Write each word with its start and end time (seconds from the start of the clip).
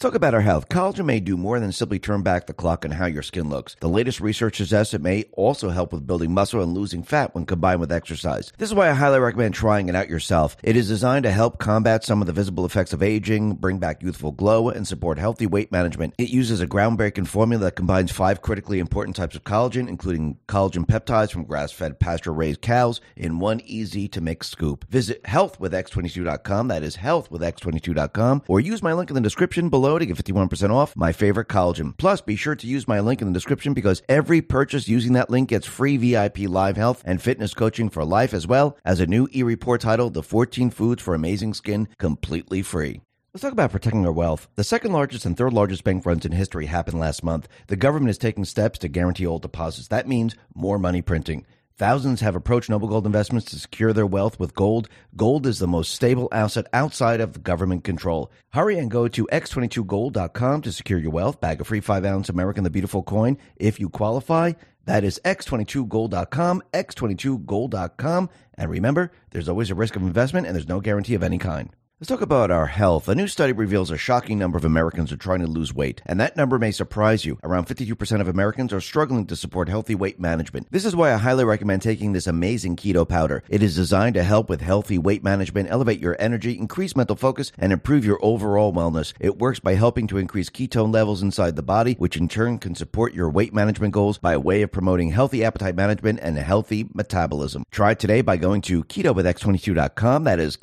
Let's 0.00 0.12
talk 0.12 0.16
about 0.16 0.32
our 0.32 0.40
health. 0.40 0.70
Collagen 0.70 1.04
may 1.04 1.20
do 1.20 1.36
more 1.36 1.60
than 1.60 1.72
simply 1.72 1.98
turn 1.98 2.22
back 2.22 2.46
the 2.46 2.54
clock 2.54 2.86
on 2.86 2.90
how 2.90 3.04
your 3.04 3.22
skin 3.22 3.50
looks. 3.50 3.76
The 3.80 3.88
latest 3.90 4.18
research 4.18 4.56
suggests 4.56 4.94
it 4.94 5.02
may 5.02 5.24
also 5.32 5.68
help 5.68 5.92
with 5.92 6.06
building 6.06 6.32
muscle 6.32 6.62
and 6.62 6.72
losing 6.72 7.02
fat 7.02 7.34
when 7.34 7.44
combined 7.44 7.80
with 7.80 7.92
exercise. 7.92 8.50
This 8.56 8.70
is 8.70 8.74
why 8.74 8.88
I 8.88 8.94
highly 8.94 9.18
recommend 9.18 9.52
trying 9.52 9.90
it 9.90 9.94
out 9.94 10.08
yourself. 10.08 10.56
It 10.62 10.74
is 10.74 10.88
designed 10.88 11.24
to 11.24 11.30
help 11.30 11.58
combat 11.58 12.02
some 12.02 12.22
of 12.22 12.26
the 12.26 12.32
visible 12.32 12.64
effects 12.64 12.94
of 12.94 13.02
aging, 13.02 13.56
bring 13.56 13.76
back 13.76 14.02
youthful 14.02 14.32
glow, 14.32 14.70
and 14.70 14.88
support 14.88 15.18
healthy 15.18 15.46
weight 15.46 15.70
management. 15.70 16.14
It 16.16 16.30
uses 16.30 16.62
a 16.62 16.66
groundbreaking 16.66 17.26
formula 17.26 17.64
that 17.64 17.76
combines 17.76 18.10
five 18.10 18.40
critically 18.40 18.78
important 18.78 19.16
types 19.16 19.36
of 19.36 19.44
collagen, 19.44 19.86
including 19.86 20.38
collagen 20.48 20.86
peptides 20.86 21.30
from 21.30 21.44
grass-fed 21.44 22.00
pasture-raised 22.00 22.62
cows, 22.62 23.02
in 23.16 23.38
one 23.38 23.60
easy-to-mix 23.66 24.48
scoop. 24.48 24.86
Visit 24.88 25.22
healthwithx22.com. 25.24 26.68
That 26.68 26.82
is 26.82 26.96
healthwithx22.com, 26.96 28.44
or 28.48 28.60
use 28.60 28.82
my 28.82 28.94
link 28.94 29.10
in 29.10 29.14
the 29.14 29.20
description 29.20 29.68
below 29.68 29.89
to 29.98 30.06
get 30.06 30.16
51% 30.16 30.70
off 30.70 30.96
my 30.96 31.12
favorite 31.12 31.48
collagen. 31.48 31.96
Plus, 31.96 32.20
be 32.20 32.36
sure 32.36 32.54
to 32.54 32.66
use 32.66 32.88
my 32.88 33.00
link 33.00 33.20
in 33.20 33.28
the 33.28 33.34
description 33.34 33.74
because 33.74 34.02
every 34.08 34.42
purchase 34.42 34.88
using 34.88 35.12
that 35.14 35.30
link 35.30 35.48
gets 35.48 35.66
free 35.66 35.96
VIP 35.96 36.40
live 36.40 36.76
health 36.76 37.02
and 37.04 37.20
fitness 37.22 37.54
coaching 37.54 37.88
for 37.88 38.04
life 38.04 38.34
as 38.34 38.46
well 38.46 38.76
as 38.84 39.00
a 39.00 39.06
new 39.06 39.28
e-report 39.32 39.80
titled 39.80 40.14
The 40.14 40.22
14 40.22 40.70
Foods 40.70 41.02
for 41.02 41.14
Amazing 41.14 41.54
Skin 41.54 41.88
completely 41.98 42.62
free. 42.62 43.00
Let's 43.32 43.42
talk 43.42 43.52
about 43.52 43.70
protecting 43.70 44.04
our 44.04 44.12
wealth. 44.12 44.48
The 44.56 44.64
second 44.64 44.92
largest 44.92 45.24
and 45.24 45.36
third 45.36 45.52
largest 45.52 45.84
bank 45.84 46.04
runs 46.04 46.26
in 46.26 46.32
history 46.32 46.66
happened 46.66 46.98
last 46.98 47.22
month. 47.22 47.46
The 47.68 47.76
government 47.76 48.10
is 48.10 48.18
taking 48.18 48.44
steps 48.44 48.80
to 48.80 48.88
guarantee 48.88 49.24
old 49.24 49.42
deposits. 49.42 49.86
That 49.86 50.08
means 50.08 50.34
more 50.52 50.80
money 50.80 51.00
printing. 51.00 51.46
Thousands 51.80 52.20
have 52.20 52.36
approached 52.36 52.68
Noble 52.68 52.88
Gold 52.88 53.06
Investments 53.06 53.50
to 53.50 53.58
secure 53.58 53.94
their 53.94 54.04
wealth 54.04 54.38
with 54.38 54.54
gold. 54.54 54.86
Gold 55.16 55.46
is 55.46 55.60
the 55.60 55.66
most 55.66 55.94
stable 55.94 56.28
asset 56.30 56.66
outside 56.74 57.22
of 57.22 57.42
government 57.42 57.84
control. 57.84 58.30
Hurry 58.50 58.78
and 58.78 58.90
go 58.90 59.08
to 59.08 59.26
x22gold.com 59.32 60.60
to 60.60 60.72
secure 60.72 60.98
your 60.98 61.10
wealth. 61.10 61.40
Bag 61.40 61.58
a 61.58 61.64
free 61.64 61.80
5 61.80 62.04
ounce 62.04 62.28
American 62.28 62.64
the 62.64 62.68
Beautiful 62.68 63.02
coin 63.02 63.38
if 63.56 63.80
you 63.80 63.88
qualify. 63.88 64.52
That 64.84 65.04
is 65.04 65.22
x22gold.com, 65.24 66.64
x22gold.com. 66.74 68.30
And 68.58 68.70
remember, 68.70 69.10
there's 69.30 69.48
always 69.48 69.70
a 69.70 69.74
risk 69.74 69.96
of 69.96 70.02
investment 70.02 70.46
and 70.46 70.54
there's 70.54 70.68
no 70.68 70.80
guarantee 70.82 71.14
of 71.14 71.22
any 71.22 71.38
kind. 71.38 71.70
Let's 72.00 72.08
talk 72.08 72.22
about 72.22 72.50
our 72.50 72.64
health. 72.64 73.10
A 73.10 73.14
new 73.14 73.26
study 73.28 73.52
reveals 73.52 73.90
a 73.90 73.98
shocking 73.98 74.38
number 74.38 74.56
of 74.56 74.64
Americans 74.64 75.12
are 75.12 75.18
trying 75.18 75.40
to 75.40 75.46
lose 75.46 75.74
weight, 75.74 76.00
and 76.06 76.18
that 76.18 76.34
number 76.34 76.58
may 76.58 76.70
surprise 76.70 77.26
you. 77.26 77.38
Around 77.44 77.66
52% 77.66 78.22
of 78.22 78.28
Americans 78.28 78.72
are 78.72 78.80
struggling 78.80 79.26
to 79.26 79.36
support 79.36 79.68
healthy 79.68 79.94
weight 79.94 80.18
management. 80.18 80.68
This 80.70 80.86
is 80.86 80.96
why 80.96 81.12
I 81.12 81.18
highly 81.18 81.44
recommend 81.44 81.82
taking 81.82 82.14
this 82.14 82.26
amazing 82.26 82.76
keto 82.76 83.06
powder. 83.06 83.42
It 83.50 83.62
is 83.62 83.76
designed 83.76 84.14
to 84.14 84.22
help 84.22 84.48
with 84.48 84.62
healthy 84.62 84.96
weight 84.96 85.22
management, 85.22 85.68
elevate 85.70 86.00
your 86.00 86.16
energy, 86.18 86.56
increase 86.56 86.96
mental 86.96 87.16
focus, 87.16 87.52
and 87.58 87.70
improve 87.70 88.06
your 88.06 88.18
overall 88.22 88.72
wellness. 88.72 89.12
It 89.20 89.38
works 89.38 89.60
by 89.60 89.74
helping 89.74 90.06
to 90.06 90.16
increase 90.16 90.48
ketone 90.48 90.94
levels 90.94 91.20
inside 91.20 91.54
the 91.54 91.62
body, 91.62 91.96
which 91.98 92.16
in 92.16 92.28
turn 92.28 92.56
can 92.56 92.74
support 92.74 93.12
your 93.12 93.28
weight 93.28 93.52
management 93.52 93.92
goals 93.92 94.16
by 94.16 94.32
a 94.32 94.40
way 94.40 94.62
of 94.62 94.72
promoting 94.72 95.10
healthy 95.10 95.44
appetite 95.44 95.76
management 95.76 96.18
and 96.22 96.38
healthy 96.38 96.88
metabolism. 96.94 97.62
Try 97.70 97.90
it 97.90 97.98
today 97.98 98.22
by 98.22 98.38
going 98.38 98.62
to 98.62 98.84
keto 98.84 99.14
with 99.14 99.26
ketowithx22.com. 99.26 100.24
That 100.24 100.40
is 100.40 100.56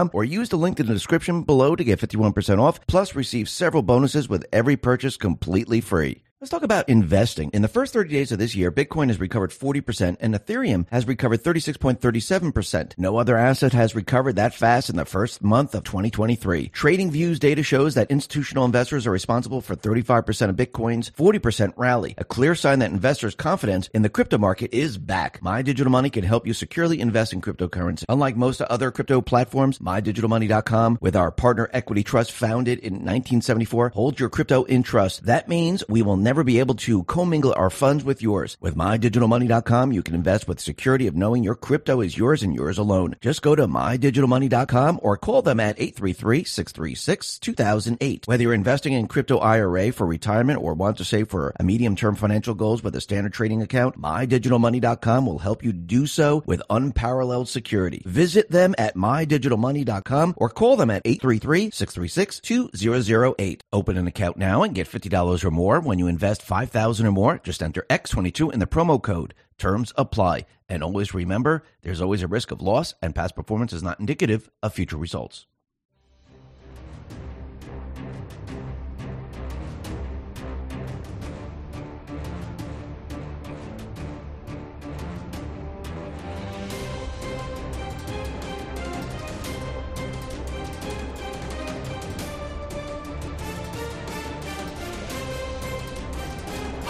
ketowithx22.com 0.00 0.10
or 0.12 0.24
use 0.24 0.48
the 0.48 0.56
link 0.56 0.80
in 0.80 0.86
the 0.86 0.94
description 0.94 1.42
below 1.42 1.76
to 1.76 1.84
get 1.84 2.00
51% 2.00 2.58
off, 2.58 2.86
plus 2.86 3.14
receive 3.14 3.48
several 3.48 3.82
bonuses 3.82 4.28
with 4.28 4.44
every 4.52 4.76
purchase 4.76 5.16
completely 5.16 5.80
free. 5.80 6.22
Let's 6.40 6.50
talk 6.50 6.62
about 6.62 6.88
investing. 6.88 7.50
In 7.52 7.60
the 7.60 7.68
first 7.68 7.92
30 7.92 8.08
days 8.08 8.32
of 8.32 8.38
this 8.38 8.54
year, 8.54 8.72
Bitcoin 8.72 9.08
has 9.08 9.20
recovered 9.20 9.50
40% 9.50 10.16
and 10.20 10.34
Ethereum 10.34 10.86
has 10.90 11.06
recovered 11.06 11.44
36.37%. 11.44 12.94
No 12.96 13.18
other 13.18 13.36
asset 13.36 13.74
has 13.74 13.94
recovered 13.94 14.36
that 14.36 14.54
fast 14.54 14.88
in 14.88 14.96
the 14.96 15.04
first 15.04 15.42
month 15.42 15.74
of 15.74 15.84
2023. 15.84 16.68
Trading 16.68 17.10
Views 17.10 17.38
data 17.38 17.62
shows 17.62 17.94
that 17.94 18.10
institutional 18.10 18.64
investors 18.64 19.06
are 19.06 19.10
responsible 19.10 19.60
for 19.60 19.76
35% 19.76 20.48
of 20.48 20.56
Bitcoin's 20.56 21.10
40% 21.10 21.74
rally, 21.76 22.14
a 22.16 22.24
clear 22.24 22.54
sign 22.54 22.78
that 22.78 22.90
investors' 22.90 23.34
confidence 23.34 23.90
in 23.92 24.00
the 24.00 24.08
crypto 24.08 24.38
market 24.38 24.72
is 24.72 24.96
back. 24.96 25.42
My 25.42 25.60
Digital 25.60 25.92
Money 25.92 26.08
can 26.08 26.24
help 26.24 26.46
you 26.46 26.54
securely 26.54 27.00
invest 27.00 27.34
in 27.34 27.42
cryptocurrency. 27.42 28.06
Unlike 28.08 28.36
most 28.36 28.62
other 28.62 28.90
crypto 28.90 29.20
platforms, 29.20 29.78
MyDigitalMoney.com, 29.80 31.00
with 31.02 31.16
our 31.16 31.30
partner 31.30 31.68
Equity 31.74 32.02
Trust 32.02 32.32
founded 32.32 32.78
in 32.78 32.94
1974, 32.94 33.90
holds 33.90 34.18
your 34.18 34.30
crypto 34.30 34.64
in 34.64 34.82
trust. 34.82 35.26
That 35.26 35.46
means 35.46 35.84
we 35.86 36.00
will 36.00 36.16
never 36.16 36.29
never 36.30 36.44
be 36.44 36.60
able 36.60 36.76
to 36.76 37.02
commingle 37.04 37.52
our 37.56 37.70
funds 37.70 38.04
with 38.04 38.22
yours. 38.22 38.56
With 38.60 38.76
mydigitalmoney.com, 38.76 39.90
you 39.90 40.00
can 40.00 40.14
invest 40.14 40.46
with 40.46 40.60
security 40.60 41.08
of 41.08 41.16
knowing 41.16 41.42
your 41.42 41.56
crypto 41.56 42.00
is 42.00 42.16
yours 42.16 42.44
and 42.44 42.54
yours 42.54 42.78
alone. 42.78 43.16
Just 43.20 43.42
go 43.42 43.56
to 43.56 43.66
mydigitalmoney.com 43.66 45.00
or 45.02 45.16
call 45.16 45.42
them 45.42 45.58
at 45.58 45.76
833-636-2008. 45.78 48.28
Whether 48.28 48.44
you're 48.44 48.54
investing 48.54 48.92
in 48.92 49.08
crypto 49.08 49.38
IRA 49.38 49.90
for 49.90 50.06
retirement 50.06 50.62
or 50.62 50.74
want 50.74 50.98
to 50.98 51.04
save 51.04 51.30
for 51.30 51.52
a 51.58 51.64
medium-term 51.64 52.14
financial 52.14 52.54
goals 52.54 52.84
with 52.84 52.94
a 52.94 53.00
standard 53.00 53.32
trading 53.32 53.60
account, 53.60 54.00
mydigitalmoney.com 54.00 55.26
will 55.26 55.40
help 55.40 55.64
you 55.64 55.72
do 55.72 56.06
so 56.06 56.44
with 56.46 56.62
unparalleled 56.70 57.48
security. 57.48 58.04
Visit 58.06 58.52
them 58.52 58.76
at 58.78 58.94
mydigitalmoney.com 58.94 60.34
or 60.36 60.48
call 60.48 60.76
them 60.76 60.90
at 60.90 61.02
833-636-2008. 61.02 63.62
Open 63.72 63.96
an 63.96 64.06
account 64.06 64.36
now 64.36 64.62
and 64.62 64.76
get 64.76 64.86
$50 64.86 65.44
or 65.44 65.50
more 65.50 65.80
when 65.80 65.98
you 65.98 66.06
invest 66.06 66.19
invest 66.20 66.42
5000 66.42 67.06
or 67.06 67.12
more, 67.12 67.40
just 67.42 67.62
enter 67.62 67.86
X22 67.88 68.52
in 68.52 68.60
the 68.60 68.66
promo 68.66 69.02
code. 69.02 69.32
Terms 69.56 69.90
apply. 69.96 70.44
And 70.68 70.82
always 70.82 71.14
remember, 71.14 71.62
there's 71.80 72.02
always 72.02 72.22
a 72.22 72.28
risk 72.28 72.50
of 72.50 72.60
loss, 72.60 72.92
and 73.00 73.14
past 73.14 73.34
performance 73.34 73.72
is 73.72 73.82
not 73.82 73.98
indicative 73.98 74.50
of 74.62 74.74
future 74.74 74.98
results. 74.98 75.46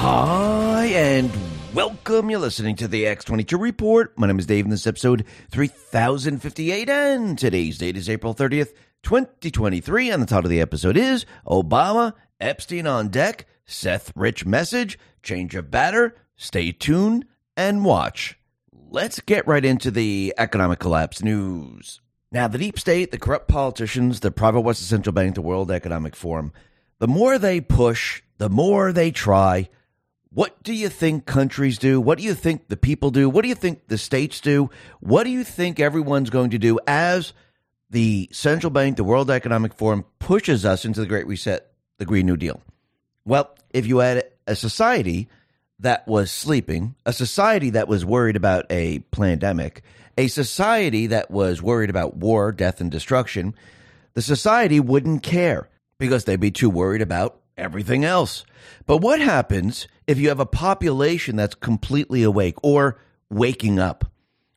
Hi, 0.03 0.87
and 0.95 1.31
welcome. 1.75 2.31
You're 2.31 2.41
listening 2.41 2.75
to 2.77 2.89
the 2.89 3.05
X22 3.05 3.61
Report. 3.61 4.19
My 4.19 4.29
name 4.29 4.39
is 4.39 4.47
Dave, 4.47 4.65
and 4.65 4.73
this 4.73 4.81
is 4.81 4.87
episode 4.87 5.27
3058, 5.51 6.89
and 6.89 7.39
today's 7.39 7.77
date 7.77 7.99
is 7.99 8.09
April 8.09 8.35
30th, 8.35 8.73
2023, 9.03 10.11
and 10.11 10.23
the 10.23 10.27
title 10.27 10.47
of 10.47 10.51
the 10.51 10.63
episode 10.63 10.97
is 10.97 11.27
Obama, 11.47 12.15
Epstein 12.41 12.87
on 12.87 13.09
deck, 13.09 13.45
Seth 13.67 14.11
Rich 14.17 14.47
message, 14.47 14.99
change 15.23 15.55
of 15.55 15.71
batter, 15.71 16.17
stay 16.35 16.73
tuned, 16.73 17.27
and 17.55 17.85
watch. 17.85 18.39
Let's 18.73 19.21
get 19.21 19.47
right 19.47 19.67
into 19.67 19.91
the 19.91 20.33
economic 20.39 20.79
collapse 20.79 21.23
news. 21.23 22.01
Now, 22.33 22.49
the 22.49 22.57
deep 22.57 22.79
state, 22.79 23.11
the 23.11 23.19
corrupt 23.19 23.49
politicians, 23.49 24.21
the 24.21 24.31
private 24.31 24.63
Western 24.63 24.87
Central 24.87 25.13
Bank, 25.13 25.35
the 25.35 25.43
World 25.43 25.71
Economic 25.71 26.17
Forum, 26.17 26.55
the 27.01 27.07
more 27.07 27.39
they 27.39 27.61
push, 27.61 28.23
the 28.39 28.49
more 28.49 28.95
they 28.95 29.11
try, 29.11 29.69
what 30.33 30.63
do 30.63 30.73
you 30.73 30.89
think 30.89 31.27
countries 31.27 31.79
do? 31.79 32.01
What 32.01 32.19
do 32.19 32.25
you 32.25 32.35
think 32.35 32.69
the 32.69 32.77
people 32.77 33.11
do? 33.11 33.29
What 33.29 33.43
do 33.43 33.49
you 33.49 33.55
think 33.55 33.89
the 33.89 33.99
states 33.99 34.41
do? 34.41 34.71
What 35.01 35.25
do 35.25 35.31
you 35.31 35.43
think 35.43 35.81
everyone's 35.81 36.31
going 36.31 36.51
to 36.51 36.59
do 36.59 36.79
as 36.87 37.33
the 37.91 38.29
central 38.31 38.71
bank, 38.71 38.97
the 38.97 39.05
World 39.05 39.31
Economic 39.31 39.75
Forum 39.75 40.05
pushes 40.21 40.65
us 40.65 40.85
into 40.85 41.01
the 41.01 41.07
Great 41.07 41.27
Reset, 41.27 41.69
the 41.99 42.05
Green 42.05 42.27
New 42.27 42.37
Deal? 42.37 42.63
Well, 43.25 43.55
if 43.71 43.87
you 43.87 43.99
had 43.99 44.25
a 44.47 44.55
society 44.55 45.29
that 45.81 46.07
was 46.07 46.31
sleeping, 46.31 46.95
a 47.05 47.13
society 47.13 47.71
that 47.71 47.89
was 47.89 48.05
worried 48.05 48.37
about 48.37 48.67
a 48.71 49.01
pandemic, 49.11 49.83
a 50.17 50.29
society 50.29 51.09
that 51.09 51.31
was 51.31 51.61
worried 51.61 51.91
about 51.91 52.17
war, 52.17 52.53
death, 52.53 52.81
and 52.81 52.91
destruction, 52.91 53.55
the 54.15 54.23
society 54.23 54.79
wouldn't 54.79 55.23
care 55.23 55.69
because 55.99 56.25
they'd 56.25 56.39
be 56.39 56.51
too 56.51 56.71
worried 56.71 57.03
about 57.03 57.41
everything 57.57 58.05
else. 58.05 58.45
But 58.87 58.99
what 58.99 59.21
happens 59.21 59.89
if 60.07 60.19
you 60.19 60.29
have 60.29 60.41
a 60.41 60.47
population 60.47 61.37
that's 61.37 61.55
completely 61.55 62.23
awake 62.23 62.57
or 62.63 62.99
waking 63.29 63.79
up? 63.79 64.11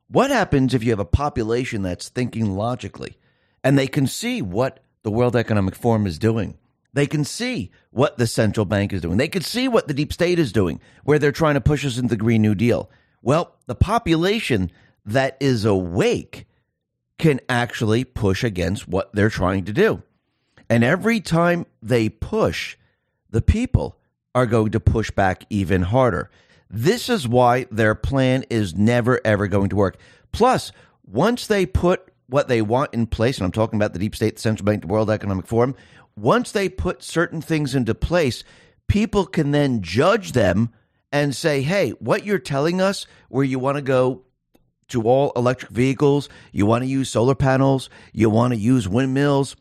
What 0.08 0.30
happens 0.30 0.74
if 0.74 0.84
you 0.84 0.92
have 0.92 1.00
a 1.00 1.06
population 1.06 1.82
that's 1.82 2.10
thinking 2.10 2.56
logically 2.56 3.18
and 3.64 3.78
they 3.78 3.88
can 3.88 4.08
see 4.08 4.42
what 4.42 4.80
the 5.04 5.12
World 5.12 5.36
Economic 5.36 5.76
Forum 5.76 6.06
is 6.06 6.20
doing? 6.20 6.58
They 6.94 7.08
can 7.08 7.26
see 7.26 7.72
what 7.90 8.18
the 8.18 8.28
central 8.28 8.66
bank 8.66 8.94
is 8.94 9.02
doing. 9.02 9.18
They 9.18 9.28
can 9.28 9.42
see 9.42 9.68
what 9.68 9.88
the 9.88 9.94
deep 9.96 10.14
state 10.14 10.38
is 10.38 10.52
doing, 10.52 10.80
where 11.04 11.18
they're 11.18 11.32
trying 11.32 11.56
to 11.56 11.62
push 11.62 11.84
us 11.84 11.98
into 11.98 12.10
the 12.10 12.18
Green 12.18 12.42
New 12.44 12.54
Deal. 12.54 12.90
Well, 13.24 13.56
the 13.66 13.76
population 13.76 14.72
that 15.06 15.38
is 15.40 15.66
awake 15.66 16.46
can 17.18 17.40
actually 17.50 18.04
push 18.04 18.44
against 18.44 18.88
what 18.88 19.14
they're 19.14 19.30
trying 19.30 19.66
to 19.66 19.74
do. 19.74 20.04
And 20.70 20.84
every 20.84 21.20
time 21.20 21.66
they 21.82 22.10
push, 22.10 22.78
the 23.34 23.42
people 23.42 23.98
are 24.36 24.46
going 24.46 24.72
to 24.72 24.80
push 24.80 25.12
back 25.12 25.44
even 25.50 25.82
harder. 25.82 26.30
This 26.70 27.10
is 27.10 27.28
why 27.28 27.66
their 27.72 27.96
plan 27.96 28.46
is 28.50 28.76
never, 28.76 29.20
ever 29.26 29.48
going 29.48 29.70
to 29.70 29.76
work. 29.76 29.98
Plus, 30.32 30.72
once 31.06 31.48
they 31.48 31.66
put 31.66 32.14
what 32.28 32.48
they 32.48 32.62
want 32.62 32.94
in 32.94 33.08
place, 33.08 33.38
and 33.38 33.46
I'm 33.46 33.52
talking 33.52 33.78
about 33.78 33.94
the 33.94 34.00
deep 34.00 34.16
state, 34.16 34.36
the 34.36 34.42
central 34.42 34.66
bank, 34.66 34.82
the 34.82 34.88
World 34.88 35.10
Economic 35.10 35.48
Forum, 35.48 35.76
once 36.16 36.52
they 36.52 36.70
put 36.70 37.02
certain 37.02 37.42
things 37.42 37.74
into 37.74 37.96
place, 37.96 38.44
people 38.88 39.26
can 39.26 39.50
then 39.50 39.82
judge 39.82 40.34
them 40.34 40.72
and 41.12 41.36
say, 41.36 41.64
hey, 41.64 41.90
what 41.92 42.26
you're 42.26 42.40
telling 42.40 42.82
us, 42.82 43.08
where 43.30 43.44
you 43.44 43.58
want 43.58 43.78
to 43.78 43.82
go 43.82 44.22
to 44.90 45.02
all 45.04 45.32
electric 45.36 45.72
vehicles, 45.72 46.30
you 46.52 46.68
want 46.68 46.84
to 46.84 46.90
use 46.90 47.10
solar 47.10 47.36
panels, 47.36 47.90
you 48.14 48.30
want 48.30 48.54
to 48.54 48.60
use 48.60 48.88
windmills, 48.88 49.56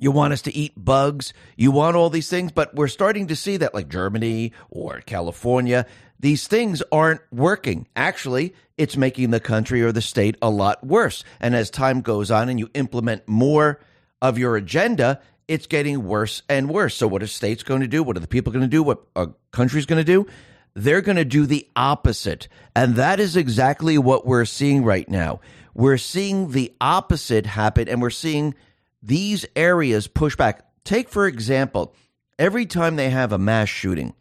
you 0.00 0.10
want 0.10 0.32
us 0.32 0.42
to 0.42 0.56
eat 0.56 0.72
bugs, 0.76 1.32
you 1.56 1.70
want 1.70 1.94
all 1.94 2.10
these 2.10 2.28
things, 2.28 2.50
but 2.50 2.74
we're 2.74 2.88
starting 2.88 3.28
to 3.28 3.36
see 3.36 3.58
that, 3.58 3.74
like 3.74 3.88
Germany 3.88 4.52
or 4.70 5.00
California, 5.02 5.86
these 6.18 6.46
things 6.48 6.82
aren't 6.90 7.20
working. 7.30 7.86
Actually, 7.94 8.54
it's 8.76 8.96
making 8.96 9.30
the 9.30 9.40
country 9.40 9.82
or 9.82 9.92
the 9.92 10.02
state 10.02 10.36
a 10.42 10.50
lot 10.50 10.84
worse. 10.84 11.22
And 11.38 11.54
as 11.54 11.70
time 11.70 12.00
goes 12.00 12.30
on 12.30 12.48
and 12.48 12.58
you 12.58 12.70
implement 12.74 13.28
more 13.28 13.80
of 14.20 14.38
your 14.38 14.56
agenda, 14.56 15.20
it's 15.48 15.66
getting 15.66 16.04
worse 16.04 16.42
and 16.48 16.70
worse. 16.70 16.94
So, 16.94 17.06
what 17.06 17.22
are 17.22 17.26
states 17.26 17.62
going 17.62 17.80
to 17.80 17.86
do? 17.86 18.02
What 18.02 18.16
are 18.16 18.20
the 18.20 18.26
people 18.26 18.52
going 18.52 18.64
to 18.64 18.68
do? 18.68 18.82
What 18.82 19.02
a 19.16 19.28
country's 19.50 19.86
going 19.86 20.04
to 20.04 20.04
do? 20.04 20.26
They're 20.74 21.00
going 21.00 21.16
to 21.16 21.24
do 21.24 21.46
the 21.46 21.68
opposite. 21.74 22.48
And 22.76 22.94
that 22.96 23.18
is 23.18 23.36
exactly 23.36 23.98
what 23.98 24.26
we're 24.26 24.44
seeing 24.44 24.84
right 24.84 25.08
now. 25.08 25.40
We're 25.74 25.98
seeing 25.98 26.50
the 26.50 26.72
opposite 26.80 27.46
happen, 27.46 27.88
and 27.88 28.00
we're 28.00 28.10
seeing 28.10 28.54
these 29.02 29.46
areas 29.56 30.06
push 30.06 30.36
back. 30.36 30.66
Take, 30.84 31.08
for 31.08 31.26
example, 31.26 31.94
every 32.38 32.66
time 32.66 32.96
they 32.96 33.10
have 33.10 33.32
a 33.32 33.38
mass 33.38 33.68
shooting, 33.68 34.14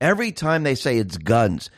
every 0.00 0.32
time 0.32 0.62
they 0.62 0.74
say 0.74 0.98
it's 0.98 1.18
guns, 1.18 1.70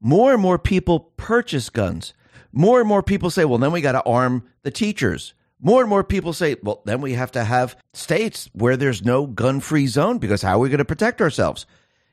more 0.00 0.32
and 0.32 0.42
more 0.42 0.58
people 0.58 1.12
purchase 1.16 1.70
guns. 1.70 2.14
More 2.52 2.80
and 2.80 2.88
more 2.88 3.02
people 3.02 3.30
say, 3.30 3.44
well, 3.44 3.58
then 3.58 3.72
we 3.72 3.80
got 3.80 3.92
to 3.92 4.02
arm 4.02 4.44
the 4.62 4.70
teachers. 4.70 5.32
More 5.58 5.80
and 5.80 5.88
more 5.88 6.04
people 6.04 6.32
say, 6.32 6.56
well, 6.62 6.82
then 6.84 7.00
we 7.00 7.14
have 7.14 7.32
to 7.32 7.44
have 7.44 7.76
states 7.94 8.50
where 8.52 8.76
there's 8.76 9.04
no 9.04 9.26
gun 9.26 9.60
free 9.60 9.86
zone 9.86 10.18
because 10.18 10.42
how 10.42 10.56
are 10.56 10.58
we 10.58 10.68
going 10.68 10.78
to 10.78 10.84
protect 10.84 11.22
ourselves? 11.22 11.66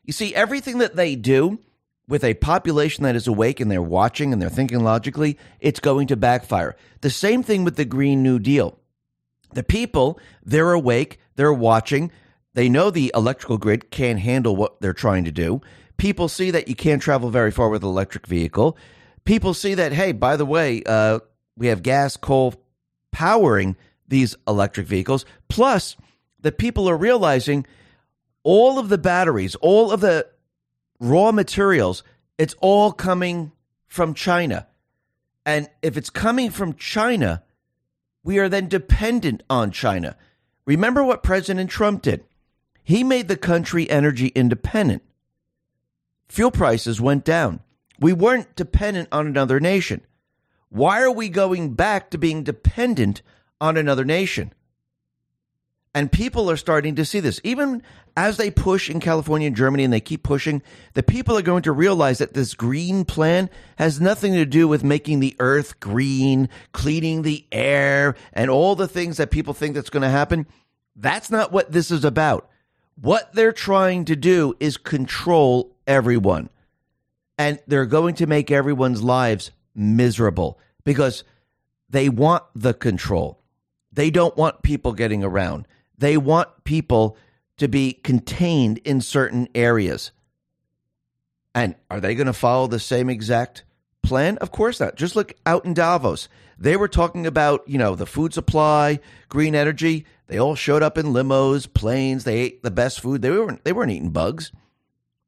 You 0.05 0.13
see, 0.13 0.33
everything 0.33 0.77
that 0.77 0.95
they 0.95 1.15
do 1.15 1.59
with 2.07 2.23
a 2.23 2.35
population 2.35 3.03
that 3.03 3.15
is 3.15 3.27
awake 3.27 3.59
and 3.59 3.69
they're 3.69 3.81
watching 3.81 4.33
and 4.33 4.41
they're 4.41 4.49
thinking 4.49 4.83
logically, 4.83 5.37
it's 5.59 5.79
going 5.79 6.07
to 6.07 6.15
backfire. 6.15 6.75
The 7.01 7.09
same 7.09 7.43
thing 7.43 7.63
with 7.63 7.75
the 7.75 7.85
Green 7.85 8.23
New 8.23 8.39
Deal. 8.39 8.78
The 9.53 9.63
people, 9.63 10.19
they're 10.43 10.73
awake, 10.73 11.19
they're 11.35 11.53
watching, 11.53 12.11
they 12.53 12.69
know 12.69 12.89
the 12.89 13.11
electrical 13.15 13.57
grid 13.57 13.91
can't 13.91 14.19
handle 14.19 14.55
what 14.55 14.81
they're 14.81 14.93
trying 14.93 15.25
to 15.25 15.31
do. 15.31 15.61
People 15.97 16.27
see 16.27 16.51
that 16.51 16.67
you 16.67 16.75
can't 16.75 17.01
travel 17.01 17.29
very 17.29 17.51
far 17.51 17.69
with 17.69 17.83
an 17.83 17.89
electric 17.89 18.27
vehicle. 18.27 18.77
People 19.25 19.53
see 19.53 19.73
that, 19.75 19.91
hey, 19.91 20.11
by 20.11 20.35
the 20.35 20.45
way, 20.45 20.81
uh, 20.85 21.19
we 21.57 21.67
have 21.67 21.83
gas, 21.83 22.17
coal, 22.17 22.53
powering 23.11 23.75
these 24.07 24.35
electric 24.47 24.87
vehicles. 24.87 25.25
Plus, 25.49 25.95
the 26.39 26.51
people 26.51 26.89
are 26.89 26.97
realizing 26.97 27.65
all 28.43 28.79
of 28.79 28.89
the 28.89 28.97
batteries, 28.97 29.55
all 29.55 29.91
of 29.91 29.99
the 29.99 30.25
raw 30.99 31.31
materials, 31.31 32.03
it's 32.37 32.55
all 32.61 32.91
coming 32.91 33.51
from 33.87 34.13
China. 34.13 34.67
And 35.45 35.69
if 35.81 35.97
it's 35.97 36.09
coming 36.09 36.49
from 36.49 36.73
China, 36.75 37.43
we 38.23 38.37
are 38.39 38.49
then 38.49 38.67
dependent 38.67 39.43
on 39.49 39.71
China. 39.71 40.15
Remember 40.65 41.03
what 41.03 41.23
President 41.23 41.69
Trump 41.69 42.01
did? 42.01 42.23
He 42.83 43.03
made 43.03 43.27
the 43.27 43.37
country 43.37 43.89
energy 43.89 44.27
independent. 44.29 45.03
Fuel 46.27 46.51
prices 46.51 47.01
went 47.01 47.25
down. 47.25 47.61
We 47.99 48.13
weren't 48.13 48.55
dependent 48.55 49.09
on 49.11 49.27
another 49.27 49.59
nation. 49.59 50.01
Why 50.69 51.01
are 51.01 51.11
we 51.11 51.29
going 51.29 51.73
back 51.73 52.11
to 52.11 52.17
being 52.17 52.43
dependent 52.43 53.21
on 53.59 53.77
another 53.77 54.05
nation? 54.05 54.53
And 55.93 56.11
people 56.11 56.51
are 56.51 56.57
starting 56.57 56.95
to 56.95 57.05
see 57.05 57.19
this. 57.19 57.41
Even 57.43 57.81
as 58.15 58.37
they 58.37 58.51
push 58.51 58.89
in 58.89 58.99
California 58.99 59.47
and 59.47 59.55
Germany 59.55 59.83
and 59.83 59.91
they 59.91 59.99
keep 59.99 60.21
pushing, 60.21 60.61
the 60.93 61.01
people 61.01 61.37
are 61.37 61.41
going 61.41 61.63
to 61.63 61.71
realize 61.71 62.19
that 62.19 62.33
this 62.33 62.53
green 62.53 63.05
plan 63.05 63.49
has 63.77 63.99
nothing 63.99 64.33
to 64.33 64.45
do 64.45 64.67
with 64.67 64.83
making 64.83 65.19
the 65.19 65.35
earth 65.39 65.79
green, 65.79 66.47
cleaning 66.73 67.23
the 67.23 67.45
air, 67.51 68.15
and 68.33 68.51
all 68.51 68.75
the 68.75 68.87
things 68.87 69.17
that 69.17 69.31
people 69.31 69.53
think 69.53 69.73
that's 69.73 69.89
going 69.89 70.03
to 70.03 70.09
happen. 70.09 70.45
That's 70.95 71.31
not 71.31 71.51
what 71.51 71.71
this 71.71 71.89
is 71.89 72.05
about. 72.05 72.49
What 73.01 73.33
they're 73.33 73.53
trying 73.53 74.05
to 74.05 74.15
do 74.15 74.53
is 74.59 74.77
control 74.77 75.75
everyone. 75.87 76.49
And 77.37 77.59
they're 77.65 77.85
going 77.85 78.15
to 78.15 78.27
make 78.27 78.51
everyone's 78.51 79.01
lives 79.01 79.51
miserable 79.73 80.59
because 80.83 81.23
they 81.89 82.09
want 82.09 82.43
the 82.53 82.73
control. 82.73 83.41
They 83.91 84.11
don't 84.11 84.35
want 84.37 84.61
people 84.61 84.93
getting 84.93 85.23
around. 85.23 85.67
They 85.99 86.17
want 86.17 86.63
people 86.63 87.17
to 87.57 87.67
be 87.67 87.93
contained 87.93 88.79
in 88.79 89.01
certain 89.01 89.47
areas. 89.53 90.11
And 91.53 91.75
are 91.89 91.99
they 91.99 92.15
going 92.15 92.27
to 92.27 92.33
follow 92.33 92.67
the 92.67 92.79
same 92.79 93.09
exact 93.09 93.63
plan? 94.01 94.37
Of 94.37 94.51
course 94.51 94.79
not. 94.79 94.95
Just 94.95 95.15
look 95.15 95.33
out 95.45 95.65
in 95.65 95.73
Davos. 95.73 96.29
They 96.57 96.77
were 96.77 96.87
talking 96.87 97.25
about, 97.25 97.67
you 97.67 97.77
know, 97.77 97.95
the 97.95 98.05
food 98.05 98.33
supply, 98.33 98.99
green 99.29 99.55
energy. 99.55 100.05
They 100.27 100.37
all 100.37 100.55
showed 100.55 100.83
up 100.83 100.97
in 100.97 101.07
limos, 101.07 101.71
planes. 101.71 102.23
They 102.23 102.39
ate 102.39 102.63
the 102.63 102.71
best 102.71 103.01
food. 103.01 103.21
They 103.21 103.31
weren't 103.31 103.63
they 103.63 103.73
weren't 103.73 103.91
eating 103.91 104.11
bugs. 104.11 104.51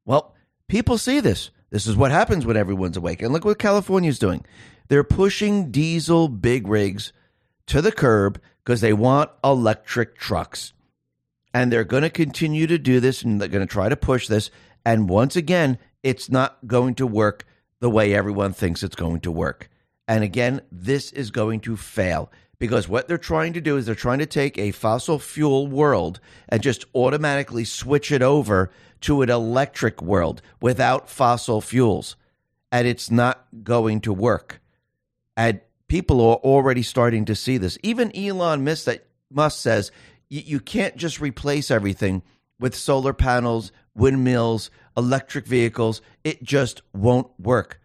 Well, 0.04 0.34
people 0.68 0.98
see 0.98 1.20
this. 1.20 1.50
This 1.70 1.86
is 1.86 1.96
what 1.96 2.10
happens 2.10 2.44
when 2.44 2.56
everyone's 2.56 2.96
awake. 2.96 3.22
And 3.22 3.32
look 3.32 3.44
what 3.44 3.58
California's 3.58 4.18
doing. 4.18 4.44
They're 4.88 5.04
pushing 5.04 5.70
diesel 5.70 6.28
big 6.28 6.68
rigs 6.68 7.12
to 7.66 7.80
the 7.80 7.92
curb 7.92 8.40
because 8.64 8.80
they 8.80 8.92
want 8.92 9.30
electric 9.42 10.16
trucks. 10.16 10.72
And 11.54 11.70
they're 11.70 11.84
going 11.84 12.02
to 12.02 12.10
continue 12.10 12.66
to 12.66 12.78
do 12.78 13.00
this 13.00 13.22
and 13.22 13.40
they're 13.40 13.48
going 13.48 13.66
to 13.66 13.72
try 13.72 13.88
to 13.88 13.96
push 13.96 14.28
this. 14.28 14.50
And 14.84 15.08
once 15.08 15.36
again, 15.36 15.78
it's 16.02 16.30
not 16.30 16.66
going 16.66 16.94
to 16.96 17.06
work 17.06 17.44
the 17.80 17.90
way 17.90 18.14
everyone 18.14 18.52
thinks 18.52 18.82
it's 18.82 18.96
going 18.96 19.20
to 19.20 19.30
work. 19.30 19.68
And 20.08 20.24
again, 20.24 20.62
this 20.70 21.12
is 21.12 21.30
going 21.30 21.60
to 21.60 21.76
fail 21.76 22.30
because 22.58 22.88
what 22.88 23.08
they're 23.08 23.18
trying 23.18 23.52
to 23.54 23.60
do 23.60 23.76
is 23.76 23.86
they're 23.86 23.94
trying 23.94 24.20
to 24.20 24.26
take 24.26 24.56
a 24.56 24.70
fossil 24.70 25.18
fuel 25.18 25.66
world 25.66 26.20
and 26.48 26.62
just 26.62 26.84
automatically 26.94 27.64
switch 27.64 28.12
it 28.12 28.22
over 28.22 28.70
to 29.00 29.22
an 29.22 29.30
electric 29.30 30.00
world 30.00 30.42
without 30.60 31.10
fossil 31.10 31.60
fuels. 31.60 32.16
And 32.70 32.86
it's 32.86 33.10
not 33.10 33.46
going 33.62 34.00
to 34.02 34.12
work. 34.12 34.60
And 35.36 35.60
people 35.92 36.22
are 36.22 36.36
already 36.36 36.82
starting 36.82 37.26
to 37.26 37.34
see 37.34 37.58
this. 37.58 37.76
Even 37.82 38.16
Elon 38.16 38.64
Musk, 38.64 39.60
says 39.60 39.92
you 40.30 40.58
can't 40.58 40.96
just 40.96 41.20
replace 41.20 41.70
everything 41.70 42.22
with 42.58 42.74
solar 42.74 43.12
panels, 43.12 43.72
windmills, 43.94 44.70
electric 44.96 45.44
vehicles. 45.46 46.00
It 46.24 46.42
just 46.42 46.80
won't 46.94 47.28
work. 47.38 47.78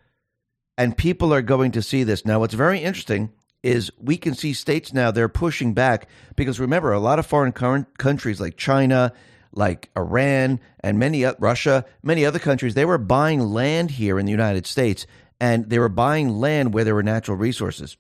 And 0.78 0.96
people 0.96 1.34
are 1.34 1.42
going 1.42 1.74
to 1.74 1.82
see 1.82 2.04
this. 2.04 2.26
Now, 2.26 2.40
what's 2.40 2.54
very 2.54 2.80
interesting 2.80 3.34
is 3.62 3.92
we 4.00 4.16
can 4.16 4.36
see 4.36 4.54
states 4.54 4.94
now 4.94 5.12
they're 5.12 5.28
pushing 5.28 5.74
back 5.74 6.08
because 6.38 6.62
remember 6.62 6.94
a 6.94 7.02
lot 7.02 7.20
of 7.20 7.26
foreign 7.26 7.52
countries 7.52 8.40
like 8.40 8.56
China, 8.56 9.12
like 9.52 9.90
Iran 9.98 10.62
and 10.80 10.98
many 10.98 11.26
Russia, 11.40 11.84
many 12.04 12.26
other 12.26 12.40
countries 12.40 12.74
they 12.74 12.86
were 12.86 12.98
buying 12.98 13.42
land 13.42 13.92
here 13.92 14.18
in 14.18 14.26
the 14.26 14.32
United 14.32 14.66
States 14.66 15.06
and 15.40 15.70
they 15.70 15.80
were 15.80 15.90
buying 15.90 16.40
land 16.40 16.74
where 16.74 16.84
there 16.84 16.96
were 16.96 17.04
natural 17.04 17.38
resources. 17.38 17.98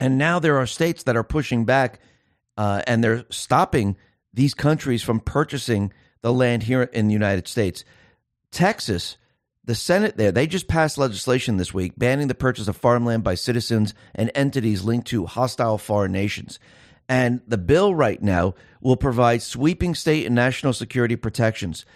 And 0.00 0.18
now 0.18 0.38
there 0.38 0.58
are 0.58 0.66
states 0.66 1.02
that 1.04 1.16
are 1.16 1.24
pushing 1.24 1.64
back 1.64 2.00
uh, 2.56 2.82
and 2.86 3.02
they're 3.02 3.24
stopping 3.30 3.96
these 4.34 4.54
countries 4.54 5.02
from 5.02 5.20
purchasing 5.20 5.92
the 6.22 6.32
land 6.32 6.64
here 6.64 6.82
in 6.82 7.06
the 7.06 7.12
United 7.12 7.48
States. 7.48 7.84
Texas, 8.50 9.16
the 9.64 9.74
Senate 9.74 10.16
there, 10.16 10.32
they 10.32 10.46
just 10.46 10.68
passed 10.68 10.98
legislation 10.98 11.56
this 11.56 11.72
week 11.72 11.92
banning 11.96 12.28
the 12.28 12.34
purchase 12.34 12.68
of 12.68 12.76
farmland 12.76 13.22
by 13.22 13.34
citizens 13.34 13.94
and 14.14 14.30
entities 14.34 14.84
linked 14.84 15.08
to 15.08 15.26
hostile 15.26 15.78
foreign 15.78 16.12
nations. 16.12 16.58
And 17.08 17.40
the 17.46 17.58
bill 17.58 17.94
right 17.94 18.22
now 18.22 18.54
will 18.80 18.96
provide 18.96 19.42
sweeping 19.42 19.94
state 19.94 20.26
and 20.26 20.34
national 20.34 20.72
security 20.72 21.16
protections. 21.16 21.86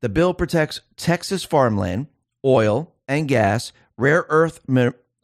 The 0.00 0.08
bill 0.08 0.34
protects 0.34 0.80
Texas 0.96 1.44
farmland, 1.44 2.08
oil, 2.44 2.92
and 3.06 3.28
gas 3.28 3.72
rare 3.96 4.26
earth 4.28 4.60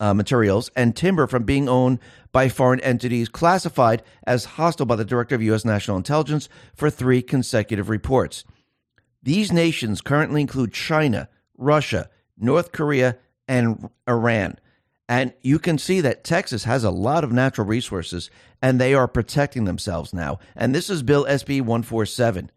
uh, 0.03 0.13
materials, 0.13 0.69
and 0.75 0.97
timber 0.97 1.29
from 1.29 1.45
being 1.45 1.69
owned 1.69 2.01
by 2.33 2.49
foreign 2.49 2.81
entities 2.81 3.29
classified 3.29 4.03
as 4.27 4.45
hostile 4.45 4.85
by 4.85 4.97
the 4.97 5.05
Director 5.05 5.37
of 5.37 5.43
U.S. 5.43 5.65
National 5.65 5.97
Intelligence 5.97 6.49
for 6.75 6.91
three 6.91 7.23
consecutive 7.23 7.89
reports. 7.89 8.45
These 9.23 9.53
nations 9.53 10.01
currently 10.01 10.41
include 10.41 10.73
China, 10.73 11.29
Russia, 11.57 12.11
North 12.37 12.73
Korea, 12.73 13.17
and 13.47 13.89
Iran. 14.09 14.59
And 15.09 15.35
you 15.41 15.61
can 15.61 15.79
see 15.79 16.01
that 16.01 16.25
Texas 16.25 16.65
has 16.65 16.83
a 16.83 16.91
lot 16.91 17.23
of 17.23 17.31
natural 17.31 17.67
resources 17.67 18.29
and 18.61 18.81
they 18.81 18.95
are 18.95 19.07
protecting 19.07 19.67
themselves 19.67 20.13
now. 20.13 20.41
And 20.57 20.75
this 20.75 20.91
is 20.91 21.05
Bill 21.05 21.25
SB 21.27 21.61
147. 21.61 22.51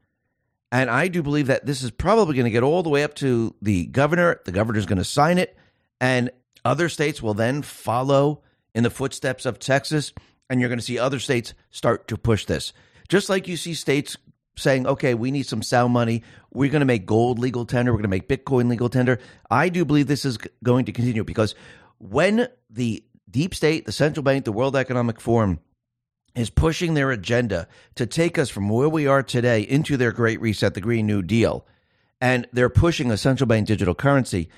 And 0.71 0.89
I 0.89 1.09
do 1.09 1.21
believe 1.21 1.47
that 1.47 1.67
this 1.67 1.83
is 1.83 1.91
probably 1.91 2.33
going 2.33 2.45
to 2.45 2.51
get 2.51 2.63
all 2.63 2.81
the 2.81 2.89
way 2.89 3.03
up 3.03 3.13
to 3.15 3.53
the 3.61 3.85
governor. 3.85 4.41
The 4.45 4.51
governor's 4.51 4.87
going 4.87 4.97
to 4.97 5.03
sign 5.03 5.37
it. 5.37 5.55
And 6.01 6.31
other 6.65 6.89
states 6.89 7.21
will 7.21 7.33
then 7.33 7.61
follow 7.61 8.41
in 8.73 8.83
the 8.83 8.89
footsteps 8.89 9.45
of 9.45 9.59
Texas, 9.59 10.11
and 10.49 10.59
you're 10.59 10.69
going 10.69 10.79
to 10.79 10.85
see 10.85 10.99
other 10.99 11.19
states 11.19 11.53
start 11.69 12.07
to 12.09 12.17
push 12.17 12.45
this. 12.45 12.73
Just 13.07 13.29
like 13.29 13.47
you 13.47 13.55
see 13.55 13.73
states 13.73 14.17
saying, 14.57 14.87
okay, 14.87 15.13
we 15.13 15.31
need 15.31 15.45
some 15.45 15.61
sound 15.61 15.93
money. 15.93 16.23
We're 16.53 16.71
going 16.71 16.81
to 16.81 16.85
make 16.85 17.05
gold 17.05 17.39
legal 17.39 17.65
tender. 17.65 17.91
We're 17.91 17.99
going 17.99 18.03
to 18.03 18.09
make 18.09 18.27
Bitcoin 18.27 18.69
legal 18.69 18.89
tender. 18.89 19.19
I 19.49 19.69
do 19.69 19.85
believe 19.85 20.07
this 20.07 20.25
is 20.25 20.37
going 20.63 20.85
to 20.85 20.91
continue 20.91 21.23
because 21.23 21.55
when 21.99 22.47
the 22.69 23.03
deep 23.29 23.53
state, 23.53 23.85
the 23.85 23.91
central 23.91 24.23
bank, 24.23 24.45
the 24.45 24.51
World 24.51 24.75
Economic 24.75 25.19
Forum 25.19 25.59
is 26.35 26.49
pushing 26.49 26.93
their 26.93 27.11
agenda 27.11 27.67
to 27.95 28.05
take 28.05 28.37
us 28.37 28.49
from 28.49 28.69
where 28.69 28.89
we 28.89 29.07
are 29.07 29.23
today 29.23 29.61
into 29.61 29.97
their 29.97 30.11
great 30.11 30.39
reset, 30.41 30.73
the 30.73 30.81
Green 30.81 31.07
New 31.07 31.21
Deal, 31.21 31.65
and 32.19 32.47
they're 32.51 32.69
pushing 32.69 33.11
a 33.11 33.17
central 33.17 33.47
bank 33.47 33.67
digital 33.67 33.95
currency. 33.95 34.49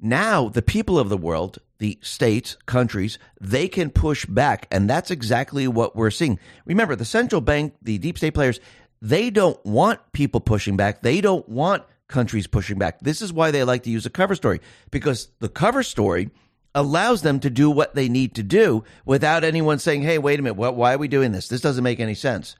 Now, 0.00 0.48
the 0.48 0.62
people 0.62 0.98
of 0.98 1.08
the 1.08 1.16
world, 1.16 1.58
the 1.78 1.98
states, 2.02 2.56
countries, 2.66 3.18
they 3.40 3.68
can 3.68 3.90
push 3.90 4.26
back. 4.26 4.66
And 4.70 4.88
that's 4.88 5.10
exactly 5.10 5.66
what 5.66 5.96
we're 5.96 6.10
seeing. 6.10 6.38
Remember, 6.64 6.94
the 6.94 7.04
central 7.04 7.40
bank, 7.40 7.74
the 7.82 7.98
deep 7.98 8.18
state 8.18 8.34
players, 8.34 8.60
they 9.02 9.30
don't 9.30 9.64
want 9.64 10.00
people 10.12 10.40
pushing 10.40 10.76
back. 10.76 11.02
They 11.02 11.20
don't 11.20 11.48
want 11.48 11.84
countries 12.08 12.46
pushing 12.46 12.78
back. 12.78 13.00
This 13.00 13.22
is 13.22 13.32
why 13.32 13.50
they 13.50 13.64
like 13.64 13.82
to 13.84 13.90
use 13.90 14.06
a 14.06 14.10
cover 14.10 14.34
story 14.34 14.60
because 14.90 15.28
the 15.40 15.48
cover 15.48 15.82
story 15.82 16.30
allows 16.74 17.22
them 17.22 17.40
to 17.40 17.50
do 17.50 17.70
what 17.70 17.94
they 17.94 18.08
need 18.08 18.34
to 18.36 18.42
do 18.42 18.84
without 19.04 19.44
anyone 19.44 19.78
saying, 19.78 20.02
hey, 20.02 20.18
wait 20.18 20.38
a 20.38 20.42
minute, 20.42 20.54
what, 20.54 20.76
why 20.76 20.94
are 20.94 20.98
we 20.98 21.08
doing 21.08 21.32
this? 21.32 21.48
This 21.48 21.60
doesn't 21.60 21.84
make 21.84 22.00
any 22.00 22.14
sense. 22.14 22.56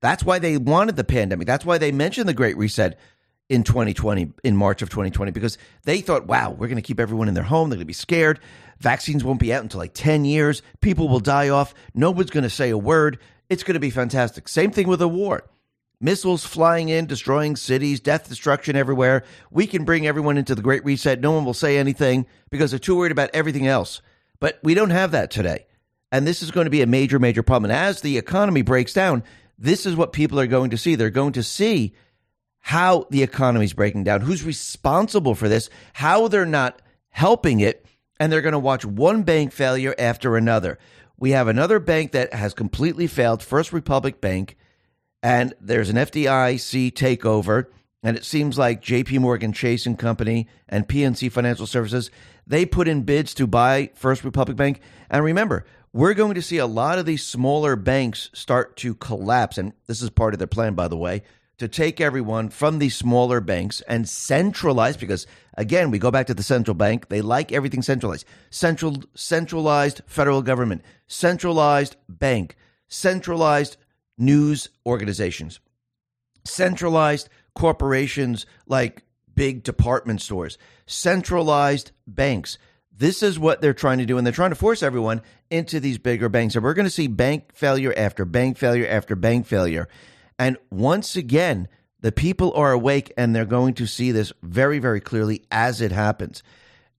That's 0.00 0.24
why 0.24 0.38
they 0.38 0.56
wanted 0.56 0.96
the 0.96 1.04
pandemic. 1.04 1.46
That's 1.46 1.64
why 1.64 1.78
they 1.78 1.92
mentioned 1.92 2.28
the 2.28 2.34
Great 2.34 2.56
Reset 2.56 2.98
in 3.48 3.62
2020, 3.62 4.32
in 4.42 4.56
March 4.56 4.82
of 4.82 4.90
2020, 4.90 5.30
because 5.30 5.58
they 5.84 6.00
thought, 6.00 6.26
wow, 6.26 6.50
we're 6.50 6.68
going 6.68 6.76
to 6.76 6.82
keep 6.82 6.98
everyone 6.98 7.28
in 7.28 7.34
their 7.34 7.44
home. 7.44 7.70
They're 7.70 7.76
going 7.76 7.84
to 7.84 7.86
be 7.86 7.92
scared. 7.92 8.40
Vaccines 8.78 9.22
won't 9.24 9.40
be 9.40 9.52
out 9.52 9.62
until 9.62 9.78
like 9.78 9.94
10 9.94 10.24
years. 10.24 10.62
People 10.80 11.08
will 11.08 11.20
die 11.20 11.48
off. 11.48 11.74
No 11.94 12.10
one's 12.10 12.30
going 12.30 12.44
to 12.44 12.50
say 12.50 12.70
a 12.70 12.78
word. 12.78 13.18
It's 13.48 13.62
going 13.62 13.74
to 13.74 13.80
be 13.80 13.90
fantastic. 13.90 14.48
Same 14.48 14.70
thing 14.70 14.88
with 14.88 15.00
a 15.00 15.08
war 15.08 15.44
missiles 16.00 16.44
flying 16.44 16.88
in, 16.88 17.06
destroying 17.06 17.56
cities, 17.56 18.00
death, 18.00 18.28
destruction 18.28 18.76
everywhere. 18.76 19.24
We 19.50 19.66
can 19.66 19.84
bring 19.84 20.06
everyone 20.06 20.36
into 20.36 20.54
the 20.54 20.62
Great 20.62 20.84
Reset. 20.84 21.20
No 21.20 21.32
one 21.32 21.44
will 21.44 21.54
say 21.54 21.78
anything 21.78 22.26
because 22.50 22.70
they're 22.70 22.78
too 22.78 22.96
worried 22.96 23.12
about 23.12 23.30
everything 23.32 23.66
else. 23.66 24.02
But 24.38 24.58
we 24.62 24.74
don't 24.74 24.90
have 24.90 25.12
that 25.12 25.30
today. 25.30 25.66
And 26.12 26.26
this 26.26 26.42
is 26.42 26.50
going 26.50 26.66
to 26.66 26.70
be 26.70 26.82
a 26.82 26.86
major, 26.86 27.18
major 27.18 27.42
problem. 27.42 27.70
And 27.70 27.78
as 27.78 28.00
the 28.00 28.18
economy 28.18 28.62
breaks 28.62 28.92
down, 28.92 29.24
this 29.58 29.86
is 29.86 29.96
what 29.96 30.12
people 30.12 30.38
are 30.38 30.46
going 30.46 30.70
to 30.70 30.78
see. 30.78 30.94
They're 30.94 31.10
going 31.10 31.32
to 31.32 31.42
see 31.42 31.94
how 32.66 33.06
the 33.10 33.22
economy 33.22 33.64
is 33.64 33.72
breaking 33.72 34.04
down, 34.04 34.20
who's 34.20 34.42
responsible 34.44 35.34
for 35.34 35.48
this, 35.48 35.70
how 35.92 36.28
they're 36.28 36.46
not 36.46 36.80
helping 37.08 37.60
it, 37.60 37.86
and 38.18 38.32
they're 38.32 38.42
going 38.42 38.52
to 38.52 38.58
watch 38.58 38.84
one 38.84 39.22
bank 39.22 39.52
failure 39.52 39.94
after 39.98 40.36
another. 40.36 40.78
We 41.18 41.30
have 41.30 41.48
another 41.48 41.78
bank 41.78 42.12
that 42.12 42.32
has 42.32 42.54
completely 42.54 43.06
failed, 43.06 43.42
First 43.42 43.72
Republic 43.72 44.20
Bank 44.20 44.56
and 45.26 45.54
there's 45.60 45.88
an 45.88 45.96
FDIC 45.96 46.92
takeover, 46.92 47.66
and 48.02 48.16
it 48.16 48.24
seems 48.24 48.56
like 48.56 48.80
JP 48.80 49.18
Morgan 49.18 49.52
Chase 49.52 49.84
and 49.84 49.98
Company 49.98 50.46
and 50.68 50.86
PNC 50.86 51.32
Financial 51.32 51.66
Services, 51.66 52.12
they 52.46 52.64
put 52.64 52.86
in 52.86 53.02
bids 53.02 53.34
to 53.34 53.48
buy 53.48 53.90
First 53.94 54.22
Republic 54.22 54.56
Bank. 54.56 54.80
And 55.10 55.24
remember, 55.24 55.66
we're 55.92 56.14
going 56.14 56.34
to 56.34 56.42
see 56.42 56.58
a 56.58 56.66
lot 56.66 57.00
of 57.00 57.06
these 57.06 57.26
smaller 57.26 57.74
banks 57.74 58.30
start 58.34 58.76
to 58.76 58.94
collapse. 58.94 59.58
And 59.58 59.72
this 59.88 60.00
is 60.00 60.10
part 60.10 60.32
of 60.32 60.38
their 60.38 60.46
plan, 60.46 60.74
by 60.74 60.86
the 60.86 60.96
way, 60.96 61.22
to 61.58 61.68
take 61.68 62.00
everyone 62.00 62.50
from 62.50 62.78
these 62.78 62.96
smaller 62.96 63.40
banks 63.40 63.80
and 63.82 64.08
centralize, 64.08 64.96
because 64.96 65.26
again, 65.56 65.90
we 65.90 65.98
go 65.98 66.10
back 66.10 66.26
to 66.26 66.34
the 66.34 66.42
central 66.42 66.74
bank. 66.74 67.08
They 67.08 67.22
like 67.22 67.52
everything 67.52 67.82
centralized. 67.82 68.26
Central, 68.50 69.02
centralized 69.14 70.02
federal 70.06 70.42
government, 70.42 70.82
centralized 71.06 71.96
bank, 72.08 72.56
centralized 72.88 73.76
news 74.18 74.68
organizations, 74.84 75.60
centralized 76.44 77.28
corporations 77.54 78.46
like 78.66 79.04
big 79.34 79.62
department 79.62 80.20
stores, 80.20 80.58
centralized 80.86 81.92
banks. 82.06 82.58
This 82.98 83.22
is 83.22 83.38
what 83.38 83.60
they're 83.60 83.74
trying 83.74 83.98
to 83.98 84.06
do, 84.06 84.16
and 84.16 84.26
they're 84.26 84.32
trying 84.32 84.50
to 84.50 84.56
force 84.56 84.82
everyone 84.82 85.20
into 85.50 85.80
these 85.80 85.98
bigger 85.98 86.28
banks. 86.28 86.54
And 86.54 86.64
we're 86.64 86.74
going 86.74 86.86
to 86.86 86.90
see 86.90 87.08
bank 87.08 87.54
failure 87.54 87.92
after 87.96 88.24
bank 88.24 88.56
failure 88.56 88.86
after 88.88 89.14
bank 89.14 89.46
failure. 89.46 89.88
And 90.38 90.56
once 90.70 91.16
again, 91.16 91.68
the 92.00 92.12
people 92.12 92.52
are 92.54 92.72
awake 92.72 93.12
and 93.16 93.34
they're 93.34 93.44
going 93.44 93.74
to 93.74 93.86
see 93.86 94.12
this 94.12 94.32
very, 94.42 94.78
very 94.78 95.00
clearly 95.00 95.44
as 95.50 95.80
it 95.80 95.92
happens. 95.92 96.42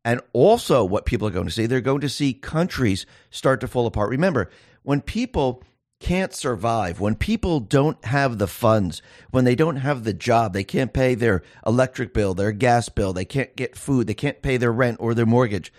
And 0.04 0.22
also, 0.34 0.86
what 0.86 1.06
people 1.06 1.28
are 1.28 1.32
going 1.32 1.48
to 1.48 1.52
see, 1.52 1.66
they're 1.66 1.82
going 1.82 2.02
to 2.02 2.10
see 2.10 2.34
countries 2.34 3.06
start 3.30 3.60
to 3.62 3.68
fall 3.68 3.86
apart. 3.86 4.10
Remember, 4.10 4.50
when 4.84 5.02
people 5.02 5.64
can't 6.00 6.34
survive, 6.34 7.00
when 7.00 7.16
people 7.16 7.60
don't 7.60 8.04
have 8.06 8.38
the 8.38 8.48
funds, 8.48 9.02
when 9.32 9.44
they 9.44 9.56
don't 9.56 9.78
have 9.78 10.04
the 10.04 10.14
job, 10.14 10.54
they 10.54 10.64
can't 10.64 10.94
pay 10.94 11.16
their 11.16 11.42
electric 11.66 12.14
bill, 12.14 12.34
their 12.34 12.52
gas 12.52 12.88
bill, 12.88 13.14
they 13.14 13.26
can't 13.26 13.56
get 13.56 13.76
food, 13.76 14.08
they 14.08 14.14
can't 14.14 14.42
pay 14.42 14.58
their 14.58 14.72
rent 14.72 14.98
or 15.00 15.14
their 15.14 15.26
mortgage, 15.26 15.74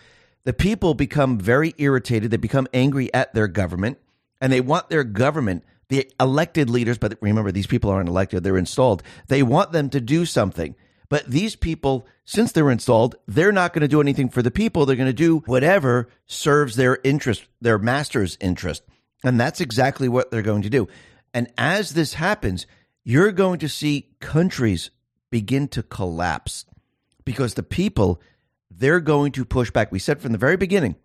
the 0.49 0.53
people 0.53 0.95
become 0.95 1.39
very 1.39 1.75
irritated. 1.77 2.31
They 2.31 2.39
become 2.39 2.69
angry 2.73 3.13
at 3.13 3.35
their 3.35 3.49
government 3.49 3.99
and 4.41 4.51
they 4.51 4.63
want 4.63 4.89
their 4.89 5.05
government, 5.05 5.63
the 5.89 6.11
elected 6.21 6.69
leaders, 6.69 6.99
but 6.99 7.19
remember, 7.21 7.51
these 7.51 7.67
people 7.67 7.91
aren't 7.91 8.09
elected, 8.09 8.45
they're 8.45 8.59
installed. 8.59 9.03
They 9.29 9.43
want 9.43 9.73
them 9.73 9.91
to 9.91 10.01
do 10.01 10.27
something. 10.27 10.75
But 11.09 11.27
these 11.27 11.57
people, 11.57 12.07
since 12.25 12.53
they're 12.53 12.71
installed, 12.71 13.17
they're 13.27 13.53
not 13.53 13.73
going 13.73 13.81
to 13.81 13.89
do 13.89 14.01
anything 14.01 14.29
for 14.29 14.43
the 14.43 14.51
people. 14.51 14.85
They're 14.85 14.97
going 14.97 15.07
to 15.07 15.13
do 15.15 15.39
whatever 15.47 16.09
serves 16.27 16.77
their 16.77 16.99
interest, 17.03 17.47
their 17.61 17.79
master's 17.79 18.37
interest. 18.41 18.83
And 19.25 19.41
that's 19.41 19.61
exactly 19.61 20.09
what 20.09 20.31
they're 20.31 20.43
going 20.43 20.63
to 20.63 20.71
do. 20.71 20.87
And 21.33 21.51
as 21.57 21.91
this 21.91 22.15
happens, 22.15 22.67
you're 23.05 23.33
going 23.33 23.59
to 23.61 23.69
see 23.69 24.11
countries 24.21 24.91
begin 25.31 25.69
to 25.69 25.83
collapse 25.83 26.67
because 27.25 27.55
the 27.55 27.63
people, 27.63 28.21
they're 28.71 29.01
going 29.01 29.33
to 29.33 29.45
push 29.45 29.71
back. 29.71 29.91
We 29.91 29.99
said 29.99 30.21
from 30.21 30.33
the 30.33 30.39
very 30.39 30.57
beginning 30.57 30.97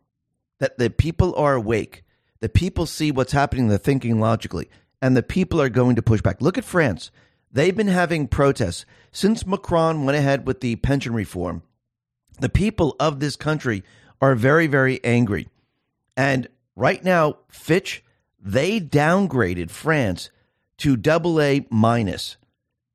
that 0.59 0.77
the 0.77 0.89
people 0.89 1.35
are 1.35 1.55
awake. 1.55 2.02
The 2.43 2.49
people 2.49 2.85
see 2.85 3.09
what's 3.09 3.31
happening. 3.31 3.69
They're 3.69 3.77
thinking 3.77 4.19
logically. 4.19 4.69
And 5.01 5.15
the 5.15 5.23
people 5.23 5.61
are 5.61 5.69
going 5.69 5.95
to 5.95 6.01
push 6.01 6.21
back. 6.21 6.41
Look 6.41 6.57
at 6.57 6.65
France. 6.65 7.09
They've 7.49 7.73
been 7.73 7.87
having 7.87 8.27
protests 8.27 8.85
since 9.13 9.47
Macron 9.47 10.03
went 10.03 10.17
ahead 10.17 10.45
with 10.45 10.59
the 10.59 10.75
pension 10.75 11.13
reform. 11.13 11.63
The 12.41 12.49
people 12.49 12.97
of 12.99 13.21
this 13.21 13.37
country 13.37 13.81
are 14.19 14.35
very, 14.35 14.67
very 14.67 15.01
angry. 15.05 15.47
And 16.17 16.49
right 16.75 17.01
now, 17.01 17.37
Fitch 17.47 18.03
they 18.41 18.81
downgraded 18.81 19.69
France 19.69 20.29
to 20.79 20.97
double 20.97 21.39
A 21.39 21.65
minus. 21.69 22.35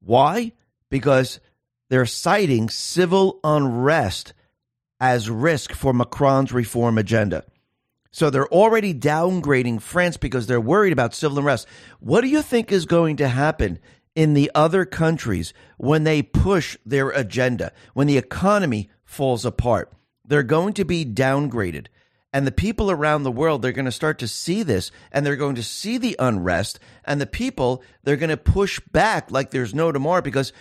Why? 0.00 0.52
Because 0.90 1.40
they're 1.88 2.04
citing 2.04 2.68
civil 2.68 3.40
unrest 3.42 4.34
as 5.00 5.30
risk 5.30 5.72
for 5.72 5.94
Macron's 5.94 6.52
reform 6.52 6.98
agenda. 6.98 7.46
So 8.10 8.30
they're 8.30 8.48
already 8.48 8.94
downgrading 8.94 9.82
France 9.82 10.16
because 10.16 10.46
they're 10.46 10.60
worried 10.60 10.92
about 10.92 11.14
civil 11.14 11.38
unrest. 11.38 11.66
What 12.00 12.22
do 12.22 12.28
you 12.28 12.42
think 12.42 12.72
is 12.72 12.86
going 12.86 13.16
to 13.16 13.28
happen 13.28 13.78
in 14.14 14.34
the 14.34 14.50
other 14.54 14.84
countries 14.84 15.52
when 15.76 16.04
they 16.04 16.22
push 16.22 16.76
their 16.86 17.10
agenda, 17.10 17.72
when 17.94 18.06
the 18.06 18.18
economy 18.18 18.90
falls 19.04 19.44
apart? 19.44 19.92
They're 20.24 20.42
going 20.42 20.74
to 20.74 20.84
be 20.84 21.04
downgraded. 21.04 21.86
And 22.32 22.46
the 22.46 22.52
people 22.52 22.90
around 22.90 23.22
the 23.22 23.32
world, 23.32 23.62
they're 23.62 23.72
going 23.72 23.86
to 23.86 23.92
start 23.92 24.18
to 24.18 24.28
see 24.28 24.62
this 24.62 24.90
and 25.10 25.24
they're 25.24 25.36
going 25.36 25.54
to 25.54 25.62
see 25.62 25.96
the 25.96 26.16
unrest. 26.18 26.78
And 27.04 27.20
the 27.20 27.26
people, 27.26 27.82
they're 28.04 28.16
going 28.16 28.28
to 28.28 28.36
push 28.36 28.80
back 28.92 29.30
like 29.30 29.50
there's 29.50 29.74
no 29.74 29.92
tomorrow 29.92 30.20
because, 30.20 30.52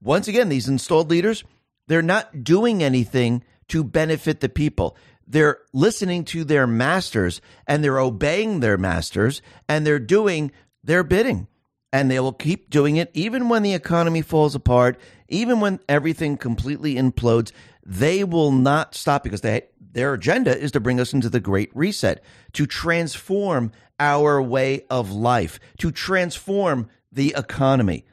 once 0.00 0.26
again, 0.26 0.48
these 0.48 0.68
installed 0.68 1.10
leaders, 1.10 1.44
they're 1.86 2.02
not 2.02 2.42
doing 2.42 2.82
anything 2.82 3.44
to 3.68 3.84
benefit 3.84 4.40
the 4.40 4.48
people. 4.48 4.96
They're 5.32 5.60
listening 5.72 6.26
to 6.26 6.44
their 6.44 6.66
masters 6.66 7.40
and 7.66 7.82
they're 7.82 7.98
obeying 7.98 8.60
their 8.60 8.76
masters 8.76 9.40
and 9.66 9.86
they're 9.86 9.98
doing 9.98 10.52
their 10.84 11.02
bidding. 11.02 11.48
And 11.90 12.10
they 12.10 12.20
will 12.20 12.34
keep 12.34 12.68
doing 12.68 12.96
it 12.96 13.10
even 13.14 13.48
when 13.48 13.62
the 13.62 13.72
economy 13.72 14.20
falls 14.20 14.54
apart, 14.54 15.00
even 15.28 15.60
when 15.60 15.80
everything 15.88 16.36
completely 16.36 16.96
implodes. 16.96 17.50
They 17.84 18.24
will 18.24 18.52
not 18.52 18.94
stop 18.94 19.24
because 19.24 19.40
they 19.40 19.68
their 19.92 20.12
agenda 20.12 20.56
is 20.56 20.72
to 20.72 20.80
bring 20.80 21.00
us 21.00 21.14
into 21.14 21.30
the 21.30 21.40
great 21.40 21.74
reset, 21.74 22.22
to 22.52 22.66
transform 22.66 23.72
our 23.98 24.40
way 24.42 24.84
of 24.90 25.12
life, 25.12 25.58
to 25.78 25.90
transform 25.90 26.88
the 27.10 27.34
economy. 27.38 28.04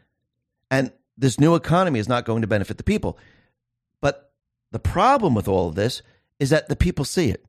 And 0.72 0.94
this 1.18 1.38
new 1.38 1.56
economy 1.56 2.00
is 2.00 2.08
not 2.08 2.26
going 2.26 2.42
to 2.42 2.48
benefit 2.48 2.78
the 2.78 2.84
people. 2.84 3.18
But 4.02 4.32
the 4.72 4.80
problem 4.80 5.36
with 5.36 5.50
all 5.50 5.68
of 5.68 5.76
this 5.76 6.02
is 6.40 6.50
that 6.50 6.70
the 6.70 6.76
people 6.76 7.06
see 7.06 7.30
it, 7.30 7.46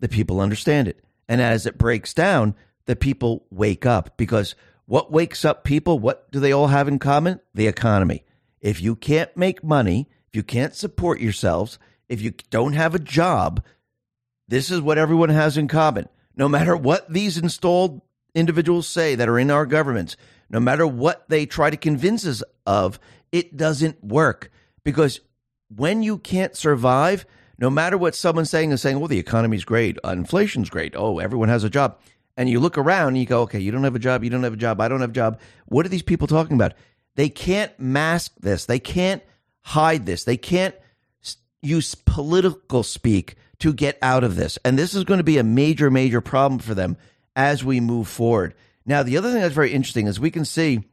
the 0.00 0.08
people 0.08 0.40
understand 0.40 0.88
it. 0.88 1.04
And 1.28 1.40
as 1.40 1.66
it 1.66 1.76
breaks 1.76 2.14
down, 2.14 2.54
the 2.86 2.96
people 2.96 3.44
wake 3.50 3.84
up 3.84 4.16
because 4.16 4.54
what 4.86 5.12
wakes 5.12 5.44
up 5.44 5.64
people? 5.64 5.98
What 5.98 6.30
do 6.30 6.40
they 6.40 6.52
all 6.52 6.68
have 6.68 6.88
in 6.88 6.98
common? 6.98 7.40
The 7.52 7.66
economy. 7.66 8.24
If 8.60 8.80
you 8.80 8.96
can't 8.96 9.36
make 9.36 9.62
money, 9.62 10.08
if 10.28 10.34
you 10.34 10.42
can't 10.42 10.74
support 10.74 11.20
yourselves, 11.20 11.78
if 12.08 12.22
you 12.22 12.32
don't 12.48 12.72
have 12.72 12.94
a 12.94 12.98
job, 12.98 13.62
this 14.48 14.70
is 14.70 14.80
what 14.80 14.96
everyone 14.96 15.28
has 15.28 15.58
in 15.58 15.68
common. 15.68 16.08
No 16.34 16.48
matter 16.48 16.74
what 16.76 17.12
these 17.12 17.36
installed 17.36 18.00
individuals 18.34 18.86
say 18.86 19.14
that 19.14 19.28
are 19.28 19.38
in 19.38 19.50
our 19.50 19.66
governments, 19.66 20.16
no 20.48 20.60
matter 20.60 20.86
what 20.86 21.28
they 21.28 21.44
try 21.44 21.68
to 21.68 21.76
convince 21.76 22.26
us 22.26 22.42
of, 22.66 22.98
it 23.30 23.56
doesn't 23.56 24.02
work. 24.02 24.50
Because 24.84 25.20
when 25.68 26.02
you 26.02 26.16
can't 26.16 26.56
survive, 26.56 27.26
no 27.58 27.70
matter 27.70 27.98
what 27.98 28.14
someone's 28.14 28.50
saying 28.50 28.70
is 28.70 28.80
saying, 28.80 28.98
well, 28.98 29.08
the 29.08 29.18
economy's 29.18 29.64
great, 29.64 29.98
uh, 30.04 30.10
inflation's 30.10 30.70
great, 30.70 30.94
oh, 30.96 31.18
everyone 31.18 31.48
has 31.48 31.64
a 31.64 31.70
job. 31.70 31.98
And 32.36 32.48
you 32.48 32.60
look 32.60 32.78
around 32.78 33.08
and 33.08 33.18
you 33.18 33.26
go, 33.26 33.42
okay, 33.42 33.58
you 33.58 33.72
don't 33.72 33.82
have 33.82 33.96
a 33.96 33.98
job, 33.98 34.22
you 34.22 34.30
don't 34.30 34.44
have 34.44 34.52
a 34.52 34.56
job, 34.56 34.80
I 34.80 34.86
don't 34.86 35.00
have 35.00 35.10
a 35.10 35.14
job. 35.14 35.40
What 35.66 35.84
are 35.84 35.88
these 35.88 36.02
people 36.02 36.28
talking 36.28 36.54
about? 36.54 36.74
They 37.16 37.28
can't 37.28 37.76
mask 37.80 38.32
this. 38.38 38.66
They 38.66 38.78
can't 38.78 39.24
hide 39.62 40.06
this. 40.06 40.22
They 40.22 40.36
can't 40.36 40.74
use 41.62 41.96
political 41.96 42.84
speak 42.84 43.34
to 43.58 43.72
get 43.72 43.98
out 44.02 44.22
of 44.22 44.36
this. 44.36 44.56
And 44.64 44.78
this 44.78 44.94
is 44.94 45.02
going 45.02 45.18
to 45.18 45.24
be 45.24 45.38
a 45.38 45.42
major, 45.42 45.90
major 45.90 46.20
problem 46.20 46.60
for 46.60 46.74
them 46.74 46.96
as 47.34 47.64
we 47.64 47.80
move 47.80 48.06
forward. 48.06 48.54
Now, 48.86 49.02
the 49.02 49.16
other 49.16 49.32
thing 49.32 49.40
that's 49.40 49.54
very 49.54 49.72
interesting 49.72 50.06
is 50.06 50.20
we 50.20 50.30
can 50.30 50.44
see 50.44 50.84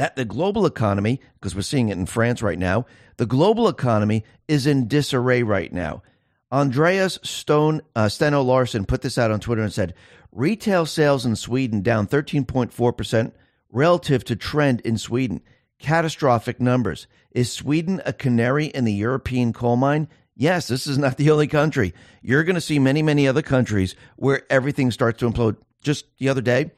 that 0.00 0.16
the 0.16 0.24
global 0.24 0.64
economy, 0.64 1.20
because 1.34 1.54
we're 1.54 1.60
seeing 1.60 1.90
it 1.90 1.98
in 1.98 2.06
France 2.06 2.40
right 2.40 2.58
now, 2.58 2.86
the 3.18 3.26
global 3.26 3.68
economy 3.68 4.24
is 4.48 4.66
in 4.66 4.88
disarray 4.88 5.42
right 5.42 5.70
now. 5.74 6.02
Andreas 6.50 7.18
Stone 7.22 7.82
uh, 7.94 8.08
Steno 8.08 8.40
Larsen 8.40 8.86
put 8.86 9.02
this 9.02 9.18
out 9.18 9.30
on 9.30 9.40
Twitter 9.40 9.60
and 9.60 9.70
said, 9.70 9.92
retail 10.32 10.86
sales 10.86 11.26
in 11.26 11.36
Sweden 11.36 11.82
down 11.82 12.06
13.4% 12.06 13.32
relative 13.70 14.24
to 14.24 14.34
trend 14.36 14.80
in 14.86 14.96
Sweden. 14.96 15.42
Catastrophic 15.78 16.62
numbers. 16.62 17.06
Is 17.32 17.52
Sweden 17.52 18.00
a 18.06 18.14
canary 18.14 18.68
in 18.68 18.86
the 18.86 18.94
European 18.94 19.52
coal 19.52 19.76
mine? 19.76 20.08
Yes, 20.34 20.66
this 20.66 20.86
is 20.86 20.96
not 20.96 21.18
the 21.18 21.30
only 21.30 21.46
country. 21.46 21.92
You're 22.22 22.44
going 22.44 22.54
to 22.54 22.62
see 22.62 22.78
many, 22.78 23.02
many 23.02 23.28
other 23.28 23.42
countries 23.42 23.94
where 24.16 24.50
everything 24.50 24.92
starts 24.92 25.18
to 25.18 25.30
implode. 25.30 25.58
Just 25.82 26.06
the 26.16 26.30
other 26.30 26.40
day 26.40 26.70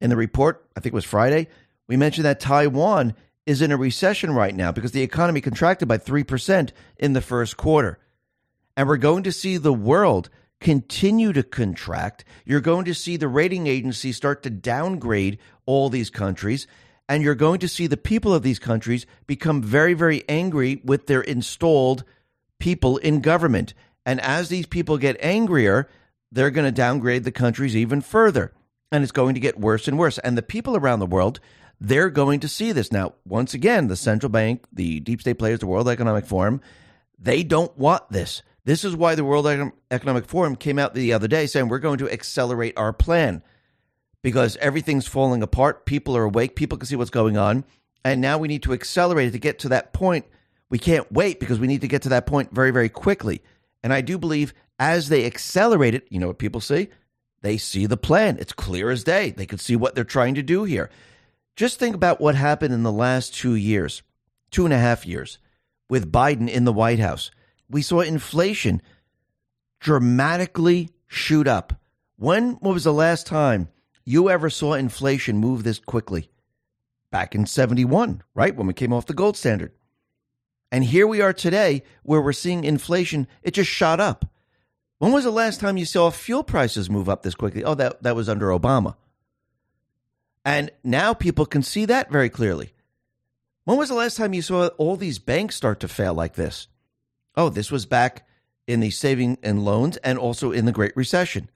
in 0.00 0.10
the 0.10 0.16
report, 0.16 0.68
I 0.76 0.80
think 0.80 0.92
it 0.92 0.96
was 0.96 1.04
Friday, 1.04 1.46
we 1.86 1.96
mentioned 1.96 2.24
that 2.24 2.40
Taiwan 2.40 3.14
is 3.46 3.60
in 3.60 3.72
a 3.72 3.76
recession 3.76 4.32
right 4.32 4.54
now 4.54 4.72
because 4.72 4.92
the 4.92 5.02
economy 5.02 5.40
contracted 5.40 5.86
by 5.88 5.98
3% 5.98 6.70
in 6.98 7.12
the 7.12 7.20
first 7.20 7.56
quarter. 7.56 7.98
And 8.76 8.88
we're 8.88 8.96
going 8.96 9.22
to 9.24 9.32
see 9.32 9.56
the 9.56 9.72
world 9.72 10.30
continue 10.60 11.32
to 11.32 11.42
contract. 11.42 12.24
You're 12.44 12.60
going 12.60 12.86
to 12.86 12.94
see 12.94 13.16
the 13.16 13.28
rating 13.28 13.66
agencies 13.66 14.16
start 14.16 14.42
to 14.42 14.50
downgrade 14.50 15.38
all 15.66 15.90
these 15.90 16.10
countries. 16.10 16.66
And 17.08 17.22
you're 17.22 17.34
going 17.34 17.60
to 17.60 17.68
see 17.68 17.86
the 17.86 17.98
people 17.98 18.32
of 18.32 18.42
these 18.42 18.58
countries 18.58 19.04
become 19.26 19.62
very, 19.62 19.92
very 19.92 20.26
angry 20.28 20.80
with 20.84 21.06
their 21.06 21.20
installed 21.20 22.04
people 22.58 22.96
in 22.96 23.20
government. 23.20 23.74
And 24.06 24.20
as 24.22 24.48
these 24.48 24.66
people 24.66 24.96
get 24.96 25.18
angrier, 25.20 25.88
they're 26.32 26.50
going 26.50 26.64
to 26.64 26.72
downgrade 26.72 27.24
the 27.24 27.32
countries 27.32 27.76
even 27.76 28.00
further. 28.00 28.52
And 28.90 29.02
it's 29.02 29.12
going 29.12 29.34
to 29.34 29.40
get 29.40 29.60
worse 29.60 29.86
and 29.86 29.98
worse. 29.98 30.18
And 30.18 30.36
the 30.36 30.42
people 30.42 30.76
around 30.76 31.00
the 31.00 31.06
world, 31.06 31.40
they're 31.84 32.10
going 32.10 32.40
to 32.40 32.48
see 32.48 32.72
this. 32.72 32.90
Now, 32.90 33.12
once 33.26 33.52
again, 33.52 33.88
the 33.88 33.96
central 33.96 34.30
bank, 34.30 34.64
the 34.72 35.00
deep 35.00 35.20
state 35.20 35.38
players, 35.38 35.60
the 35.60 35.66
World 35.66 35.88
Economic 35.88 36.24
Forum, 36.24 36.60
they 37.18 37.42
don't 37.42 37.76
want 37.78 38.10
this. 38.10 38.42
This 38.64 38.84
is 38.84 38.96
why 38.96 39.14
the 39.14 39.24
World 39.24 39.46
Economic 39.90 40.24
Forum 40.24 40.56
came 40.56 40.78
out 40.78 40.94
the 40.94 41.12
other 41.12 41.28
day 41.28 41.46
saying 41.46 41.68
we're 41.68 41.78
going 41.78 41.98
to 41.98 42.10
accelerate 42.10 42.72
our 42.78 42.94
plan 42.94 43.42
because 44.22 44.56
everything's 44.56 45.06
falling 45.06 45.42
apart. 45.42 45.84
People 45.84 46.16
are 46.16 46.24
awake. 46.24 46.56
People 46.56 46.78
can 46.78 46.86
see 46.86 46.96
what's 46.96 47.10
going 47.10 47.36
on. 47.36 47.64
And 48.02 48.22
now 48.22 48.38
we 48.38 48.48
need 48.48 48.62
to 48.62 48.72
accelerate 48.72 49.28
it 49.28 49.32
to 49.32 49.38
get 49.38 49.58
to 49.60 49.68
that 49.68 49.92
point. 49.92 50.24
We 50.70 50.78
can't 50.78 51.12
wait 51.12 51.38
because 51.38 51.58
we 51.58 51.66
need 51.66 51.82
to 51.82 51.88
get 51.88 52.02
to 52.02 52.08
that 52.10 52.26
point 52.26 52.54
very, 52.54 52.70
very 52.70 52.88
quickly. 52.88 53.42
And 53.82 53.92
I 53.92 54.00
do 54.00 54.16
believe 54.16 54.54
as 54.78 55.10
they 55.10 55.26
accelerate 55.26 55.94
it, 55.94 56.06
you 56.08 56.18
know 56.18 56.28
what 56.28 56.38
people 56.38 56.62
see? 56.62 56.88
They 57.42 57.58
see 57.58 57.84
the 57.84 57.98
plan. 57.98 58.38
It's 58.40 58.54
clear 58.54 58.90
as 58.90 59.04
day. 59.04 59.32
They 59.32 59.44
can 59.44 59.58
see 59.58 59.76
what 59.76 59.94
they're 59.94 60.04
trying 60.04 60.34
to 60.36 60.42
do 60.42 60.64
here. 60.64 60.90
Just 61.56 61.78
think 61.78 61.94
about 61.94 62.20
what 62.20 62.34
happened 62.34 62.74
in 62.74 62.82
the 62.82 62.92
last 62.92 63.34
two 63.34 63.54
years, 63.54 64.02
two 64.50 64.64
and 64.64 64.74
a 64.74 64.78
half 64.78 65.06
years, 65.06 65.38
with 65.88 66.10
Biden 66.10 66.48
in 66.48 66.64
the 66.64 66.72
White 66.72 66.98
House 66.98 67.30
we 67.68 67.82
saw 67.82 68.00
inflation 68.00 68.82
dramatically 69.80 70.90
shoot 71.06 71.48
up. 71.48 71.72
When 72.16 72.52
what 72.54 72.74
was 72.74 72.84
the 72.84 72.92
last 72.92 73.26
time 73.26 73.68
you 74.04 74.30
ever 74.30 74.50
saw 74.50 74.74
inflation 74.74 75.38
move 75.38 75.64
this 75.64 75.78
quickly? 75.78 76.30
Back 77.10 77.34
in 77.34 77.46
71, 77.46 78.22
right? 78.34 78.54
When 78.54 78.66
we 78.66 78.74
came 78.74 78.92
off 78.92 79.06
the 79.06 79.14
gold 79.14 79.36
standard. 79.36 79.72
And 80.70 80.84
here 80.84 81.06
we 81.06 81.20
are 81.20 81.32
today 81.32 81.82
where 82.02 82.20
we're 82.20 82.32
seeing 82.32 82.64
inflation, 82.64 83.28
it 83.42 83.54
just 83.54 83.70
shot 83.70 84.00
up. 84.00 84.24
When 84.98 85.12
was 85.12 85.24
the 85.24 85.30
last 85.30 85.60
time 85.60 85.76
you 85.76 85.84
saw 85.84 86.10
fuel 86.10 86.42
prices 86.42 86.90
move 86.90 87.08
up 87.08 87.22
this 87.22 87.34
quickly? 87.34 87.62
Oh, 87.64 87.74
that, 87.74 88.02
that 88.02 88.16
was 88.16 88.28
under 88.28 88.48
Obama. 88.48 88.96
And 90.44 90.70
now 90.82 91.14
people 91.14 91.46
can 91.46 91.62
see 91.62 91.86
that 91.86 92.10
very 92.10 92.28
clearly. 92.28 92.72
When 93.64 93.78
was 93.78 93.88
the 93.88 93.94
last 93.94 94.16
time 94.16 94.34
you 94.34 94.42
saw 94.42 94.66
all 94.76 94.96
these 94.96 95.18
banks 95.18 95.56
start 95.56 95.80
to 95.80 95.88
fail 95.88 96.12
like 96.12 96.34
this? 96.34 96.68
Oh, 97.34 97.48
this 97.48 97.70
was 97.70 97.86
back 97.86 98.26
in 98.66 98.80
the 98.80 98.90
saving 98.90 99.38
and 99.42 99.64
loans 99.64 99.96
and 99.98 100.18
also 100.18 100.52
in 100.52 100.66
the 100.66 100.72
Great 100.72 100.96
Recession. 100.96 101.50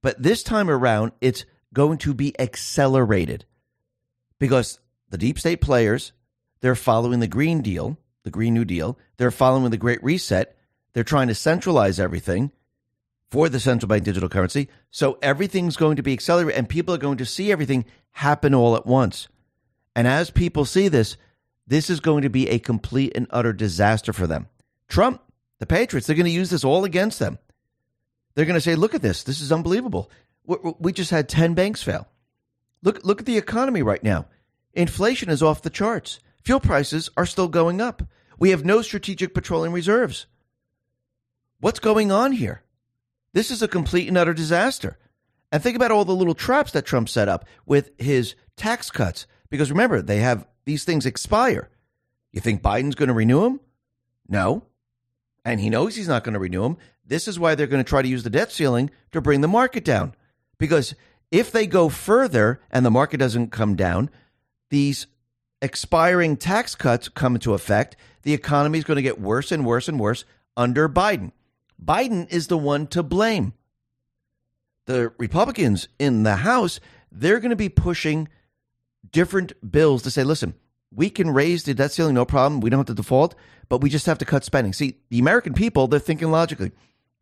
But 0.00 0.22
this 0.22 0.42
time 0.42 0.70
around, 0.70 1.12
it's 1.20 1.44
going 1.72 1.98
to 1.98 2.14
be 2.14 2.38
accelerated 2.40 3.44
because 4.38 4.78
the 5.10 5.18
deep 5.18 5.38
state 5.38 5.60
players, 5.60 6.12
they're 6.60 6.74
following 6.74 7.20
the 7.20 7.28
Green 7.28 7.60
Deal, 7.62 7.98
the 8.24 8.30
Green 8.30 8.54
New 8.54 8.64
Deal. 8.64 8.98
They're 9.16 9.30
following 9.30 9.70
the 9.70 9.76
Great 9.76 10.02
Reset. 10.02 10.56
They're 10.92 11.04
trying 11.04 11.28
to 11.28 11.34
centralize 11.34 12.00
everything 12.00 12.50
for 13.30 13.48
the 13.48 13.60
central 13.60 13.88
bank 13.88 14.04
digital 14.04 14.28
currency. 14.28 14.68
So 14.90 15.18
everything's 15.22 15.76
going 15.76 15.96
to 15.96 16.02
be 16.02 16.12
accelerated 16.12 16.58
and 16.58 16.68
people 16.68 16.94
are 16.94 16.98
going 16.98 17.18
to 17.18 17.26
see 17.26 17.52
everything 17.52 17.84
happen 18.12 18.54
all 18.54 18.76
at 18.76 18.86
once. 18.86 19.28
And 19.94 20.06
as 20.06 20.30
people 20.30 20.64
see 20.64 20.88
this, 20.88 21.16
this 21.66 21.90
is 21.90 22.00
going 22.00 22.22
to 22.22 22.30
be 22.30 22.48
a 22.48 22.58
complete 22.58 23.12
and 23.14 23.26
utter 23.30 23.52
disaster 23.52 24.12
for 24.12 24.26
them. 24.26 24.48
Trump, 24.88 25.22
the 25.58 25.66
Patriots, 25.66 26.06
they're 26.06 26.16
going 26.16 26.26
to 26.26 26.30
use 26.30 26.50
this 26.50 26.64
all 26.64 26.84
against 26.84 27.18
them. 27.18 27.38
They're 28.34 28.46
going 28.46 28.54
to 28.54 28.60
say, 28.60 28.74
look 28.74 28.94
at 28.94 29.02
this. 29.02 29.22
This 29.22 29.40
is 29.40 29.52
unbelievable. 29.52 30.10
We 30.46 30.92
just 30.92 31.10
had 31.10 31.28
10 31.28 31.54
banks 31.54 31.82
fail. 31.82 32.08
Look, 32.82 33.04
look 33.04 33.20
at 33.20 33.26
the 33.26 33.38
economy 33.38 33.82
right 33.82 34.02
now. 34.02 34.26
Inflation 34.74 35.30
is 35.30 35.42
off 35.42 35.62
the 35.62 35.70
charts. 35.70 36.20
Fuel 36.42 36.60
prices 36.60 37.10
are 37.16 37.26
still 37.26 37.48
going 37.48 37.80
up. 37.80 38.02
We 38.38 38.50
have 38.50 38.64
no 38.64 38.82
strategic 38.82 39.34
petroleum 39.34 39.72
reserves. 39.72 40.26
What's 41.60 41.78
going 41.78 42.10
on 42.10 42.32
here? 42.32 42.62
This 43.34 43.50
is 43.50 43.62
a 43.62 43.68
complete 43.68 44.08
and 44.08 44.18
utter 44.18 44.34
disaster. 44.34 44.98
And 45.52 45.62
think 45.62 45.76
about 45.76 45.92
all 45.92 46.04
the 46.04 46.14
little 46.14 46.34
traps 46.34 46.72
that 46.72 46.86
Trump 46.86 47.08
set 47.08 47.28
up 47.28 47.46
with 47.66 47.90
his 47.98 48.34
tax 48.56 48.90
cuts. 48.90 49.28
Because 49.50 49.70
remember, 49.70 50.02
they 50.02 50.18
have 50.18 50.46
these 50.64 50.82
things 50.82 51.06
expire. 51.06 51.68
You 52.32 52.40
think 52.40 52.62
Biden's 52.62 52.96
going 52.96 53.08
to 53.08 53.14
renew 53.14 53.42
them? 53.42 53.60
No 54.26 54.64
and 55.44 55.60
he 55.60 55.70
knows 55.70 55.96
he's 55.96 56.08
not 56.08 56.24
going 56.24 56.34
to 56.34 56.38
renew 56.38 56.62
them. 56.62 56.76
This 57.04 57.26
is 57.26 57.38
why 57.38 57.54
they're 57.54 57.66
going 57.66 57.82
to 57.82 57.88
try 57.88 58.02
to 58.02 58.08
use 58.08 58.22
the 58.22 58.30
debt 58.30 58.52
ceiling 58.52 58.90
to 59.10 59.20
bring 59.20 59.40
the 59.40 59.48
market 59.48 59.84
down. 59.84 60.14
Because 60.58 60.94
if 61.30 61.50
they 61.50 61.66
go 61.66 61.88
further 61.88 62.60
and 62.70 62.86
the 62.86 62.90
market 62.90 63.18
doesn't 63.18 63.50
come 63.50 63.74
down, 63.74 64.10
these 64.70 65.06
expiring 65.60 66.36
tax 66.36 66.74
cuts 66.74 67.08
come 67.08 67.34
into 67.34 67.54
effect. 67.54 67.96
The 68.22 68.34
economy 68.34 68.78
is 68.78 68.84
going 68.84 68.96
to 68.96 69.02
get 69.02 69.20
worse 69.20 69.50
and 69.50 69.66
worse 69.66 69.88
and 69.88 69.98
worse 69.98 70.24
under 70.56 70.88
Biden. 70.88 71.32
Biden 71.82 72.30
is 72.32 72.46
the 72.46 72.58
one 72.58 72.86
to 72.88 73.02
blame. 73.02 73.54
The 74.86 75.12
Republicans 75.18 75.88
in 75.98 76.22
the 76.22 76.36
House, 76.36 76.80
they're 77.10 77.40
going 77.40 77.50
to 77.50 77.56
be 77.56 77.68
pushing 77.68 78.28
different 79.10 79.52
bills 79.70 80.02
to 80.02 80.10
say, 80.10 80.24
listen, 80.24 80.54
we 80.94 81.08
can 81.10 81.30
raise 81.30 81.64
the 81.64 81.74
debt 81.74 81.92
ceiling, 81.92 82.14
no 82.14 82.24
problem. 82.24 82.60
We 82.60 82.70
don't 82.70 82.80
have 82.80 82.86
to 82.86 82.94
default, 82.94 83.34
but 83.68 83.80
we 83.80 83.90
just 83.90 84.06
have 84.06 84.18
to 84.18 84.24
cut 84.24 84.44
spending. 84.44 84.72
See, 84.72 84.98
the 85.08 85.18
American 85.18 85.54
people, 85.54 85.86
they're 85.86 86.00
thinking 86.00 86.30
logically. 86.30 86.72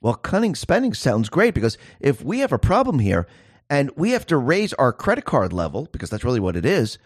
Well, 0.01 0.15
cutting 0.15 0.55
spending 0.55 0.95
sounds 0.95 1.29
great 1.29 1.55
because 1.55 1.77
if 2.01 2.23
we 2.23 2.39
have 2.41 2.53
a 2.53 2.59
problem 2.59 2.99
here 2.99 3.27
and 3.69 3.91
we 3.97 4.11
have 4.13 4.27
to 4.27 4.37
raise 4.37 4.73
our 4.75 4.93
credit 4.93 5.25
card 5.25 5.53
level, 5.53 5.89
because 5.93 6.11
that's 6.11 6.25
really 6.25 6.41
what 6.41 6.57
it 6.57 6.65
is, 6.65 6.99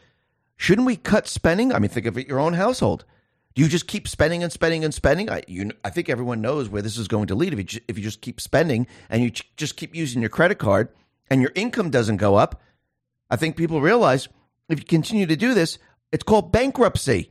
shouldn't 0.57 0.87
we 0.87 0.97
cut 0.97 1.27
spending? 1.27 1.73
I 1.73 1.79
mean, 1.81 1.91
think 1.91 2.07
of 2.07 2.17
it 2.17 2.29
your 2.29 2.39
own 2.39 2.55
household. 2.55 3.05
Do 3.55 3.63
you 3.63 3.69
just 3.69 3.87
keep 3.87 4.09
spending 4.09 4.43
and 4.43 4.53
spending 4.53 4.85
and 4.85 4.93
spending? 4.93 5.31
I, 5.31 5.43
you, 5.47 5.71
I 5.85 5.91
think 5.91 6.09
everyone 6.09 6.41
knows 6.41 6.69
where 6.69 6.83
this 6.83 6.99
is 6.99 7.07
going 7.07 7.29
to 7.29 7.37
lead. 7.37 7.53
If 7.53 7.75
you, 7.75 7.81
if 7.87 7.97
you 7.97 8.03
just 8.03 8.21
keep 8.21 8.41
spending 8.41 8.87
and 9.09 9.23
you 9.23 9.31
just 9.57 9.77
keep 9.77 9.95
using 9.95 10.21
your 10.21 10.29
credit 10.31 10.59
card 10.59 10.89
and 11.31 11.41
your 11.41 11.53
income 11.55 11.91
doesn't 11.91 12.17
go 12.17 12.35
up, 12.35 12.61
I 13.31 13.37
think 13.37 13.57
people 13.57 13.81
realize 13.81 14.29
if 14.69 14.81
you 14.81 14.85
continue 14.85 15.27
to 15.27 15.37
do 15.37 15.55
this, 15.55 15.79
it's 16.11 16.25
called 16.25 16.51
bankruptcy. 16.51 17.31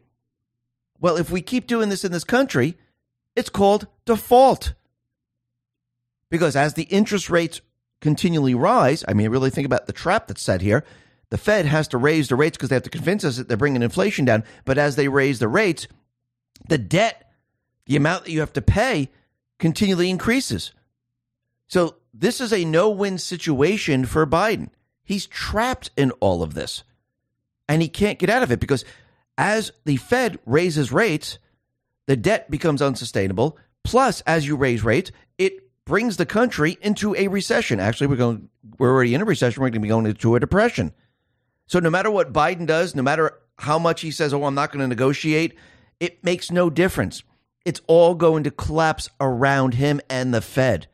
Well, 1.00 1.18
if 1.18 1.30
we 1.30 1.42
keep 1.42 1.68
doing 1.68 1.90
this 1.90 2.06
in 2.06 2.14
this 2.14 2.24
country, 2.24 2.78
it's 3.36 3.50
called 3.50 3.88
default. 4.06 4.74
Because 6.30 6.56
as 6.56 6.76
the 6.76 6.84
interest 6.84 7.30
rates 7.30 7.60
continually 8.00 8.56
rise, 8.56 9.04
I 9.08 9.14
mean, 9.14 9.30
really 9.30 9.50
think 9.50 9.66
about 9.66 9.88
the 9.88 9.94
trap 9.94 10.28
that's 10.28 10.42
set 10.42 10.62
here. 10.62 10.86
The 11.30 11.38
Fed 11.38 11.66
has 11.66 11.90
to 11.90 11.98
raise 11.98 12.30
the 12.30 12.36
rates 12.36 12.56
because 12.56 12.70
they 12.70 12.76
have 12.76 12.84
to 12.84 12.90
convince 12.90 13.26
us 13.26 13.38
that 13.38 13.48
they're 13.48 13.58
bringing 13.58 13.82
inflation 13.82 14.24
down. 14.24 14.44
But 14.64 14.78
as 14.78 14.96
they 14.96 15.10
raise 15.10 15.40
the 15.40 15.48
rates, 15.48 15.88
the 16.68 16.78
debt, 16.78 17.32
the 17.86 17.96
amount 17.96 18.26
that 18.26 18.32
you 18.32 18.40
have 18.40 18.54
to 18.54 18.62
pay, 18.62 19.10
continually 19.60 20.10
increases. 20.10 20.72
So 21.68 21.96
this 22.14 22.40
is 22.40 22.54
a 22.54 22.66
no 22.66 22.90
win 22.90 23.18
situation 23.18 24.06
for 24.06 24.26
Biden. 24.28 24.70
He's 25.04 25.26
trapped 25.26 25.92
in 25.98 26.12
all 26.12 26.44
of 26.44 26.54
this. 26.54 26.84
And 27.68 27.82
he 27.82 27.88
can't 27.88 28.20
get 28.20 28.30
out 28.30 28.44
of 28.44 28.52
it 28.52 28.60
because 28.60 28.86
as 29.38 29.72
the 29.86 29.98
Fed 29.98 30.40
raises 30.46 30.92
rates, 30.92 31.40
the 32.08 32.16
debt 32.16 32.52
becomes 32.52 32.82
unsustainable. 32.82 33.58
Plus, 33.84 34.22
as 34.22 34.46
you 34.48 34.56
raise 34.56 34.84
rates, 34.84 35.12
it 35.38 35.54
brings 35.86 36.18
the 36.18 36.26
country 36.26 36.78
into 36.82 37.16
a 37.16 37.28
recession. 37.28 37.80
Actually, 37.80 38.08
we're 38.08 38.16
going 38.16 38.50
we're 38.78 38.92
already 38.92 39.14
in 39.14 39.22
a 39.22 39.26
recession. 39.26 39.62
We're 39.62 39.70
going 39.70 39.82
to 39.82 39.86
be 39.86 39.88
going 39.90 40.06
into 40.06 40.36
a 40.36 40.40
depression. 40.40 40.94
So 41.68 41.80
no 41.80 41.90
matter 41.90 42.12
what 42.12 42.34
Biden 42.34 42.66
does, 42.66 42.96
no 42.96 43.02
matter 43.02 43.40
how 43.58 43.80
much 43.80 44.02
he 44.02 44.12
says, 44.12 44.34
"Oh, 44.34 44.44
I'm 44.46 44.56
not 44.56 44.72
going 44.72 44.82
to 44.82 44.88
negotiate," 44.88 45.56
it 46.04 46.22
makes 46.22 46.52
no 46.52 46.70
difference. 46.70 47.24
It's 47.64 47.82
all 47.88 48.14
going 48.14 48.44
to 48.44 48.52
collapse 48.52 49.10
around 49.22 49.76
him 49.76 50.02
and 50.10 50.34
the 50.34 50.42
Fed. 50.42 50.88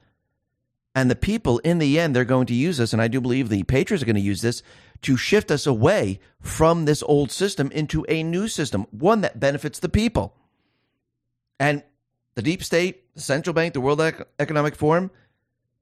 And 0.93 1.09
the 1.09 1.15
people, 1.15 1.57
in 1.59 1.79
the 1.79 1.99
end, 1.99 2.15
they're 2.15 2.25
going 2.25 2.45
to 2.45 2.53
use 2.53 2.77
this, 2.77 2.93
and 2.93 3.01
I 3.01 3.07
do 3.07 3.19
believe 3.19 3.49
the 3.49 3.63
Patriots 3.63 4.03
are 4.03 4.05
going 4.05 4.15
to 4.15 4.21
use 4.21 4.43
this 4.43 4.61
to 5.01 5.17
shift 5.17 5.49
us 5.49 5.65
away 5.65 6.19
from 6.41 6.85
this 6.85 7.01
old 7.01 7.31
system 7.31 7.71
into 7.71 8.05
a 8.07 8.21
new 8.21 8.47
system, 8.47 8.85
one 8.91 9.21
that 9.21 9.39
benefits 9.39 9.79
the 9.79 9.89
people. 9.89 10.35
And 11.59 11.83
the 12.35 12.43
deep 12.43 12.63
state, 12.63 13.15
the 13.15 13.21
central 13.21 13.55
bank, 13.55 13.73
the 13.73 13.81
World 13.81 14.01
Economic 14.37 14.75
Forum, 14.75 15.09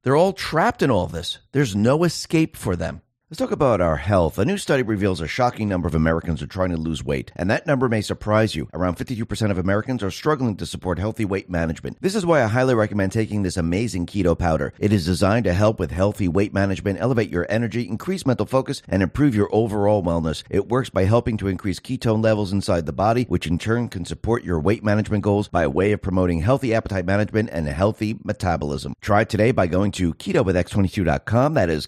they're 0.04 0.16
all 0.16 0.34
trapped 0.34 0.82
in 0.82 0.90
all 0.90 1.04
of 1.04 1.12
this. 1.12 1.40
There's 1.52 1.76
no 1.76 2.06
escape 2.06 2.56
for 2.56 2.78
them. 2.78 3.02
Let's 3.30 3.40
talk 3.40 3.52
about 3.52 3.82
our 3.82 3.98
health. 3.98 4.40
A 4.40 4.46
new 4.46 4.58
study 4.58 4.84
reveals 4.84 5.20
a 5.20 5.28
shocking 5.28 5.68
number 5.68 5.86
of 5.86 5.94
Americans 5.94 6.42
are 6.42 6.48
trying 6.48 6.70
to 6.70 6.78
lose 6.78 7.04
weight, 7.04 7.30
and 7.36 7.52
that 7.52 7.68
number 7.68 7.90
may 7.90 8.00
surprise 8.00 8.56
you. 8.56 8.70
Around 8.74 8.96
52% 8.96 9.52
of 9.52 9.58
Americans 9.58 10.02
are 10.02 10.10
struggling 10.10 10.56
to 10.56 10.66
support 10.66 10.98
healthy 10.98 11.26
weight 11.26 11.50
management. 11.50 11.98
This 12.00 12.16
is 12.16 12.26
why 12.26 12.42
I 12.42 12.48
highly 12.48 12.74
recommend 12.74 13.12
taking 13.12 13.44
this 13.44 13.58
amazing 13.58 14.06
keto 14.06 14.40
powder. 14.40 14.72
It 14.80 14.94
is 14.94 15.04
designed 15.06 15.44
to 15.44 15.52
help 15.52 15.78
with 15.78 15.92
healthy 15.92 16.30
weight 16.30 16.54
management, 16.54 17.02
elevate 17.02 17.30
your 17.30 17.46
energy, 17.50 17.86
increase 17.86 18.26
mental 18.26 18.46
focus, 18.46 18.82
and 18.88 19.04
improve 19.04 19.36
your 19.36 19.50
overall 19.52 20.02
wellness. 20.02 20.44
It 20.50 20.70
works 20.70 20.90
by 20.90 21.04
helping 21.04 21.36
to 21.40 21.50
increase 21.50 21.82
ketone 21.82 22.24
levels 22.24 22.54
inside 22.54 22.86
the 22.86 22.94
body, 22.94 23.26
which 23.26 23.46
in 23.46 23.58
turn 23.58 23.90
can 23.90 24.06
support 24.06 24.46
your 24.46 24.62
weight 24.62 24.86
management 24.86 25.26
goals 25.26 25.50
by 25.50 25.64
a 25.64 25.70
way 25.70 25.92
of 25.92 26.02
promoting 26.02 26.40
healthy 26.40 26.74
appetite 26.74 27.06
management 27.06 27.50
and 27.52 27.68
a 27.68 27.74
healthy 27.74 28.18
metabolism. 28.24 28.94
Try 29.02 29.26
today 29.26 29.52
by 29.52 29.68
going 29.68 29.92
to 29.92 30.14
keto 30.14 30.46
with 30.46 30.56
ketowithx22.com. 30.56 31.56
That 31.56 31.70
is 31.70 31.88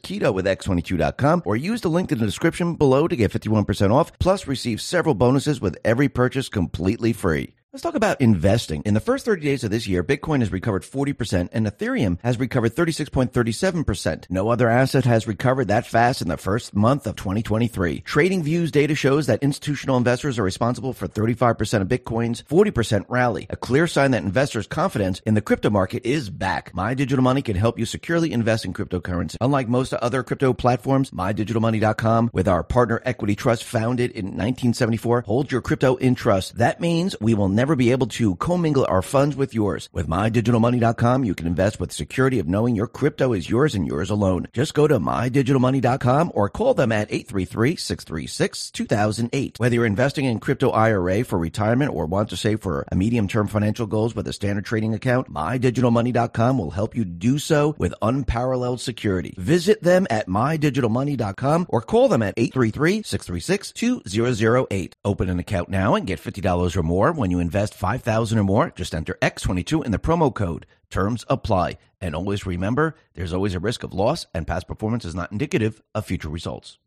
ketowithx22.com 1.30 1.44
or 1.46 1.56
use 1.56 1.82
the 1.82 1.90
link 1.90 2.12
in 2.12 2.20
the 2.20 2.26
description 2.26 2.76
below 2.76 3.08
to 3.08 3.16
get 3.16 3.32
51% 3.32 3.92
off, 3.92 4.18
plus 4.20 4.48
receive 4.48 4.82
several 4.82 5.16
bonuses 5.16 5.62
with 5.62 5.78
every 5.84 6.10
purchase 6.10 6.50
completely 6.50 7.14
free. 7.14 7.59
Let's 7.80 7.86
talk 7.86 7.96
about 7.96 8.20
investing. 8.20 8.82
In 8.84 8.94
the 8.94 9.00
first 9.00 9.24
30 9.24 9.42
days 9.42 9.64
of 9.64 9.72
this 9.72 9.88
year, 9.88 10.04
Bitcoin 10.04 10.40
has 10.40 10.52
recovered 10.52 10.84
40% 10.84 11.48
and 11.54 11.66
Ethereum 11.66 12.18
has 12.24 12.38
recovered 12.38 12.76
36.37%. 12.76 14.26
No 14.30 14.50
other 14.50 14.68
asset 14.70 15.06
has 15.06 15.26
recovered 15.26 15.70
that 15.70 15.88
fast 15.88 16.22
in 16.22 16.28
the 16.28 16.36
first 16.36 16.76
month 16.76 17.08
of 17.08 17.16
2023. 17.16 18.02
Trading 18.02 18.44
Views 18.44 18.70
data 18.70 18.96
shows 18.96 19.28
that 19.28 19.42
institutional 19.42 19.96
investors 19.96 20.38
are 20.38 20.44
responsible 20.44 20.92
for 20.92 21.08
35% 21.08 21.80
of 21.80 21.88
Bitcoin's 21.88 22.44
40% 22.50 23.06
rally, 23.08 23.48
a 23.50 23.56
clear 23.56 23.88
sign 23.88 24.12
that 24.12 24.24
investors' 24.24 24.68
confidence 24.68 25.22
in 25.26 25.36
the 25.36 25.42
crypto 25.42 25.70
market 25.70 26.06
is 26.06 26.30
back. 26.30 26.76
My 26.76 26.94
Digital 26.94 27.24
Money 27.24 27.42
can 27.42 27.56
help 27.56 27.80
you 27.80 27.86
securely 27.86 28.34
invest 28.34 28.66
in 28.66 28.74
cryptocurrency. 28.74 29.38
Unlike 29.40 29.70
most 29.70 29.94
other 29.94 30.22
crypto 30.22 30.52
platforms, 30.52 31.12
MyDigitalMoney.com, 31.12 32.32
with 32.34 32.50
our 32.50 32.62
partner 32.62 33.02
Equity 33.06 33.38
Trust 33.38 33.64
founded 33.64 34.12
in 34.12 34.26
1974, 34.26 35.22
holds 35.22 35.50
your 35.50 35.62
crypto 35.62 35.96
in 35.96 36.14
trust. 36.14 36.58
That 36.58 36.82
means 36.82 37.16
we 37.22 37.34
will 37.34 37.48
never 37.48 37.69
be 37.76 37.92
able 37.92 38.08
to 38.08 38.36
commingle 38.36 38.86
our 38.88 39.02
funds 39.02 39.36
with 39.36 39.54
yours. 39.54 39.90
With 39.92 40.08
MyDigitalMoney.com, 40.08 41.24
you 41.24 41.36
can 41.36 41.48
invest 41.48 41.80
with 41.80 41.90
the 41.90 41.96
security 41.96 42.40
of 42.40 42.48
knowing 42.48 42.76
your 42.76 42.88
crypto 42.88 43.34
is 43.34 43.50
yours 43.50 43.76
and 43.76 43.86
yours 43.86 44.10
alone. 44.10 44.48
Just 44.54 44.74
go 44.74 44.88
to 44.88 45.00
MyDigitalMoney.com 45.00 46.32
or 46.34 46.50
call 46.50 46.74
them 46.74 46.92
at 46.92 47.10
833-636-2008. 47.10 49.60
Whether 49.60 49.76
you're 49.76 49.86
investing 49.86 50.26
in 50.26 50.40
crypto 50.40 50.70
IRA 50.70 51.24
for 51.24 51.38
retirement 51.38 51.94
or 51.94 52.06
want 52.06 52.30
to 52.30 52.38
save 52.38 52.62
for 52.62 52.86
a 52.92 52.96
medium-term 52.96 53.48
financial 53.48 53.86
goals 53.86 54.16
with 54.16 54.28
a 54.28 54.34
standard 54.34 54.66
trading 54.66 54.94
account, 54.94 55.32
MyDigitalMoney.com 55.32 56.58
will 56.58 56.72
help 56.72 56.96
you 56.96 57.06
do 57.06 57.38
so 57.38 57.76
with 57.78 57.94
unparalleled 58.02 58.82
security. 58.82 59.36
Visit 59.38 59.84
them 59.84 60.08
at 60.10 60.28
MyDigitalMoney.com 60.28 61.68
or 61.70 61.82
call 61.82 62.08
them 62.08 62.24
at 62.24 62.36
833-636-2008. 62.38 64.94
Open 65.04 65.30
an 65.30 65.40
account 65.40 65.70
now 65.70 65.96
and 65.96 66.08
get 66.08 66.20
$50 66.20 66.76
or 66.76 66.84
more 66.84 67.12
when 67.12 67.32
you 67.32 67.40
invest 67.40 67.49
invest 67.50 67.74
5000 67.74 68.38
or 68.38 68.44
more, 68.44 68.72
just 68.76 68.94
enter 68.94 69.18
X22 69.24 69.84
in 69.84 69.92
the 69.92 69.98
promo 69.98 70.32
code. 70.32 70.68
Terms 70.92 71.26
apply. 71.28 71.80
And 72.00 72.14
always 72.14 72.46
remember, 72.46 72.96
there's 73.16 73.34
always 73.34 73.56
a 73.56 73.60
risk 73.60 73.82
of 73.82 73.92
loss, 73.92 74.28
and 74.36 74.46
past 74.46 74.68
performance 74.68 75.04
is 75.04 75.16
not 75.16 75.32
indicative 75.32 75.82
of 75.96 76.06
future 76.06 76.30
results. 76.30 76.78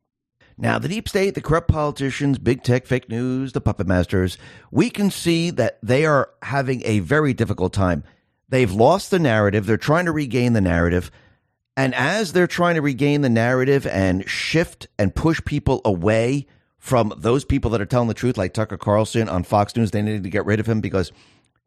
Now, 0.56 0.78
the 0.78 0.86
deep 0.86 1.08
state, 1.08 1.34
the 1.34 1.40
corrupt 1.40 1.66
politicians, 1.66 2.38
big 2.38 2.62
tech, 2.62 2.86
fake 2.86 3.08
news, 3.08 3.52
the 3.52 3.60
puppet 3.60 3.88
masters, 3.88 4.38
we 4.70 4.88
can 4.88 5.10
see 5.10 5.50
that 5.50 5.80
they 5.82 6.06
are 6.06 6.30
having 6.42 6.80
a 6.84 7.00
very 7.00 7.34
difficult 7.34 7.72
time. 7.72 8.04
They've 8.48 8.70
lost 8.70 9.10
the 9.10 9.18
narrative. 9.18 9.66
They're 9.66 9.76
trying 9.76 10.04
to 10.04 10.12
regain 10.12 10.52
the 10.52 10.60
narrative. 10.60 11.10
And 11.76 11.92
as 11.96 12.32
they're 12.34 12.46
trying 12.46 12.76
to 12.76 12.82
regain 12.82 13.22
the 13.22 13.28
narrative 13.28 13.84
and 13.84 14.28
shift 14.30 14.86
and 14.96 15.12
push 15.12 15.44
people 15.44 15.80
away 15.84 16.46
from 16.82 17.14
those 17.16 17.44
people 17.44 17.70
that 17.70 17.80
are 17.80 17.86
telling 17.86 18.08
the 18.08 18.12
truth, 18.12 18.36
like 18.36 18.52
Tucker 18.52 18.76
Carlson 18.76 19.28
on 19.28 19.44
Fox 19.44 19.76
News. 19.76 19.92
They 19.92 20.02
needed 20.02 20.24
to 20.24 20.28
get 20.28 20.44
rid 20.44 20.58
of 20.58 20.66
him 20.66 20.80
because 20.80 21.12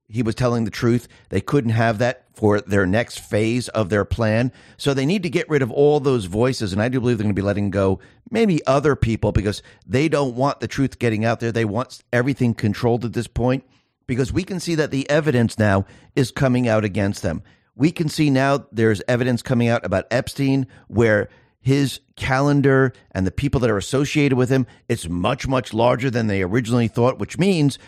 he 0.10 0.22
was 0.22 0.36
telling 0.36 0.66
the 0.66 0.72
truth. 0.72 1.08
They 1.30 1.40
couldn't 1.40 1.70
have 1.70 2.00
that 2.00 2.26
for 2.34 2.60
their 2.60 2.86
next 2.86 3.20
phase 3.20 3.70
of 3.70 3.88
their 3.88 4.04
plan. 4.04 4.52
So 4.76 4.94
they 4.94 5.06
need 5.06 5.24
to 5.24 5.30
get 5.30 5.50
rid 5.50 5.62
of 5.62 5.72
all 5.72 6.02
those 6.02 6.26
voices. 6.26 6.74
And 6.74 6.82
I 6.82 6.90
do 6.90 7.00
believe 7.00 7.18
they're 7.18 7.24
going 7.24 7.34
to 7.34 7.42
be 7.42 7.46
letting 7.46 7.72
go 7.72 8.02
maybe 8.30 8.60
other 8.68 8.98
people 8.98 9.32
because 9.32 9.64
they 9.88 10.10
don't 10.10 10.36
want 10.36 10.60
the 10.60 10.68
truth 10.68 11.00
getting 11.00 11.24
out 11.24 11.40
there. 11.40 11.54
They 11.54 11.64
want 11.64 12.04
everything 12.12 12.54
controlled 12.54 13.06
at 13.06 13.14
this 13.14 13.28
point 13.28 13.64
because 14.08 14.34
we 14.34 14.44
can 14.44 14.60
see 14.60 14.76
that 14.76 14.92
the 14.92 15.10
evidence 15.10 15.58
now 15.58 15.86
is 16.18 16.30
coming 16.30 16.68
out 16.68 16.84
against 16.84 17.22
them. 17.22 17.42
We 17.74 17.94
can 17.94 18.10
see 18.10 18.30
now 18.30 18.68
there's 18.70 19.02
evidence 19.08 19.42
coming 19.42 19.70
out 19.70 19.86
about 19.86 20.08
Epstein 20.12 20.68
where 20.90 21.30
his 21.66 22.00
calendar 22.16 22.94
and 23.12 23.26
the 23.26 23.32
people 23.32 23.60
that 23.60 23.72
are 23.72 23.78
associated 23.78 24.38
with 24.38 24.50
him, 24.50 24.68
it's 24.88 25.10
much, 25.10 25.48
much 25.48 25.74
larger 25.74 26.12
than 26.12 26.28
they 26.28 26.44
originally 26.44 26.88
thought, 26.88 27.18
which 27.18 27.40
means 27.40 27.80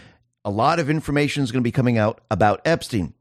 a 0.44 0.50
lot 0.50 0.80
of 0.80 0.90
information 0.90 1.44
is 1.44 1.52
going 1.52 1.62
to 1.62 1.68
be 1.68 1.72
coming 1.72 1.96
out 1.96 2.20
about 2.32 2.60
Epstein. 2.66 3.14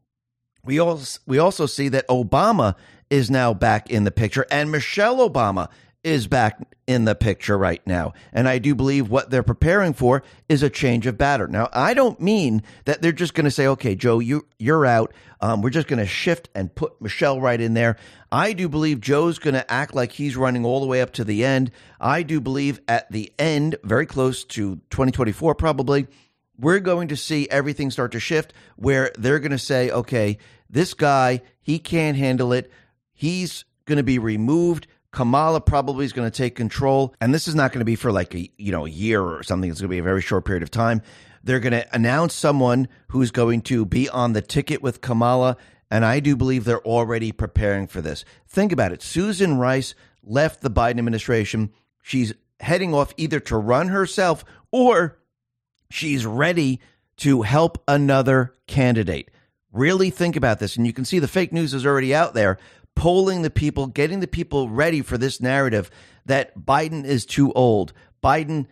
We 0.64 0.78
also, 0.78 1.20
we 1.26 1.38
also 1.38 1.66
see 1.66 1.90
that 1.90 2.08
Obama 2.08 2.74
is 3.10 3.30
now 3.30 3.52
back 3.52 3.90
in 3.90 4.04
the 4.04 4.10
picture 4.10 4.46
and 4.50 4.72
Michelle 4.72 5.28
Obama 5.28 5.68
is 6.06 6.28
back 6.28 6.60
in 6.86 7.04
the 7.04 7.16
picture 7.16 7.58
right 7.58 7.84
now. 7.84 8.12
And 8.32 8.48
I 8.48 8.58
do 8.58 8.76
believe 8.76 9.10
what 9.10 9.28
they're 9.28 9.42
preparing 9.42 9.92
for 9.92 10.22
is 10.48 10.62
a 10.62 10.70
change 10.70 11.08
of 11.08 11.18
batter. 11.18 11.48
Now, 11.48 11.68
I 11.72 11.94
don't 11.94 12.20
mean 12.20 12.62
that 12.84 13.02
they're 13.02 13.10
just 13.10 13.34
going 13.34 13.44
to 13.46 13.50
say, 13.50 13.66
okay, 13.66 13.96
Joe, 13.96 14.20
you, 14.20 14.46
you're 14.56 14.86
out. 14.86 15.12
Um, 15.40 15.62
we're 15.62 15.70
just 15.70 15.88
going 15.88 15.98
to 15.98 16.06
shift 16.06 16.48
and 16.54 16.72
put 16.72 17.02
Michelle 17.02 17.40
right 17.40 17.60
in 17.60 17.74
there. 17.74 17.96
I 18.30 18.52
do 18.52 18.68
believe 18.68 19.00
Joe's 19.00 19.40
going 19.40 19.54
to 19.54 19.68
act 19.70 19.96
like 19.96 20.12
he's 20.12 20.36
running 20.36 20.64
all 20.64 20.78
the 20.78 20.86
way 20.86 21.02
up 21.02 21.12
to 21.14 21.24
the 21.24 21.44
end. 21.44 21.72
I 22.00 22.22
do 22.22 22.40
believe 22.40 22.80
at 22.86 23.10
the 23.10 23.32
end, 23.36 23.74
very 23.82 24.06
close 24.06 24.44
to 24.44 24.76
2024 24.90 25.56
probably, 25.56 26.06
we're 26.56 26.78
going 26.78 27.08
to 27.08 27.16
see 27.16 27.48
everything 27.50 27.90
start 27.90 28.12
to 28.12 28.20
shift 28.20 28.52
where 28.76 29.10
they're 29.18 29.40
going 29.40 29.50
to 29.50 29.58
say, 29.58 29.90
okay, 29.90 30.38
this 30.70 30.94
guy, 30.94 31.42
he 31.60 31.80
can't 31.80 32.16
handle 32.16 32.52
it. 32.52 32.70
He's 33.12 33.64
going 33.86 33.96
to 33.96 34.04
be 34.04 34.18
removed 34.20 34.86
Kamala 35.16 35.62
probably 35.62 36.04
is 36.04 36.12
going 36.12 36.30
to 36.30 36.36
take 36.36 36.54
control, 36.54 37.14
and 37.22 37.32
this 37.32 37.48
is 37.48 37.54
not 37.54 37.72
going 37.72 37.78
to 37.78 37.86
be 37.86 37.96
for 37.96 38.12
like 38.12 38.34
a 38.34 38.50
you 38.58 38.70
know 38.70 38.84
a 38.84 38.90
year 38.90 39.22
or 39.22 39.42
something. 39.42 39.70
It's 39.70 39.80
going 39.80 39.88
to 39.88 39.94
be 39.94 39.98
a 39.98 40.02
very 40.02 40.20
short 40.20 40.44
period 40.44 40.62
of 40.62 40.70
time. 40.70 41.00
They're 41.42 41.58
going 41.58 41.72
to 41.72 41.94
announce 41.94 42.34
someone 42.34 42.86
who's 43.08 43.30
going 43.30 43.62
to 43.62 43.86
be 43.86 44.10
on 44.10 44.34
the 44.34 44.42
ticket 44.42 44.82
with 44.82 45.00
Kamala, 45.00 45.56
and 45.90 46.04
I 46.04 46.20
do 46.20 46.36
believe 46.36 46.64
they're 46.64 46.84
already 46.84 47.32
preparing 47.32 47.86
for 47.86 48.02
this. 48.02 48.26
Think 48.46 48.72
about 48.72 48.92
it. 48.92 49.00
Susan 49.00 49.56
Rice 49.56 49.94
left 50.22 50.60
the 50.60 50.70
Biden 50.70 50.98
administration. 50.98 51.72
She's 52.02 52.34
heading 52.60 52.92
off 52.92 53.14
either 53.16 53.40
to 53.40 53.56
run 53.56 53.88
herself 53.88 54.44
or 54.70 55.18
she's 55.88 56.26
ready 56.26 56.78
to 57.18 57.40
help 57.40 57.82
another 57.88 58.54
candidate. 58.66 59.30
Really 59.72 60.10
think 60.10 60.36
about 60.36 60.58
this. 60.58 60.76
And 60.76 60.86
you 60.86 60.92
can 60.92 61.06
see 61.06 61.20
the 61.20 61.28
fake 61.28 61.54
news 61.54 61.72
is 61.72 61.86
already 61.86 62.14
out 62.14 62.34
there 62.34 62.58
polling 62.96 63.42
the 63.42 63.50
people, 63.50 63.86
getting 63.86 64.18
the 64.18 64.26
people 64.26 64.68
ready 64.68 65.02
for 65.02 65.16
this 65.16 65.40
narrative 65.40 65.90
that 66.24 66.58
Biden 66.58 67.04
is 67.04 67.24
too 67.24 67.52
old. 67.52 67.92
Biden 68.24 68.66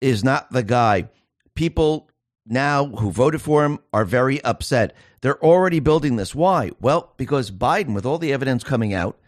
is 0.00 0.24
not 0.24 0.50
the 0.50 0.62
guy. 0.62 1.10
People 1.54 2.08
now 2.46 2.86
who 2.86 3.10
voted 3.10 3.42
for 3.42 3.64
him 3.64 3.80
are 3.92 4.06
very 4.06 4.42
upset. 4.42 4.94
They're 5.20 5.42
already 5.44 5.80
building 5.80 6.16
this. 6.16 6.34
Why? 6.34 6.70
Well, 6.80 7.12
because 7.18 7.50
Biden, 7.50 7.94
with 7.94 8.06
all 8.06 8.18
the 8.18 8.32
evidence 8.32 8.64
coming 8.64 8.94
out, 8.94 9.18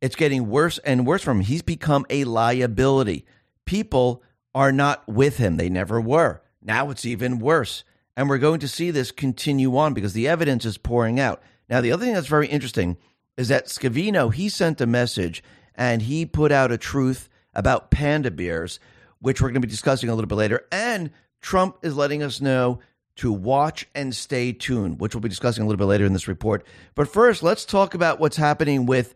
it's 0.00 0.16
getting 0.16 0.48
worse 0.48 0.78
and 0.78 1.06
worse 1.06 1.22
for 1.22 1.32
him. 1.32 1.40
He's 1.40 1.62
become 1.62 2.06
a 2.08 2.24
liability. 2.24 3.26
People 3.66 4.22
are 4.54 4.72
not 4.72 5.06
with 5.08 5.36
him. 5.38 5.56
They 5.56 5.68
never 5.68 6.00
were. 6.00 6.42
Now 6.62 6.90
it's 6.90 7.04
even 7.04 7.38
worse. 7.38 7.84
And 8.16 8.28
we're 8.28 8.38
going 8.38 8.60
to 8.60 8.68
see 8.68 8.90
this 8.90 9.10
continue 9.10 9.76
on 9.76 9.94
because 9.94 10.12
the 10.12 10.28
evidence 10.28 10.64
is 10.64 10.78
pouring 10.78 11.18
out. 11.18 11.42
Now, 11.68 11.80
the 11.80 11.92
other 11.92 12.04
thing 12.04 12.14
that's 12.14 12.26
very 12.26 12.46
interesting 12.48 12.98
is 13.36 13.48
that 13.48 13.66
Scavino 13.66 14.32
he 14.32 14.48
sent 14.48 14.80
a 14.80 14.86
message 14.86 15.42
and 15.74 16.02
he 16.02 16.26
put 16.26 16.52
out 16.52 16.72
a 16.72 16.78
truth 16.78 17.28
about 17.54 17.90
panda 17.90 18.30
bears, 18.30 18.78
which 19.20 19.40
we're 19.40 19.48
going 19.48 19.60
to 19.60 19.66
be 19.66 19.70
discussing 19.70 20.08
a 20.08 20.14
little 20.14 20.28
bit 20.28 20.34
later. 20.36 20.66
And 20.70 21.10
Trump 21.40 21.78
is 21.82 21.96
letting 21.96 22.22
us 22.22 22.40
know 22.40 22.80
to 23.16 23.32
watch 23.32 23.86
and 23.94 24.14
stay 24.14 24.52
tuned, 24.52 25.00
which 25.00 25.14
we'll 25.14 25.20
be 25.20 25.28
discussing 25.28 25.62
a 25.62 25.66
little 25.66 25.78
bit 25.78 25.84
later 25.84 26.06
in 26.06 26.12
this 26.12 26.28
report. 26.28 26.66
But 26.94 27.08
first, 27.08 27.42
let's 27.42 27.64
talk 27.64 27.94
about 27.94 28.20
what's 28.20 28.36
happening 28.36 28.86
with 28.86 29.14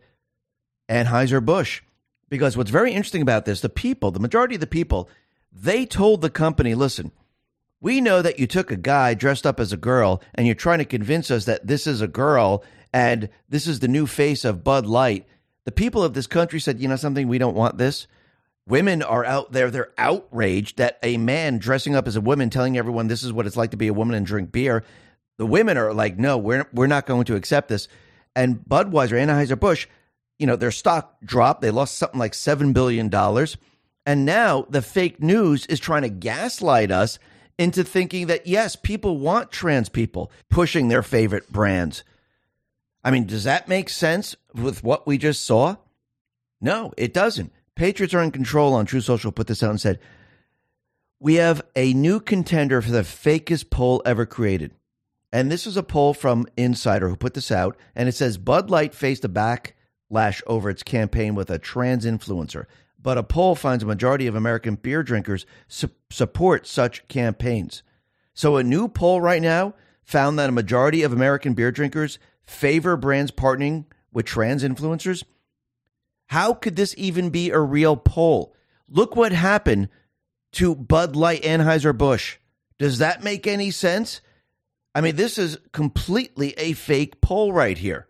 Anheuser-Busch. 0.89 1.81
Because 2.29 2.57
what's 2.57 2.71
very 2.71 2.91
interesting 2.91 3.21
about 3.21 3.45
this, 3.45 3.61
the 3.61 3.69
people, 3.69 4.11
the 4.11 4.19
majority 4.19 4.55
of 4.55 4.61
the 4.61 4.67
people, 4.67 5.09
they 5.51 5.85
told 5.85 6.21
the 6.21 6.29
company, 6.29 6.75
listen, 6.75 7.11
we 7.79 8.01
know 8.01 8.21
that 8.21 8.37
you 8.37 8.47
took 8.47 8.69
a 8.69 8.75
guy 8.75 9.13
dressed 9.13 9.47
up 9.47 9.59
as 9.59 9.71
a 9.71 9.77
girl 9.77 10.21
and 10.35 10.45
you're 10.45 10.55
trying 10.55 10.79
to 10.79 10.85
convince 10.85 11.31
us 11.31 11.45
that 11.45 11.65
this 11.65 11.87
is 11.87 12.01
a 12.01 12.07
girl 12.07 12.63
and 12.97 13.29
this 13.47 13.67
is 13.67 13.79
the 13.79 13.87
new 13.87 14.07
face 14.07 14.43
of 14.43 14.63
Bud 14.63 14.87
Light. 14.87 15.27
The 15.65 15.71
people 15.71 16.03
of 16.03 16.15
this 16.15 16.25
country 16.25 16.59
said, 16.59 16.79
you 16.79 16.87
know 16.87 16.95
something, 16.95 17.27
we 17.27 17.37
don't 17.37 17.55
want 17.55 17.77
this. 17.77 18.07
Women 18.67 19.03
are 19.03 19.23
out 19.23 19.51
there, 19.51 19.69
they're 19.69 19.93
outraged 19.99 20.77
that 20.77 20.97
a 21.03 21.17
man 21.17 21.59
dressing 21.59 21.93
up 21.93 22.07
as 22.07 22.15
a 22.15 22.21
woman 22.21 22.49
telling 22.49 22.75
everyone 22.75 23.05
this 23.05 23.21
is 23.21 23.31
what 23.31 23.45
it's 23.45 23.55
like 23.55 23.69
to 23.69 23.77
be 23.77 23.87
a 23.87 23.93
woman 23.93 24.15
and 24.15 24.25
drink 24.25 24.51
beer. 24.51 24.83
The 25.37 25.45
women 25.45 25.77
are 25.77 25.93
like, 25.93 26.17
no, 26.17 26.39
we're, 26.39 26.67
we're 26.73 26.87
not 26.87 27.05
going 27.05 27.25
to 27.25 27.35
accept 27.35 27.67
this. 27.67 27.87
And 28.35 28.61
Budweiser, 28.67 29.11
Anheuser-Busch, 29.11 29.85
you 30.39 30.47
know, 30.47 30.55
their 30.55 30.71
stock 30.71 31.17
dropped. 31.23 31.61
They 31.61 31.69
lost 31.69 31.97
something 31.97 32.19
like 32.19 32.33
$7 32.33 32.73
billion. 32.73 33.13
And 34.07 34.25
now 34.25 34.65
the 34.71 34.81
fake 34.81 35.21
news 35.21 35.67
is 35.67 35.79
trying 35.79 36.01
to 36.01 36.09
gaslight 36.09 36.89
us 36.89 37.19
into 37.59 37.83
thinking 37.83 38.25
that, 38.25 38.47
yes, 38.47 38.75
people 38.75 39.19
want 39.19 39.51
trans 39.51 39.87
people 39.87 40.31
pushing 40.49 40.87
their 40.87 41.03
favorite 41.03 41.51
brands. 41.51 42.03
I 43.07 43.11
mean, 43.11 43.25
does 43.25 43.45
that 43.45 43.69
make 43.69 43.87
sense 43.87 44.35
with 44.53 44.83
what 44.83 45.07
we 45.07 45.17
just 45.17 45.45
saw? 45.45 45.77
No, 46.59 46.91
it 46.97 47.13
doesn't. 47.13 47.53
Patriots 47.73 48.13
are 48.13 48.21
in 48.21 48.31
control 48.31 48.73
on 48.73 48.85
Truth 48.85 49.05
Social 49.05 49.31
put 49.31 49.47
this 49.47 49.63
out 49.63 49.69
and 49.69 49.79
said, 49.79 49.99
We 51.17 51.35
have 51.35 51.61
a 51.73 51.93
new 51.93 52.19
contender 52.19 52.81
for 52.81 52.91
the 52.91 53.03
fakest 53.03 53.69
poll 53.69 54.01
ever 54.05 54.25
created. 54.25 54.73
And 55.31 55.49
this 55.49 55.65
is 55.65 55.77
a 55.77 55.83
poll 55.83 56.13
from 56.13 56.47
Insider 56.57 57.07
who 57.07 57.15
put 57.15 57.33
this 57.33 57.49
out. 57.49 57.77
And 57.95 58.09
it 58.09 58.15
says 58.15 58.37
Bud 58.37 58.69
Light 58.69 58.93
faced 58.93 59.23
a 59.23 59.29
backlash 59.29 60.41
over 60.45 60.69
its 60.69 60.83
campaign 60.83 61.33
with 61.33 61.49
a 61.49 61.57
trans 61.59 62.05
influencer 62.05 62.65
but 62.99 63.17
a 63.17 63.23
poll 63.23 63.55
finds 63.55 63.83
a 63.83 63.87
majority 63.87 64.27
of 64.27 64.35
American 64.35 64.75
beer 64.75 65.01
drinkers 65.01 65.45
su- 65.69 65.91
support 66.09 66.67
such 66.67 67.07
campaigns. 67.07 67.83
So, 68.33 68.57
a 68.57 68.63
new 68.63 68.89
poll 68.89 69.21
right 69.21 69.41
now 69.41 69.75
found 70.03 70.37
that 70.39 70.49
a 70.49 70.51
majority 70.51 71.03
of 71.03 71.13
American 71.13 71.53
beer 71.53 71.71
drinkers 71.71 72.19
favor 72.47 72.97
brands 72.97 73.31
partnering 73.31 73.85
with 74.11 74.25
trans 74.25 74.63
influencers. 74.63 75.23
How 76.27 76.53
could 76.53 76.75
this 76.75 76.95
even 76.97 77.29
be 77.29 77.51
a 77.51 77.59
real 77.59 77.95
poll? 77.95 78.55
Look 78.89 79.15
what 79.15 79.31
happened 79.31 79.89
to 80.53 80.75
Bud 80.75 81.15
Light 81.15 81.43
Anheuser-Busch. 81.43 82.37
Does 82.79 82.99
that 82.99 83.23
make 83.23 83.47
any 83.47 83.71
sense? 83.71 84.21
I 84.95 85.01
mean, 85.01 85.15
this 85.15 85.37
is 85.37 85.57
completely 85.73 86.53
a 86.57 86.73
fake 86.73 87.21
poll 87.21 87.53
right 87.53 87.77
here. 87.77 88.07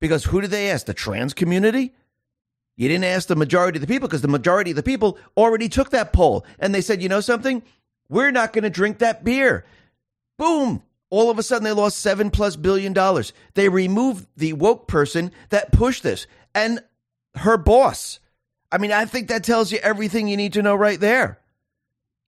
Because 0.00 0.24
who 0.24 0.40
did 0.40 0.50
they 0.50 0.70
ask? 0.70 0.86
The 0.86 0.94
trans 0.94 1.32
community? 1.32 1.94
You 2.76 2.88
didn't 2.88 3.04
ask 3.04 3.28
the 3.28 3.36
majority 3.36 3.76
of 3.76 3.80
the 3.80 3.86
people 3.86 4.08
because 4.08 4.22
the 4.22 4.28
majority 4.28 4.70
of 4.70 4.76
the 4.76 4.82
people 4.82 5.18
already 5.36 5.68
took 5.68 5.90
that 5.90 6.12
poll 6.12 6.44
and 6.58 6.74
they 6.74 6.80
said, 6.80 7.02
you 7.02 7.08
know 7.08 7.20
something? 7.20 7.62
We're 8.08 8.30
not 8.30 8.52
going 8.52 8.64
to 8.64 8.70
drink 8.70 8.98
that 8.98 9.24
beer. 9.24 9.64
Boom. 10.38 10.82
All 11.12 11.30
of 11.30 11.38
a 11.38 11.42
sudden, 11.42 11.64
they 11.64 11.72
lost 11.72 11.98
seven 11.98 12.30
plus 12.30 12.56
billion 12.56 12.94
dollars. 12.94 13.34
They 13.52 13.68
removed 13.68 14.26
the 14.34 14.54
woke 14.54 14.88
person 14.88 15.30
that 15.50 15.70
pushed 15.70 16.02
this 16.02 16.26
and 16.54 16.82
her 17.34 17.58
boss. 17.58 18.18
I 18.70 18.78
mean, 18.78 18.92
I 18.92 19.04
think 19.04 19.28
that 19.28 19.44
tells 19.44 19.70
you 19.70 19.78
everything 19.82 20.26
you 20.26 20.38
need 20.38 20.54
to 20.54 20.62
know 20.62 20.74
right 20.74 20.98
there. 20.98 21.38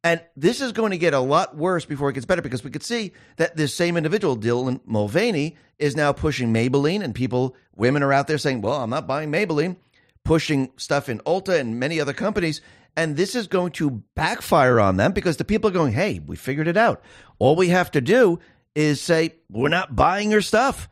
And 0.03 0.21
this 0.37 0.61
is 0.61 0.73
going 0.73 0.91
to 0.91 0.99
get 0.99 1.15
a 1.15 1.19
lot 1.19 1.57
worse 1.57 1.87
before 1.87 2.11
it 2.11 2.13
gets 2.13 2.27
better 2.27 2.43
because 2.43 2.63
we 2.63 2.71
could 2.71 2.83
see 2.83 3.13
that 3.37 3.57
this 3.57 3.75
same 3.75 3.97
individual, 3.97 4.37
Dylan 4.37 4.81
Mulvaney, 4.85 5.57
is 5.79 5.97
now 5.97 6.13
pushing 6.13 6.53
Maybelline, 6.53 7.03
and 7.03 7.15
people, 7.15 7.57
women 7.75 8.03
are 8.03 8.13
out 8.13 8.27
there 8.27 8.37
saying, 8.37 8.61
Well, 8.61 8.83
I'm 8.83 8.91
not 8.91 9.07
buying 9.07 9.33
Maybelline 9.33 9.77
pushing 10.25 10.73
stuff 10.77 11.09
in 11.09 11.21
Ulta 11.21 11.59
and 11.59 11.79
many 11.79 12.01
other 12.01 12.13
companies. 12.13 12.61
And 12.97 13.17
this 13.17 13.35
is 13.35 13.47
going 13.47 13.73
to 13.73 14.03
backfire 14.15 14.81
on 14.81 14.97
them 14.97 15.13
because 15.13 15.37
the 15.37 15.45
people 15.45 15.69
are 15.69 15.75
going, 15.75 15.93
hey, 15.93 16.21
we 16.25 16.37
figured 16.37 16.69
it 16.69 16.77
out. 16.77 17.03
All 17.39 17.57
we 17.57 17.69
have 17.69 17.91
to 17.93 18.01
do 18.01 18.39
is 18.75 19.01
say, 19.01 19.35
we're 19.51 19.69
not 19.69 19.95
buying 19.95 20.31
your 20.31 20.41
stuff. 20.41 20.89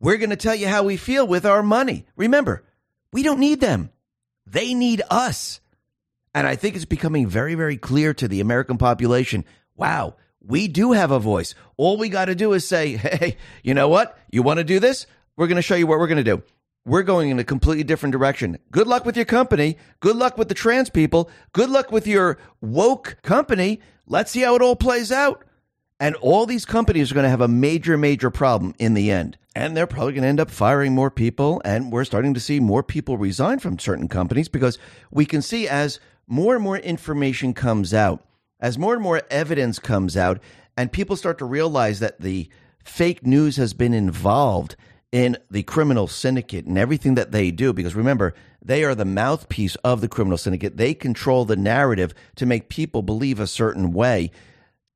We're 0.00 0.16
going 0.16 0.30
to 0.30 0.36
tell 0.36 0.54
you 0.54 0.66
how 0.66 0.82
we 0.82 0.96
feel 0.96 1.26
with 1.26 1.46
our 1.46 1.62
money. 1.62 2.06
Remember, 2.16 2.64
we 3.12 3.22
don't 3.22 3.40
need 3.40 3.60
them, 3.60 3.90
they 4.46 4.74
need 4.74 5.02
us. 5.10 5.60
And 6.34 6.46
I 6.46 6.56
think 6.56 6.76
it's 6.76 6.86
becoming 6.86 7.26
very, 7.26 7.54
very 7.54 7.76
clear 7.76 8.14
to 8.14 8.26
the 8.26 8.40
American 8.40 8.78
population 8.78 9.44
wow, 9.74 10.14
we 10.40 10.68
do 10.68 10.92
have 10.92 11.10
a 11.10 11.18
voice. 11.18 11.54
All 11.76 11.96
we 11.96 12.08
got 12.08 12.26
to 12.26 12.34
do 12.34 12.52
is 12.52 12.66
say, 12.66 12.96
hey, 12.96 13.36
you 13.62 13.74
know 13.74 13.88
what? 13.88 14.16
You 14.30 14.42
want 14.42 14.58
to 14.58 14.64
do 14.64 14.78
this? 14.78 15.06
We're 15.36 15.46
going 15.46 15.56
to 15.56 15.62
show 15.62 15.74
you 15.74 15.86
what 15.86 15.98
we're 15.98 16.06
going 16.06 16.22
to 16.22 16.36
do 16.36 16.42
we're 16.84 17.02
going 17.02 17.30
in 17.30 17.38
a 17.38 17.44
completely 17.44 17.84
different 17.84 18.12
direction. 18.12 18.58
Good 18.70 18.86
luck 18.86 19.04
with 19.04 19.16
your 19.16 19.24
company. 19.24 19.76
Good 20.00 20.16
luck 20.16 20.36
with 20.36 20.48
the 20.48 20.54
trans 20.54 20.90
people. 20.90 21.30
Good 21.52 21.70
luck 21.70 21.92
with 21.92 22.06
your 22.06 22.38
woke 22.60 23.18
company. 23.22 23.80
Let's 24.06 24.32
see 24.32 24.40
how 24.40 24.56
it 24.56 24.62
all 24.62 24.76
plays 24.76 25.12
out. 25.12 25.44
And 26.02 26.16
all 26.16 26.46
these 26.46 26.64
companies 26.64 27.12
are 27.12 27.14
going 27.14 27.22
to 27.22 27.30
have 27.30 27.40
a 27.40 27.46
major, 27.46 27.96
major 27.96 28.28
problem 28.28 28.74
in 28.80 28.94
the 28.94 29.12
end. 29.12 29.38
And 29.54 29.76
they're 29.76 29.86
probably 29.86 30.14
going 30.14 30.22
to 30.22 30.28
end 30.28 30.40
up 30.40 30.50
firing 30.50 30.96
more 30.96 31.12
people. 31.12 31.62
And 31.64 31.92
we're 31.92 32.04
starting 32.04 32.34
to 32.34 32.40
see 32.40 32.58
more 32.58 32.82
people 32.82 33.16
resign 33.16 33.60
from 33.60 33.78
certain 33.78 34.08
companies 34.08 34.48
because 34.48 34.80
we 35.12 35.24
can 35.24 35.42
see 35.42 35.68
as 35.68 36.00
more 36.26 36.56
and 36.56 36.64
more 36.64 36.76
information 36.76 37.54
comes 37.54 37.94
out, 37.94 38.26
as 38.58 38.76
more 38.76 38.94
and 38.94 39.02
more 39.02 39.22
evidence 39.30 39.78
comes 39.78 40.16
out, 40.16 40.40
and 40.76 40.90
people 40.90 41.14
start 41.14 41.38
to 41.38 41.44
realize 41.44 42.00
that 42.00 42.20
the 42.20 42.48
fake 42.82 43.24
news 43.24 43.54
has 43.54 43.72
been 43.72 43.94
involved 43.94 44.74
in 45.12 45.36
the 45.52 45.62
criminal 45.62 46.08
syndicate 46.08 46.66
and 46.66 46.78
everything 46.78 47.14
that 47.14 47.30
they 47.30 47.52
do. 47.52 47.72
Because 47.72 47.94
remember, 47.94 48.34
they 48.60 48.82
are 48.82 48.96
the 48.96 49.04
mouthpiece 49.04 49.76
of 49.84 50.00
the 50.00 50.08
criminal 50.08 50.36
syndicate. 50.36 50.78
They 50.78 50.94
control 50.94 51.44
the 51.44 51.54
narrative 51.54 52.12
to 52.34 52.44
make 52.44 52.68
people 52.68 53.02
believe 53.02 53.38
a 53.38 53.46
certain 53.46 53.92
way. 53.92 54.32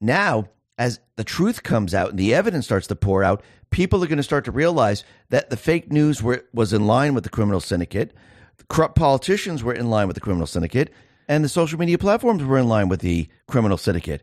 Now, 0.01 0.49
as 0.79 1.01
the 1.17 1.25
truth 1.25 1.63
comes 1.63 1.95
out 1.95 2.11
and 2.11 2.19
the 2.19 2.35
evidence 2.35 2.67
starts 2.67 2.87
to 2.89 2.97
pour 2.97 3.25
out, 3.25 3.43
people 3.71 4.03
are 4.03 4.07
going 4.07 4.17
to 4.19 4.23
start 4.23 4.45
to 4.45 4.53
realize 4.53 5.05
that 5.31 5.51
the 5.51 5.57
fake 5.57 5.91
news 5.91 6.23
were, 6.23 6.45
was 6.53 6.73
in 6.73 6.87
line 6.87 7.15
with 7.15 7.25
the 7.25 7.31
criminal 7.31 7.61
syndicate, 7.61 8.13
the 8.59 8.65
corrupt 8.65 8.97
politicians 8.97 9.63
were 9.63 9.75
in 9.75 9.91
line 9.91 10.07
with 10.07 10.15
the 10.15 10.21
criminal 10.21 10.47
syndicate, 10.47 10.93
and 11.29 11.45
the 11.45 11.49
social 11.49 11.79
media 11.79 11.99
platforms 11.99 12.43
were 12.43 12.59
in 12.59 12.69
line 12.69 12.89
with 12.89 13.01
the 13.01 13.29
criminal 13.49 13.79
syndicate. 13.79 14.23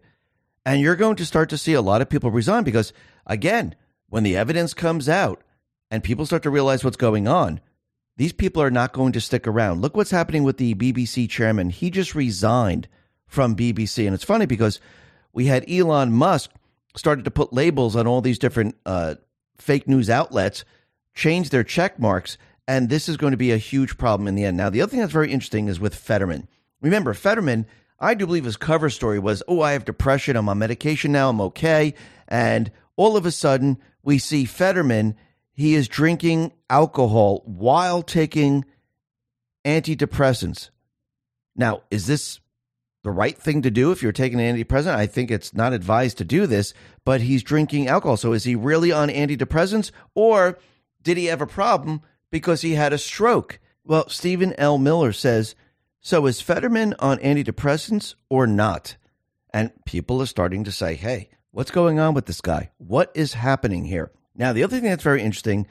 And 0.66 0.80
you're 0.80 0.96
going 0.96 1.18
to 1.18 1.26
start 1.26 1.50
to 1.50 1.58
see 1.58 1.74
a 1.74 1.82
lot 1.82 2.02
of 2.02 2.10
people 2.10 2.32
resign 2.32 2.64
because, 2.64 2.94
again, 3.28 3.76
when 4.08 4.24
the 4.24 4.38
evidence 4.38 4.74
comes 4.74 5.10
out, 5.10 5.44
and 5.94 6.04
people 6.04 6.26
start 6.26 6.42
to 6.42 6.50
realize 6.50 6.84
what's 6.84 6.98
going 6.98 7.28
on, 7.28 7.62
these 8.18 8.34
people 8.34 8.64
are 8.64 8.72
not 8.72 8.94
going 8.94 9.12
to 9.12 9.22
stick 9.22 9.48
around. 9.48 9.82
Look 9.82 9.96
what's 9.96 10.10
happening 10.10 10.42
with 10.42 10.58
the 10.58 10.74
BBC 10.74 11.30
chairman. 11.30 11.70
He 11.70 11.92
just 11.92 12.16
resigned 12.16 12.88
from 13.28 13.56
BBC. 13.56 14.08
And 14.08 14.16
it's 14.16 14.24
funny 14.24 14.48
because 14.48 14.80
we 15.34 15.48
had 15.48 15.70
Elon 15.70 16.12
Musk 16.12 16.52
started 16.96 17.26
to 17.26 17.32
put 17.32 17.54
labels 17.54 17.96
on 17.96 18.08
all 18.08 18.22
these 18.22 18.40
different 18.40 18.76
uh, 18.86 19.16
fake 19.58 19.88
news 19.88 20.10
outlets, 20.10 20.64
change 21.16 21.50
their 21.50 21.64
check 21.64 22.00
marks, 22.00 22.38
and 22.68 22.90
this 22.90 23.10
is 23.10 23.18
going 23.18 23.32
to 23.32 23.38
be 23.38 23.52
a 23.52 23.58
huge 23.58 23.98
problem 23.98 24.28
in 24.28 24.36
the 24.36 24.46
end. 24.46 24.56
Now, 24.56 24.70
the 24.70 24.82
other 24.82 24.90
thing 24.90 25.00
that's 25.00 25.12
very 25.12 25.32
interesting 25.32 25.68
is 25.68 25.80
with 25.80 25.96
Fetterman. 25.96 26.48
Remember, 26.82 27.14
Fetterman, 27.14 27.66
I 28.00 28.14
do 28.14 28.26
believe 28.26 28.46
his 28.46 28.58
cover 28.58 28.90
story 28.90 29.20
was, 29.20 29.44
oh, 29.48 29.62
I 29.62 29.74
have 29.74 29.86
depression, 29.86 30.36
I'm 30.36 30.50
on 30.50 30.60
medication 30.60 31.12
now, 31.12 31.30
I'm 31.30 31.42
okay. 31.42 31.94
And 32.28 32.72
all 32.96 33.18
of 33.18 33.26
a 33.26 33.32
sudden, 33.32 33.78
we 34.04 34.18
see 34.20 34.46
Fetterman 34.46 35.16
he 35.54 35.76
is 35.76 35.88
drinking 35.88 36.52
alcohol 36.70 37.44
while 37.46 38.02
taking 38.02 38.66
antidepressants. 39.64 40.72
Now, 41.56 41.84
is 41.92 42.08
this 42.08 42.40
the 43.04 43.12
right 43.12 43.38
thing 43.38 43.62
to 43.62 43.72
do 43.72 43.92
if 43.92 44.02
you're 44.02 44.12
taking 44.12 44.40
an 44.40 44.56
antidepressant? 44.56 44.96
I 44.96 45.06
think 45.06 45.30
it's 45.30 45.54
not 45.54 45.74
advised 45.74 46.18
to 46.18 46.26
do 46.26 46.48
this, 46.48 46.74
but 47.06 47.22
he's 47.22 47.44
drinking 47.44 47.88
alcohol. 47.88 48.18
So 48.18 48.34
is 48.34 48.44
he 48.44 48.56
really 48.56 48.92
on 48.92 49.10
antidepressants 49.10 49.92
or 50.16 50.58
did 51.02 51.18
he 51.18 51.26
have 51.26 51.42
a 51.42 51.48
problem 51.48 52.02
because 52.32 52.62
he 52.62 52.74
had 52.74 52.94
a 52.94 52.98
stroke? 52.98 53.60
Well, 53.84 54.10
Stephen 54.10 54.54
L. 54.58 54.78
Miller 54.78 55.12
says, 55.12 55.56
so 56.00 56.26
is 56.26 56.42
Fetterman 56.42 56.96
on 57.00 57.18
antidepressants 57.20 58.16
or 58.30 58.48
not? 58.48 58.96
And 59.54 59.72
people 59.86 60.22
are 60.22 60.26
starting 60.26 60.64
to 60.64 60.72
say, 60.72 60.96
hey, 60.96 61.30
what's 61.52 61.72
going 61.72 62.00
on 62.00 62.14
with 62.14 62.26
this 62.26 62.42
guy? 62.42 62.72
What 62.78 63.12
is 63.14 63.34
happening 63.34 63.86
here? 63.86 64.12
Now, 64.36 64.52
the 64.52 64.64
other 64.64 64.76
thing 64.80 64.90
that's 64.90 65.04
very 65.04 65.22
interesting 65.22 65.68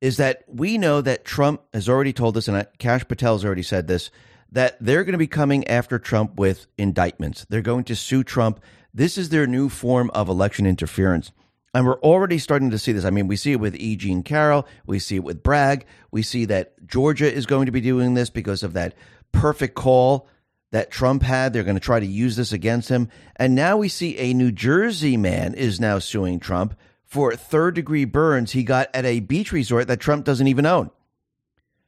is 0.00 0.18
that 0.18 0.44
we 0.46 0.76
know 0.76 1.00
that 1.00 1.24
Trump 1.24 1.62
has 1.72 1.88
already 1.88 2.12
told 2.12 2.36
us, 2.36 2.46
and 2.46 2.66
Kash 2.78 3.08
Patel 3.08 3.34
has 3.34 3.44
already 3.44 3.62
said 3.62 3.86
this, 3.86 4.10
that 4.54 4.76
they're 4.80 5.04
going 5.04 5.12
to 5.12 5.18
be 5.18 5.26
coming 5.26 5.66
after 5.66 5.98
Trump 5.98 6.38
with 6.38 6.66
indictments. 6.78 7.44
They're 7.48 7.60
going 7.60 7.84
to 7.84 7.96
sue 7.96 8.22
Trump. 8.22 8.60
This 8.94 9.18
is 9.18 9.28
their 9.28 9.48
new 9.48 9.68
form 9.68 10.10
of 10.10 10.28
election 10.28 10.64
interference. 10.64 11.32
And 11.74 11.84
we're 11.84 11.98
already 12.00 12.38
starting 12.38 12.70
to 12.70 12.78
see 12.78 12.92
this. 12.92 13.04
I 13.04 13.10
mean, 13.10 13.26
we 13.26 13.34
see 13.34 13.50
it 13.50 13.58
with 13.60 13.74
E. 13.74 13.96
Jean 13.96 14.22
Carroll. 14.22 14.64
We 14.86 15.00
see 15.00 15.16
it 15.16 15.24
with 15.24 15.42
Bragg. 15.42 15.86
We 16.12 16.22
see 16.22 16.44
that 16.44 16.86
Georgia 16.86 17.30
is 17.30 17.46
going 17.46 17.66
to 17.66 17.72
be 17.72 17.80
doing 17.80 18.14
this 18.14 18.30
because 18.30 18.62
of 18.62 18.74
that 18.74 18.94
perfect 19.32 19.74
call 19.74 20.28
that 20.70 20.92
Trump 20.92 21.24
had. 21.24 21.52
They're 21.52 21.64
going 21.64 21.74
to 21.74 21.80
try 21.80 21.98
to 21.98 22.06
use 22.06 22.36
this 22.36 22.52
against 22.52 22.88
him. 22.88 23.08
And 23.34 23.56
now 23.56 23.76
we 23.76 23.88
see 23.88 24.16
a 24.18 24.34
New 24.34 24.52
Jersey 24.52 25.16
man 25.16 25.54
is 25.54 25.80
now 25.80 25.98
suing 25.98 26.38
Trump 26.38 26.78
for 27.04 27.34
third 27.34 27.74
degree 27.74 28.04
burns 28.04 28.52
he 28.52 28.62
got 28.62 28.88
at 28.94 29.04
a 29.04 29.18
beach 29.18 29.50
resort 29.50 29.88
that 29.88 29.98
Trump 29.98 30.24
doesn't 30.24 30.46
even 30.46 30.64
own. 30.64 30.92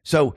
So 0.03 0.35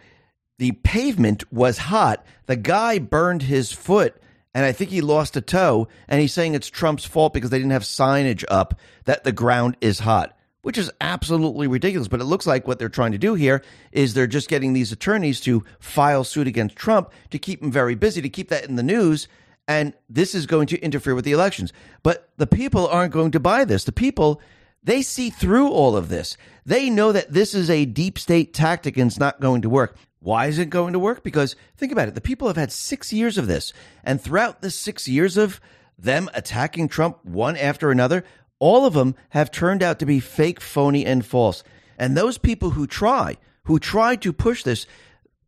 the 0.60 0.74
pavement 0.74 1.52
was 1.52 1.78
hot. 1.78 2.24
The 2.45 2.56
guy 2.56 3.00
burned 3.00 3.41
his 3.41 3.72
foot 3.72 4.15
and 4.54 4.65
I 4.65 4.72
think 4.72 4.89
he 4.89 5.02
lost 5.02 5.38
a 5.38 5.41
toe. 5.41 5.88
And 6.08 6.22
he's 6.22 6.34
saying 6.34 6.54
it's 6.54 6.69
Trump's 6.69 7.06
fault 7.06 7.34
because 7.34 7.50
they 7.50 7.60
didn't 7.60 7.72
have 7.72 7.84
signage 7.84 8.43
up 8.50 8.80
that 9.06 9.24
the 9.24 9.32
ground 9.32 9.78
is 9.82 10.00
hot 10.00 10.36
which 10.62 10.78
is 10.78 10.91
absolutely 11.00 11.67
ridiculous. 11.67 12.08
But 12.08 12.22
it 12.22 12.26
looks 12.26 12.45
like 12.45 12.67
what 12.67 12.80
they're 12.80 12.89
trying 12.89 13.13
to 13.13 13.17
do 13.17 13.34
here 13.34 13.63
is 13.91 14.13
they're 14.13 14.28
just 14.28 14.50
getting 14.50 14.74
these 14.74 14.91
attorneys 14.91 15.39
to 15.41 15.63
file 15.80 16.24
suit 16.24 16.48
against 16.48 16.76
Trump 16.76 17.12
to 17.32 17.39
keep 17.39 17.63
him 17.63 17.72
very 17.72 17.95
busy, 17.95 18.22
to 18.22 18.30
keep 18.30 18.50
that 18.50 18.67
in 18.67 18.76
the 18.76 18.84
news. 18.84 19.28
And 19.67 19.93
this 20.10 20.36
is 20.36 20.45
going 20.45 20.67
to 20.67 20.80
interfere 20.80 21.15
with 21.15 21.26
the 21.26 21.32
elections. 21.32 21.72
But 22.04 22.30
the 22.38 22.48
people 22.48 22.88
aren't 22.88 23.13
going 23.13 23.32
to 23.32 23.39
buy 23.39 23.65
this. 23.65 23.84
The 23.84 23.91
people, 23.91 24.41
they 24.84 25.02
see 25.02 25.30
through 25.30 25.69
all 25.69 25.95
of 25.95 26.10
this. 26.10 26.38
They 26.65 26.89
know 26.89 27.12
that 27.12 27.32
this 27.32 27.54
is 27.54 27.69
a 27.69 27.86
deep 27.86 28.19
state 28.19 28.54
tactic 28.54 28.98
and 28.98 29.10
it's 29.10 29.19
not 29.19 29.39
going 29.39 29.62
to 29.62 29.69
work. 29.69 29.95
Why 30.19 30.47
is 30.47 30.60
it 30.60 30.69
going 30.69 30.93
to 30.93 30.99
work? 30.99 31.23
Because 31.23 31.55
think 31.77 31.91
about 31.91 32.08
it. 32.08 32.15
The 32.15 32.21
people 32.21 32.47
have 32.47 32.58
had 32.58 32.71
six 32.71 33.13
years 33.13 33.38
of 33.38 33.47
this. 33.47 33.71
And 34.03 34.21
throughout 34.21 34.62
the 34.62 34.69
six 34.69 35.08
years 35.08 35.38
of 35.38 35.62
them 35.97 36.29
attacking 36.34 36.89
Trump 36.89 37.23
one 37.23 37.55
after 37.55 37.91
another, 37.91 38.23
all 38.60 38.86
of 38.86 38.93
them 38.93 39.15
have 39.29 39.51
turned 39.51 39.82
out 39.82 39.99
to 39.99 40.05
be 40.05 40.19
fake, 40.19 40.60
phony, 40.60 41.05
and 41.05 41.25
false. 41.25 41.63
And 41.97 42.15
those 42.15 42.38
people 42.38 42.71
who 42.71 42.88
try, 42.88 43.38
who 43.63 43.79
try 43.79 44.15
to 44.17 44.34
push 44.34 44.63
this, 44.63 44.86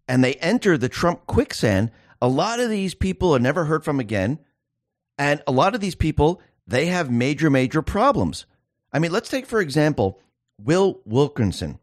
and 0.08 0.24
they 0.24 0.36
enter 0.36 0.78
the 0.78 0.90
Trump 0.90 1.26
quicksand, 1.28 1.92
a 2.22 2.28
lot 2.28 2.60
of 2.60 2.70
these 2.70 2.94
people 2.94 3.36
are 3.36 3.40
never 3.40 3.66
heard 3.66 3.84
from 3.84 4.00
again. 4.00 4.40
And 5.18 5.42
a 5.48 5.52
lot 5.52 5.76
of 5.76 5.82
these 5.82 5.96
people, 5.96 6.42
they 6.66 6.88
have 6.88 7.12
major, 7.12 7.50
major 7.50 7.82
problems. 7.82 8.46
I 8.94 9.00
mean, 9.00 9.12
let's 9.12 9.30
take, 9.30 9.46
for 9.46 9.60
example, 9.60 10.20
Will 10.58 11.02
Wilkinson. 11.06 11.80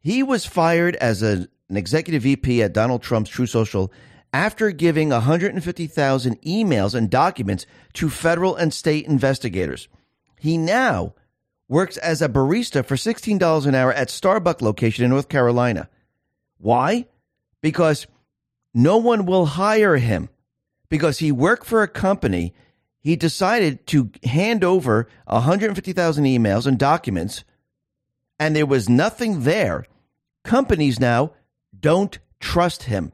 He 0.00 0.22
was 0.22 0.46
fired 0.46 0.96
as 0.96 1.22
a, 1.22 1.48
an 1.70 1.76
executive 1.76 2.22
VP 2.22 2.62
at 2.62 2.72
Donald 2.72 3.02
Trump's 3.02 3.30
Truth 3.30 3.50
Social 3.50 3.92
after 4.32 4.70
giving 4.70 5.10
150,000 5.10 6.42
emails 6.42 6.94
and 6.94 7.10
documents 7.10 7.66
to 7.94 8.10
federal 8.10 8.56
and 8.56 8.72
state 8.72 9.06
investigators. 9.06 9.88
He 10.38 10.56
now 10.56 11.14
works 11.68 11.96
as 11.96 12.20
a 12.22 12.28
barista 12.28 12.84
for 12.84 12.96
$16 12.96 13.66
an 13.66 13.74
hour 13.74 13.92
at 13.92 14.08
Starbucks 14.08 14.60
location 14.60 15.04
in 15.04 15.10
North 15.10 15.28
Carolina. 15.28 15.88
Why? 16.58 17.06
Because 17.60 18.06
no 18.74 18.98
one 18.98 19.26
will 19.26 19.46
hire 19.46 19.96
him 19.96 20.28
because 20.88 21.18
he 21.18 21.32
worked 21.32 21.66
for 21.66 21.82
a 21.82 21.88
company. 21.88 22.54
He 23.00 23.16
decided 23.16 23.86
to 23.88 24.10
hand 24.24 24.62
over 24.62 25.08
150,000 25.26 26.24
emails 26.24 26.66
and 26.66 26.78
documents, 26.78 27.44
and 28.38 28.54
there 28.54 28.66
was 28.66 28.88
nothing 28.88 29.44
there. 29.44 29.86
Companies 30.44 31.00
now 31.00 31.32
don't 31.80 32.18
trust 32.38 32.84
him. 32.84 33.12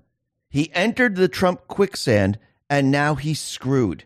He 0.49 0.73
entered 0.73 1.17
the 1.17 1.29
Trump 1.29 1.67
quicksand, 1.69 2.39
and 2.69 2.91
now 2.91 3.15
he's 3.15 3.41
screwed. 3.41 4.05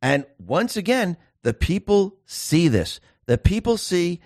And 0.00 0.26
once 0.38 0.76
again, 0.76 1.16
the 1.42 1.54
people 1.54 2.16
see 2.26 2.68
this. 2.68 3.00
The 3.26 3.38
people 3.38 3.76
see 3.76 4.20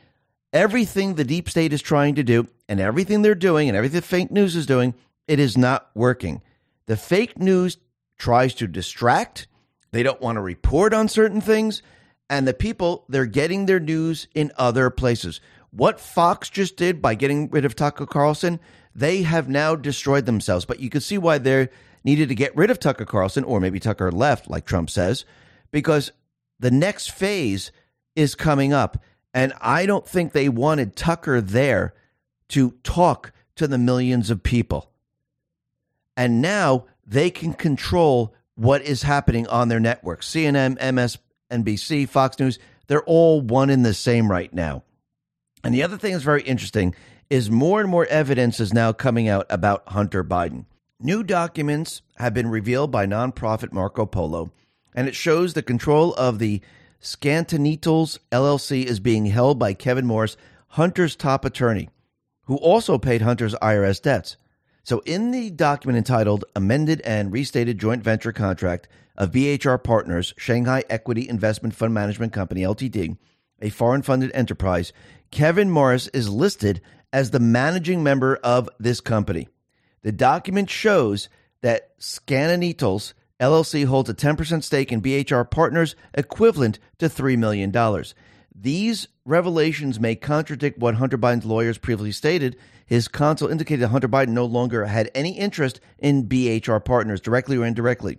everything 0.52 1.14
the 1.14 1.24
deep 1.24 1.48
state 1.48 1.72
is 1.72 1.82
trying 1.82 2.14
to 2.16 2.22
do 2.22 2.48
and 2.68 2.80
everything 2.80 3.22
they're 3.22 3.34
doing 3.34 3.68
and 3.68 3.76
everything 3.76 4.00
fake 4.00 4.30
news 4.30 4.56
is 4.56 4.66
doing. 4.66 4.94
It 5.26 5.38
is 5.38 5.56
not 5.56 5.90
working. 5.94 6.42
The 6.86 6.96
fake 6.96 7.38
news 7.38 7.78
tries 8.18 8.54
to 8.54 8.66
distract. 8.66 9.46
They 9.92 10.02
don't 10.02 10.20
want 10.20 10.36
to 10.36 10.42
report 10.42 10.92
on 10.92 11.08
certain 11.08 11.40
things. 11.40 11.82
And 12.30 12.46
the 12.46 12.54
people, 12.54 13.04
they're 13.08 13.26
getting 13.26 13.66
their 13.66 13.80
news 13.80 14.26
in 14.34 14.52
other 14.58 14.90
places. 14.90 15.40
What 15.70 16.00
Fox 16.00 16.50
just 16.50 16.76
did 16.76 17.00
by 17.00 17.14
getting 17.14 17.50
rid 17.50 17.64
of 17.64 17.74
Tucker 17.74 18.06
Carlson, 18.06 18.58
they 18.98 19.22
have 19.22 19.48
now 19.48 19.76
destroyed 19.76 20.26
themselves. 20.26 20.64
But 20.64 20.80
you 20.80 20.90
can 20.90 21.00
see 21.00 21.18
why 21.18 21.38
they 21.38 21.68
needed 22.04 22.28
to 22.28 22.34
get 22.34 22.56
rid 22.56 22.70
of 22.70 22.80
Tucker 22.80 23.04
Carlson, 23.04 23.44
or 23.44 23.60
maybe 23.60 23.80
Tucker 23.80 24.10
left, 24.10 24.50
like 24.50 24.64
Trump 24.64 24.90
says, 24.90 25.24
because 25.70 26.10
the 26.58 26.70
next 26.70 27.12
phase 27.12 27.70
is 28.16 28.34
coming 28.34 28.72
up. 28.72 29.02
And 29.32 29.52
I 29.60 29.86
don't 29.86 30.06
think 30.06 30.32
they 30.32 30.48
wanted 30.48 30.96
Tucker 30.96 31.40
there 31.40 31.94
to 32.48 32.72
talk 32.82 33.32
to 33.56 33.68
the 33.68 33.78
millions 33.78 34.30
of 34.30 34.42
people. 34.42 34.90
And 36.16 36.42
now 36.42 36.86
they 37.06 37.30
can 37.30 37.52
control 37.52 38.34
what 38.56 38.82
is 38.82 39.02
happening 39.02 39.46
on 39.46 39.68
their 39.68 39.78
network. 39.78 40.22
CNN, 40.22 40.78
MSNBC, 40.78 42.08
Fox 42.08 42.38
News, 42.38 42.58
they're 42.88 43.04
all 43.04 43.40
one 43.40 43.70
in 43.70 43.82
the 43.82 43.94
same 43.94 44.28
right 44.28 44.52
now. 44.52 44.82
And 45.62 45.72
the 45.72 45.82
other 45.82 45.98
thing 45.98 46.12
that's 46.12 46.24
very 46.24 46.42
interesting 46.42 46.94
is 47.30 47.50
more 47.50 47.80
and 47.80 47.90
more 47.90 48.06
evidence 48.06 48.60
is 48.60 48.72
now 48.72 48.92
coming 48.92 49.28
out 49.28 49.46
about 49.50 49.88
Hunter 49.88 50.24
Biden. 50.24 50.64
New 51.00 51.22
documents 51.22 52.02
have 52.16 52.34
been 52.34 52.48
revealed 52.48 52.90
by 52.90 53.06
nonprofit 53.06 53.72
Marco 53.72 54.06
Polo 54.06 54.50
and 54.94 55.06
it 55.06 55.14
shows 55.14 55.54
the 55.54 55.62
control 55.62 56.12
of 56.14 56.40
the 56.40 56.60
Skaneateles 57.00 58.18
LLC 58.32 58.84
is 58.84 58.98
being 58.98 59.26
held 59.26 59.58
by 59.58 59.72
Kevin 59.72 60.06
Morris, 60.06 60.36
Hunter's 60.68 61.14
top 61.14 61.44
attorney, 61.44 61.88
who 62.46 62.56
also 62.56 62.98
paid 62.98 63.22
Hunter's 63.22 63.54
IRS 63.56 64.02
debts. 64.02 64.36
So, 64.82 64.98
in 65.06 65.30
the 65.30 65.50
document 65.50 65.98
entitled 65.98 66.44
Amended 66.56 67.00
and 67.02 67.32
Restated 67.32 67.78
Joint 67.78 68.02
Venture 68.02 68.32
Contract 68.32 68.88
of 69.16 69.30
BHR 69.30 69.82
Partners, 69.84 70.34
Shanghai 70.36 70.82
Equity 70.90 71.28
Investment 71.28 71.74
Fund 71.76 71.94
Management 71.94 72.32
Company, 72.32 72.62
LTD, 72.62 73.16
a 73.60 73.70
foreign 73.70 74.02
funded 74.02 74.32
enterprise, 74.34 74.92
Kevin 75.30 75.70
Morris 75.70 76.08
is 76.08 76.28
listed 76.28 76.80
as 77.12 77.30
the 77.30 77.40
managing 77.40 78.02
member 78.02 78.36
of 78.36 78.68
this 78.78 79.00
company. 79.00 79.48
The 80.02 80.12
document 80.12 80.70
shows 80.70 81.28
that 81.62 81.98
Skaneateles 81.98 83.14
LLC 83.40 83.86
holds 83.86 84.10
a 84.10 84.14
10% 84.14 84.64
stake 84.64 84.90
in 84.90 85.00
BHR 85.00 85.48
Partners, 85.48 85.94
equivalent 86.14 86.78
to 86.98 87.08
$3 87.08 87.38
million. 87.38 87.72
These 88.54 89.08
revelations 89.24 90.00
may 90.00 90.16
contradict 90.16 90.78
what 90.78 90.96
Hunter 90.96 91.18
Biden's 91.18 91.44
lawyers 91.44 91.78
previously 91.78 92.12
stated. 92.12 92.56
His 92.84 93.06
counsel 93.06 93.48
indicated 93.48 93.82
that 93.82 93.88
Hunter 93.88 94.08
Biden 94.08 94.30
no 94.30 94.44
longer 94.44 94.86
had 94.86 95.10
any 95.14 95.38
interest 95.38 95.80
in 95.98 96.26
BHR 96.26 96.84
Partners, 96.84 97.20
directly 97.20 97.56
or 97.56 97.64
indirectly. 97.64 98.18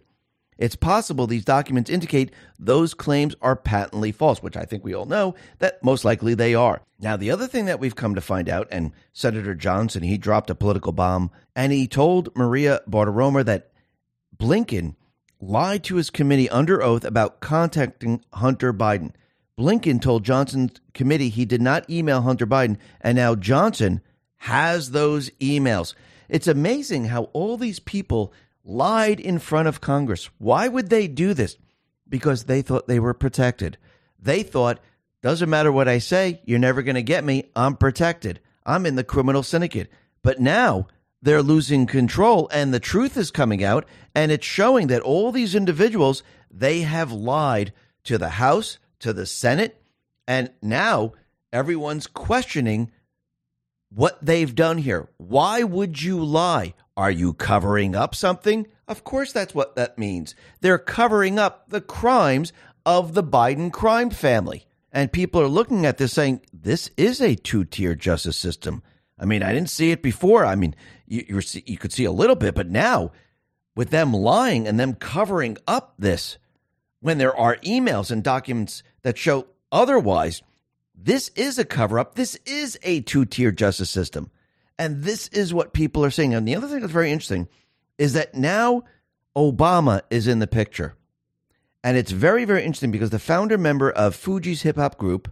It's 0.59 0.75
possible 0.75 1.25
these 1.25 1.45
documents 1.45 1.89
indicate 1.89 2.33
those 2.59 2.93
claims 2.93 3.33
are 3.41 3.55
patently 3.55 4.11
false, 4.11 4.43
which 4.43 4.57
I 4.57 4.65
think 4.65 4.83
we 4.83 4.93
all 4.93 5.05
know 5.05 5.33
that 5.59 5.81
most 5.81 6.03
likely 6.03 6.33
they 6.33 6.53
are. 6.53 6.81
Now, 6.99 7.15
the 7.15 7.31
other 7.31 7.47
thing 7.47 7.65
that 7.65 7.79
we've 7.79 7.95
come 7.95 8.13
to 8.13 8.21
find 8.21 8.49
out, 8.49 8.67
and 8.69 8.91
Senator 9.13 9.55
Johnson, 9.55 10.03
he 10.03 10.17
dropped 10.17 10.49
a 10.49 10.55
political 10.55 10.91
bomb, 10.91 11.31
and 11.55 11.71
he 11.71 11.87
told 11.87 12.35
Maria 12.35 12.81
Bartiromo 12.89 13.43
that 13.45 13.71
Blinken 14.37 14.95
lied 15.39 15.85
to 15.85 15.95
his 15.95 16.09
committee 16.09 16.49
under 16.49 16.83
oath 16.83 17.05
about 17.05 17.39
contacting 17.39 18.21
Hunter 18.33 18.73
Biden. 18.73 19.13
Blinken 19.57 20.01
told 20.01 20.25
Johnson's 20.25 20.81
committee 20.93 21.29
he 21.29 21.45
did 21.45 21.61
not 21.61 21.89
email 21.89 22.21
Hunter 22.21 22.45
Biden, 22.45 22.77
and 22.99 23.15
now 23.15 23.33
Johnson 23.33 24.01
has 24.39 24.91
those 24.91 25.29
emails. 25.39 25.93
It's 26.27 26.47
amazing 26.47 27.05
how 27.05 27.23
all 27.33 27.55
these 27.55 27.79
people 27.79 28.33
lied 28.69 29.19
in 29.19 29.39
front 29.39 29.67
of 29.67 29.81
Congress. 29.81 30.29
Why 30.37 30.67
would 30.67 30.89
they 30.89 31.07
do 31.07 31.33
this? 31.33 31.57
Because 32.07 32.45
they 32.45 32.61
thought 32.61 32.87
they 32.87 32.99
were 32.99 33.13
protected. 33.13 33.77
They 34.19 34.43
thought, 34.43 34.79
doesn't 35.21 35.49
matter 35.49 35.71
what 35.71 35.87
I 35.87 35.99
say, 35.99 36.41
you're 36.45 36.59
never 36.59 36.81
going 36.81 36.95
to 36.95 37.01
get 37.01 37.23
me. 37.23 37.49
I'm 37.55 37.75
protected. 37.75 38.39
I'm 38.65 38.85
in 38.85 38.95
the 38.95 39.03
criminal 39.03 39.43
syndicate. 39.43 39.91
But 40.21 40.39
now 40.39 40.87
they're 41.21 41.43
losing 41.43 41.85
control 41.85 42.49
and 42.51 42.73
the 42.73 42.79
truth 42.79 43.17
is 43.17 43.31
coming 43.31 43.63
out 43.63 43.85
and 44.15 44.31
it's 44.31 44.45
showing 44.45 44.87
that 44.87 45.01
all 45.01 45.31
these 45.31 45.55
individuals 45.55 46.23
they 46.51 46.81
have 46.81 47.11
lied 47.11 47.73
to 48.03 48.17
the 48.17 48.29
house 48.29 48.79
to 48.99 49.13
the 49.13 49.25
senate 49.25 49.81
and 50.27 50.49
now 50.61 51.13
everyone's 51.51 52.07
questioning 52.07 52.89
what 53.93 54.23
they've 54.23 54.55
done 54.55 54.77
here 54.77 55.09
why 55.17 55.63
would 55.63 56.01
you 56.01 56.23
lie 56.23 56.73
are 56.99 57.11
you 57.11 57.33
covering 57.33 57.95
up 57.95 58.13
something 58.13 58.67
of 58.87 59.03
course 59.03 59.31
that's 59.31 59.55
what 59.55 59.75
that 59.75 59.97
means 59.97 60.35
they're 60.61 60.77
covering 60.77 61.39
up 61.39 61.69
the 61.69 61.81
crimes 61.81 62.51
of 62.85 63.13
the 63.13 63.23
biden 63.23 63.71
crime 63.71 64.09
family 64.09 64.65
and 64.91 65.11
people 65.11 65.41
are 65.41 65.47
looking 65.47 65.85
at 65.85 65.97
this 65.97 66.13
saying 66.13 66.41
this 66.51 66.89
is 66.97 67.21
a 67.21 67.35
two-tier 67.35 67.95
justice 67.95 68.37
system 68.37 68.83
I 69.19 69.25
mean, 69.25 69.43
I 69.43 69.53
didn't 69.53 69.69
see 69.69 69.91
it 69.91 70.01
before. 70.01 70.45
I 70.45 70.55
mean, 70.55 70.75
you 71.05 71.41
you 71.65 71.77
could 71.77 71.91
see 71.91 72.05
a 72.05 72.11
little 72.11 72.35
bit, 72.35 72.55
but 72.55 72.69
now 72.69 73.11
with 73.75 73.89
them 73.89 74.13
lying 74.13 74.67
and 74.67 74.79
them 74.79 74.93
covering 74.93 75.57
up 75.67 75.93
this, 75.99 76.37
when 77.01 77.17
there 77.17 77.35
are 77.35 77.57
emails 77.57 78.11
and 78.11 78.23
documents 78.23 78.81
that 79.03 79.17
show 79.17 79.47
otherwise, 79.71 80.41
this 80.95 81.29
is 81.35 81.59
a 81.59 81.65
cover 81.65 81.99
up. 81.99 82.15
This 82.15 82.37
is 82.45 82.79
a 82.83 83.01
two 83.01 83.25
tier 83.25 83.51
justice 83.51 83.89
system. 83.89 84.31
And 84.79 85.03
this 85.03 85.27
is 85.27 85.53
what 85.53 85.73
people 85.73 86.05
are 86.05 86.09
saying. 86.09 86.33
And 86.33 86.47
the 86.47 86.55
other 86.55 86.67
thing 86.67 86.79
that's 86.79 86.93
very 86.93 87.11
interesting 87.11 87.49
is 87.97 88.13
that 88.13 88.33
now 88.33 88.83
Obama 89.35 90.01
is 90.09 90.25
in 90.25 90.39
the 90.39 90.47
picture. 90.47 90.95
And 91.83 91.97
it's 91.97 92.11
very, 92.11 92.45
very 92.45 92.63
interesting 92.63 92.89
because 92.89 93.09
the 93.09 93.19
founder 93.19 93.57
member 93.57 93.91
of 93.91 94.15
Fugees 94.15 94.61
hip 94.61 94.77
hop 94.77 94.97
group, 94.97 95.31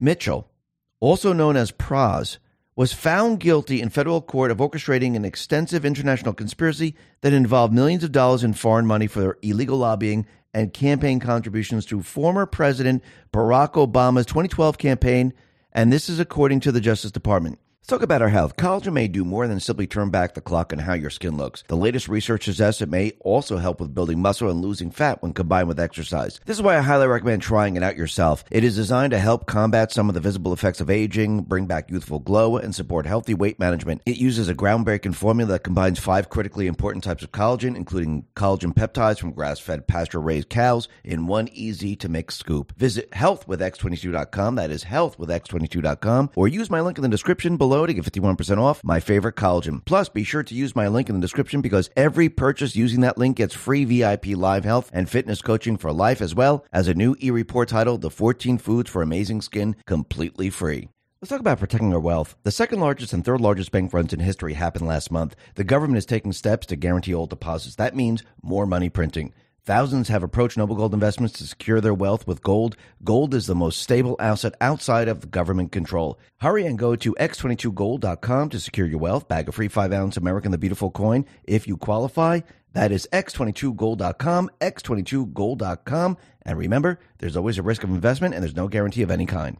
Mitchell, 0.00 0.50
also 0.98 1.32
known 1.32 1.56
as 1.56 1.70
Pras, 1.70 2.38
was 2.76 2.92
found 2.92 3.38
guilty 3.38 3.80
in 3.80 3.88
federal 3.88 4.20
court 4.20 4.50
of 4.50 4.58
orchestrating 4.58 5.14
an 5.14 5.24
extensive 5.24 5.84
international 5.84 6.34
conspiracy 6.34 6.96
that 7.20 7.32
involved 7.32 7.72
millions 7.72 8.02
of 8.02 8.10
dollars 8.10 8.42
in 8.42 8.52
foreign 8.52 8.86
money 8.86 9.06
for 9.06 9.38
illegal 9.42 9.78
lobbying 9.78 10.26
and 10.52 10.72
campaign 10.72 11.20
contributions 11.20 11.86
to 11.86 12.02
former 12.02 12.46
President 12.46 13.02
Barack 13.32 13.74
Obama's 13.74 14.26
2012 14.26 14.76
campaign. 14.76 15.32
And 15.72 15.92
this 15.92 16.08
is 16.08 16.18
according 16.18 16.60
to 16.60 16.72
the 16.72 16.80
Justice 16.80 17.12
Department. 17.12 17.60
Let's 17.84 17.90
talk 17.90 18.02
about 18.02 18.22
our 18.22 18.30
health. 18.30 18.56
Collagen 18.56 18.94
may 18.94 19.08
do 19.08 19.26
more 19.26 19.46
than 19.46 19.60
simply 19.60 19.86
turn 19.86 20.08
back 20.08 20.32
the 20.32 20.40
clock 20.40 20.72
on 20.72 20.78
how 20.78 20.94
your 20.94 21.10
skin 21.10 21.36
looks. 21.36 21.64
The 21.68 21.76
latest 21.76 22.08
research 22.08 22.46
suggests 22.46 22.80
it 22.80 22.88
may 22.88 23.10
also 23.20 23.58
help 23.58 23.78
with 23.78 23.94
building 23.94 24.22
muscle 24.22 24.48
and 24.48 24.62
losing 24.62 24.90
fat 24.90 25.22
when 25.22 25.34
combined 25.34 25.68
with 25.68 25.78
exercise. 25.78 26.40
This 26.46 26.56
is 26.56 26.62
why 26.62 26.78
I 26.78 26.80
highly 26.80 27.06
recommend 27.06 27.42
trying 27.42 27.76
it 27.76 27.82
out 27.82 27.98
yourself. 27.98 28.42
It 28.50 28.64
is 28.64 28.74
designed 28.74 29.10
to 29.10 29.18
help 29.18 29.44
combat 29.44 29.92
some 29.92 30.08
of 30.08 30.14
the 30.14 30.22
visible 30.22 30.54
effects 30.54 30.80
of 30.80 30.88
aging, 30.88 31.42
bring 31.42 31.66
back 31.66 31.90
youthful 31.90 32.20
glow, 32.20 32.56
and 32.56 32.74
support 32.74 33.04
healthy 33.04 33.34
weight 33.34 33.58
management. 33.58 34.00
It 34.06 34.16
uses 34.16 34.48
a 34.48 34.54
groundbreaking 34.54 35.14
formula 35.14 35.52
that 35.52 35.64
combines 35.64 35.98
five 35.98 36.30
critically 36.30 36.66
important 36.66 37.04
types 37.04 37.22
of 37.22 37.32
collagen, 37.32 37.76
including 37.76 38.24
collagen 38.34 38.72
peptides 38.72 39.18
from 39.18 39.32
grass-fed 39.32 39.86
pasture-raised 39.86 40.48
cows 40.48 40.88
in 41.04 41.26
one 41.26 41.48
easy 41.52 41.96
to 41.96 42.08
mix 42.08 42.36
scoop. 42.36 42.74
Visit 42.78 43.10
healthwithx22.com. 43.10 44.54
That 44.54 44.70
is 44.70 44.84
healthwithx22.com 44.84 46.30
or 46.34 46.48
use 46.48 46.70
my 46.70 46.80
link 46.80 46.96
in 46.96 47.02
the 47.02 47.08
description 47.08 47.58
below 47.58 47.73
below 47.74 47.86
to 47.86 47.94
get 47.94 48.04
51% 48.04 48.58
off 48.58 48.84
my 48.84 49.00
favorite 49.00 49.34
collagen. 49.34 49.84
Plus, 49.84 50.08
be 50.08 50.22
sure 50.22 50.44
to 50.44 50.54
use 50.54 50.76
my 50.76 50.86
link 50.86 51.08
in 51.08 51.16
the 51.16 51.20
description 51.20 51.60
because 51.60 51.90
every 51.96 52.28
purchase 52.28 52.76
using 52.76 53.00
that 53.00 53.18
link 53.18 53.36
gets 53.36 53.52
free 53.52 53.84
VIP 53.84 54.26
live 54.36 54.64
health 54.64 54.90
and 54.92 55.10
fitness 55.10 55.42
coaching 55.42 55.76
for 55.76 55.92
life 55.92 56.20
as 56.20 56.36
well 56.36 56.64
as 56.72 56.86
a 56.86 56.94
new 56.94 57.16
e-report 57.20 57.68
titled 57.68 58.00
The 58.00 58.10
14 58.10 58.58
Foods 58.58 58.88
for 58.88 59.02
Amazing 59.02 59.40
Skin 59.42 59.74
completely 59.86 60.50
free. 60.50 60.88
Let's 61.20 61.30
talk 61.30 61.40
about 61.40 61.58
protecting 61.58 61.92
our 61.92 61.98
wealth. 61.98 62.36
The 62.44 62.52
second 62.52 62.78
largest 62.78 63.12
and 63.12 63.24
third 63.24 63.40
largest 63.40 63.72
bank 63.72 63.92
runs 63.92 64.12
in 64.12 64.20
history 64.20 64.52
happened 64.52 64.86
last 64.86 65.10
month. 65.10 65.34
The 65.56 65.64
government 65.64 65.98
is 65.98 66.06
taking 66.06 66.32
steps 66.32 66.68
to 66.68 66.76
guarantee 66.76 67.14
all 67.14 67.26
deposits. 67.26 67.74
That 67.74 67.96
means 67.96 68.22
more 68.40 68.66
money 68.66 68.88
printing. 68.88 69.32
Thousands 69.66 70.08
have 70.08 70.22
approached 70.22 70.58
Noble 70.58 70.76
Gold 70.76 70.92
Investments 70.92 71.38
to 71.38 71.46
secure 71.46 71.80
their 71.80 71.94
wealth 71.94 72.26
with 72.26 72.42
gold. 72.42 72.76
Gold 73.02 73.32
is 73.32 73.46
the 73.46 73.54
most 73.54 73.80
stable 73.80 74.14
asset 74.20 74.54
outside 74.60 75.08
of 75.08 75.30
government 75.30 75.72
control. 75.72 76.18
Hurry 76.42 76.66
and 76.66 76.78
go 76.78 76.94
to 76.96 77.14
x22gold.com 77.14 78.50
to 78.50 78.60
secure 78.60 78.86
your 78.86 78.98
wealth. 78.98 79.26
Bag 79.26 79.48
a 79.48 79.52
free 79.52 79.68
5 79.68 79.90
ounce 79.90 80.18
American 80.18 80.50
the 80.50 80.58
Beautiful 80.58 80.90
coin 80.90 81.24
if 81.44 81.66
you 81.66 81.78
qualify. 81.78 82.40
That 82.74 82.92
is 82.92 83.08
x22gold.com, 83.10 84.50
x22gold.com. 84.60 86.16
And 86.42 86.58
remember, 86.58 87.00
there's 87.18 87.36
always 87.36 87.56
a 87.56 87.62
risk 87.62 87.84
of 87.84 87.90
investment 87.90 88.34
and 88.34 88.42
there's 88.42 88.54
no 88.54 88.68
guarantee 88.68 89.02
of 89.02 89.10
any 89.10 89.24
kind. 89.24 89.56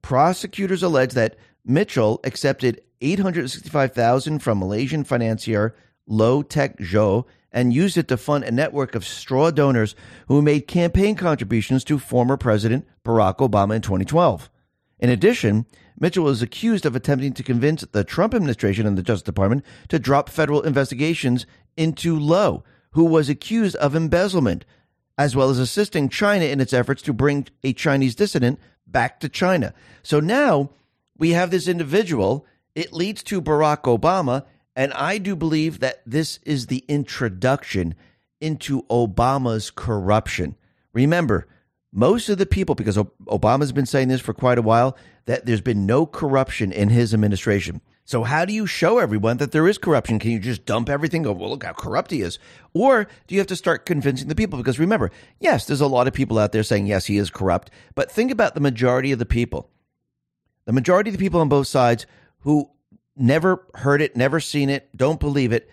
Prosecutors 0.00 0.82
allege 0.82 1.12
that 1.12 1.36
Mitchell 1.62 2.20
accepted 2.24 2.80
865000 3.02 4.38
from 4.38 4.60
Malaysian 4.60 5.04
financier 5.04 5.74
Low 6.06 6.42
Taek 6.42 6.78
Jho 6.78 7.26
and 7.52 7.74
used 7.74 7.96
it 7.96 8.08
to 8.08 8.16
fund 8.16 8.44
a 8.44 8.50
network 8.50 8.94
of 8.94 9.06
straw 9.06 9.50
donors 9.50 9.94
who 10.28 10.40
made 10.42 10.66
campaign 10.66 11.14
contributions 11.14 11.84
to 11.84 11.98
former 11.98 12.36
President 12.36 12.86
Barack 13.04 13.36
Obama 13.38 13.76
in 13.76 13.82
2012. 13.82 14.50
In 14.98 15.10
addition, 15.10 15.66
Mitchell 15.98 16.24
was 16.24 16.42
accused 16.42 16.86
of 16.86 16.96
attempting 16.96 17.32
to 17.34 17.42
convince 17.42 17.82
the 17.82 18.04
Trump 18.04 18.34
administration 18.34 18.86
and 18.86 18.96
the 18.96 19.02
Justice 19.02 19.22
Department 19.22 19.64
to 19.88 19.98
drop 19.98 20.28
federal 20.28 20.62
investigations 20.62 21.46
into 21.76 22.18
Low, 22.18 22.64
who 22.92 23.04
was 23.04 23.28
accused 23.28 23.76
of 23.76 23.94
embezzlement, 23.94 24.64
as 25.18 25.36
well 25.36 25.50
as 25.50 25.58
assisting 25.58 26.08
China 26.08 26.44
in 26.44 26.60
its 26.60 26.72
efforts 26.72 27.02
to 27.02 27.12
bring 27.12 27.46
a 27.62 27.72
Chinese 27.72 28.14
dissident 28.14 28.58
back 28.86 29.20
to 29.20 29.28
China. 29.28 29.74
So 30.02 30.20
now 30.20 30.70
we 31.18 31.30
have 31.30 31.50
this 31.50 31.68
individual. 31.68 32.46
It 32.74 32.92
leads 32.92 33.22
to 33.24 33.42
Barack 33.42 33.82
Obama 33.82 34.44
and 34.74 34.92
I 34.92 35.18
do 35.18 35.36
believe 35.36 35.80
that 35.80 36.02
this 36.06 36.38
is 36.44 36.66
the 36.66 36.84
introduction 36.88 37.94
into 38.40 38.82
Obama's 38.84 39.70
corruption. 39.70 40.56
Remember, 40.92 41.46
most 41.92 42.28
of 42.28 42.38
the 42.38 42.46
people, 42.46 42.74
because 42.74 42.96
Obama's 42.96 43.72
been 43.72 43.86
saying 43.86 44.08
this 44.08 44.20
for 44.20 44.32
quite 44.32 44.58
a 44.58 44.62
while, 44.62 44.96
that 45.26 45.46
there's 45.46 45.60
been 45.60 45.86
no 45.86 46.06
corruption 46.06 46.72
in 46.72 46.88
his 46.88 47.12
administration. 47.12 47.80
So, 48.04 48.24
how 48.24 48.44
do 48.44 48.52
you 48.52 48.66
show 48.66 48.98
everyone 48.98 49.36
that 49.36 49.52
there 49.52 49.68
is 49.68 49.78
corruption? 49.78 50.18
Can 50.18 50.32
you 50.32 50.40
just 50.40 50.64
dump 50.64 50.88
everything? 50.88 51.22
Go, 51.22 51.32
well, 51.32 51.50
look 51.50 51.62
how 51.62 51.72
corrupt 51.72 52.10
he 52.10 52.20
is. 52.20 52.38
Or 52.74 53.04
do 53.26 53.34
you 53.34 53.40
have 53.40 53.46
to 53.48 53.56
start 53.56 53.86
convincing 53.86 54.28
the 54.28 54.34
people? 54.34 54.58
Because 54.58 54.78
remember, 54.78 55.12
yes, 55.38 55.66
there's 55.66 55.80
a 55.80 55.86
lot 55.86 56.08
of 56.08 56.12
people 56.12 56.38
out 56.38 56.50
there 56.50 56.64
saying, 56.64 56.86
yes, 56.86 57.06
he 57.06 57.16
is 57.16 57.30
corrupt. 57.30 57.70
But 57.94 58.10
think 58.10 58.32
about 58.32 58.54
the 58.54 58.60
majority 58.60 59.12
of 59.12 59.20
the 59.20 59.26
people. 59.26 59.70
The 60.64 60.72
majority 60.72 61.10
of 61.10 61.16
the 61.16 61.22
people 61.22 61.40
on 61.40 61.48
both 61.48 61.68
sides 61.68 62.06
who 62.40 62.70
never 63.16 63.66
heard 63.74 64.02
it, 64.02 64.16
never 64.16 64.40
seen 64.40 64.70
it, 64.70 64.88
don't 64.96 65.20
believe 65.20 65.52
it. 65.52 65.68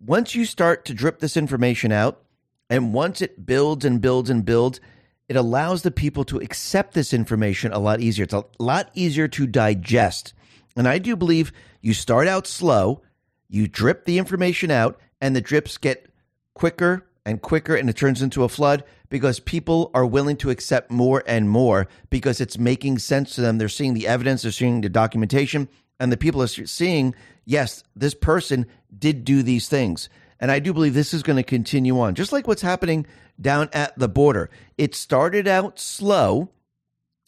Once 0.00 0.34
you 0.34 0.44
start 0.44 0.84
to 0.84 0.94
drip 0.94 1.18
this 1.18 1.36
information 1.36 1.90
out, 1.90 2.22
and 2.70 2.92
once 2.92 3.20
it 3.20 3.46
builds 3.46 3.84
and 3.84 4.00
builds 4.00 4.30
and 4.30 4.44
builds, 4.44 4.80
it 5.28 5.36
allows 5.36 5.82
the 5.82 5.90
people 5.90 6.24
to 6.24 6.38
accept 6.38 6.94
this 6.94 7.12
information 7.12 7.72
a 7.72 7.78
lot 7.78 8.00
easier. 8.00 8.24
It's 8.24 8.34
a 8.34 8.44
lot 8.58 8.90
easier 8.94 9.28
to 9.28 9.46
digest. 9.46 10.32
And 10.76 10.86
I 10.86 10.98
do 10.98 11.16
believe 11.16 11.52
you 11.80 11.94
start 11.94 12.28
out 12.28 12.46
slow, 12.46 13.02
you 13.48 13.66
drip 13.66 14.04
the 14.04 14.18
information 14.18 14.70
out, 14.70 14.98
and 15.20 15.34
the 15.34 15.40
drips 15.40 15.78
get 15.78 16.10
quicker 16.54 17.06
and 17.26 17.42
quicker, 17.42 17.74
and 17.74 17.90
it 17.90 17.96
turns 17.96 18.22
into 18.22 18.44
a 18.44 18.48
flood 18.48 18.84
because 19.08 19.40
people 19.40 19.90
are 19.94 20.06
willing 20.06 20.36
to 20.36 20.50
accept 20.50 20.90
more 20.90 21.22
and 21.26 21.50
more 21.50 21.88
because 22.10 22.40
it's 22.40 22.58
making 22.58 22.98
sense 22.98 23.34
to 23.34 23.40
them. 23.40 23.58
They're 23.58 23.68
seeing 23.68 23.94
the 23.94 24.06
evidence, 24.06 24.42
they're 24.42 24.52
seeing 24.52 24.80
the 24.80 24.88
documentation, 24.88 25.68
and 26.00 26.12
the 26.12 26.16
people 26.16 26.42
are 26.42 26.46
seeing, 26.46 27.14
yes, 27.44 27.82
this 27.96 28.14
person 28.14 28.66
did 28.96 29.24
do 29.24 29.42
these 29.42 29.68
things. 29.68 30.08
And 30.40 30.50
I 30.50 30.60
do 30.60 30.72
believe 30.72 30.94
this 30.94 31.14
is 31.14 31.22
going 31.22 31.36
to 31.36 31.42
continue 31.42 31.98
on, 31.98 32.14
just 32.14 32.32
like 32.32 32.46
what's 32.46 32.62
happening 32.62 33.06
down 33.40 33.68
at 33.72 33.98
the 33.98 34.08
border. 34.08 34.50
It 34.76 34.94
started 34.94 35.48
out 35.48 35.78
slow, 35.80 36.50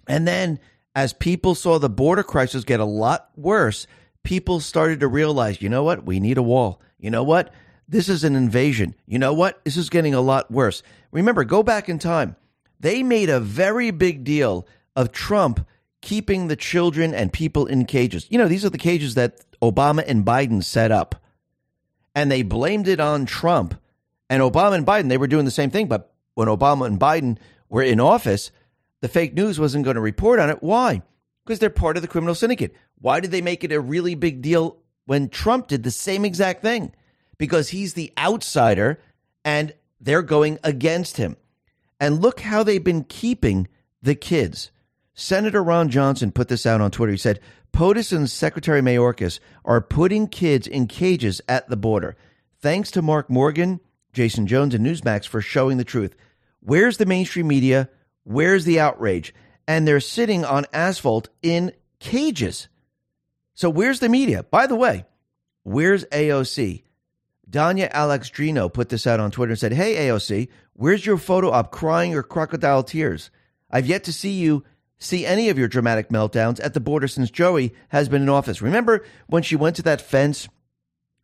and 0.07 0.27
then 0.27 0.61
as 0.95 1.13
people 1.13 1.55
saw 1.55 1.79
the 1.79 1.89
border 1.89 2.23
crisis 2.23 2.65
get 2.65 2.81
a 2.81 2.85
lot 2.85 3.31
worse, 3.37 3.87
people 4.23 4.61
started 4.61 5.01
to 5.01 5.09
realize, 5.09 5.63
you 5.63 5.69
know 5.69 5.83
what? 5.83 6.05
We 6.05 6.21
need 6.21 6.39
a 6.39 6.43
wall. 6.43 6.81
You 6.99 7.11
know 7.11 7.25
what? 7.25 7.53
This 7.89 8.09
is 8.09 8.23
an 8.23 8.37
invasion. 8.37 8.95
You 9.07 9.19
know 9.19 9.35
what? 9.35 9.65
This 9.65 9.77
is 9.77 9.91
getting 9.91 10.15
a 10.15 10.21
lot 10.21 10.51
worse. 10.51 10.83
Remember, 11.11 11.43
go 11.45 11.63
back 11.63 11.89
in 11.89 11.99
time. 11.99 12.37
They 12.79 13.03
made 13.03 13.29
a 13.29 13.41
very 13.41 13.91
big 13.91 14.23
deal 14.25 14.67
of 14.95 15.13
Trump 15.13 15.67
keeping 16.01 16.49
the 16.49 16.57
children 16.57 17.15
and 17.15 17.33
people 17.33 17.67
in 17.67 17.85
cages. 17.85 18.27
You 18.31 18.39
know, 18.39 18.49
these 18.49 18.65
are 18.65 18.71
the 18.71 18.79
cages 18.79 19.15
that 19.15 19.41
Obama 19.61 20.05
and 20.07 20.25
Biden 20.25 20.65
set 20.65 20.91
up. 20.91 21.17
And 22.15 22.31
they 22.31 22.43
blamed 22.43 22.89
it 22.89 23.01
on 23.01 23.27
Trump. 23.27 23.75
And 24.29 24.43
Obama 24.43 24.75
and 24.75 24.87
Biden, 24.87 25.09
they 25.09 25.19
were 25.19 25.27
doing 25.27 25.45
the 25.45 25.51
same 25.51 25.71
thing. 25.71 25.87
But 25.87 26.13
when 26.35 26.49
Obama 26.49 26.87
and 26.87 26.99
Biden 26.99 27.39
were 27.69 27.83
in 27.83 28.01
office, 28.01 28.51
the 29.01 29.09
fake 29.09 29.35
news 29.35 29.59
wasn't 29.61 29.85
going 29.85 29.97
to 29.97 30.01
report 30.01 30.41
on 30.41 30.51
it. 30.51 30.63
Why? 30.63 31.03
Because 31.45 31.59
they're 31.59 31.71
part 31.71 31.97
of 31.97 32.03
the 32.03 32.09
criminal 32.09 32.35
syndicate. 32.35 32.75
Why 33.01 33.21
did 33.21 33.31
they 33.31 33.43
make 33.43 33.65
it 33.65 33.73
a 33.73 33.81
really 33.81 34.15
big 34.15 34.43
deal 34.43 34.77
when 35.07 35.29
Trump 35.29 35.69
did 35.69 35.83
the 35.83 35.91
same 35.91 36.25
exact 36.25 36.63
thing? 36.63 36.93
Because 37.39 37.71
he's 37.71 37.95
the 37.95 38.13
outsider 38.19 39.01
and 39.45 39.73
they're 40.01 40.23
going 40.23 40.59
against 40.63 41.17
him. 41.17 41.37
And 41.99 42.21
look 42.21 42.41
how 42.41 42.63
they've 42.63 42.83
been 42.83 43.05
keeping 43.05 43.69
the 44.03 44.15
kids. 44.15 44.71
Senator 45.21 45.63
Ron 45.63 45.91
Johnson 45.91 46.33
put 46.33 46.49
this 46.49 46.65
out 46.65 46.81
on 46.81 46.91
Twitter. 46.91 47.13
He 47.13 47.19
said, 47.19 47.41
POTUS 47.75 48.17
and 48.17 48.29
Secretary 48.29 48.81
Mayorkas 48.81 49.39
are 49.67 49.83
putting 49.83 50.27
kids 50.27 50.67
in 50.67 50.87
cages 50.87 51.43
at 51.47 51.69
the 51.69 51.77
border. 51.77 52.17
Thanks 52.63 52.91
to 52.93 53.03
Mark 53.03 53.29
Morgan, 53.29 53.81
Jason 54.15 54.47
Jones, 54.47 54.75
and 54.75 54.85
Newsmax 54.85 55.27
for 55.27 55.43
showing 55.43 55.77
the 55.77 55.85
truth. 55.85 56.17
Where's 56.61 56.97
the 56.97 57.05
mainstream 57.05 57.49
media? 57.49 57.91
Where's 58.25 58.65
the 58.65 58.81
outrage? 58.81 59.35
And 59.69 59.87
they're 59.87 60.01
sitting 60.01 60.43
on 60.43 60.65
asphalt 60.73 61.29
in 61.43 61.73
cages. 61.99 62.69
So 63.53 63.69
where's 63.69 64.01
the 64.01 64.09
media? 64.09 64.43
By 64.43 64.67
the 64.67 64.77
way, 64.77 65.05
where's 65.65 66.07
AOC? 66.07 66.83
Danya 67.49 67.93
Alexandrino 67.93 68.73
put 68.73 68.89
this 68.89 69.07
out 69.07 69.21
on 69.21 69.31
Twitter 69.31 69.53
and 69.53 69.59
said, 69.59 69.75
Hey, 69.75 70.09
AOC, 70.09 70.49
where's 70.73 71.05
your 71.05 71.19
photo 71.19 71.51
op 71.51 71.73
crying 71.73 72.11
your 72.11 72.23
crocodile 72.23 72.83
tears? 72.83 73.31
I've 73.71 73.87
yet 73.87 74.05
to 74.05 74.15
see 74.15 74.33
you 74.33 74.65
see 75.01 75.27
any 75.27 75.49
of 75.49 75.59
your 75.59 75.67
dramatic 75.67 76.11
meltdowns 76.11 76.63
at 76.63 76.75
the 76.75 76.81
border 76.81 77.09
since 77.09 77.31
Joey 77.31 77.75
has 77.89 78.09
been 78.09 78.23
in 78.23 78.29
office. 78.29 78.63
Remember 78.63 79.05
when 79.27 79.43
she 79.43 79.57
went 79.57 79.77
to 79.77 79.83
that 79.83 80.01
fence 80.01 80.49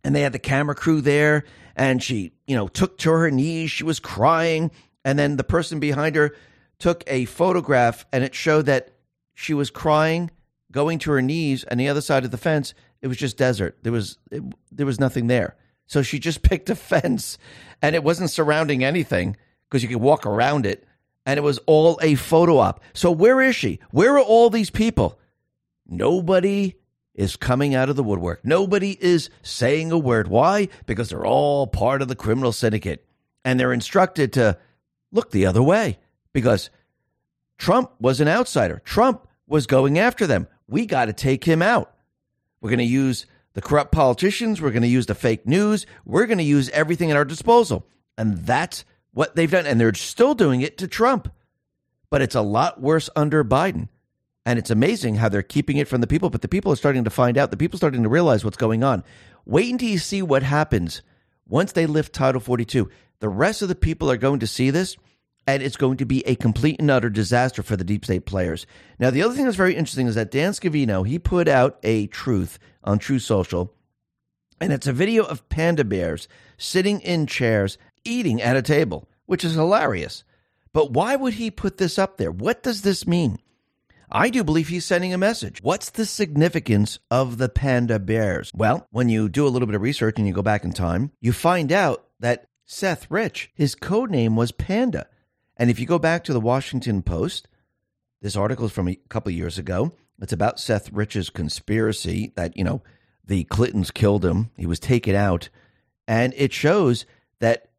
and 0.03 0.17
they 0.17 0.23
had 0.23 0.33
the 0.33 0.39
camera 0.39 0.75
crew 0.75 1.01
there 1.01 1.45
and 1.77 2.03
she, 2.03 2.33
you 2.47 2.57
know, 2.57 2.69
took 2.69 2.99
to 2.99 3.11
her 3.11 3.31
knees, 3.31 3.71
she 3.71 3.85
was 3.85 4.01
crying, 4.01 4.71
and 5.05 5.19
then 5.19 5.37
the 5.37 5.45
person 5.45 5.79
behind 5.79 6.17
her 6.17 6.35
took 6.79 7.05
a 7.07 7.27
photograph 7.27 8.07
and 8.13 8.25
it 8.25 8.35
showed 8.35 8.67
that 8.67 8.93
she 9.35 9.53
was 9.53 9.71
crying, 9.71 10.31
going 10.73 10.99
to 11.01 11.11
her 11.11 11.23
knees, 11.23 11.63
and 11.65 11.79
the 11.79 11.89
other 11.89 12.01
side 12.01 12.25
of 12.25 12.31
the 12.31 12.39
fence, 12.39 12.73
it 13.03 13.09
was 13.09 13.19
just 13.19 13.37
desert. 13.37 13.77
There 13.83 13.93
was 13.93 14.17
it, 14.31 14.43
there 14.73 14.87
was 14.87 14.99
nothing 14.99 15.27
there. 15.27 15.55
So 15.87 16.03
she 16.03 16.19
just 16.19 16.43
picked 16.49 16.71
a 16.71 16.75
fence 16.75 17.37
and 17.83 17.95
it 17.95 18.03
wasn't 18.03 18.31
surrounding 18.31 18.83
anything 18.83 19.37
because 19.69 19.83
you 19.83 19.89
could 19.91 19.99
walk 19.99 20.25
around 20.25 20.65
it. 20.65 20.86
And 21.27 21.39
it 21.39 21.43
was 21.43 21.59
all 21.67 21.99
a 22.01 22.15
photo 22.15 22.59
op. 22.59 22.83
So 22.95 23.11
where 23.11 23.43
is 23.43 23.57
she? 23.57 23.81
Where 23.91 24.15
are 24.15 24.21
all 24.21 24.49
these 24.49 24.71
people? 24.71 25.19
Nobody 25.87 26.77
is 27.15 27.37
coming 27.37 27.75
out 27.75 27.89
of 27.89 27.97
the 27.97 28.03
woodwork. 28.05 28.45
Nobody 28.45 28.97
is 29.01 29.29
saying 29.43 29.91
a 29.91 29.99
word. 29.99 30.29
Why? 30.29 30.69
Because 30.87 31.09
they're 31.09 31.27
all 31.27 31.67
part 31.67 32.01
of 32.01 32.09
the 32.09 32.15
criminal 32.15 32.53
syndicate. 32.53 33.05
And 33.45 33.59
they're 33.59 33.73
instructed 33.73 34.33
to 34.35 34.59
look 35.13 35.31
the 35.31 35.47
other 35.47 35.63
way 35.63 35.99
because 36.33 36.71
Trump 37.59 37.91
was 37.99 38.21
an 38.21 38.29
outsider. 38.29 38.83
Trump 38.85 39.27
was 39.47 39.67
going 39.67 39.99
after 39.99 40.27
them. 40.27 40.47
We 40.69 40.87
got 40.87 41.07
to 41.07 41.13
take 41.13 41.45
him 41.45 41.63
out. 41.63 41.95
We're 42.61 42.71
going 42.71 42.79
to 42.79 42.85
use 42.85 43.27
the 43.55 43.63
corrupt 43.63 43.93
politicians. 43.93 44.61
We're 44.61 44.73
going 44.73 44.83
to 44.83 44.89
use 44.89 45.07
the 45.07 45.15
fake 45.15 45.47
news. 45.47 45.87
We're 46.05 46.27
going 46.27 46.39
to 46.39 46.45
use 46.45 46.69
everything 46.71 47.11
at 47.11 47.17
our 47.17 47.25
disposal. 47.25 47.87
And 48.19 48.39
that's 48.39 48.85
what 49.17 49.35
they've 49.35 49.51
done. 49.51 49.67
And 49.67 49.81
they're 49.81 49.95
still 49.95 50.35
doing 50.35 50.61
it 50.61 50.77
to 50.79 50.87
Trump. 50.87 51.33
But 52.11 52.23
it's 52.23 52.35
a 52.35 52.43
lot 52.43 52.81
worse 52.81 53.09
under 53.17 53.43
Biden. 53.43 53.89
And 54.45 54.59
it's 54.59 54.71
amazing 54.71 55.17
how 55.17 55.29
they're 55.29 55.43
keeping 55.43 55.79
it 55.79 55.89
from 55.89 56.03
the 56.03 56.07
people. 56.07 56.31
But 56.31 56.43
the 56.43 56.49
people 56.49 56.71
are 56.71 56.77
starting 56.77 57.05
to 57.05 57.11
find 57.11 57.39
out. 57.39 57.51
The 57.51 57.57
people 57.57 57.77
are 57.77 57.79
starting 57.79 58.03
to 58.03 58.09
realize 58.09 58.45
what's 58.45 58.57
going 58.57 58.85
on. 58.85 59.03
Wait 59.47 59.73
until 59.73 59.89
you 59.89 59.99
see 59.99 60.23
what 60.23 60.43
happens 60.43 61.03
once 61.49 61.73
they 61.73 61.87
lift 61.87 62.13
Title 62.13 62.41
42. 62.41 62.91
The 63.21 63.29
rest 63.29 63.63
of 63.63 63.69
the 63.69 63.75
people 63.75 64.11
are 64.11 64.17
going 64.17 64.41
to 64.41 64.47
see 64.47 64.71
this 64.71 64.97
and 65.47 65.63
it's 65.63 65.77
going 65.77 65.97
to 65.99 66.05
be 66.05 66.27
a 66.27 66.35
complete 66.35 66.81
and 66.81 66.91
utter 66.91 67.09
disaster 67.09 67.63
for 67.63 67.77
the 67.77 67.85
deep 67.85 68.05
state 68.05 68.27
players. 68.27 68.67
Now, 68.99 69.11
the 69.11 69.23
other 69.23 69.35
thing 69.35 69.45
that's 69.45 69.57
very 69.57 69.77
interesting 69.77 70.09
is 70.09 70.17
that 70.17 70.31
Dan 70.31 70.53
Scavino 70.53 71.07
he 71.07 71.19
put 71.19 71.49
out 71.49 71.79
a 71.83 72.09
truth 72.09 72.59
on 72.83 72.99
Truth 72.99 73.23
Social, 73.23 73.73
and 74.61 74.73
it's 74.73 74.87
a 74.87 74.93
video 74.93 75.25
of 75.25 75.49
panda 75.49 75.85
bears 75.85 76.29
sitting 76.59 77.01
in 77.01 77.27
chairs 77.27 77.79
eating 78.07 78.41
at 78.41 78.57
a 78.57 78.63
table, 78.63 79.09
which 79.27 79.45
is 79.45 79.55
hilarious. 79.55 80.25
But 80.73 80.93
why 80.93 81.17
would 81.17 81.35
he 81.35 81.51
put 81.51 81.79
this 81.79 81.99
up 81.99 82.17
there? 82.17 82.31
What 82.31 82.63
does 82.63 82.83
this 82.83 83.07
mean? 83.07 83.39
I 84.11 84.31
do 84.31 84.45
believe 84.45 84.69
he's 84.69 84.85
sending 84.85 85.13
a 85.13 85.19
message. 85.19 85.63
What's 85.63 85.91
the 85.91 86.07
significance 86.07 86.99
of 87.11 87.39
the 87.39 87.49
panda 87.49 87.99
bears? 87.99 88.53
Well, 88.55 88.87
when 88.91 89.09
you 89.09 89.29
do 89.29 89.47
a 89.47 89.49
little 89.49 89.67
bit 89.67 89.75
of 89.75 89.83
research 89.83 90.15
and 90.19 90.27
you 90.27 90.33
go 90.33 90.43
back 90.43 90.65
in 90.65 90.73
time, 90.73 91.11
you 91.21 91.33
find 91.33 91.73
out 91.73 92.07
that 92.21 92.47
Seth 92.67 93.11
Rich, 93.11 93.51
his 93.55 93.75
code 93.75 94.11
name 94.11 94.37
was 94.37 94.53
Panda. 94.53 95.07
And 95.57 95.71
if 95.71 95.81
you 95.81 95.87
go 95.87 95.99
back 95.99 96.25
to 96.25 96.33
the 96.33 96.41
Washington 96.41 97.03
Post, 97.03 97.49
this 98.23 98.37
article 98.37 98.67
is 98.67 98.73
from 98.73 98.89
a 98.89 98.97
couple 99.09 99.33
years 99.33 99.59
ago. 99.59 99.93
It's 100.21 100.33
about 100.33 100.61
Seth 100.61 100.93
Rich's 100.93 101.31
conspiracy 101.31 102.33
that, 102.37 102.57
you 102.57 102.65
know, 102.65 102.83
the 103.25 103.45
Clintons 103.45 103.91
killed 103.91 104.25
him. 104.25 104.51
He 104.57 104.67
was 104.67 104.79
taken 104.79 105.15
out. 105.15 105.49
And 106.07 106.33
it 106.37 106.53
shows 106.53 107.07
that 107.41 107.71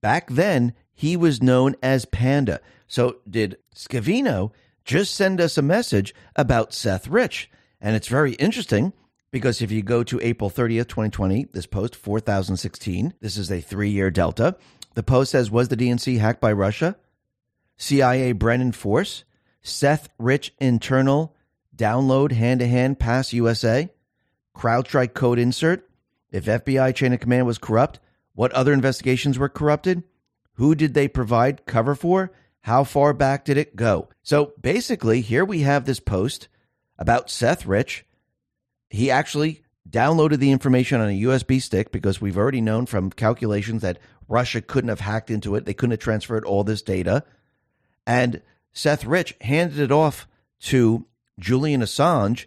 back 0.00 0.28
then 0.30 0.74
he 0.94 1.16
was 1.16 1.42
known 1.42 1.76
as 1.82 2.04
Panda. 2.04 2.60
So 2.86 3.18
did 3.28 3.58
Scavino 3.74 4.52
just 4.84 5.14
send 5.14 5.40
us 5.40 5.56
a 5.56 5.62
message 5.62 6.14
about 6.34 6.72
Seth 6.72 7.06
Rich? 7.08 7.50
And 7.80 7.94
it's 7.94 8.08
very 8.08 8.32
interesting 8.34 8.92
because 9.30 9.62
if 9.62 9.70
you 9.70 9.82
go 9.82 10.02
to 10.02 10.20
April 10.20 10.50
30th, 10.50 10.88
2020, 10.88 11.48
this 11.52 11.66
post, 11.66 11.94
4016, 11.94 13.14
this 13.20 13.36
is 13.36 13.50
a 13.50 13.60
three 13.60 13.90
year 13.90 14.10
delta. 14.10 14.56
The 14.94 15.02
post 15.02 15.30
says, 15.30 15.50
Was 15.50 15.68
the 15.68 15.76
DNC 15.76 16.18
hacked 16.18 16.40
by 16.40 16.52
Russia? 16.52 16.96
CIA 17.76 18.32
Brennan 18.32 18.72
Force, 18.72 19.24
Seth 19.62 20.08
Rich 20.18 20.52
internal 20.58 21.36
download 21.76 22.32
hand 22.32 22.60
to 22.60 22.66
hand 22.66 22.98
pass 22.98 23.32
USA, 23.32 23.88
CrowdStrike 24.56 25.14
code 25.14 25.38
insert. 25.38 25.88
If 26.30 26.46
FBI 26.46 26.94
chain 26.94 27.12
of 27.12 27.20
command 27.20 27.46
was 27.46 27.58
corrupt, 27.58 28.00
what 28.38 28.52
other 28.52 28.72
investigations 28.72 29.36
were 29.36 29.48
corrupted? 29.48 30.04
Who 30.52 30.76
did 30.76 30.94
they 30.94 31.08
provide 31.08 31.66
cover 31.66 31.96
for? 31.96 32.30
How 32.60 32.84
far 32.84 33.12
back 33.12 33.44
did 33.44 33.56
it 33.56 33.74
go? 33.74 34.10
So 34.22 34.52
basically, 34.60 35.22
here 35.22 35.44
we 35.44 35.62
have 35.62 35.86
this 35.86 35.98
post 35.98 36.46
about 37.00 37.30
Seth 37.30 37.66
Rich. 37.66 38.06
He 38.90 39.10
actually 39.10 39.64
downloaded 39.90 40.38
the 40.38 40.52
information 40.52 41.00
on 41.00 41.08
a 41.08 41.20
USB 41.22 41.60
stick 41.60 41.90
because 41.90 42.20
we've 42.20 42.38
already 42.38 42.60
known 42.60 42.86
from 42.86 43.10
calculations 43.10 43.82
that 43.82 43.98
Russia 44.28 44.60
couldn't 44.60 44.90
have 44.90 45.00
hacked 45.00 45.32
into 45.32 45.56
it. 45.56 45.64
They 45.64 45.74
couldn't 45.74 45.94
have 45.94 45.98
transferred 45.98 46.44
all 46.44 46.62
this 46.62 46.80
data. 46.80 47.24
And 48.06 48.40
Seth 48.72 49.04
Rich 49.04 49.34
handed 49.40 49.80
it 49.80 49.90
off 49.90 50.28
to 50.60 51.06
Julian 51.40 51.80
Assange 51.80 52.46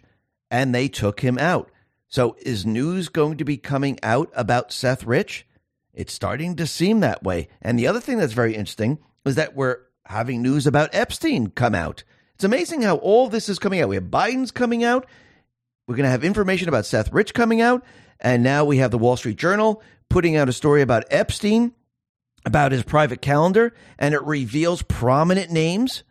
and 0.50 0.74
they 0.74 0.88
took 0.88 1.20
him 1.20 1.36
out. 1.36 1.70
So 2.08 2.34
is 2.40 2.64
news 2.64 3.10
going 3.10 3.36
to 3.36 3.44
be 3.44 3.58
coming 3.58 3.98
out 4.02 4.30
about 4.34 4.72
Seth 4.72 5.04
Rich? 5.04 5.46
It's 5.94 6.12
starting 6.12 6.56
to 6.56 6.66
seem 6.66 7.00
that 7.00 7.22
way. 7.22 7.48
And 7.60 7.78
the 7.78 7.86
other 7.86 8.00
thing 8.00 8.18
that's 8.18 8.32
very 8.32 8.54
interesting 8.54 8.98
is 9.24 9.34
that 9.34 9.54
we're 9.54 9.78
having 10.06 10.42
news 10.42 10.66
about 10.66 10.90
Epstein 10.94 11.48
come 11.48 11.74
out. 11.74 12.04
It's 12.34 12.44
amazing 12.44 12.82
how 12.82 12.96
all 12.96 13.28
this 13.28 13.48
is 13.48 13.58
coming 13.58 13.80
out. 13.80 13.88
We 13.88 13.96
have 13.96 14.04
Biden's 14.04 14.50
coming 14.50 14.84
out. 14.84 15.06
We're 15.86 15.96
going 15.96 16.04
to 16.04 16.10
have 16.10 16.24
information 16.24 16.68
about 16.68 16.86
Seth 16.86 17.12
Rich 17.12 17.34
coming 17.34 17.60
out. 17.60 17.84
And 18.20 18.42
now 18.42 18.64
we 18.64 18.78
have 18.78 18.90
the 18.90 18.98
Wall 18.98 19.16
Street 19.16 19.36
Journal 19.36 19.82
putting 20.08 20.36
out 20.36 20.48
a 20.48 20.52
story 20.52 20.82
about 20.82 21.04
Epstein 21.10 21.72
about 22.44 22.72
his 22.72 22.82
private 22.82 23.22
calendar 23.22 23.72
and 23.98 24.14
it 24.14 24.22
reveals 24.22 24.82
prominent 24.82 25.50
names. 25.50 26.02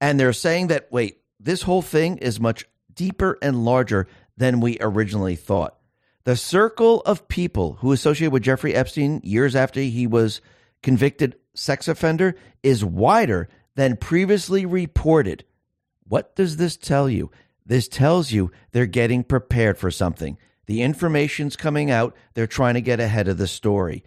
And 0.00 0.18
they're 0.18 0.32
saying 0.32 0.68
that, 0.68 0.88
wait, 0.90 1.18
this 1.40 1.62
whole 1.62 1.82
thing 1.82 2.18
is 2.18 2.40
much 2.40 2.64
deeper 2.92 3.38
and 3.42 3.64
larger 3.64 4.06
than 4.36 4.60
we 4.60 4.78
originally 4.80 5.36
thought. 5.36 5.76
The 6.24 6.36
circle 6.36 7.00
of 7.00 7.26
people 7.26 7.74
who 7.80 7.92
associated 7.92 8.32
with 8.32 8.44
Jeffrey 8.44 8.74
Epstein 8.74 9.20
years 9.24 9.56
after 9.56 9.80
he 9.80 10.06
was 10.06 10.40
convicted 10.82 11.36
sex 11.54 11.88
offender 11.88 12.36
is 12.62 12.84
wider 12.84 13.48
than 13.74 13.96
previously 13.96 14.64
reported. 14.64 15.44
What 16.06 16.36
does 16.36 16.58
this 16.58 16.76
tell 16.76 17.08
you? 17.08 17.30
This 17.66 17.88
tells 17.88 18.30
you 18.30 18.52
they're 18.70 18.86
getting 18.86 19.24
prepared 19.24 19.78
for 19.78 19.90
something. 19.90 20.38
The 20.66 20.82
information's 20.82 21.56
coming 21.56 21.90
out. 21.90 22.14
They're 22.34 22.46
trying 22.46 22.74
to 22.74 22.80
get 22.80 23.00
ahead 23.00 23.28
of 23.28 23.38
the 23.38 23.46
story. 23.48 24.04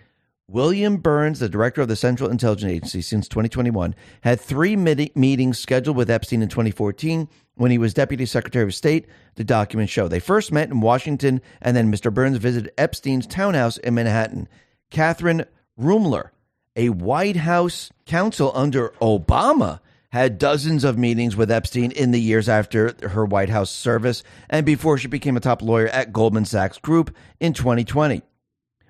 William 0.47 0.97
Burns, 0.97 1.39
the 1.39 1.49
director 1.49 1.81
of 1.81 1.87
the 1.87 1.95
Central 1.95 2.29
Intelligence 2.29 2.71
Agency 2.71 3.01
since 3.01 3.27
2021, 3.27 3.95
had 4.21 4.39
three 4.39 4.75
meetings 4.75 5.57
scheduled 5.57 5.97
with 5.97 6.11
Epstein 6.11 6.43
in 6.43 6.49
2014 6.49 7.27
when 7.55 7.71
he 7.71 7.79
was 7.79 7.95
Deputy 7.95 8.27
Secretary 8.27 8.63
of 8.63 8.75
State, 8.75 9.07
the 9.35 9.43
documents 9.43 9.91
show. 9.91 10.07
They 10.07 10.19
first 10.19 10.51
met 10.51 10.69
in 10.69 10.81
Washington, 10.81 11.41
and 11.63 11.75
then 11.75 11.91
Mr. 11.91 12.13
Burns 12.13 12.37
visited 12.37 12.71
Epstein's 12.77 13.25
townhouse 13.25 13.77
in 13.77 13.95
Manhattan. 13.95 14.47
Kathryn 14.91 15.47
Ruemmler, 15.79 16.29
a 16.75 16.89
White 16.89 17.37
House 17.37 17.91
counsel 18.05 18.51
under 18.53 18.89
Obama, 19.01 19.79
had 20.11 20.37
dozens 20.37 20.83
of 20.83 20.95
meetings 20.95 21.35
with 21.35 21.49
Epstein 21.49 21.91
in 21.91 22.11
the 22.11 22.21
years 22.21 22.47
after 22.47 22.95
her 23.09 23.25
White 23.25 23.49
House 23.49 23.71
service 23.71 24.23
and 24.49 24.63
before 24.63 24.99
she 24.99 25.07
became 25.07 25.35
a 25.35 25.41
top 25.41 25.63
lawyer 25.63 25.87
at 25.87 26.13
Goldman 26.13 26.45
Sachs 26.45 26.77
Group 26.77 27.15
in 27.39 27.51
2020. 27.53 28.21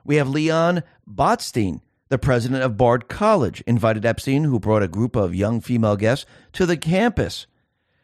We 0.06 0.18
have 0.18 0.30
Leon 0.30 0.84
Botstein, 1.12 1.82
the 2.10 2.20
president 2.20 2.62
of 2.62 2.78
Bard 2.78 3.08
College, 3.10 3.64
invited 3.66 4.06
Epstein, 4.06 4.44
who 4.44 4.60
brought 4.60 4.84
a 4.84 4.88
group 4.88 5.16
of 5.16 5.34
young 5.34 5.60
female 5.60 5.98
guests 5.98 6.28
to 6.54 6.68
the 6.68 6.78
campus. 6.78 7.48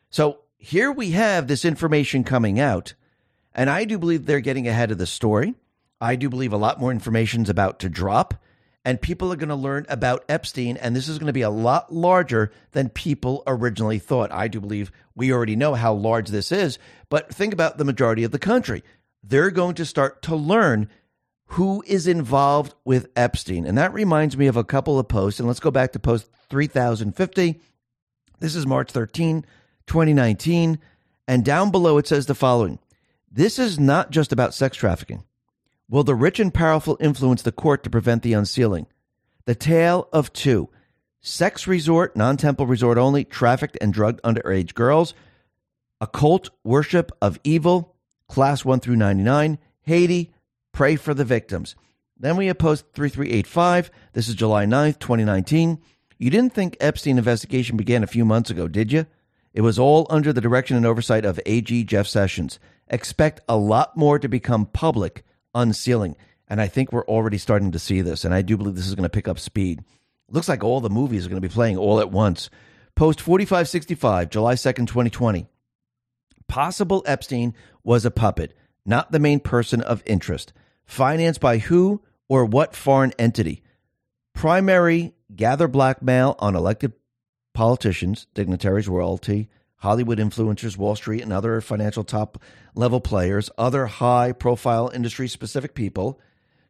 So 0.10 0.40
here 0.58 0.92
we 0.92 1.12
have 1.12 1.48
this 1.48 1.64
information 1.64 2.24
coming 2.24 2.60
out, 2.60 2.96
and 3.54 3.70
I 3.70 3.86
do 3.86 4.00
believe 4.00 4.26
they're 4.26 4.40
getting 4.40 4.68
ahead 4.68 4.90
of 4.90 4.98
the 4.98 5.06
story. 5.06 5.54
I 6.02 6.16
do 6.16 6.28
believe 6.28 6.54
a 6.54 6.58
lot 6.58 6.80
more 6.80 6.92
information 6.92 7.44
is 7.44 7.50
about 7.50 7.80
to 7.82 7.90
drop, 7.90 8.34
and 8.84 9.00
people 9.00 9.32
are 9.32 9.38
going 9.38 9.50
to 9.50 9.56
learn 9.56 9.86
about 9.88 10.26
Epstein, 10.28 10.78
and 10.78 10.96
this 10.96 11.08
is 11.08 11.20
going 11.20 11.28
to 11.28 11.34
be 11.34 11.44
a 11.44 11.52
lot 11.52 11.94
larger 11.94 12.52
than 12.72 12.90
people 12.90 13.44
originally 13.46 14.00
thought. 14.00 14.32
I 14.32 14.48
do 14.48 14.60
believe 14.60 14.92
we 15.14 15.32
already 15.32 15.56
know 15.56 15.76
how 15.76 15.94
large 15.94 16.30
this 16.30 16.52
is, 16.52 16.80
but 17.10 17.32
think 17.32 17.54
about 17.54 17.78
the 17.78 17.86
majority 17.86 18.24
of 18.24 18.32
the 18.32 18.40
country. 18.40 18.84
They're 19.24 19.52
going 19.52 19.76
to 19.76 19.86
start 19.86 20.24
to 20.24 20.36
learn 20.36 20.90
who 21.52 21.84
is 21.86 22.08
involved 22.08 22.74
with 22.86 23.10
Epstein. 23.14 23.66
And 23.66 23.78
that 23.78 23.94
reminds 23.94 24.38
me 24.38 24.48
of 24.48 24.56
a 24.56 24.64
couple 24.64 24.98
of 24.98 25.10
posts. 25.10 25.38
And 25.38 25.50
let's 25.50 25.60
go 25.60 25.70
back 25.70 25.92
to 25.92 26.00
post 26.00 26.30
3050. 26.50 27.60
This 28.40 28.56
is 28.56 28.66
March 28.66 28.90
13, 28.92 29.46
2019. 29.86 30.80
And 31.28 31.44
down 31.44 31.70
below 31.70 31.98
it 31.98 32.08
says 32.08 32.26
the 32.26 32.36
following 32.36 32.80
This 33.30 33.60
is 33.60 33.78
not 33.78 34.12
just 34.12 34.32
about 34.32 34.54
sex 34.54 34.78
trafficking. 34.78 35.26
Will 35.90 36.06
the 36.06 36.16
rich 36.16 36.40
and 36.40 36.54
powerful 36.54 36.96
influence 37.02 37.42
the 37.42 37.52
court 37.52 37.84
to 37.84 37.90
prevent 37.90 38.24
the 38.24 38.32
unsealing? 38.32 38.88
The 39.44 39.56
tale 39.56 40.08
of 40.14 40.32
two 40.32 40.70
sex 41.20 41.68
resort, 41.68 42.16
non 42.16 42.38
temple 42.38 42.66
resort 42.66 42.98
only, 42.98 43.26
trafficked 43.26 43.78
and 43.82 43.94
drugged 43.94 44.22
underage 44.22 44.74
girls, 44.74 45.14
occult 46.00 46.50
worship 46.64 47.12
of 47.22 47.42
evil, 47.44 47.94
class 48.30 48.64
1 48.64 48.80
through 48.80 48.96
99, 48.96 49.58
Haiti, 49.82 50.32
Pray 50.72 50.96
for 50.96 51.14
the 51.14 51.26
victims. 51.26 51.76
Then 52.18 52.38
we 52.38 52.48
have 52.48 52.58
post 52.58 52.86
3385. 52.94 53.92
This 54.14 54.28
is 54.28 54.36
July 54.36 54.66
9th, 54.66 55.00
2019. 55.00 55.80
You 56.20 56.30
didn't 56.30 56.54
think 56.54 56.78
Epstein 56.80 57.18
investigation 57.18 57.78
began 57.78 58.04
a 58.04 58.08
few 58.08 58.26
months 58.26 58.50
ago, 58.50 58.68
did 58.68 58.92
you? 58.92 59.08
It 59.54 59.62
was 59.62 59.80
all 59.80 60.08
under 60.10 60.32
the 60.32 60.40
direction 60.40 60.78
and 60.78 60.86
oversight 60.86 61.26
of 61.26 61.40
AG 61.46 61.84
Jeff 61.86 62.08
Sessions. 62.08 62.60
Expect 62.88 63.42
a 63.50 63.58
lot 63.58 63.98
more 63.98 64.20
to 64.20 64.28
become 64.28 64.66
public 64.68 65.26
unsealing. 65.56 66.16
And 66.48 66.62
I 66.62 66.68
think 66.68 66.92
we're 66.92 67.06
already 67.06 67.38
starting 67.38 67.72
to 67.72 67.80
see 67.80 68.02
this. 68.02 68.24
And 68.24 68.34
I 68.34 68.42
do 68.42 68.56
believe 68.56 68.76
this 68.76 68.88
is 68.88 68.96
going 68.96 69.04
to 69.04 69.10
pick 69.10 69.28
up 69.28 69.40
speed. 69.40 69.84
Looks 70.30 70.48
like 70.48 70.64
all 70.64 70.80
the 70.80 70.90
movies 70.90 71.26
are 71.26 71.30
going 71.30 71.42
to 71.42 71.48
be 71.48 71.54
playing 71.54 71.78
all 71.78 72.00
at 72.00 72.12
once. 72.12 72.50
Post 72.96 73.20
4565, 73.22 74.30
July 74.30 74.54
2nd, 74.54 74.88
2020. 74.88 75.48
Possible 76.48 77.04
Epstein 77.06 77.54
was 77.84 78.06
a 78.06 78.12
puppet, 78.12 78.54
not 78.86 79.12
the 79.12 79.20
main 79.20 79.40
person 79.40 79.82
of 79.82 80.04
interest. 80.06 80.54
Financed 80.92 81.40
by 81.40 81.58
who 81.60 82.02
or 82.28 82.44
what 82.44 82.76
foreign 82.76 83.14
entity? 83.18 83.64
Primary 84.34 85.14
gather 85.34 85.70
blackmail 85.70 86.36
on 86.40 86.54
elected 86.54 86.92
politicians, 87.54 88.28
dignitaries, 88.34 88.90
royalty, 88.90 89.48
Hollywood 89.78 90.20
influencers, 90.20 90.76
Wall 90.76 90.98
Street, 90.98 91.22
and 91.22 91.32
other 91.32 91.62
financial 91.62 92.04
top 92.04 92.44
level 92.76 93.00
players, 93.00 93.50
other 93.58 93.86
high 93.86 94.34
profile 94.34 94.92
industry 94.94 95.30
specific 95.30 95.76
people. 95.76 96.20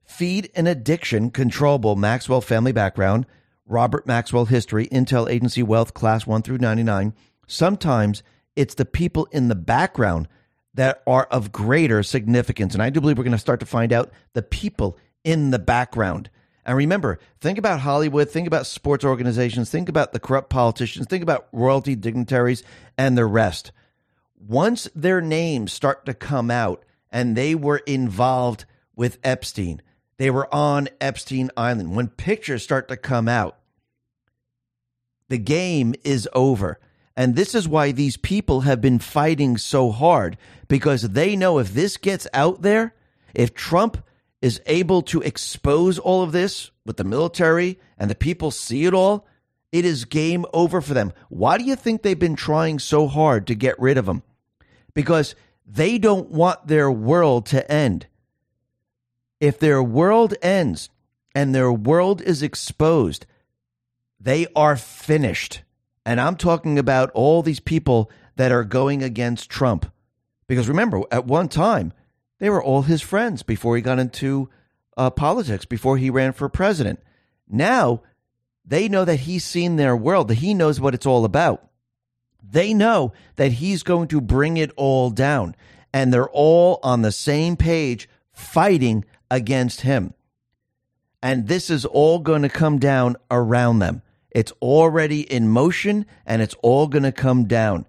Feed 0.03 0.51
an 0.53 0.67
addiction 0.67 1.31
controllable 1.31 1.95
Maxwell 1.95 2.41
family 2.41 2.71
background, 2.71 3.25
Robert 3.65 4.05
Maxwell 4.05 4.45
history, 4.45 4.85
Intel 4.89 5.27
agency 5.27 5.63
wealth 5.63 5.95
class 5.95 6.27
1 6.27 6.43
through 6.43 6.59
99. 6.59 7.15
Sometimes 7.47 8.21
it's 8.55 8.75
the 8.75 8.85
people 8.85 9.27
in 9.31 9.47
the 9.47 9.55
background 9.55 10.27
that 10.73 11.03
are 11.05 11.25
of 11.25 11.51
greater 11.51 12.03
significance. 12.03 12.73
And 12.73 12.81
I 12.81 12.89
do 12.89 13.01
believe 13.01 13.17
we're 13.17 13.23
going 13.23 13.31
to 13.33 13.37
start 13.37 13.59
to 13.59 13.65
find 13.65 13.91
out 13.91 14.11
the 14.33 14.41
people 14.41 14.97
in 15.23 15.51
the 15.51 15.59
background. 15.59 16.29
And 16.65 16.77
remember, 16.77 17.19
think 17.39 17.57
about 17.57 17.79
Hollywood, 17.79 18.29
think 18.29 18.47
about 18.47 18.67
sports 18.67 19.03
organizations, 19.03 19.69
think 19.69 19.89
about 19.89 20.13
the 20.13 20.19
corrupt 20.19 20.49
politicians, 20.49 21.07
think 21.07 21.23
about 21.23 21.47
royalty 21.51 21.95
dignitaries 21.95 22.63
and 22.97 23.17
the 23.17 23.25
rest. 23.25 23.71
Once 24.37 24.87
their 24.95 25.21
names 25.21 25.73
start 25.73 26.05
to 26.05 26.13
come 26.13 26.51
out 26.51 26.83
and 27.09 27.35
they 27.35 27.55
were 27.55 27.79
involved 27.79 28.65
with 28.95 29.17
Epstein, 29.23 29.81
they 30.17 30.29
were 30.29 30.53
on 30.53 30.87
Epstein 30.99 31.49
Island. 31.57 31.95
When 31.95 32.07
pictures 32.07 32.63
start 32.63 32.87
to 32.89 32.97
come 32.97 33.27
out, 33.27 33.57
the 35.29 35.39
game 35.39 35.95
is 36.03 36.29
over. 36.33 36.79
And 37.21 37.35
this 37.35 37.53
is 37.53 37.67
why 37.67 37.91
these 37.91 38.17
people 38.17 38.61
have 38.61 38.81
been 38.81 38.97
fighting 38.97 39.55
so 39.55 39.91
hard 39.91 40.39
because 40.67 41.03
they 41.03 41.35
know 41.35 41.59
if 41.59 41.71
this 41.71 41.97
gets 41.97 42.27
out 42.33 42.63
there, 42.63 42.95
if 43.35 43.53
Trump 43.53 44.03
is 44.41 44.59
able 44.65 45.03
to 45.03 45.21
expose 45.21 45.99
all 45.99 46.23
of 46.23 46.31
this 46.31 46.71
with 46.83 46.97
the 46.97 47.03
military 47.03 47.77
and 47.95 48.09
the 48.09 48.15
people 48.15 48.49
see 48.49 48.85
it 48.85 48.95
all, 48.95 49.27
it 49.71 49.85
is 49.85 50.05
game 50.05 50.47
over 50.51 50.81
for 50.81 50.95
them. 50.95 51.13
Why 51.29 51.59
do 51.59 51.63
you 51.63 51.75
think 51.75 52.01
they've 52.01 52.17
been 52.17 52.35
trying 52.35 52.79
so 52.79 53.05
hard 53.05 53.45
to 53.45 53.53
get 53.53 53.79
rid 53.79 53.99
of 53.99 54.07
him? 54.07 54.23
Because 54.95 55.35
they 55.63 55.99
don't 55.99 56.31
want 56.31 56.65
their 56.65 56.89
world 56.89 57.45
to 57.45 57.71
end. 57.71 58.07
If 59.39 59.59
their 59.59 59.83
world 59.83 60.33
ends 60.41 60.89
and 61.35 61.53
their 61.53 61.71
world 61.71 62.19
is 62.19 62.41
exposed, 62.41 63.27
they 64.19 64.47
are 64.55 64.75
finished. 64.75 65.61
And 66.05 66.19
I'm 66.19 66.35
talking 66.35 66.79
about 66.79 67.11
all 67.11 67.41
these 67.41 67.59
people 67.59 68.09
that 68.35 68.51
are 68.51 68.63
going 68.63 69.03
against 69.03 69.49
Trump. 69.49 69.91
Because 70.47 70.67
remember, 70.67 71.03
at 71.11 71.25
one 71.25 71.47
time, 71.47 71.93
they 72.39 72.49
were 72.49 72.63
all 72.63 72.81
his 72.81 73.01
friends 73.01 73.43
before 73.43 73.75
he 73.75 73.81
got 73.81 73.99
into 73.99 74.49
uh, 74.97 75.09
politics, 75.09 75.65
before 75.65 75.97
he 75.97 76.09
ran 76.09 76.33
for 76.33 76.49
president. 76.49 76.99
Now, 77.47 78.01
they 78.65 78.89
know 78.89 79.05
that 79.05 79.21
he's 79.21 79.45
seen 79.45 79.75
their 79.75 79.95
world, 79.95 80.27
that 80.27 80.35
he 80.35 80.53
knows 80.53 80.79
what 80.79 80.93
it's 80.93 81.05
all 81.05 81.25
about. 81.25 81.69
They 82.41 82.73
know 82.73 83.13
that 83.35 83.53
he's 83.53 83.83
going 83.83 84.07
to 84.09 84.19
bring 84.19 84.57
it 84.57 84.71
all 84.75 85.09
down. 85.09 85.55
And 85.93 86.13
they're 86.13 86.29
all 86.29 86.79
on 86.83 87.01
the 87.01 87.11
same 87.11 87.55
page 87.55 88.09
fighting 88.33 89.05
against 89.29 89.81
him. 89.81 90.13
And 91.21 91.47
this 91.47 91.69
is 91.69 91.85
all 91.85 92.19
going 92.19 92.41
to 92.41 92.49
come 92.49 92.79
down 92.79 93.17
around 93.29 93.79
them. 93.79 94.01
It's 94.31 94.51
already 94.61 95.21
in 95.21 95.49
motion 95.49 96.05
and 96.25 96.41
it's 96.41 96.55
all 96.61 96.87
going 96.87 97.03
to 97.03 97.11
come 97.11 97.45
down. 97.45 97.85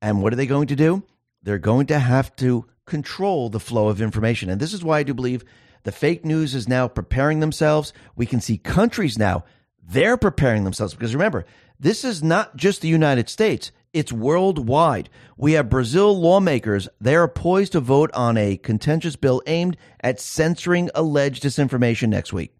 And 0.00 0.22
what 0.22 0.32
are 0.32 0.36
they 0.36 0.46
going 0.46 0.68
to 0.68 0.76
do? 0.76 1.02
They're 1.42 1.58
going 1.58 1.86
to 1.86 1.98
have 1.98 2.34
to 2.36 2.66
control 2.86 3.48
the 3.48 3.60
flow 3.60 3.88
of 3.88 4.00
information. 4.00 4.50
And 4.50 4.60
this 4.60 4.72
is 4.72 4.82
why 4.82 4.98
I 4.98 5.02
do 5.02 5.14
believe 5.14 5.44
the 5.84 5.92
fake 5.92 6.24
news 6.24 6.54
is 6.54 6.68
now 6.68 6.88
preparing 6.88 7.40
themselves. 7.40 7.92
We 8.16 8.26
can 8.26 8.40
see 8.40 8.58
countries 8.58 9.18
now, 9.18 9.44
they're 9.82 10.16
preparing 10.16 10.64
themselves. 10.64 10.94
Because 10.94 11.14
remember, 11.14 11.44
this 11.78 12.04
is 12.04 12.22
not 12.22 12.56
just 12.56 12.80
the 12.80 12.88
United 12.88 13.28
States, 13.28 13.72
it's 13.92 14.12
worldwide. 14.12 15.10
We 15.36 15.52
have 15.52 15.68
Brazil 15.68 16.18
lawmakers. 16.18 16.88
They 17.00 17.14
are 17.14 17.28
poised 17.28 17.72
to 17.72 17.80
vote 17.80 18.10
on 18.14 18.38
a 18.38 18.56
contentious 18.56 19.16
bill 19.16 19.42
aimed 19.46 19.76
at 20.00 20.20
censoring 20.20 20.88
alleged 20.94 21.42
disinformation 21.42 22.08
next 22.08 22.32
week. 22.32 22.54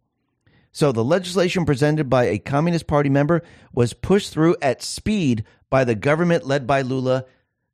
So 0.72 0.90
the 0.90 1.04
legislation 1.04 1.66
presented 1.66 2.08
by 2.08 2.24
a 2.24 2.38
Communist 2.38 2.86
Party 2.86 3.10
member 3.10 3.42
was 3.74 3.92
pushed 3.92 4.32
through 4.32 4.56
at 4.62 4.82
speed 4.82 5.44
by 5.68 5.84
the 5.84 5.94
government 5.94 6.46
led 6.46 6.66
by 6.66 6.80
Lula 6.80 7.26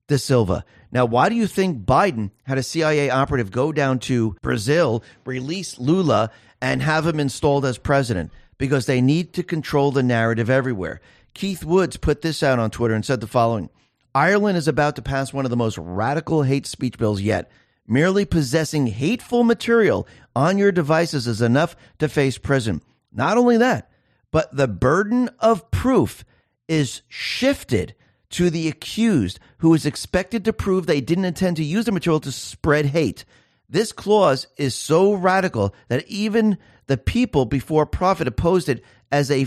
da 0.08 0.16
Silva. 0.16 0.64
Now, 0.90 1.04
why 1.04 1.28
do 1.28 1.36
you 1.36 1.46
think 1.46 1.84
Biden 1.84 2.32
had 2.42 2.58
a 2.58 2.62
CIA 2.62 3.10
operative 3.10 3.52
go 3.52 3.72
down 3.72 4.00
to 4.00 4.36
Brazil, 4.42 5.04
release 5.24 5.78
Lula, 5.78 6.30
and 6.60 6.82
have 6.82 7.06
him 7.06 7.20
installed 7.20 7.64
as 7.64 7.78
president? 7.78 8.32
Because 8.56 8.86
they 8.86 9.00
need 9.00 9.32
to 9.34 9.44
control 9.44 9.92
the 9.92 10.02
narrative 10.02 10.50
everywhere. 10.50 11.00
Keith 11.34 11.64
Woods 11.64 11.96
put 11.96 12.22
this 12.22 12.42
out 12.42 12.58
on 12.58 12.70
Twitter 12.70 12.94
and 12.94 13.04
said 13.04 13.20
the 13.20 13.28
following 13.28 13.70
Ireland 14.14 14.58
is 14.58 14.66
about 14.66 14.96
to 14.96 15.02
pass 15.02 15.32
one 15.32 15.44
of 15.44 15.50
the 15.50 15.56
most 15.56 15.78
radical 15.78 16.42
hate 16.42 16.66
speech 16.66 16.98
bills 16.98 17.20
yet. 17.20 17.48
Merely 17.86 18.24
possessing 18.24 18.88
hateful 18.88 19.44
material 19.44 20.08
on 20.34 20.58
your 20.58 20.72
devices 20.72 21.28
is 21.28 21.40
enough 21.40 21.76
to 22.00 22.08
face 22.08 22.36
prison. 22.38 22.82
Not 23.12 23.36
only 23.36 23.56
that, 23.58 23.90
but 24.30 24.54
the 24.54 24.68
burden 24.68 25.30
of 25.38 25.70
proof 25.70 26.24
is 26.68 27.02
shifted 27.08 27.94
to 28.30 28.50
the 28.50 28.68
accused 28.68 29.40
who 29.58 29.72
is 29.74 29.86
expected 29.86 30.44
to 30.44 30.52
prove 30.52 30.86
they 30.86 31.00
didn't 31.00 31.24
intend 31.24 31.56
to 31.56 31.64
use 31.64 31.86
the 31.86 31.92
material 31.92 32.20
to 32.20 32.32
spread 32.32 32.86
hate. 32.86 33.24
This 33.68 33.92
clause 33.92 34.46
is 34.56 34.74
so 34.74 35.12
radical 35.14 35.74
that 35.88 36.06
even 36.08 36.58
the 36.86 36.96
people 36.96 37.44
before 37.44 37.86
profit 37.86 38.28
opposed 38.28 38.68
it 38.68 38.82
as 39.10 39.30
a, 39.30 39.42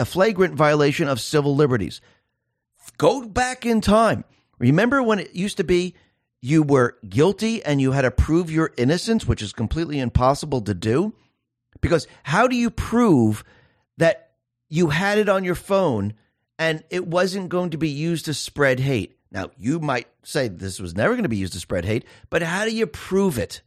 a 0.00 0.04
flagrant 0.04 0.54
violation 0.54 1.08
of 1.08 1.20
civil 1.20 1.54
liberties. 1.54 2.00
Go 2.98 3.24
back 3.24 3.66
in 3.66 3.80
time. 3.80 4.24
Remember 4.58 5.02
when 5.02 5.18
it 5.18 5.34
used 5.34 5.56
to 5.58 5.64
be 5.64 5.94
you 6.40 6.62
were 6.62 6.96
guilty 7.08 7.64
and 7.64 7.80
you 7.80 7.92
had 7.92 8.02
to 8.02 8.10
prove 8.10 8.50
your 8.50 8.72
innocence, 8.76 9.26
which 9.26 9.42
is 9.42 9.52
completely 9.52 9.98
impossible 9.98 10.60
to 10.62 10.74
do? 10.74 11.12
Because 11.80 12.06
how 12.22 12.46
do 12.46 12.56
you 12.56 12.70
prove 12.70 13.44
that 13.98 14.32
you 14.68 14.88
had 14.88 15.18
it 15.18 15.28
on 15.28 15.44
your 15.44 15.54
phone 15.54 16.14
and 16.58 16.82
it 16.90 17.06
wasn't 17.06 17.48
going 17.48 17.70
to 17.70 17.78
be 17.78 17.88
used 17.88 18.24
to 18.26 18.34
spread 18.34 18.80
hate? 18.80 19.18
Now, 19.30 19.50
you 19.58 19.80
might 19.80 20.08
say 20.22 20.48
this 20.48 20.80
was 20.80 20.96
never 20.96 21.14
going 21.14 21.24
to 21.24 21.28
be 21.28 21.36
used 21.36 21.52
to 21.52 21.60
spread 21.60 21.84
hate, 21.84 22.04
but 22.30 22.42
how 22.42 22.64
do 22.64 22.74
you 22.74 22.86
prove 22.86 23.38
it? 23.38 23.60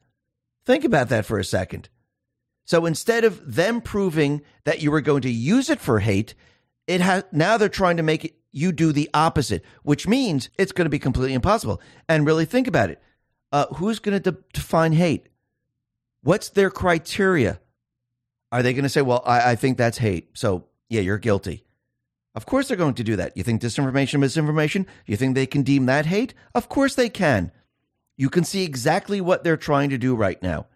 Think 0.66 0.84
about 0.84 1.10
that 1.10 1.26
for 1.26 1.40
a 1.40 1.44
second. 1.44 1.90
So 2.66 2.86
instead 2.86 3.24
of 3.24 3.56
them 3.56 3.82
proving 3.82 4.42
that 4.64 4.82
you 4.82 4.92
were 4.92 5.02
going 5.02 5.22
to 5.24 5.32
use 5.32 5.70
it 5.70 5.80
for 5.80 6.00
hate, 6.00 6.36
it 6.86 7.02
has 7.02 7.24
now 7.32 7.58
they're 7.58 7.70
trying 7.70 7.98
to 7.98 8.04
make 8.04 8.26
it, 8.26 8.36
you 8.52 8.72
do 8.72 8.92
the 8.92 9.10
opposite, 9.14 9.64
which 9.84 10.08
means 10.08 10.50
it's 10.58 10.72
going 10.72 10.86
to 10.86 10.90
be 10.90 11.00
completely 11.00 11.34
impossible. 11.34 11.82
And 12.08 12.26
really 12.26 12.46
think 12.46 12.68
about 12.68 12.90
it. 12.90 13.02
Uh, 13.52 13.66
who's 13.76 14.00
going 14.00 14.22
to 14.22 14.32
de- 14.32 14.38
define 14.54 14.94
hate? 14.94 15.30
What's 16.22 16.50
their 16.50 16.70
criteria? 16.70 17.60
Are 18.52 18.64
they 18.64 18.74
going 18.74 18.84
to 18.84 18.90
say, 18.90 19.02
well, 19.02 19.24
I, 19.26 19.52
I 19.52 19.56
think 19.56 19.78
that's 19.78 19.98
hate. 19.98 20.30
So, 20.34 20.66
yeah, 20.90 21.02
you're 21.02 21.18
guilty. 21.18 21.64
Of 22.36 22.46
course 22.46 22.68
they're 22.68 22.78
going 22.78 22.96
to 22.96 23.04
do 23.04 23.16
that. 23.16 23.36
You 23.36 23.44
think 23.44 23.62
disinformation, 23.62 24.20
misinformation? 24.20 24.88
You 25.06 25.18
think 25.18 25.36
they 25.36 25.46
can 25.46 25.64
deem 25.64 25.86
that 25.88 26.06
hate? 26.06 26.34
Of 26.56 26.70
course 26.70 26.96
they 26.96 27.10
can. 27.10 27.52
You 28.18 28.30
can 28.30 28.44
see 28.44 28.64
exactly 28.64 29.22
what 29.22 29.44
they're 29.44 29.58
trying 29.58 29.90
to 29.90 29.98
do 29.98 30.16
right 30.16 30.42
now. 30.42 30.68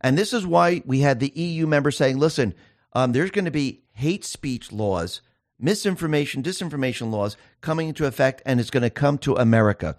And 0.00 0.16
this 0.16 0.32
is 0.32 0.46
why 0.46 0.82
we 0.84 1.00
had 1.00 1.20
the 1.20 1.32
EU 1.34 1.66
member 1.66 1.90
saying, 1.90 2.18
listen, 2.18 2.54
um, 2.92 3.12
there's 3.12 3.30
going 3.30 3.46
to 3.46 3.50
be 3.50 3.82
hate 3.92 4.24
speech 4.24 4.72
laws, 4.72 5.20
misinformation, 5.58 6.42
disinformation 6.42 7.10
laws 7.10 7.36
coming 7.60 7.88
into 7.88 8.06
effect, 8.06 8.42
and 8.46 8.60
it's 8.60 8.70
going 8.70 8.82
to 8.82 8.90
come 8.90 9.18
to 9.18 9.36
America. 9.36 9.96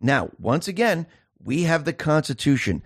Now, 0.00 0.30
once 0.38 0.68
again, 0.68 1.06
we 1.42 1.64
have 1.64 1.84
the 1.84 1.92
Constitution. 1.92 2.82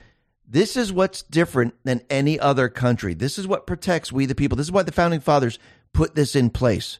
This 0.47 0.76
is 0.76 0.92
what's 0.92 1.22
different 1.22 1.74
than 1.84 2.03
any 2.11 2.38
other 2.38 2.68
country. 2.68 3.14
This 3.14 3.38
is 3.38 3.47
what 3.47 3.66
protects 3.66 4.12
we 4.12 4.26
the 4.26 4.34
people. 4.34 4.57
This 4.57 4.66
is 4.66 4.72
why 4.72 4.82
the 4.82 4.92
founding 4.92 5.20
fathers 5.20 5.59
put 5.92 6.14
this 6.14 6.36
in 6.36 6.51
place 6.51 6.99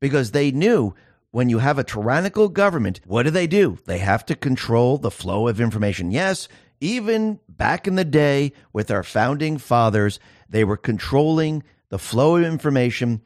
because 0.00 0.32
they 0.32 0.50
knew 0.50 0.94
when 1.30 1.48
you 1.48 1.58
have 1.58 1.78
a 1.78 1.84
tyrannical 1.84 2.48
government, 2.48 3.00
what 3.06 3.24
do 3.24 3.30
they 3.30 3.46
do? 3.46 3.78
They 3.86 3.98
have 3.98 4.24
to 4.26 4.36
control 4.36 4.98
the 4.98 5.10
flow 5.10 5.48
of 5.48 5.60
information. 5.60 6.10
Yes, 6.10 6.46
even 6.80 7.40
back 7.48 7.88
in 7.88 7.94
the 7.94 8.04
day 8.04 8.52
with 8.72 8.90
our 8.90 9.02
founding 9.02 9.58
fathers, 9.58 10.20
they 10.48 10.62
were 10.62 10.76
controlling 10.76 11.62
the 11.88 11.98
flow 11.98 12.36
of 12.36 12.44
information 12.44 13.22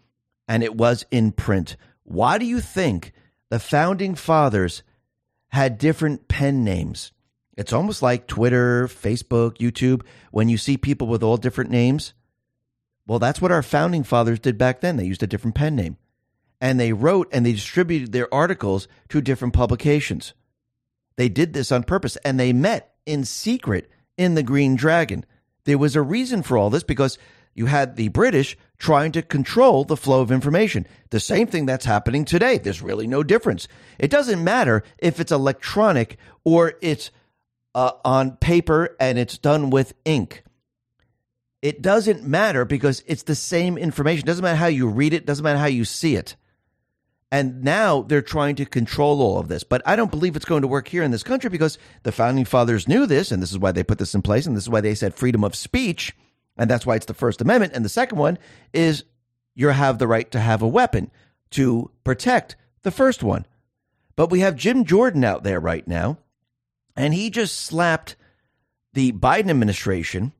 and 0.46 0.62
it 0.62 0.76
was 0.76 1.04
in 1.10 1.32
print. 1.32 1.76
Why 2.04 2.38
do 2.38 2.46
you 2.46 2.60
think 2.60 3.12
the 3.50 3.58
founding 3.58 4.14
fathers 4.14 4.82
had 5.48 5.76
different 5.78 6.28
pen 6.28 6.64
names? 6.64 7.12
It's 7.58 7.72
almost 7.72 8.02
like 8.02 8.28
Twitter, 8.28 8.86
Facebook, 8.86 9.58
YouTube, 9.58 10.02
when 10.30 10.48
you 10.48 10.56
see 10.56 10.76
people 10.76 11.08
with 11.08 11.24
all 11.24 11.36
different 11.36 11.72
names. 11.72 12.14
Well, 13.04 13.18
that's 13.18 13.42
what 13.42 13.50
our 13.50 13.64
founding 13.64 14.04
fathers 14.04 14.38
did 14.38 14.56
back 14.56 14.80
then. 14.80 14.96
They 14.96 15.06
used 15.06 15.24
a 15.24 15.26
different 15.26 15.56
pen 15.56 15.74
name. 15.74 15.96
And 16.60 16.78
they 16.78 16.92
wrote 16.92 17.28
and 17.32 17.44
they 17.44 17.52
distributed 17.52 18.12
their 18.12 18.32
articles 18.32 18.86
to 19.08 19.20
different 19.20 19.54
publications. 19.54 20.34
They 21.16 21.28
did 21.28 21.52
this 21.52 21.72
on 21.72 21.82
purpose 21.82 22.14
and 22.18 22.38
they 22.38 22.52
met 22.52 22.94
in 23.06 23.24
secret 23.24 23.90
in 24.16 24.36
the 24.36 24.44
Green 24.44 24.76
Dragon. 24.76 25.24
There 25.64 25.78
was 25.78 25.96
a 25.96 26.02
reason 26.02 26.44
for 26.44 26.56
all 26.56 26.70
this 26.70 26.84
because 26.84 27.18
you 27.54 27.66
had 27.66 27.96
the 27.96 28.06
British 28.06 28.56
trying 28.78 29.10
to 29.12 29.22
control 29.22 29.82
the 29.82 29.96
flow 29.96 30.20
of 30.20 30.30
information. 30.30 30.86
The 31.10 31.18
same 31.18 31.48
thing 31.48 31.66
that's 31.66 31.86
happening 31.86 32.24
today. 32.24 32.58
There's 32.58 32.82
really 32.82 33.08
no 33.08 33.24
difference. 33.24 33.66
It 33.98 34.12
doesn't 34.12 34.44
matter 34.44 34.84
if 34.98 35.18
it's 35.18 35.32
electronic 35.32 36.18
or 36.44 36.74
it's 36.80 37.10
uh, 37.78 37.92
on 38.04 38.32
paper 38.32 38.96
and 38.98 39.20
it's 39.20 39.38
done 39.38 39.70
with 39.70 39.94
ink. 40.04 40.42
It 41.62 41.80
doesn't 41.80 42.24
matter 42.24 42.64
because 42.64 43.04
it's 43.06 43.22
the 43.22 43.36
same 43.36 43.78
information. 43.78 44.24
It 44.24 44.26
doesn't 44.26 44.42
matter 44.42 44.56
how 44.56 44.66
you 44.66 44.88
read 44.88 45.12
it, 45.12 45.26
doesn't 45.26 45.44
matter 45.44 45.60
how 45.60 45.66
you 45.66 45.84
see 45.84 46.16
it. 46.16 46.34
And 47.30 47.62
now 47.62 48.02
they're 48.02 48.20
trying 48.20 48.56
to 48.56 48.66
control 48.66 49.22
all 49.22 49.38
of 49.38 49.46
this. 49.46 49.62
But 49.62 49.82
I 49.86 49.94
don't 49.94 50.10
believe 50.10 50.34
it's 50.34 50.44
going 50.44 50.62
to 50.62 50.68
work 50.68 50.88
here 50.88 51.04
in 51.04 51.12
this 51.12 51.22
country 51.22 51.50
because 51.50 51.78
the 52.02 52.10
founding 52.10 52.46
fathers 52.46 52.88
knew 52.88 53.06
this, 53.06 53.30
and 53.30 53.40
this 53.40 53.52
is 53.52 53.58
why 53.60 53.70
they 53.70 53.84
put 53.84 53.98
this 53.98 54.14
in 54.14 54.22
place, 54.22 54.44
and 54.46 54.56
this 54.56 54.64
is 54.64 54.70
why 54.70 54.80
they 54.80 54.96
said 54.96 55.14
freedom 55.14 55.44
of 55.44 55.54
speech, 55.54 56.16
and 56.56 56.68
that's 56.68 56.84
why 56.84 56.96
it's 56.96 57.06
the 57.06 57.14
First 57.14 57.40
Amendment. 57.40 57.74
And 57.74 57.84
the 57.84 57.90
second 57.90 58.18
one 58.18 58.38
is 58.72 59.04
you 59.54 59.68
have 59.68 59.98
the 59.98 60.08
right 60.08 60.28
to 60.32 60.40
have 60.40 60.62
a 60.62 60.68
weapon 60.68 61.12
to 61.50 61.92
protect 62.02 62.56
the 62.82 62.90
first 62.90 63.22
one. 63.22 63.46
But 64.16 64.30
we 64.30 64.40
have 64.40 64.56
Jim 64.56 64.84
Jordan 64.84 65.22
out 65.22 65.44
there 65.44 65.60
right 65.60 65.86
now, 65.86 66.18
and 66.98 67.14
he 67.14 67.30
just 67.30 67.56
slapped 67.56 68.16
the 68.92 69.12
Biden 69.12 69.50
administration 69.50 70.32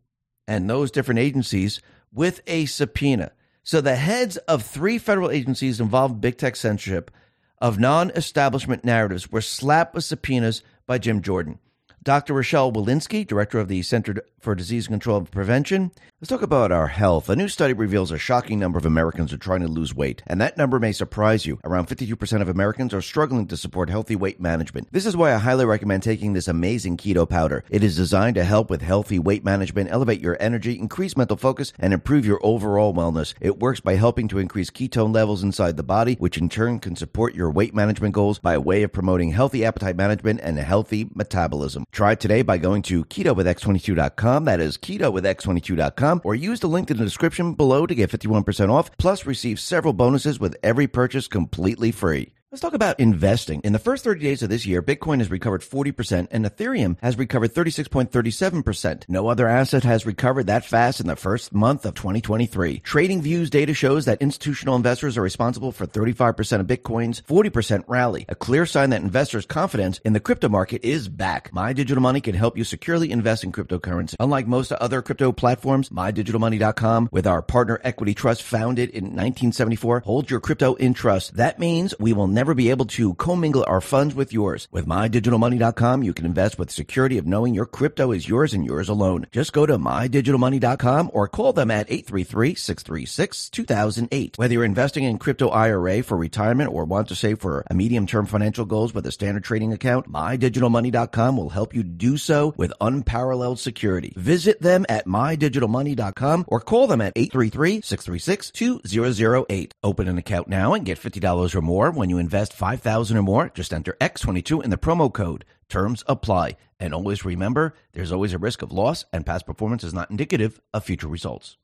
and 0.49 0.69
those 0.69 0.91
different 0.91 1.21
agencies 1.21 1.81
with 2.13 2.41
a 2.49 2.67
subpoena. 2.67 3.31
So 3.63 3.81
the 3.81 3.95
heads 3.95 4.39
of 4.39 4.65
three 4.65 4.99
federal 4.99 5.31
agencies 5.31 5.81
involved 5.81 6.15
in 6.15 6.21
big 6.21 6.37
tech 6.37 6.57
censorship 6.57 7.13
of 7.61 7.79
non 7.79 8.11
establishment 8.11 8.85
narratives 8.85 9.31
were 9.31 9.41
slapped 9.41 9.95
with 9.95 10.05
subpoenas 10.05 10.63
by 10.85 10.99
Jim 10.99 11.23
Jordan. 11.23 11.61
Dr. 12.03 12.35
Rochelle 12.35 12.73
Walensky, 12.73 13.27
director 13.27 13.61
of 13.61 13.69
the 13.69 13.83
Center 13.83 14.23
for 14.41 14.55
Disease 14.55 14.89
Control 14.89 15.19
and 15.19 15.31
Prevention. 15.31 15.93
Let's 16.21 16.31
talk 16.31 16.43
about 16.43 16.73
our 16.73 16.89
health. 16.89 17.29
A 17.29 17.37
new 17.37 17.47
study 17.47 17.73
reveals 17.73 18.11
a 18.11 18.19
shocking 18.19 18.59
number 18.59 18.77
of 18.77 18.85
Americans 18.85 19.33
are 19.33 19.39
trying 19.39 19.61
to 19.61 19.69
lose 19.69 19.95
weight, 19.95 20.21
and 20.27 20.41
that 20.41 20.57
number 20.57 20.81
may 20.81 20.91
surprise 20.91 21.47
you. 21.47 21.61
Around 21.63 21.87
52% 21.87 22.43
of 22.43 22.49
Americans 22.49 22.93
are 22.93 23.01
struggling 23.01 23.47
to 23.47 23.57
support 23.57 23.89
healthy 23.89 24.17
weight 24.17 24.41
management. 24.41 24.89
This 24.91 25.07
is 25.07 25.17
why 25.17 25.33
I 25.33 25.39
highly 25.39 25.65
recommend 25.65 26.03
taking 26.03 26.33
this 26.33 26.49
amazing 26.49 26.97
keto 26.97 27.29
powder. 27.29 27.63
It 27.71 27.85
is 27.85 27.95
designed 27.95 28.35
to 28.35 28.43
help 28.43 28.69
with 28.69 28.83
healthy 28.83 29.21
weight 29.21 29.45
management, 29.45 29.93
elevate 29.93 30.21
your 30.21 30.37
energy, 30.41 30.77
increase 30.77 31.17
mental 31.17 31.37
focus, 31.37 31.73
and 31.79 31.93
improve 31.93 32.27
your 32.27 32.41
overall 32.43 32.93
wellness. 32.93 33.35
It 33.41 33.61
works 33.61 33.79
by 33.79 33.95
helping 33.95 34.27
to 34.27 34.41
increase 34.41 34.71
ketone 34.71 35.15
levels 35.15 35.45
inside 35.45 35.77
the 35.77 35.85
body, 35.85 36.17
which 36.17 36.37
in 36.37 36.49
turn 36.49 36.81
can 36.81 36.97
support 36.97 37.37
your 37.37 37.53
weight 37.53 37.77
management 37.77 38.15
goals 38.15 38.41
by 38.41 38.55
a 38.55 38.61
way 38.61 38.83
of 38.83 38.93
promoting 38.93 39.31
healthy 39.31 39.65
appetite 39.65 39.95
management 39.95 40.41
and 40.43 40.59
healthy 40.59 41.09
metabolism. 41.15 41.85
Try 41.93 42.13
it 42.13 42.21
today 42.21 42.43
by 42.43 42.59
going 42.59 42.83
to 42.83 43.05
ketowithx22.com 43.05 44.47
that 44.47 44.59
is 44.59 44.77
keto 44.77 45.13
with 45.13 45.23
x22.com 45.23 46.08
or 46.25 46.35
use 46.35 46.61
the 46.61 46.69
link 46.69 46.91
in 46.91 46.97
the 46.97 47.05
description 47.05 47.55
below 47.55 47.87
to 47.87 47.95
get 47.95 48.11
51% 48.11 48.71
off, 48.71 48.91
plus 48.99 49.27
receive 49.27 49.61
several 49.61 49.93
bonuses 49.93 50.41
with 50.41 50.57
every 50.63 50.87
purchase 50.87 51.29
completely 51.29 51.93
free. 51.93 52.38
Let's 52.51 52.63
talk 52.63 52.73
about 52.73 52.99
investing. 52.99 53.61
In 53.63 53.75
the 53.75 53.79
first 53.79 54.05
30 54.05 54.23
days 54.23 54.43
of 54.43 54.49
this 54.49 54.65
year, 54.65 54.81
Bitcoin 54.81 55.19
has 55.19 55.31
recovered 55.31 55.61
40% 55.61 56.29
and 56.31 56.47
Ethereum 56.47 56.97
has 57.03 57.19
recovered 57.19 57.53
36.37%. 57.53 59.05
No 59.07 59.29
other 59.29 59.47
asset 59.47 59.85
has 59.85 60.07
recovered 60.07 60.47
that 60.47 60.65
fast 60.65 60.99
in 60.99 61.09
the 61.09 61.15
first 61.15 61.53
month 61.53 61.85
of 61.85 61.93
2023. 61.93 62.79
Trading 62.79 63.21
Views 63.21 63.51
data 63.51 63.75
shows 63.75 64.07
that 64.07 64.23
institutional 64.23 64.77
investors 64.77 65.19
are 65.19 65.23
responsible 65.23 65.73
for 65.73 65.87
35% 65.87 66.61
of 66.61 66.67
Bitcoin's 66.67 67.21
40% 67.21 67.85
rally, 67.87 68.25
a 68.31 68.35
clear 68.35 68.65
sign 68.65 68.89
that 68.91 69.03
investors' 69.03 69.45
confidence 69.45 69.99
in 69.99 70.15
the 70.15 70.21
crypto 70.21 70.49
market 70.49 70.83
is 70.83 71.07
back. 71.07 71.53
My 71.53 71.75
Digital 71.75 72.03
Money 72.03 72.23
can 72.23 72.35
help 72.35 72.57
you 72.57 72.65
securely 72.65 73.11
invest 73.11 73.45
in 73.45 73.53
cryptocurrency. 73.53 74.15
Unlike 74.21 74.47
most 74.47 74.73
other 74.73 75.03
crypto 75.03 75.33
platforms, 75.33 75.91
MyDigitalMoney.com, 75.91 77.11
with 77.13 77.27
our 77.27 77.43
partner 77.43 77.79
Equity 77.85 78.15
Trust 78.15 78.43
founded 78.43 78.89
in 78.89 79.05
1974, 79.05 80.01
holds 80.01 80.31
your 80.31 80.41
crypto 80.41 80.77
in 80.77 80.95
trust. 80.95 81.37
That 81.37 81.59
means 81.59 81.93
we 82.01 82.15
will 82.15 82.38
never 82.39 82.55
be 82.55 82.71
able 82.71 82.87
to 82.87 83.15
commingle 83.15 83.65
our 83.67 83.81
funds 83.81 84.15
with 84.15 84.33
yours. 84.33 84.69
With 84.71 84.87
MyDigitalMoney.com, 84.87 86.05
you 86.05 86.15
can 86.15 86.25
invest 86.25 86.57
with 86.57 86.71
security 86.71 87.19
of 87.19 87.27
knowing 87.27 87.53
your 87.53 87.67
crypto 87.67 88.13
is 88.13 88.29
yours 88.29 88.55
and 88.55 88.65
yours 88.65 88.89
alone. 88.89 89.27
Just 89.33 89.53
go 89.53 89.67
to 89.67 89.77
MyDigitalMoney.com 89.77 91.11
or 91.13 91.27
call 91.27 91.53
them 91.53 91.73
at 91.73 91.89
833-636-2008. 91.89 94.39
Whether 94.39 94.55
you're 94.55 94.63
investing 94.63 95.03
in 95.03 95.19
crypto 95.19 95.49
IRA 95.49 96.05
for 96.05 96.17
retirement 96.17 96.73
or 96.73 96.85
want 96.85 97.09
to 97.09 97.17
save 97.17 97.41
for 97.41 97.65
a 97.69 97.75
medium-term 97.75 98.27
financial 98.27 98.65
goals 98.65 98.95
with 98.95 99.05
a 99.05 99.11
standard 99.11 99.43
trading 99.43 99.73
account, 99.73 100.09
MyDigitalMoney.com 100.09 101.37
will 101.37 101.49
help 101.49 101.75
you 101.75 101.83
do 101.83 102.17
so 102.17 102.55
with 102.57 102.73
unparalleled 102.81 103.59
security. 103.59 104.13
Visit 104.15 104.63
them 104.63 104.87
at 104.89 105.07
MyDigitalMoney.com 105.07 106.45
or 106.47 106.61
call 106.61 106.87
them 106.87 107.01
at 107.01 107.17
833-636-2008. 107.17 109.73
Open 109.83 110.07
an 110.07 110.19
account 110.19 110.47
now 110.47 110.75
and 110.75 110.87
get 110.87 111.01
$50 111.01 111.57
or 111.57 111.63
more 111.63 111.91
when 111.91 112.11
you 112.11 112.19
invest 112.19 112.28
invest 112.29 112.53
5000 112.53 113.17
or 113.17 113.23
more, 113.23 113.51
just 113.55 113.73
enter 113.73 113.97
X22 114.03 114.63
in 114.63 114.69
the 114.69 114.77
promo 114.77 115.11
code. 115.11 115.47
Terms 115.71 116.05
apply. 116.07 116.59
And 116.79 116.93
always 116.93 117.25
remember, 117.25 117.73
there's 117.95 118.13
always 118.13 118.35
a 118.35 118.39
risk 118.39 118.61
of 118.61 118.71
loss, 118.71 119.07
and 119.15 119.25
past 119.25 119.47
performance 119.47 119.83
is 119.83 119.95
not 119.95 120.11
indicative 120.11 120.61
of 120.75 120.85
future 120.85 121.09
results. 121.09 121.57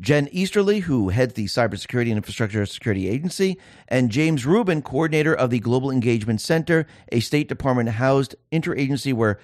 Jen 0.00 0.28
Easterly, 0.32 0.80
who 0.80 1.10
heads 1.10 1.34
the 1.34 1.44
Cybersecurity 1.44 2.08
and 2.08 2.16
Infrastructure 2.16 2.66
Security 2.66 3.08
Agency, 3.08 3.60
and 3.86 4.10
James 4.10 4.44
Rubin, 4.44 4.82
coordinator 4.82 5.36
of 5.36 5.50
the 5.50 5.60
Global 5.60 5.92
Engagement 5.92 6.40
Center, 6.40 6.84
a 7.12 7.20
State 7.20 7.48
Department 7.48 7.90
housed 7.90 8.34
interagency 8.50 9.14
where 9.14 9.38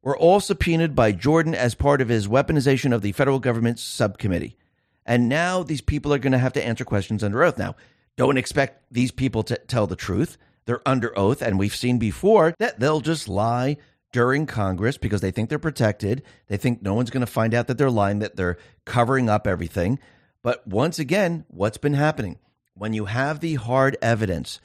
were 0.00 0.16
all 0.16 0.40
subpoenaed 0.40 0.94
by 0.94 1.12
Jordan 1.12 1.54
as 1.54 1.74
part 1.74 2.00
of 2.00 2.08
his 2.08 2.28
weaponization 2.28 2.94
of 2.94 3.02
the 3.02 3.12
federal 3.12 3.40
government 3.40 3.78
subcommittee. 3.78 4.56
And 5.04 5.28
now 5.28 5.62
these 5.62 5.82
people 5.82 6.14
are 6.14 6.18
going 6.18 6.32
to 6.32 6.38
have 6.38 6.54
to 6.54 6.64
answer 6.64 6.86
questions 6.86 7.22
under 7.22 7.44
oath. 7.44 7.58
Now, 7.58 7.76
don't 8.18 8.36
expect 8.36 8.82
these 8.90 9.12
people 9.12 9.44
to 9.44 9.56
tell 9.56 9.86
the 9.86 9.96
truth. 9.96 10.36
They're 10.66 10.86
under 10.86 11.16
oath, 11.16 11.40
and 11.40 11.58
we've 11.58 11.74
seen 11.74 11.98
before 11.98 12.52
that 12.58 12.80
they'll 12.80 13.00
just 13.00 13.28
lie 13.28 13.78
during 14.12 14.44
Congress 14.44 14.98
because 14.98 15.20
they 15.20 15.30
think 15.30 15.48
they're 15.48 15.58
protected. 15.58 16.24
They 16.48 16.56
think 16.56 16.82
no 16.82 16.94
one's 16.94 17.10
going 17.10 17.24
to 17.24 17.26
find 17.26 17.54
out 17.54 17.68
that 17.68 17.78
they're 17.78 17.90
lying, 17.90 18.18
that 18.18 18.34
they're 18.34 18.58
covering 18.84 19.28
up 19.28 19.46
everything. 19.46 20.00
But 20.42 20.66
once 20.66 20.98
again, 20.98 21.44
what's 21.46 21.78
been 21.78 21.94
happening? 21.94 22.38
When 22.74 22.92
you 22.92 23.04
have 23.04 23.38
the 23.38 23.54
hard 23.54 23.96
evidence 24.02 24.60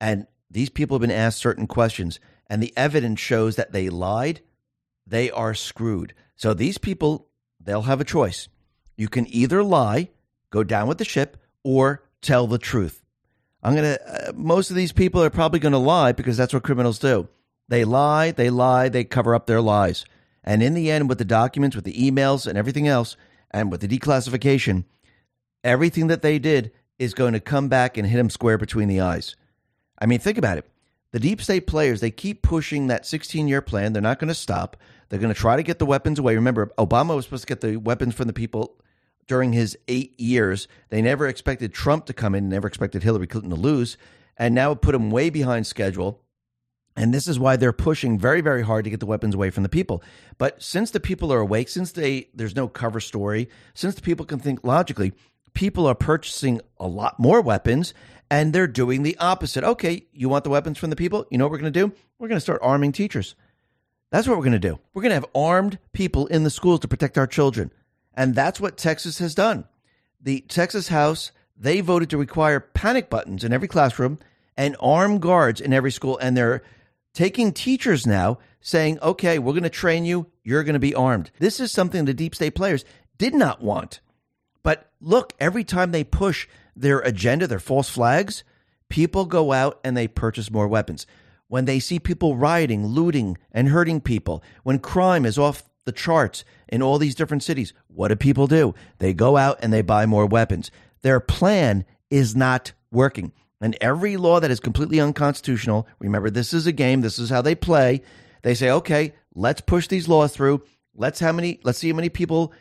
and 0.00 0.26
these 0.50 0.68
people 0.68 0.96
have 0.96 1.00
been 1.00 1.10
asked 1.10 1.38
certain 1.38 1.66
questions 1.66 2.20
and 2.46 2.62
the 2.62 2.74
evidence 2.76 3.20
shows 3.20 3.56
that 3.56 3.72
they 3.72 3.88
lied, 3.88 4.42
they 5.06 5.30
are 5.30 5.54
screwed. 5.54 6.12
So 6.36 6.52
these 6.52 6.76
people, 6.76 7.28
they'll 7.58 7.82
have 7.82 8.02
a 8.02 8.04
choice. 8.04 8.48
You 8.96 9.08
can 9.08 9.26
either 9.32 9.62
lie, 9.62 10.10
go 10.50 10.62
down 10.62 10.88
with 10.88 10.98
the 10.98 11.04
ship, 11.04 11.38
or 11.64 12.02
tell 12.22 12.46
the 12.46 12.58
truth. 12.58 13.02
I'm 13.62 13.74
going 13.74 13.96
to, 13.96 14.28
uh, 14.28 14.32
most 14.34 14.70
of 14.70 14.76
these 14.76 14.92
people 14.92 15.22
are 15.22 15.30
probably 15.30 15.60
going 15.60 15.72
to 15.72 15.78
lie 15.78 16.12
because 16.12 16.36
that's 16.36 16.54
what 16.54 16.62
criminals 16.62 16.98
do. 16.98 17.28
They 17.68 17.84
lie, 17.84 18.30
they 18.30 18.50
lie, 18.50 18.88
they 18.88 19.04
cover 19.04 19.34
up 19.34 19.46
their 19.46 19.60
lies. 19.60 20.04
And 20.44 20.62
in 20.62 20.74
the 20.74 20.90
end, 20.90 21.08
with 21.08 21.18
the 21.18 21.24
documents, 21.24 21.76
with 21.76 21.84
the 21.84 22.10
emails 22.10 22.46
and 22.46 22.56
everything 22.56 22.88
else, 22.88 23.16
and 23.50 23.70
with 23.70 23.80
the 23.80 23.88
declassification, 23.88 24.84
everything 25.64 26.06
that 26.06 26.22
they 26.22 26.38
did 26.38 26.72
is 26.98 27.14
going 27.14 27.32
to 27.32 27.40
come 27.40 27.68
back 27.68 27.96
and 27.96 28.06
hit 28.06 28.16
them 28.16 28.30
square 28.30 28.58
between 28.58 28.88
the 28.88 29.00
eyes. 29.00 29.36
I 29.98 30.06
mean, 30.06 30.18
think 30.18 30.38
about 30.38 30.58
it. 30.58 30.66
The 31.10 31.20
deep 31.20 31.40
state 31.40 31.66
players, 31.66 32.00
they 32.00 32.10
keep 32.10 32.42
pushing 32.42 32.88
that 32.88 33.06
16 33.06 33.48
year 33.48 33.62
plan. 33.62 33.92
They're 33.92 34.02
not 34.02 34.18
going 34.18 34.28
to 34.28 34.34
stop. 34.34 34.76
They're 35.08 35.18
going 35.18 35.32
to 35.32 35.40
try 35.40 35.56
to 35.56 35.62
get 35.62 35.78
the 35.78 35.86
weapons 35.86 36.18
away. 36.18 36.34
Remember, 36.34 36.70
Obama 36.78 37.16
was 37.16 37.24
supposed 37.24 37.44
to 37.44 37.54
get 37.54 37.60
the 37.60 37.76
weapons 37.76 38.14
from 38.14 38.26
the 38.26 38.32
people 38.32 38.78
during 39.28 39.52
his 39.52 39.78
eight 39.86 40.18
years. 40.18 40.66
They 40.88 41.00
never 41.00 41.28
expected 41.28 41.72
Trump 41.72 42.06
to 42.06 42.12
come 42.12 42.34
in, 42.34 42.48
never 42.48 42.66
expected 42.66 43.02
Hillary 43.02 43.28
Clinton 43.28 43.50
to 43.50 43.56
lose, 43.56 43.96
and 44.36 44.54
now 44.54 44.72
it 44.72 44.82
put 44.82 44.94
him 44.94 45.10
way 45.10 45.30
behind 45.30 45.66
schedule. 45.66 46.22
And 46.96 47.14
this 47.14 47.28
is 47.28 47.38
why 47.38 47.54
they're 47.54 47.72
pushing 47.72 48.18
very, 48.18 48.40
very 48.40 48.62
hard 48.62 48.82
to 48.84 48.90
get 48.90 48.98
the 48.98 49.06
weapons 49.06 49.36
away 49.36 49.50
from 49.50 49.62
the 49.62 49.68
people. 49.68 50.02
But 50.36 50.60
since 50.60 50.90
the 50.90 50.98
people 50.98 51.32
are 51.32 51.38
awake, 51.38 51.68
since 51.68 51.92
they 51.92 52.28
there's 52.34 52.56
no 52.56 52.66
cover 52.66 52.98
story, 52.98 53.48
since 53.74 53.94
the 53.94 54.02
people 54.02 54.26
can 54.26 54.40
think 54.40 54.64
logically, 54.64 55.12
people 55.54 55.86
are 55.86 55.94
purchasing 55.94 56.60
a 56.78 56.88
lot 56.88 57.20
more 57.20 57.40
weapons 57.40 57.94
and 58.30 58.52
they're 58.52 58.66
doing 58.66 59.04
the 59.04 59.16
opposite. 59.18 59.62
Okay, 59.62 60.06
you 60.12 60.28
want 60.28 60.42
the 60.42 60.50
weapons 60.50 60.76
from 60.76 60.90
the 60.90 60.96
people? 60.96 61.24
You 61.30 61.38
know 61.38 61.44
what 61.44 61.52
we're 61.52 61.58
going 61.58 61.72
to 61.72 61.86
do? 61.86 61.92
We're 62.18 62.28
going 62.28 62.36
to 62.36 62.40
start 62.40 62.60
arming 62.62 62.92
teachers. 62.92 63.36
That's 64.10 64.26
what 64.26 64.36
we're 64.36 64.44
going 64.44 64.52
to 64.52 64.58
do. 64.58 64.78
We're 64.92 65.02
going 65.02 65.10
to 65.10 65.16
have 65.16 65.26
armed 65.34 65.78
people 65.92 66.26
in 66.26 66.42
the 66.42 66.50
schools 66.50 66.80
to 66.80 66.88
protect 66.88 67.18
our 67.18 67.26
children. 67.26 67.70
And 68.18 68.34
that's 68.34 68.58
what 68.58 68.76
Texas 68.76 69.20
has 69.20 69.32
done. 69.32 69.64
The 70.20 70.40
Texas 70.40 70.88
House, 70.88 71.30
they 71.56 71.80
voted 71.80 72.10
to 72.10 72.18
require 72.18 72.58
panic 72.58 73.08
buttons 73.08 73.44
in 73.44 73.52
every 73.52 73.68
classroom 73.68 74.18
and 74.56 74.76
armed 74.80 75.22
guards 75.22 75.60
in 75.60 75.72
every 75.72 75.92
school. 75.92 76.18
And 76.18 76.36
they're 76.36 76.64
taking 77.14 77.52
teachers 77.52 78.08
now, 78.08 78.38
saying, 78.60 78.98
okay, 79.02 79.38
we're 79.38 79.52
going 79.52 79.62
to 79.62 79.70
train 79.70 80.04
you, 80.04 80.26
you're 80.42 80.64
going 80.64 80.74
to 80.74 80.80
be 80.80 80.96
armed. 80.96 81.30
This 81.38 81.60
is 81.60 81.70
something 81.70 82.06
the 82.06 82.12
deep 82.12 82.34
state 82.34 82.56
players 82.56 82.84
did 83.18 83.34
not 83.34 83.62
want. 83.62 84.00
But 84.64 84.90
look, 85.00 85.32
every 85.38 85.62
time 85.62 85.92
they 85.92 86.02
push 86.02 86.48
their 86.74 86.98
agenda, 86.98 87.46
their 87.46 87.60
false 87.60 87.88
flags, 87.88 88.42
people 88.88 89.26
go 89.26 89.52
out 89.52 89.78
and 89.84 89.96
they 89.96 90.08
purchase 90.08 90.50
more 90.50 90.66
weapons. 90.66 91.06
When 91.46 91.66
they 91.66 91.78
see 91.78 92.00
people 92.00 92.36
rioting, 92.36 92.84
looting, 92.84 93.38
and 93.52 93.68
hurting 93.68 94.00
people, 94.00 94.42
when 94.64 94.80
crime 94.80 95.24
is 95.24 95.38
off 95.38 95.62
the 95.88 95.92
charts 95.92 96.44
in 96.68 96.82
all 96.82 96.98
these 96.98 97.14
different 97.14 97.42
cities, 97.42 97.72
what 97.88 98.08
do 98.08 98.16
people 98.16 98.46
do? 98.46 98.74
They 98.98 99.14
go 99.14 99.38
out 99.38 99.58
and 99.62 99.72
they 99.72 99.80
buy 99.80 100.04
more 100.04 100.26
weapons. 100.26 100.70
Their 101.00 101.18
plan 101.18 101.86
is 102.10 102.36
not 102.36 102.72
working. 102.92 103.32
And 103.58 103.74
every 103.80 104.18
law 104.18 104.38
that 104.38 104.50
is 104.50 104.60
completely 104.60 105.00
unconstitutional, 105.00 105.88
remember, 105.98 106.28
this 106.28 106.52
is 106.52 106.66
a 106.66 106.72
game, 106.72 107.00
this 107.00 107.18
is 107.18 107.30
how 107.30 107.40
they 107.40 107.54
play. 107.54 108.02
They 108.42 108.54
say, 108.54 108.70
okay, 108.70 109.14
let's 109.34 109.62
push 109.62 109.88
these 109.88 110.08
laws 110.08 110.32
through. 110.32 110.62
Let's 110.94 111.20
how 111.20 111.32
many 111.32 111.58
let's 111.64 111.78
see 111.78 111.88
how 111.88 111.96
many 111.96 112.10
people 112.10 112.52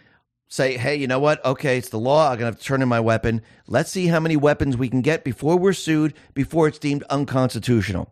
say, 0.47 0.77
hey, 0.77 0.95
you 0.95 1.07
know 1.07 1.19
what? 1.19 1.43
Okay, 1.43 1.77
it's 1.77 1.89
the 1.89 1.99
law. 1.99 2.31
I'm 2.31 2.39
have 2.39 2.57
to 2.57 2.63
turn 2.63 2.81
in 2.81 2.87
my 2.87 3.01
weapon. 3.01 3.41
Let's 3.67 3.91
see 3.91 4.07
how 4.07 4.21
many 4.21 4.37
weapons 4.37 4.77
we 4.77 4.89
can 4.89 5.01
get 5.01 5.25
before 5.25 5.57
we're 5.57 5.73
sued, 5.73 6.13
before 6.33 6.69
it's 6.69 6.79
deemed 6.79 7.03
unconstitutional. 7.09 8.09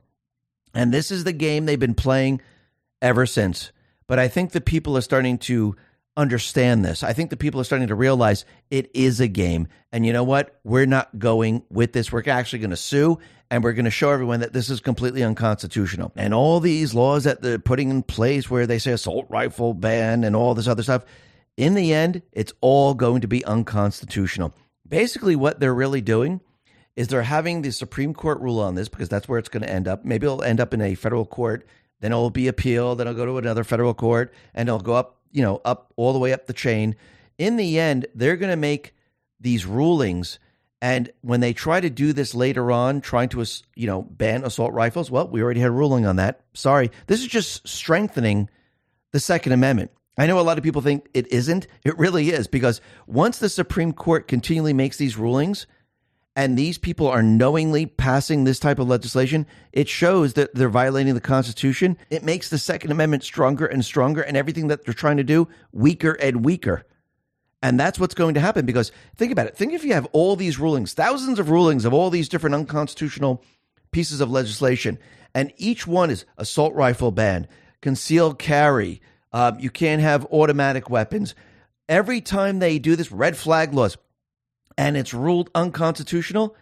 And 0.73 0.93
this 0.93 1.09
is 1.09 1.23
the 1.23 1.31
game 1.31 1.65
they've 1.65 1.79
been 1.79 1.95
playing 1.95 2.41
ever 3.01 3.25
since. 3.25 3.71
But 4.07 4.19
I 4.19 4.27
think 4.27 4.51
the 4.51 4.61
people 4.61 4.97
are 4.97 5.01
starting 5.01 5.37
to 5.39 5.75
understand 6.17 6.85
this. 6.85 7.03
I 7.03 7.13
think 7.13 7.29
the 7.29 7.37
people 7.37 7.59
are 7.59 7.65
starting 7.65 7.89
to 7.89 7.95
realize 7.95 8.45
it 8.69 8.89
is 8.93 9.19
a 9.19 9.27
game. 9.27 9.67
And 9.91 10.05
you 10.05 10.13
know 10.13 10.23
what? 10.23 10.59
We're 10.63 10.85
not 10.85 11.19
going 11.19 11.63
with 11.69 11.93
this. 11.93 12.11
We're 12.11 12.23
actually 12.27 12.59
going 12.59 12.69
to 12.69 12.77
sue 12.77 13.19
and 13.51 13.63
we're 13.63 13.73
going 13.73 13.85
to 13.85 13.91
show 13.91 14.11
everyone 14.11 14.39
that 14.39 14.53
this 14.53 14.69
is 14.69 14.79
completely 14.79 15.23
unconstitutional. 15.23 16.11
And 16.15 16.33
all 16.33 16.59
these 16.59 16.93
laws 16.93 17.25
that 17.25 17.41
they're 17.41 17.59
putting 17.59 17.89
in 17.89 18.03
place 18.03 18.49
where 18.49 18.65
they 18.65 18.79
say 18.79 18.91
assault 18.91 19.27
rifle 19.29 19.73
ban 19.73 20.23
and 20.23 20.35
all 20.35 20.55
this 20.55 20.67
other 20.67 20.83
stuff, 20.83 21.03
in 21.57 21.75
the 21.75 21.93
end, 21.93 22.21
it's 22.31 22.53
all 22.61 22.93
going 22.93 23.21
to 23.21 23.27
be 23.27 23.45
unconstitutional. 23.45 24.53
Basically, 24.87 25.35
what 25.35 25.59
they're 25.59 25.73
really 25.73 26.01
doing 26.01 26.41
is 26.95 27.07
they're 27.07 27.23
having 27.23 27.61
the 27.61 27.71
Supreme 27.71 28.13
Court 28.13 28.39
rule 28.39 28.59
on 28.59 28.75
this 28.75 28.89
because 28.89 29.09
that's 29.09 29.27
where 29.27 29.39
it's 29.39 29.49
going 29.49 29.63
to 29.63 29.69
end 29.69 29.87
up. 29.87 30.05
Maybe 30.05 30.25
it'll 30.25 30.43
end 30.43 30.59
up 30.59 30.73
in 30.73 30.81
a 30.81 30.95
federal 30.95 31.25
court, 31.25 31.67
then 31.99 32.11
it'll 32.11 32.29
be 32.29 32.47
appealed, 32.47 32.99
then 32.99 33.07
it'll 33.07 33.17
go 33.17 33.25
to 33.25 33.37
another 33.37 33.63
federal 33.63 33.93
court, 33.93 34.33
and 34.53 34.69
it'll 34.69 34.79
go 34.79 34.93
up 34.93 35.15
you 35.35 35.41
know, 35.41 35.61
up 35.65 35.91
all 35.97 36.13
the 36.13 36.19
way 36.19 36.31
up 36.31 36.47
the 36.47 36.53
chain. 36.53 36.95
In 37.37 37.57
the 37.57 37.77
end, 37.77 38.07
they're 38.15 38.37
going 38.37 38.51
to 38.51 38.55
make 38.55 38.95
these 39.41 39.65
rulings. 39.65 40.39
And 40.81 41.11
when 41.21 41.41
they 41.41 41.51
try 41.51 41.81
to 41.81 41.89
do 41.89 42.13
this 42.13 42.33
later 42.33 42.71
on, 42.71 43.01
trying 43.01 43.27
to, 43.29 43.45
you 43.75 43.85
know, 43.85 44.01
ban 44.03 44.45
assault 44.45 44.71
rifles, 44.73 45.11
well, 45.11 45.27
we 45.27 45.43
already 45.43 45.59
had 45.59 45.67
a 45.67 45.73
ruling 45.73 46.05
on 46.05 46.15
that. 46.15 46.39
Sorry. 46.53 46.89
This 47.07 47.19
is 47.19 47.27
just 47.27 47.67
strengthening 47.67 48.49
the 49.11 49.19
Second 49.19 49.51
Amendment. 49.51 49.91
I 50.17 50.25
know 50.25 50.39
a 50.39 50.41
lot 50.41 50.57
of 50.57 50.63
people 50.63 50.81
think 50.81 51.09
it 51.13 51.27
isn't. 51.33 51.67
It 51.83 51.97
really 51.97 52.29
is 52.29 52.47
because 52.47 52.79
once 53.05 53.39
the 53.39 53.49
Supreme 53.49 53.91
Court 53.91 54.29
continually 54.29 54.71
makes 54.71 54.95
these 54.95 55.17
rulings, 55.17 55.67
and 56.35 56.57
these 56.57 56.77
people 56.77 57.07
are 57.07 57.23
knowingly 57.23 57.85
passing 57.85 58.43
this 58.43 58.59
type 58.59 58.77
of 58.79 58.89
legislation, 58.89 59.45
it 59.71 59.87
shows 59.87 60.33
that 60.33 60.53
they're 60.53 60.67
violating 60.67 61.13
the 61.13 61.21
Constitution. 61.21 61.97
It 62.09 62.23
makes 62.23 62.49
the 62.49 62.57
Second 62.57 62.91
Amendment 62.91 63.23
stronger 63.23 63.65
and 63.65 63.85
stronger, 63.85 64.21
and 64.21 64.35
everything 64.35 64.67
that 64.67 64.83
they're 64.83 64.93
trying 64.93 65.17
to 65.17 65.23
do 65.23 65.47
weaker 65.71 66.11
and 66.13 66.43
weaker. 66.43 66.85
And 67.63 67.79
that's 67.79 67.97
what's 67.97 68.13
going 68.13 68.33
to 68.35 68.41
happen 68.41 68.65
because 68.65 68.91
think 69.15 69.31
about 69.31 69.47
it. 69.47 69.55
Think 69.55 69.73
if 69.73 69.83
you 69.83 69.93
have 69.93 70.07
all 70.11 70.35
these 70.35 70.59
rulings, 70.59 70.93
thousands 70.93 71.39
of 71.39 71.49
rulings 71.49 71.85
of 71.85 71.93
all 71.93 72.09
these 72.09 72.29
different 72.29 72.53
unconstitutional 72.53 73.41
pieces 73.91 74.19
of 74.19 74.29
legislation, 74.29 74.99
and 75.33 75.53
each 75.57 75.87
one 75.87 76.09
is 76.09 76.25
assault 76.37 76.73
rifle 76.75 77.11
ban, 77.11 77.47
concealed 77.81 78.37
carry, 78.39 79.01
um, 79.31 79.57
you 79.59 79.69
can't 79.69 80.01
have 80.01 80.25
automatic 80.31 80.89
weapons. 80.89 81.33
Every 81.87 82.19
time 82.19 82.59
they 82.59 82.77
do 82.77 82.95
this, 82.95 83.11
red 83.11 83.37
flag 83.37 83.73
laws, 83.73 83.97
and 84.77 84.97
it's 84.97 85.13
ruled 85.13 85.49
unconstitutional, 85.55 86.55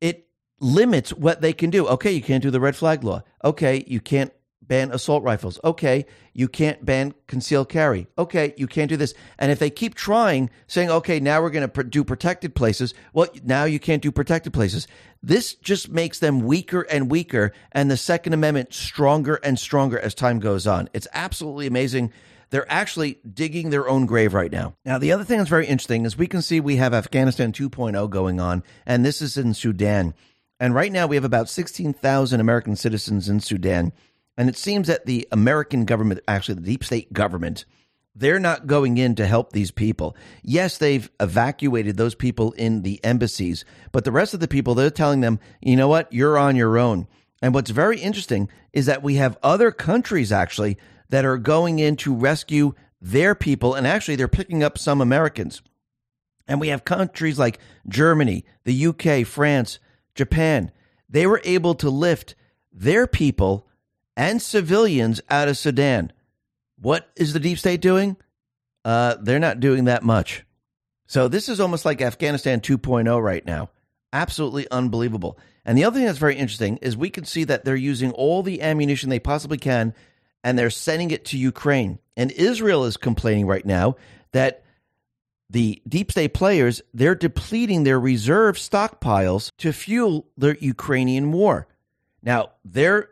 it 0.00 0.28
limits 0.60 1.12
what 1.12 1.40
they 1.40 1.52
can 1.52 1.70
do. 1.70 1.86
Okay, 1.88 2.12
you 2.12 2.22
can't 2.22 2.42
do 2.42 2.50
the 2.50 2.60
red 2.60 2.76
flag 2.76 3.04
law. 3.04 3.22
Okay, 3.44 3.84
you 3.86 4.00
can't 4.00 4.32
ban 4.66 4.90
assault 4.92 5.22
rifles. 5.22 5.58
Okay, 5.62 6.06
you 6.32 6.48
can't 6.48 6.84
ban 6.84 7.14
concealed 7.26 7.68
carry. 7.68 8.06
Okay, 8.16 8.54
you 8.56 8.66
can't 8.66 8.88
do 8.88 8.96
this. 8.96 9.14
And 9.38 9.52
if 9.52 9.58
they 9.58 9.70
keep 9.70 9.94
trying, 9.94 10.50
saying, 10.66 10.90
okay, 10.90 11.20
now 11.20 11.42
we're 11.42 11.50
going 11.50 11.68
to 11.68 11.84
do 11.84 12.04
protected 12.04 12.54
places, 12.54 12.94
well, 13.12 13.28
now 13.44 13.64
you 13.64 13.78
can't 13.78 14.02
do 14.02 14.10
protected 14.10 14.52
places. 14.52 14.86
This 15.22 15.54
just 15.54 15.90
makes 15.90 16.18
them 16.18 16.40
weaker 16.40 16.82
and 16.82 17.10
weaker, 17.10 17.52
and 17.72 17.90
the 17.90 17.96
Second 17.96 18.32
Amendment 18.32 18.72
stronger 18.72 19.36
and 19.36 19.58
stronger 19.58 19.98
as 19.98 20.14
time 20.14 20.38
goes 20.38 20.66
on. 20.66 20.88
It's 20.92 21.08
absolutely 21.12 21.66
amazing 21.66 22.12
they're 22.54 22.70
actually 22.70 23.18
digging 23.28 23.70
their 23.70 23.88
own 23.88 24.06
grave 24.06 24.32
right 24.32 24.52
now. 24.52 24.76
Now, 24.84 24.98
the 24.98 25.10
other 25.10 25.24
thing 25.24 25.38
that's 25.38 25.50
very 25.50 25.66
interesting 25.66 26.06
is 26.06 26.16
we 26.16 26.28
can 26.28 26.40
see 26.40 26.60
we 26.60 26.76
have 26.76 26.94
Afghanistan 26.94 27.50
2.0 27.50 28.08
going 28.10 28.38
on, 28.38 28.62
and 28.86 29.04
this 29.04 29.20
is 29.20 29.36
in 29.36 29.54
Sudan. 29.54 30.14
And 30.60 30.72
right 30.72 30.92
now 30.92 31.08
we 31.08 31.16
have 31.16 31.24
about 31.24 31.48
16,000 31.48 32.38
American 32.40 32.76
citizens 32.76 33.28
in 33.28 33.40
Sudan. 33.40 33.92
And 34.36 34.48
it 34.48 34.56
seems 34.56 34.86
that 34.86 35.04
the 35.04 35.26
American 35.32 35.84
government, 35.84 36.20
actually 36.28 36.54
the 36.54 36.60
deep 36.60 36.84
state 36.84 37.12
government, 37.12 37.64
they're 38.14 38.38
not 38.38 38.68
going 38.68 38.98
in 38.98 39.16
to 39.16 39.26
help 39.26 39.52
these 39.52 39.72
people. 39.72 40.16
Yes, 40.44 40.78
they've 40.78 41.10
evacuated 41.18 41.96
those 41.96 42.14
people 42.14 42.52
in 42.52 42.82
the 42.82 43.04
embassies, 43.04 43.64
but 43.90 44.04
the 44.04 44.12
rest 44.12 44.32
of 44.32 44.38
the 44.38 44.46
people, 44.46 44.76
they're 44.76 44.90
telling 44.90 45.22
them, 45.22 45.40
you 45.60 45.74
know 45.74 45.88
what, 45.88 46.12
you're 46.12 46.38
on 46.38 46.54
your 46.54 46.78
own. 46.78 47.08
And 47.42 47.52
what's 47.52 47.70
very 47.70 47.98
interesting 47.98 48.48
is 48.72 48.86
that 48.86 49.02
we 49.02 49.16
have 49.16 49.36
other 49.42 49.72
countries 49.72 50.30
actually 50.30 50.78
that 51.08 51.24
are 51.24 51.38
going 51.38 51.78
in 51.78 51.96
to 51.96 52.14
rescue 52.14 52.74
their 53.00 53.34
people. 53.34 53.74
And 53.74 53.86
actually, 53.86 54.16
they're 54.16 54.28
picking 54.28 54.62
up 54.62 54.78
some 54.78 55.00
Americans. 55.00 55.62
And 56.46 56.60
we 56.60 56.68
have 56.68 56.84
countries 56.84 57.38
like 57.38 57.58
Germany, 57.88 58.44
the 58.64 58.86
UK, 58.86 59.26
France, 59.26 59.78
Japan. 60.14 60.70
They 61.08 61.26
were 61.26 61.40
able 61.44 61.74
to 61.76 61.90
lift 61.90 62.34
their 62.72 63.06
people 63.06 63.66
and 64.16 64.40
civilians 64.40 65.20
out 65.30 65.48
of 65.48 65.56
Sudan. 65.56 66.12
What 66.78 67.10
is 67.16 67.32
the 67.32 67.40
deep 67.40 67.58
state 67.58 67.80
doing? 67.80 68.16
Uh, 68.84 69.16
they're 69.20 69.38
not 69.38 69.60
doing 69.60 69.84
that 69.84 70.02
much. 70.02 70.44
So 71.06 71.28
this 71.28 71.48
is 71.48 71.60
almost 71.60 71.84
like 71.84 72.02
Afghanistan 72.02 72.60
2.0 72.60 73.22
right 73.22 73.44
now. 73.44 73.70
Absolutely 74.12 74.70
unbelievable. 74.70 75.38
And 75.64 75.76
the 75.78 75.84
other 75.84 75.96
thing 75.96 76.06
that's 76.06 76.18
very 76.18 76.36
interesting 76.36 76.76
is 76.78 76.96
we 76.96 77.10
can 77.10 77.24
see 77.24 77.44
that 77.44 77.64
they're 77.64 77.74
using 77.74 78.12
all 78.12 78.42
the 78.42 78.60
ammunition 78.62 79.08
they 79.08 79.18
possibly 79.18 79.58
can 79.58 79.94
and 80.44 80.58
they're 80.58 80.70
sending 80.70 81.10
it 81.10 81.24
to 81.24 81.38
Ukraine. 81.38 81.98
And 82.16 82.30
Israel 82.30 82.84
is 82.84 82.96
complaining 82.96 83.46
right 83.46 83.64
now 83.64 83.96
that 84.32 84.62
the 85.50 85.82
deep 85.88 86.12
state 86.12 86.34
players 86.34 86.82
they're 86.92 87.14
depleting 87.14 87.82
their 87.82 87.98
reserve 87.98 88.56
stockpiles 88.56 89.50
to 89.58 89.72
fuel 89.72 90.28
the 90.36 90.56
Ukrainian 90.60 91.32
war. 91.32 91.66
Now, 92.22 92.52
they're 92.64 93.10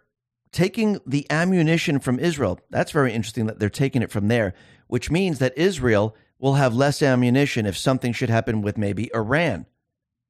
taking 0.52 1.00
the 1.06 1.26
ammunition 1.30 1.98
from 1.98 2.18
Israel. 2.18 2.60
That's 2.70 2.92
very 2.92 3.12
interesting 3.12 3.46
that 3.46 3.58
they're 3.58 3.70
taking 3.70 4.02
it 4.02 4.10
from 4.10 4.28
there, 4.28 4.54
which 4.86 5.10
means 5.10 5.38
that 5.38 5.56
Israel 5.56 6.14
will 6.38 6.54
have 6.54 6.74
less 6.74 7.02
ammunition 7.02 7.66
if 7.66 7.76
something 7.76 8.12
should 8.12 8.30
happen 8.30 8.62
with 8.62 8.76
maybe 8.76 9.10
Iran. 9.14 9.66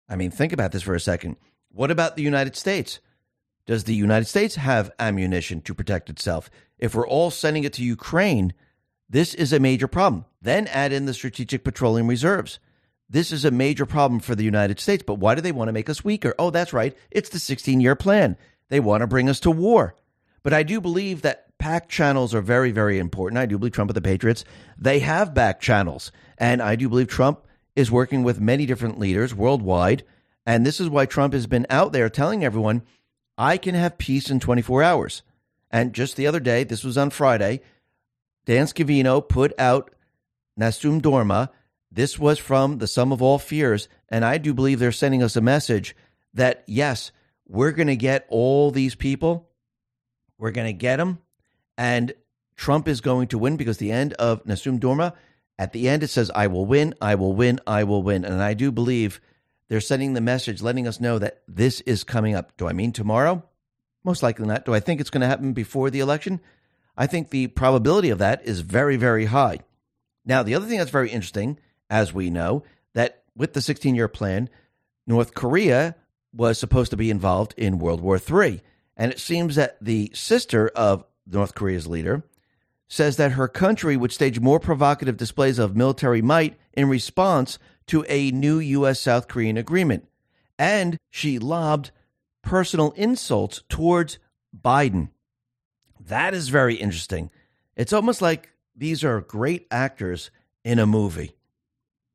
I 0.08 0.16
mean, 0.16 0.30
think 0.30 0.52
about 0.52 0.72
this 0.72 0.82
for 0.82 0.94
a 0.94 1.00
second. 1.00 1.36
What 1.70 1.90
about 1.90 2.16
the 2.16 2.22
United 2.22 2.54
States? 2.54 3.00
Does 3.66 3.84
the 3.84 3.94
United 3.94 4.26
States 4.26 4.56
have 4.56 4.90
ammunition 4.98 5.60
to 5.62 5.74
protect 5.74 6.10
itself? 6.10 6.50
If 6.82 6.96
we're 6.96 7.06
all 7.06 7.30
sending 7.30 7.62
it 7.62 7.74
to 7.74 7.84
Ukraine, 7.84 8.54
this 9.08 9.34
is 9.34 9.52
a 9.52 9.60
major 9.60 9.86
problem. 9.86 10.24
Then 10.42 10.66
add 10.66 10.92
in 10.92 11.06
the 11.06 11.14
strategic 11.14 11.62
petroleum 11.62 12.08
reserves. 12.08 12.58
This 13.08 13.30
is 13.30 13.44
a 13.44 13.52
major 13.52 13.86
problem 13.86 14.18
for 14.18 14.34
the 14.34 14.42
United 14.42 14.80
States. 14.80 15.04
But 15.06 15.20
why 15.20 15.36
do 15.36 15.40
they 15.40 15.52
want 15.52 15.68
to 15.68 15.72
make 15.72 15.88
us 15.88 16.02
weaker? 16.02 16.34
Oh, 16.40 16.50
that's 16.50 16.72
right. 16.72 16.96
It's 17.12 17.28
the 17.28 17.38
16 17.38 17.80
year 17.80 17.94
plan. 17.94 18.36
They 18.68 18.80
want 18.80 19.02
to 19.02 19.06
bring 19.06 19.28
us 19.28 19.38
to 19.40 19.50
war. 19.52 19.94
But 20.42 20.52
I 20.52 20.64
do 20.64 20.80
believe 20.80 21.22
that 21.22 21.56
back 21.56 21.88
channels 21.88 22.34
are 22.34 22.40
very, 22.40 22.72
very 22.72 22.98
important. 22.98 23.38
I 23.38 23.46
do 23.46 23.58
believe 23.58 23.74
Trump 23.74 23.90
and 23.90 23.96
the 23.96 24.00
Patriots, 24.00 24.44
they 24.76 24.98
have 24.98 25.32
back 25.32 25.60
channels. 25.60 26.10
And 26.36 26.60
I 26.60 26.74
do 26.74 26.88
believe 26.88 27.06
Trump 27.06 27.46
is 27.76 27.92
working 27.92 28.24
with 28.24 28.40
many 28.40 28.66
different 28.66 28.98
leaders 28.98 29.32
worldwide. 29.32 30.02
And 30.44 30.66
this 30.66 30.80
is 30.80 30.88
why 30.88 31.06
Trump 31.06 31.32
has 31.32 31.46
been 31.46 31.64
out 31.70 31.92
there 31.92 32.08
telling 32.08 32.44
everyone 32.44 32.82
I 33.38 33.56
can 33.56 33.76
have 33.76 33.98
peace 33.98 34.28
in 34.30 34.40
24 34.40 34.82
hours. 34.82 35.22
And 35.72 35.94
just 35.94 36.16
the 36.16 36.26
other 36.26 36.40
day, 36.40 36.64
this 36.64 36.84
was 36.84 36.98
on 36.98 37.10
Friday, 37.10 37.62
Dan 38.44 38.66
Scavino 38.66 39.26
put 39.26 39.58
out 39.58 39.94
Nessun 40.56 41.00
Dorma. 41.00 41.48
This 41.90 42.18
was 42.18 42.38
from 42.38 42.78
the 42.78 42.86
Sum 42.86 43.12
of 43.12 43.22
All 43.22 43.38
Fears. 43.38 43.88
And 44.08 44.24
I 44.24 44.38
do 44.38 44.52
believe 44.52 44.78
they're 44.78 44.92
sending 44.92 45.22
us 45.22 45.36
a 45.36 45.40
message 45.40 45.96
that, 46.34 46.62
yes, 46.66 47.12
we're 47.46 47.72
going 47.72 47.88
to 47.88 47.96
get 47.96 48.26
all 48.28 48.70
these 48.70 48.94
people. 48.94 49.48
We're 50.38 50.50
going 50.50 50.66
to 50.66 50.72
get 50.72 50.96
them. 50.96 51.18
And 51.78 52.12
Trump 52.56 52.88
is 52.88 53.00
going 53.00 53.28
to 53.28 53.38
win 53.38 53.56
because 53.56 53.78
the 53.78 53.92
end 53.92 54.12
of 54.14 54.44
Nessun 54.44 54.78
Dorma, 54.78 55.14
at 55.58 55.72
the 55.72 55.88
end, 55.88 56.02
it 56.02 56.08
says, 56.08 56.30
I 56.34 56.48
will 56.48 56.66
win, 56.66 56.94
I 57.00 57.14
will 57.14 57.34
win, 57.34 57.60
I 57.66 57.84
will 57.84 58.02
win. 58.02 58.24
And 58.24 58.42
I 58.42 58.54
do 58.54 58.70
believe 58.70 59.20
they're 59.68 59.80
sending 59.80 60.12
the 60.12 60.20
message 60.20 60.60
letting 60.60 60.86
us 60.86 61.00
know 61.00 61.18
that 61.18 61.42
this 61.48 61.80
is 61.82 62.04
coming 62.04 62.34
up. 62.34 62.56
Do 62.56 62.68
I 62.68 62.72
mean 62.72 62.92
tomorrow? 62.92 63.44
Most 64.04 64.22
likely 64.22 64.46
not. 64.46 64.64
Do 64.64 64.74
I 64.74 64.80
think 64.80 65.00
it's 65.00 65.10
going 65.10 65.20
to 65.20 65.26
happen 65.26 65.52
before 65.52 65.90
the 65.90 66.00
election? 66.00 66.40
I 66.96 67.06
think 67.06 67.30
the 67.30 67.46
probability 67.48 68.10
of 68.10 68.18
that 68.18 68.44
is 68.44 68.60
very, 68.60 68.96
very 68.96 69.26
high. 69.26 69.60
Now, 70.24 70.42
the 70.42 70.54
other 70.54 70.66
thing 70.66 70.78
that's 70.78 70.90
very 70.90 71.10
interesting, 71.10 71.58
as 71.88 72.12
we 72.12 72.30
know, 72.30 72.64
that 72.94 73.22
with 73.36 73.54
the 73.54 73.60
16 73.60 73.94
year 73.94 74.08
plan, 74.08 74.48
North 75.06 75.34
Korea 75.34 75.96
was 76.32 76.58
supposed 76.58 76.90
to 76.90 76.96
be 76.96 77.10
involved 77.10 77.54
in 77.56 77.78
World 77.78 78.00
War 78.00 78.18
III. 78.18 78.62
And 78.96 79.12
it 79.12 79.18
seems 79.18 79.56
that 79.56 79.76
the 79.80 80.10
sister 80.14 80.68
of 80.68 81.04
North 81.26 81.54
Korea's 81.54 81.86
leader 81.86 82.22
says 82.88 83.16
that 83.16 83.32
her 83.32 83.48
country 83.48 83.96
would 83.96 84.12
stage 84.12 84.38
more 84.38 84.60
provocative 84.60 85.16
displays 85.16 85.58
of 85.58 85.76
military 85.76 86.20
might 86.20 86.58
in 86.74 86.88
response 86.88 87.58
to 87.86 88.04
a 88.08 88.30
new 88.30 88.58
U.S. 88.58 89.00
South 89.00 89.28
Korean 89.28 89.56
agreement. 89.56 90.06
And 90.58 90.98
she 91.10 91.38
lobbed 91.38 91.90
personal 92.42 92.92
insults 92.92 93.62
towards 93.68 94.18
Biden. 94.56 95.10
That 96.00 96.34
is 96.34 96.48
very 96.48 96.74
interesting. 96.74 97.30
It's 97.76 97.92
almost 97.92 98.20
like 98.20 98.50
these 98.76 99.04
are 99.04 99.20
great 99.20 99.66
actors 99.70 100.30
in 100.64 100.78
a 100.78 100.86
movie. 100.86 101.36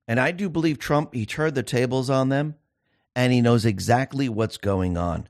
And 0.08 0.20
I 0.20 0.32
do 0.32 0.50
believe 0.50 0.80
Trump, 0.80 1.14
he 1.14 1.26
turned 1.26 1.56
the 1.56 1.64
tables 1.64 2.10
on 2.10 2.30
them 2.30 2.56
and 3.16 3.34
he 3.34 3.42
knows 3.42 3.66
exactly 3.66 4.30
what's 4.30 4.58
going 4.58 4.98
on. 4.98 5.28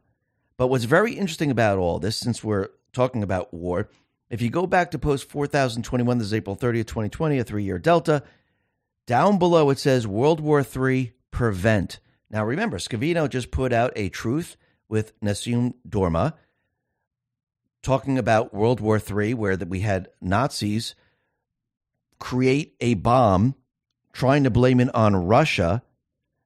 But 0.58 0.68
what's 0.68 0.84
very 0.84 1.14
interesting 1.14 1.52
about 1.52 1.78
all 1.78 2.00
this, 2.00 2.18
since 2.18 2.44
we're 2.44 2.70
talking 2.94 3.24
about 3.24 3.54
war, 3.54 3.90
if 4.30 4.42
you 4.42 4.50
go 4.50 4.68
back 4.68 4.92
to 4.92 5.00
post 5.00 5.30
4021, 5.30 6.18
this 6.18 6.28
is 6.28 6.34
April 6.34 6.56
30th, 6.56 6.88
2020, 6.88 7.40
a 7.40 7.44
three 7.44 7.64
year 7.64 7.80
delta, 7.80 8.24
down 9.06 9.40
below 9.40 9.70
it 9.70 9.80
says 9.80 10.06
World 10.06 10.42
War 10.42 10.62
III 10.64 11.14
prevent. 11.32 12.00
Now 12.30 12.44
remember, 12.44 12.78
Scavino 12.78 13.30
just 13.30 13.52
put 13.52 13.72
out 13.72 13.94
a 13.96 14.10
truth 14.10 14.58
with 14.90 15.14
Nessun 15.22 15.74
Dorma 15.88 16.34
talking 17.82 18.18
about 18.18 18.54
World 18.54 18.80
War 18.80 19.00
III, 19.00 19.34
where 19.34 19.56
that 19.56 19.70
we 19.70 19.82
had 19.82 20.10
Nazis 20.22 20.96
create 22.20 22.76
a 22.80 22.96
bomb 22.96 23.56
trying 24.14 24.44
to 24.44 24.50
blame 24.50 24.80
it 24.80 24.94
on 24.96 25.16
Russia, 25.16 25.84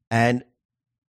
and 0.09 0.43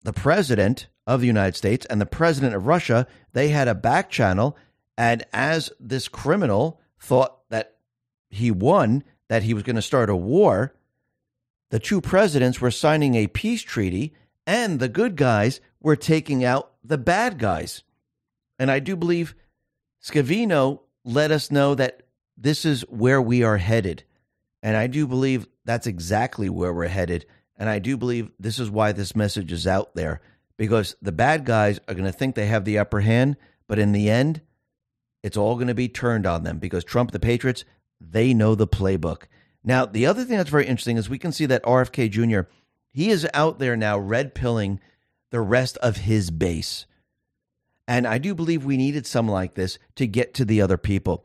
the 0.03 0.13
president 0.13 0.89
of 1.07 1.21
the 1.21 1.27
United 1.27 1.57
States 1.57 1.87
and 1.87 2.01
the 2.01 2.07
president 2.07 2.55
of 2.55 2.67
Russia, 2.67 3.07
they 3.33 3.49
had 3.49 3.67
a 3.67 3.75
back 3.75 4.11
channel. 4.11 4.57
And 4.97 5.25
as 5.33 5.73
this 5.81 6.07
criminal 6.07 6.81
thought 7.01 7.49
that 7.49 7.77
he 8.29 8.51
won, 8.51 9.03
that 9.29 9.43
he 9.43 9.55
was 9.55 9.63
going 9.63 9.77
to 9.77 9.83
start 9.83 10.11
a 10.11 10.17
war, 10.17 10.75
the 11.71 11.79
two 11.79 12.01
presidents 12.01 12.61
were 12.61 12.71
signing 12.71 13.15
a 13.15 13.27
peace 13.27 13.63
treaty, 13.63 14.13
and 14.47 14.79
the 14.79 14.89
good 14.89 15.17
guys 15.17 15.61
were 15.81 15.97
taking 15.97 16.45
out 16.45 16.70
the 16.83 16.99
bad 16.99 17.39
guys. 17.39 17.83
And 18.59 18.71
I 18.71 18.79
do 18.79 18.97
believe 18.97 19.35
Scavino 20.03 20.81
let 21.05 21.31
us 21.31 21.51
know 21.51 21.75
that 21.75 22.03
this 22.37 22.65
is 22.65 22.83
where 22.89 23.21
we 23.21 23.43
are 23.43 23.59
headed. 23.59 24.05
And 24.63 24.77
I 24.77 24.87
do 24.87 25.07
believe 25.07 25.47
that's 25.65 25.87
exactly 25.87 26.49
where 26.49 26.73
we're 26.73 26.89
headed. 26.89 27.27
And 27.57 27.69
I 27.69 27.79
do 27.79 27.97
believe 27.97 28.31
this 28.39 28.59
is 28.59 28.71
why 28.71 28.93
this 28.93 29.15
message 29.15 29.53
is 29.53 29.67
out 29.67 29.95
there 29.95 30.21
because 30.57 30.95
the 31.01 31.13
bad 31.13 31.45
guys 31.45 31.81
are 31.89 31.95
going 31.95 32.05
to 32.05 32.13
think 32.13 32.35
they 32.35 32.47
have 32.47 32.65
the 32.65 32.79
upper 32.79 33.01
hand, 33.01 33.37
but 33.67 33.79
in 33.79 33.93
the 33.93 34.11
end, 34.11 34.43
it's 35.23 35.37
all 35.37 35.55
going 35.55 35.69
to 35.69 35.75
be 35.75 35.89
turned 35.89 36.27
on 36.27 36.45
them 36.45 36.59
because 36.59 36.85
Trump, 36.85 37.13
the 37.13 37.19
Patriots, 37.19 37.65
they 38.01 38.35
know 38.35 38.55
the 38.55 38.67
playbook. 38.67 39.23
Now, 39.65 39.87
the 39.87 40.07
other 40.07 40.25
thing 40.25 40.37
that's 40.37 40.51
very 40.51 40.67
interesting 40.67 40.97
is 40.97 41.09
we 41.09 41.19
can 41.19 41.33
see 41.33 41.47
that 41.47 41.63
RFK 41.65 42.11
Jr., 42.11 42.49
he 42.93 43.11
is 43.11 43.27
out 43.35 43.59
there 43.59 43.77
now 43.77 43.99
red 43.99 44.35
pilling 44.35 44.81
the 45.31 45.41
rest 45.41 45.77
of 45.79 45.97
his 45.97 46.31
base. 46.31 46.87
And 47.89 48.07
I 48.07 48.19
do 48.19 48.35
believe 48.35 48.65
we 48.65 48.77
needed 48.77 49.07
something 49.07 49.33
like 49.33 49.55
this 49.55 49.79
to 49.97 50.07
get 50.07 50.35
to 50.35 50.45
the 50.45 50.61
other 50.61 50.77
people. 50.77 51.25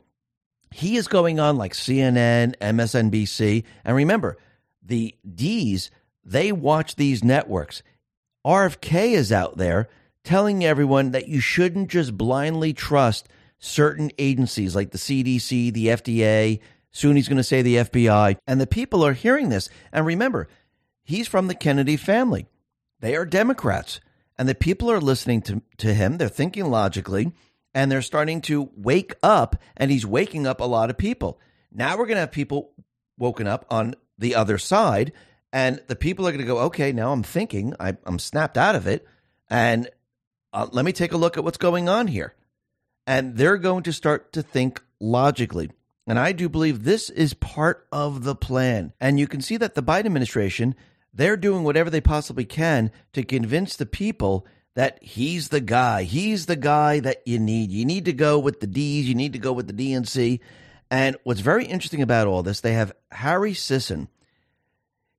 He 0.72 0.96
is 0.96 1.06
going 1.06 1.38
on 1.38 1.56
like 1.56 1.72
CNN, 1.72 2.56
MSNBC. 2.58 3.64
And 3.84 3.96
remember, 3.96 4.36
the 4.82 5.14
D's, 5.34 5.90
they 6.24 6.52
watch 6.52 6.96
these 6.96 7.22
networks. 7.22 7.82
RFK 8.44 9.12
is 9.12 9.32
out 9.32 9.56
there 9.56 9.88
telling 10.24 10.64
everyone 10.64 11.12
that 11.12 11.28
you 11.28 11.40
shouldn't 11.40 11.88
just 11.88 12.16
blindly 12.16 12.72
trust 12.72 13.28
certain 13.58 14.10
agencies 14.18 14.74
like 14.74 14.90
the 14.90 14.98
CDC, 14.98 15.72
the 15.72 15.86
FDA. 15.86 16.60
Soon 16.90 17.16
he's 17.16 17.28
going 17.28 17.36
to 17.36 17.44
say 17.44 17.62
the 17.62 17.76
FBI. 17.76 18.36
And 18.46 18.60
the 18.60 18.66
people 18.66 19.04
are 19.04 19.12
hearing 19.12 19.48
this. 19.48 19.68
And 19.92 20.04
remember, 20.04 20.48
he's 21.04 21.28
from 21.28 21.46
the 21.46 21.54
Kennedy 21.54 21.96
family. 21.96 22.46
They 23.00 23.16
are 23.16 23.24
Democrats. 23.24 24.00
And 24.38 24.48
the 24.48 24.54
people 24.54 24.90
are 24.90 25.00
listening 25.00 25.42
to, 25.42 25.62
to 25.78 25.94
him. 25.94 26.18
They're 26.18 26.28
thinking 26.28 26.66
logically 26.70 27.32
and 27.74 27.90
they're 27.90 28.02
starting 28.02 28.40
to 28.42 28.70
wake 28.76 29.14
up. 29.22 29.56
And 29.76 29.90
he's 29.90 30.06
waking 30.06 30.46
up 30.46 30.60
a 30.60 30.64
lot 30.64 30.90
of 30.90 30.98
people. 30.98 31.40
Now 31.72 31.96
we're 31.96 32.06
going 32.06 32.16
to 32.16 32.20
have 32.20 32.32
people 32.32 32.72
woken 33.18 33.46
up 33.46 33.64
on 33.70 33.94
the 34.18 34.34
other 34.34 34.58
side 34.58 35.12
and 35.52 35.80
the 35.86 35.96
people 35.96 36.26
are 36.26 36.32
going 36.32 36.44
to 36.44 36.46
go, 36.46 36.58
okay, 36.60 36.92
now 36.92 37.12
I'm 37.12 37.22
thinking, 37.22 37.74
I, 37.80 37.96
am 38.06 38.18
snapped 38.18 38.58
out 38.58 38.74
of 38.74 38.86
it. 38.86 39.06
And 39.48 39.88
uh, 40.52 40.66
let 40.70 40.84
me 40.84 40.92
take 40.92 41.12
a 41.12 41.16
look 41.16 41.36
at 41.38 41.44
what's 41.44 41.56
going 41.58 41.88
on 41.88 42.08
here. 42.08 42.34
And 43.06 43.36
they're 43.36 43.56
going 43.56 43.84
to 43.84 43.92
start 43.92 44.32
to 44.34 44.42
think 44.42 44.82
logically. 45.00 45.70
And 46.06 46.18
I 46.18 46.32
do 46.32 46.48
believe 46.48 46.84
this 46.84 47.10
is 47.10 47.34
part 47.34 47.86
of 47.90 48.24
the 48.24 48.34
plan. 48.34 48.92
And 49.00 49.18
you 49.18 49.26
can 49.26 49.40
see 49.40 49.56
that 49.56 49.74
the 49.74 49.82
Biden 49.82 50.06
administration, 50.06 50.74
they're 51.16 51.36
doing 51.36 51.64
whatever 51.64 51.90
they 51.90 52.00
possibly 52.00 52.44
can 52.44 52.90
to 53.12 53.22
convince 53.22 53.76
the 53.76 53.86
people 53.86 54.46
that 54.74 55.02
he's 55.02 55.48
the 55.48 55.60
guy. 55.60 56.02
He's 56.02 56.46
the 56.46 56.56
guy 56.56 57.00
that 57.00 57.22
you 57.26 57.38
need. 57.38 57.72
You 57.72 57.84
need 57.84 58.04
to 58.04 58.12
go 58.12 58.38
with 58.38 58.60
the 58.60 58.66
D's, 58.66 59.08
you 59.08 59.14
need 59.14 59.32
to 59.32 59.38
go 59.38 59.52
with 59.52 59.66
the 59.66 59.72
DNC. 59.72 60.40
And 60.90 61.16
what's 61.24 61.40
very 61.40 61.64
interesting 61.64 62.02
about 62.02 62.26
all 62.26 62.42
this, 62.42 62.60
they 62.60 62.74
have 62.74 62.92
Harry 63.10 63.54
Sisson 63.54 64.08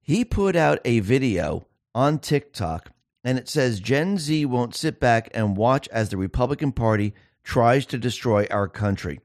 he 0.08 0.24
put 0.24 0.56
out 0.56 0.80
a 0.86 1.02
video 1.02 1.68
on 1.94 2.18
TikTok 2.18 2.92
and 3.26 3.38
it 3.38 3.50
says 3.50 3.82
Gen 3.82 4.18
Z 4.18 4.46
won't 4.46 4.74
sit 4.74 5.02
back 5.02 5.30
and 5.34 5.58
watch 5.58 5.90
as 5.90 6.08
the 6.08 6.16
Republican 6.16 6.72
Party 6.72 7.14
tries 7.44 7.86
to 7.88 7.98
destroy 7.98 8.48
our 8.50 8.70
country. 8.70 9.20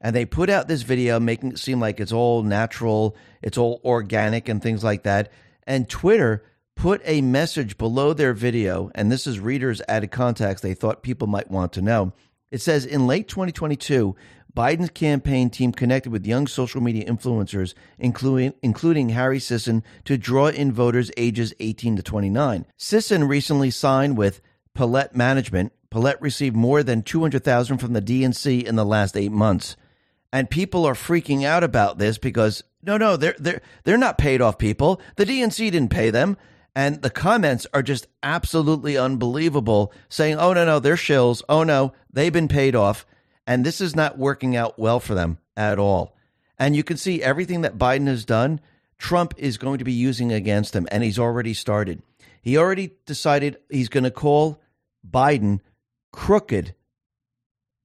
And 0.00 0.16
they 0.16 0.24
put 0.24 0.48
out 0.48 0.66
this 0.66 0.80
video 0.80 1.20
making 1.20 1.52
it 1.52 1.58
seem 1.58 1.78
like 1.78 2.00
it's 2.00 2.10
all 2.10 2.42
natural, 2.42 3.16
it's 3.42 3.58
all 3.58 3.82
organic, 3.84 4.48
and 4.48 4.62
things 4.62 4.82
like 4.82 5.02
that. 5.02 5.30
And 5.66 5.88
Twitter 5.88 6.44
put 6.76 7.00
a 7.04 7.20
message 7.20 7.78
below 7.78 8.12
their 8.12 8.34
video, 8.34 8.90
and 8.94 9.10
this 9.10 9.26
is 9.26 9.38
readers 9.40 9.80
added 9.88 10.10
context 10.10 10.62
they 10.62 10.74
thought 10.74 11.02
people 11.02 11.26
might 11.26 11.50
want 11.50 11.72
to 11.74 11.82
know. 11.82 12.12
It 12.50 12.60
says 12.60 12.84
in 12.84 13.06
late 13.06 13.28
2022, 13.28 14.14
Biden's 14.56 14.90
campaign 14.90 15.50
team 15.50 15.72
connected 15.72 16.10
with 16.10 16.26
young 16.26 16.46
social 16.46 16.80
media 16.80 17.04
influencers, 17.10 17.74
including, 17.98 18.54
including 18.62 19.08
Harry 19.08 19.40
Sisson, 19.40 19.82
to 20.04 20.16
draw 20.16 20.46
in 20.46 20.70
voters 20.70 21.10
ages 21.16 21.52
18 21.58 21.96
to 21.96 22.02
29. 22.02 22.64
Sisson 22.76 23.24
recently 23.24 23.70
signed 23.70 24.16
with 24.16 24.40
Palette 24.72 25.16
Management. 25.16 25.72
Palette 25.90 26.20
received 26.20 26.54
more 26.54 26.84
than 26.84 27.02
200,000 27.02 27.78
from 27.78 27.94
the 27.94 28.02
DNC 28.02 28.62
in 28.62 28.76
the 28.76 28.84
last 28.84 29.16
eight 29.16 29.32
months. 29.32 29.76
And 30.34 30.50
people 30.50 30.84
are 30.84 30.94
freaking 30.94 31.44
out 31.44 31.62
about 31.62 31.98
this 31.98 32.18
because 32.18 32.64
no, 32.82 32.96
no, 32.96 33.16
they're 33.16 33.36
they're 33.38 33.62
they're 33.84 33.96
not 33.96 34.18
paid 34.18 34.42
off 34.42 34.58
people. 34.58 35.00
The 35.14 35.24
DNC 35.24 35.70
didn't 35.70 35.92
pay 35.92 36.10
them. 36.10 36.36
And 36.74 37.02
the 37.02 37.10
comments 37.10 37.68
are 37.72 37.84
just 37.84 38.08
absolutely 38.20 38.96
unbelievable, 38.96 39.92
saying, 40.08 40.38
oh, 40.38 40.52
no, 40.52 40.64
no, 40.64 40.80
they're 40.80 40.96
shills. 40.96 41.40
Oh, 41.48 41.62
no, 41.62 41.92
they've 42.12 42.32
been 42.32 42.48
paid 42.48 42.74
off. 42.74 43.06
And 43.46 43.64
this 43.64 43.80
is 43.80 43.94
not 43.94 44.18
working 44.18 44.56
out 44.56 44.76
well 44.76 44.98
for 44.98 45.14
them 45.14 45.38
at 45.56 45.78
all. 45.78 46.16
And 46.58 46.74
you 46.74 46.82
can 46.82 46.96
see 46.96 47.22
everything 47.22 47.60
that 47.60 47.78
Biden 47.78 48.08
has 48.08 48.24
done, 48.24 48.58
Trump 48.98 49.34
is 49.36 49.56
going 49.56 49.78
to 49.78 49.84
be 49.84 49.92
using 49.92 50.32
against 50.32 50.74
him. 50.74 50.88
And 50.90 51.04
he's 51.04 51.18
already 51.18 51.54
started. 51.54 52.02
He 52.42 52.58
already 52.58 52.90
decided 53.06 53.58
he's 53.70 53.88
going 53.88 54.02
to 54.02 54.10
call 54.10 54.60
Biden 55.08 55.60
crooked. 56.12 56.74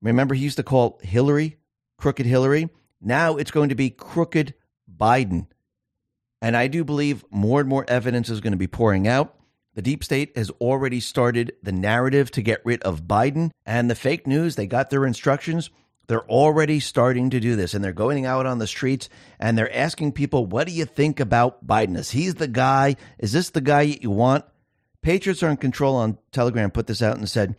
Remember, 0.01 0.33
he 0.33 0.43
used 0.45 0.57
to 0.57 0.63
call 0.63 0.99
Hillary 1.03 1.58
crooked 1.99 2.25
Hillary. 2.25 2.69
Now 3.01 3.37
it's 3.37 3.51
going 3.51 3.69
to 3.69 3.75
be 3.75 3.89
crooked 3.89 4.53
Biden. 4.93 5.47
And 6.41 6.55
I 6.55 6.67
do 6.67 6.83
believe 6.83 7.25
more 7.29 7.59
and 7.59 7.69
more 7.69 7.85
evidence 7.87 8.29
is 8.29 8.41
going 8.41 8.53
to 8.53 8.57
be 8.57 8.67
pouring 8.67 9.07
out. 9.07 9.35
The 9.75 9.81
deep 9.81 10.03
state 10.03 10.35
has 10.35 10.49
already 10.61 10.99
started 10.99 11.53
the 11.61 11.71
narrative 11.71 12.31
to 12.31 12.41
get 12.41 12.65
rid 12.65 12.81
of 12.83 13.03
Biden 13.03 13.51
and 13.65 13.89
the 13.89 13.95
fake 13.95 14.25
news. 14.25 14.55
They 14.55 14.67
got 14.67 14.89
their 14.89 15.05
instructions. 15.05 15.69
They're 16.07 16.27
already 16.27 16.79
starting 16.79 17.29
to 17.29 17.39
do 17.39 17.55
this 17.55 17.73
and 17.73 17.83
they're 17.83 17.93
going 17.93 18.25
out 18.25 18.47
on 18.47 18.57
the 18.57 18.65
streets 18.65 19.09
and 19.39 19.57
they're 19.57 19.73
asking 19.73 20.13
people, 20.13 20.45
what 20.45 20.65
do 20.65 20.73
you 20.73 20.85
think 20.85 21.19
about 21.19 21.65
Biden? 21.67 21.95
Is 21.95 22.09
he 22.09 22.29
the 22.31 22.47
guy? 22.47 22.95
Is 23.19 23.31
this 23.31 23.51
the 23.51 23.61
guy 23.61 23.81
you 23.81 24.09
want? 24.09 24.43
Patriots 25.01 25.43
are 25.43 25.49
in 25.49 25.57
control 25.57 25.95
on 25.95 26.17
Telegram 26.31 26.71
put 26.71 26.87
this 26.87 27.03
out 27.03 27.17
and 27.17 27.29
said, 27.29 27.55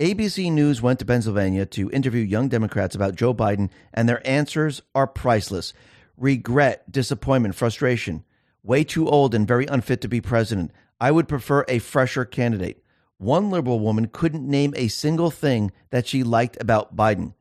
ABC 0.00 0.50
News 0.50 0.82
went 0.82 0.98
to 0.98 1.04
Pennsylvania 1.04 1.64
to 1.66 1.88
interview 1.92 2.20
young 2.20 2.48
Democrats 2.48 2.96
about 2.96 3.14
Joe 3.14 3.32
Biden, 3.32 3.70
and 3.92 4.08
their 4.08 4.26
answers 4.26 4.82
are 4.92 5.06
priceless 5.06 5.72
regret, 6.16 6.90
disappointment, 6.90 7.54
frustration. 7.54 8.24
Way 8.64 8.82
too 8.82 9.08
old 9.08 9.36
and 9.36 9.46
very 9.46 9.66
unfit 9.66 10.00
to 10.00 10.08
be 10.08 10.20
president. 10.20 10.72
I 11.00 11.12
would 11.12 11.28
prefer 11.28 11.64
a 11.68 11.78
fresher 11.78 12.24
candidate. 12.24 12.82
one 13.18 13.50
liberal 13.50 13.78
woman 13.78 14.08
couldn't 14.08 14.48
name 14.48 14.74
a 14.76 14.88
single 14.88 15.30
thing 15.30 15.70
that 15.90 16.08
she 16.08 16.24
liked 16.24 16.60
about 16.60 16.96
Biden. 16.96 17.34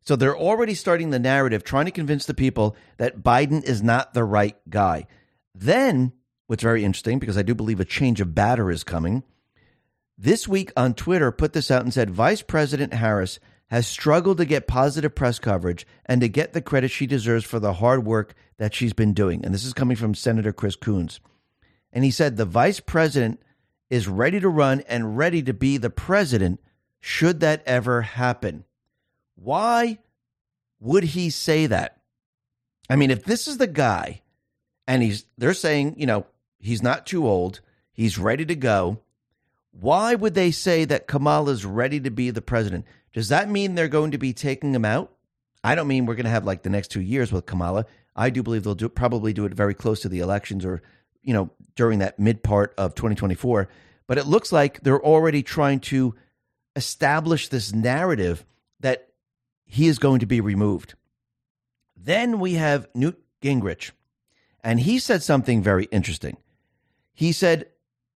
So 0.00 0.16
they're 0.16 0.36
already 0.36 0.74
starting 0.74 1.10
the 1.10 1.18
narrative, 1.18 1.62
trying 1.62 1.84
to 1.84 1.90
convince 1.90 2.24
the 2.24 2.32
people 2.32 2.74
that 2.96 3.22
Biden 3.22 3.62
is 3.62 3.82
not 3.82 4.14
the 4.14 4.24
right 4.24 4.56
guy. 4.70 5.06
Then, 5.54 6.12
what's 6.46 6.62
very 6.62 6.84
interesting, 6.84 7.18
because 7.18 7.36
I 7.36 7.42
do 7.42 7.54
believe 7.54 7.80
a 7.80 7.84
change 7.84 8.22
of 8.22 8.34
batter 8.34 8.70
is 8.70 8.82
coming, 8.82 9.24
this 10.18 10.48
week 10.48 10.72
on 10.76 10.94
Twitter 10.94 11.30
put 11.30 11.52
this 11.52 11.70
out 11.70 11.82
and 11.82 11.92
said 11.92 12.10
Vice 12.10 12.42
President 12.42 12.94
Harris 12.94 13.38
has 13.68 13.86
struggled 13.86 14.38
to 14.38 14.44
get 14.44 14.66
positive 14.66 15.14
press 15.14 15.38
coverage 15.38 15.86
and 16.06 16.20
to 16.20 16.28
get 16.28 16.52
the 16.52 16.62
credit 16.62 16.90
she 16.90 17.06
deserves 17.06 17.44
for 17.44 17.58
the 17.58 17.74
hard 17.74 18.04
work 18.04 18.34
that 18.58 18.74
she's 18.74 18.92
been 18.92 19.12
doing. 19.12 19.44
And 19.44 19.52
this 19.52 19.64
is 19.64 19.74
coming 19.74 19.96
from 19.96 20.14
Senator 20.14 20.52
Chris 20.52 20.76
Coons. 20.76 21.20
And 21.92 22.04
he 22.04 22.10
said 22.10 22.36
the 22.36 22.44
vice 22.44 22.80
president 22.80 23.42
is 23.90 24.08
ready 24.08 24.40
to 24.40 24.48
run 24.48 24.82
and 24.88 25.16
ready 25.16 25.42
to 25.42 25.52
be 25.52 25.76
the 25.76 25.90
president 25.90 26.60
should 27.00 27.40
that 27.40 27.62
ever 27.66 28.02
happen. 28.02 28.64
Why 29.34 29.98
would 30.80 31.04
he 31.04 31.30
say 31.30 31.66
that? 31.66 32.00
I 32.88 32.96
mean, 32.96 33.10
if 33.10 33.24
this 33.24 33.48
is 33.48 33.58
the 33.58 33.66
guy 33.66 34.22
and 34.86 35.02
he's 35.02 35.24
they're 35.36 35.54
saying, 35.54 35.94
you 35.98 36.06
know, 36.06 36.26
he's 36.58 36.82
not 36.82 37.06
too 37.06 37.26
old, 37.26 37.60
he's 37.92 38.18
ready 38.18 38.44
to 38.46 38.54
go, 38.54 39.00
why 39.78 40.14
would 40.14 40.34
they 40.34 40.50
say 40.50 40.84
that 40.86 41.06
Kamala's 41.06 41.64
ready 41.64 42.00
to 42.00 42.10
be 42.10 42.30
the 42.30 42.42
president? 42.42 42.86
Does 43.12 43.28
that 43.28 43.50
mean 43.50 43.74
they're 43.74 43.88
going 43.88 44.10
to 44.12 44.18
be 44.18 44.32
taking 44.32 44.74
him 44.74 44.84
out? 44.84 45.12
I 45.62 45.74
don't 45.74 45.88
mean 45.88 46.06
we're 46.06 46.14
going 46.14 46.24
to 46.24 46.30
have 46.30 46.44
like 46.44 46.62
the 46.62 46.70
next 46.70 46.88
two 46.88 47.00
years 47.00 47.32
with 47.32 47.46
Kamala. 47.46 47.86
I 48.14 48.30
do 48.30 48.42
believe 48.42 48.64
they'll 48.64 48.74
do, 48.74 48.88
probably 48.88 49.32
do 49.32 49.44
it 49.44 49.52
very 49.52 49.74
close 49.74 50.00
to 50.00 50.08
the 50.08 50.20
elections 50.20 50.64
or, 50.64 50.82
you 51.22 51.34
know, 51.34 51.50
during 51.74 51.98
that 51.98 52.18
mid 52.18 52.42
part 52.42 52.72
of 52.78 52.94
2024. 52.94 53.68
But 54.06 54.18
it 54.18 54.26
looks 54.26 54.52
like 54.52 54.80
they're 54.80 55.02
already 55.02 55.42
trying 55.42 55.80
to 55.80 56.14
establish 56.74 57.48
this 57.48 57.72
narrative 57.72 58.46
that 58.80 59.08
he 59.64 59.88
is 59.88 59.98
going 59.98 60.20
to 60.20 60.26
be 60.26 60.40
removed. 60.40 60.94
Then 61.96 62.38
we 62.38 62.54
have 62.54 62.86
Newt 62.94 63.20
Gingrich, 63.42 63.90
and 64.62 64.80
he 64.80 64.98
said 64.98 65.22
something 65.22 65.62
very 65.62 65.84
interesting. 65.86 66.36
He 67.12 67.32
said, 67.32 67.68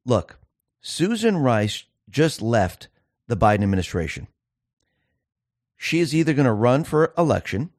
Look, 0.06 0.39
Susan 0.80 1.36
Rice 1.36 1.84
just 2.08 2.40
left 2.40 2.88
the 3.26 3.36
Biden 3.36 3.62
administration. 3.62 4.26
She 5.76 6.00
is 6.00 6.14
either 6.14 6.34
going 6.34 6.46
to 6.46 6.52
run 6.52 6.84
for 6.84 7.14
election, 7.16 7.70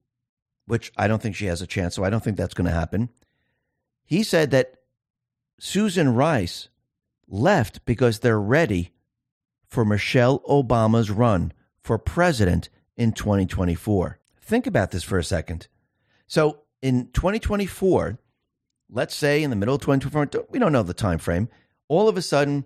which 0.66 0.92
I 0.98 1.08
don't 1.08 1.22
think 1.22 1.36
she 1.36 1.46
has 1.46 1.62
a 1.62 1.68
chance, 1.68 1.96
so 1.96 2.04
I 2.04 2.10
don't 2.10 2.24
think 2.24 2.38
that's 2.38 2.54
going 2.54 2.66
to 2.66 2.72
happen. 2.72 3.10
He 4.06 4.24
said 4.24 4.52
that 4.52 4.76
Susan 5.60 6.16
Rice 6.16 6.70
left 7.28 7.86
because 7.86 8.20
they're 8.20 8.40
ready 8.40 8.92
for 9.68 9.86
Michelle 9.86 10.40
Obama's 10.42 11.10
run 11.10 11.54
for 11.80 11.98
president 11.98 12.70
in 12.98 13.14
2024. 13.14 14.20
Think 14.42 14.68
about 14.68 14.92
this 14.92 15.04
for 15.04 15.18
a 15.18 15.24
second. 15.24 15.68
So, 16.28 16.62
in 16.82 17.10
2024, 17.14 18.18
let's 18.90 19.16
say 19.16 19.44
in 19.44 19.50
the 19.50 19.56
middle 19.56 19.76
of 19.76 19.82
2024, 19.82 20.48
we 20.50 20.60
don't 20.60 20.74
know 20.74 20.84
the 20.84 20.94
time 20.94 21.20
frame, 21.20 21.48
all 21.88 22.10
of 22.10 22.18
a 22.18 22.22
sudden 22.22 22.66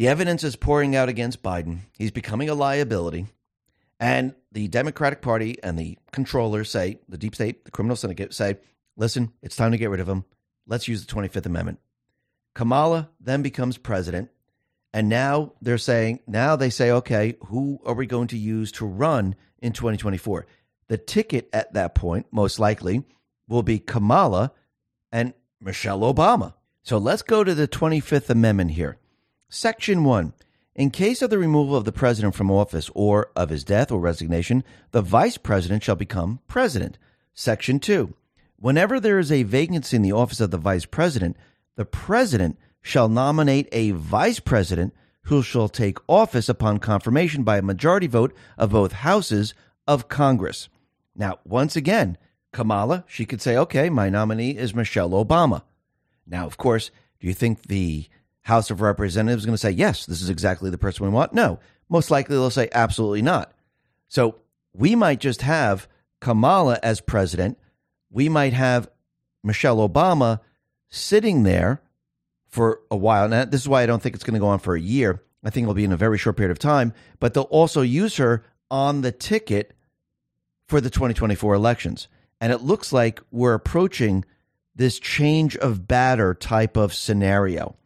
the 0.00 0.08
evidence 0.08 0.42
is 0.44 0.56
pouring 0.56 0.96
out 0.96 1.10
against 1.10 1.42
Biden. 1.42 1.80
He's 1.92 2.10
becoming 2.10 2.48
a 2.48 2.54
liability. 2.54 3.26
And 3.98 4.34
the 4.50 4.66
Democratic 4.66 5.20
Party 5.20 5.58
and 5.62 5.78
the 5.78 5.98
controllers 6.10 6.70
say, 6.70 7.00
the 7.06 7.18
deep 7.18 7.34
state, 7.34 7.66
the 7.66 7.70
criminal 7.70 7.96
syndicate 7.96 8.32
say, 8.32 8.56
listen, 8.96 9.34
it's 9.42 9.56
time 9.56 9.72
to 9.72 9.76
get 9.76 9.90
rid 9.90 10.00
of 10.00 10.08
him. 10.08 10.24
Let's 10.66 10.88
use 10.88 11.04
the 11.04 11.12
25th 11.12 11.44
Amendment. 11.44 11.80
Kamala 12.54 13.10
then 13.20 13.42
becomes 13.42 13.76
president. 13.76 14.30
And 14.94 15.10
now 15.10 15.52
they're 15.60 15.76
saying, 15.76 16.20
now 16.26 16.56
they 16.56 16.70
say, 16.70 16.90
okay, 16.92 17.36
who 17.48 17.78
are 17.84 17.92
we 17.92 18.06
going 18.06 18.28
to 18.28 18.38
use 18.38 18.72
to 18.72 18.86
run 18.86 19.36
in 19.58 19.74
2024? 19.74 20.46
The 20.88 20.96
ticket 20.96 21.50
at 21.52 21.74
that 21.74 21.94
point, 21.94 22.24
most 22.30 22.58
likely, 22.58 23.04
will 23.48 23.62
be 23.62 23.78
Kamala 23.78 24.52
and 25.12 25.34
Michelle 25.60 26.00
Obama. 26.00 26.54
So 26.84 26.96
let's 26.96 27.20
go 27.20 27.44
to 27.44 27.54
the 27.54 27.68
25th 27.68 28.30
Amendment 28.30 28.70
here. 28.70 28.96
Section 29.52 30.04
1. 30.04 30.32
In 30.76 30.90
case 30.90 31.22
of 31.22 31.30
the 31.30 31.38
removal 31.38 31.74
of 31.74 31.84
the 31.84 31.90
president 31.90 32.36
from 32.36 32.52
office 32.52 32.88
or 32.94 33.32
of 33.34 33.48
his 33.50 33.64
death 33.64 33.90
or 33.90 33.98
resignation, 33.98 34.62
the 34.92 35.02
vice 35.02 35.36
president 35.36 35.82
shall 35.82 35.96
become 35.96 36.38
president. 36.46 36.98
Section 37.34 37.80
2. 37.80 38.14
Whenever 38.60 39.00
there 39.00 39.18
is 39.18 39.32
a 39.32 39.42
vacancy 39.42 39.96
in 39.96 40.02
the 40.02 40.12
office 40.12 40.38
of 40.38 40.52
the 40.52 40.56
vice 40.56 40.84
president, 40.84 41.36
the 41.74 41.84
president 41.84 42.60
shall 42.80 43.08
nominate 43.08 43.68
a 43.72 43.90
vice 43.90 44.38
president 44.38 44.94
who 45.22 45.42
shall 45.42 45.68
take 45.68 45.98
office 46.06 46.48
upon 46.48 46.78
confirmation 46.78 47.42
by 47.42 47.58
a 47.58 47.62
majority 47.62 48.06
vote 48.06 48.32
of 48.56 48.70
both 48.70 48.92
houses 48.92 49.52
of 49.84 50.06
Congress. 50.06 50.68
Now, 51.16 51.40
once 51.44 51.74
again, 51.74 52.18
Kamala, 52.52 53.04
she 53.08 53.26
could 53.26 53.42
say, 53.42 53.56
okay, 53.56 53.90
my 53.90 54.10
nominee 54.10 54.56
is 54.56 54.76
Michelle 54.76 55.10
Obama. 55.10 55.62
Now, 56.24 56.46
of 56.46 56.56
course, 56.56 56.92
do 57.18 57.26
you 57.26 57.34
think 57.34 57.64
the 57.64 58.08
House 58.42 58.70
of 58.70 58.80
Representatives 58.80 59.44
going 59.44 59.54
to 59.54 59.58
say, 59.58 59.70
yes, 59.70 60.06
this 60.06 60.22
is 60.22 60.30
exactly 60.30 60.70
the 60.70 60.78
person 60.78 61.04
we 61.04 61.12
want? 61.12 61.32
No. 61.32 61.58
Most 61.88 62.10
likely 62.10 62.36
they'll 62.36 62.50
say, 62.50 62.68
absolutely 62.72 63.22
not. 63.22 63.52
So 64.08 64.36
we 64.72 64.94
might 64.94 65.20
just 65.20 65.42
have 65.42 65.88
Kamala 66.20 66.78
as 66.82 67.00
president. 67.00 67.58
We 68.10 68.28
might 68.28 68.52
have 68.52 68.88
Michelle 69.42 69.88
Obama 69.88 70.40
sitting 70.88 71.42
there 71.42 71.82
for 72.48 72.80
a 72.90 72.96
while. 72.96 73.28
Now, 73.28 73.44
this 73.44 73.60
is 73.60 73.68
why 73.68 73.82
I 73.82 73.86
don't 73.86 74.02
think 74.02 74.14
it's 74.14 74.24
going 74.24 74.34
to 74.34 74.40
go 74.40 74.48
on 74.48 74.58
for 74.58 74.74
a 74.74 74.80
year. 74.80 75.22
I 75.42 75.50
think 75.50 75.64
it'll 75.64 75.74
be 75.74 75.84
in 75.84 75.92
a 75.92 75.96
very 75.96 76.18
short 76.18 76.36
period 76.36 76.50
of 76.50 76.58
time, 76.58 76.92
but 77.18 77.32
they'll 77.34 77.44
also 77.44 77.80
use 77.80 78.16
her 78.16 78.44
on 78.70 79.00
the 79.00 79.12
ticket 79.12 79.72
for 80.66 80.80
the 80.80 80.90
2024 80.90 81.54
elections. 81.54 82.08
And 82.40 82.52
it 82.52 82.62
looks 82.62 82.92
like 82.92 83.20
we're 83.30 83.54
approaching 83.54 84.24
this 84.74 84.98
change 84.98 85.56
of 85.56 85.86
batter 85.88 86.34
type 86.34 86.76
of 86.76 86.94
scenario. 86.94 87.76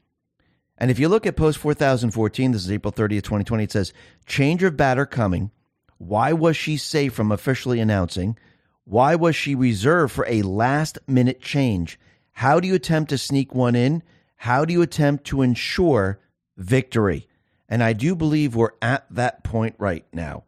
And 0.77 0.91
if 0.91 0.99
you 0.99 1.09
look 1.09 1.27
at 1.27 1.37
post 1.37 1.59
4014, 1.59 2.53
this 2.53 2.64
is 2.64 2.70
April 2.70 2.93
30th, 2.93 3.22
2020, 3.22 3.64
it 3.64 3.72
says, 3.72 3.93
change 4.27 4.62
of 4.62 4.77
batter 4.77 5.07
coming. 5.07 5.51
Why 5.99 6.33
was 6.33 6.57
she 6.57 6.77
safe 6.77 7.14
from 7.14 7.31
officially 7.31 7.81
announcing? 7.81 8.37
Why 8.85 9.14
was 9.14 9.37
she 9.37 9.55
reserved 9.55 10.12
for 10.12 10.27
a 10.27 10.43
last 10.43 10.99
minute 11.07 11.41
change? 11.41 11.99
How 12.33 12.59
do 12.59 12.66
you 12.66 12.75
attempt 12.75 13.11
to 13.11 13.18
sneak 13.18 13.55
one 13.55 13.77
in? 13.77 14.03
How 14.37 14.64
do 14.64 14.72
you 14.72 14.83
attempt 14.83 15.25
to 15.27 15.43
ensure 15.43 16.18
victory? 16.57 17.29
And 17.68 17.83
I 17.83 17.93
do 17.93 18.14
believe 18.14 18.55
we're 18.55 18.70
at 18.83 19.07
that 19.11 19.45
point 19.45 19.77
right 19.79 20.05
now. 20.12 20.45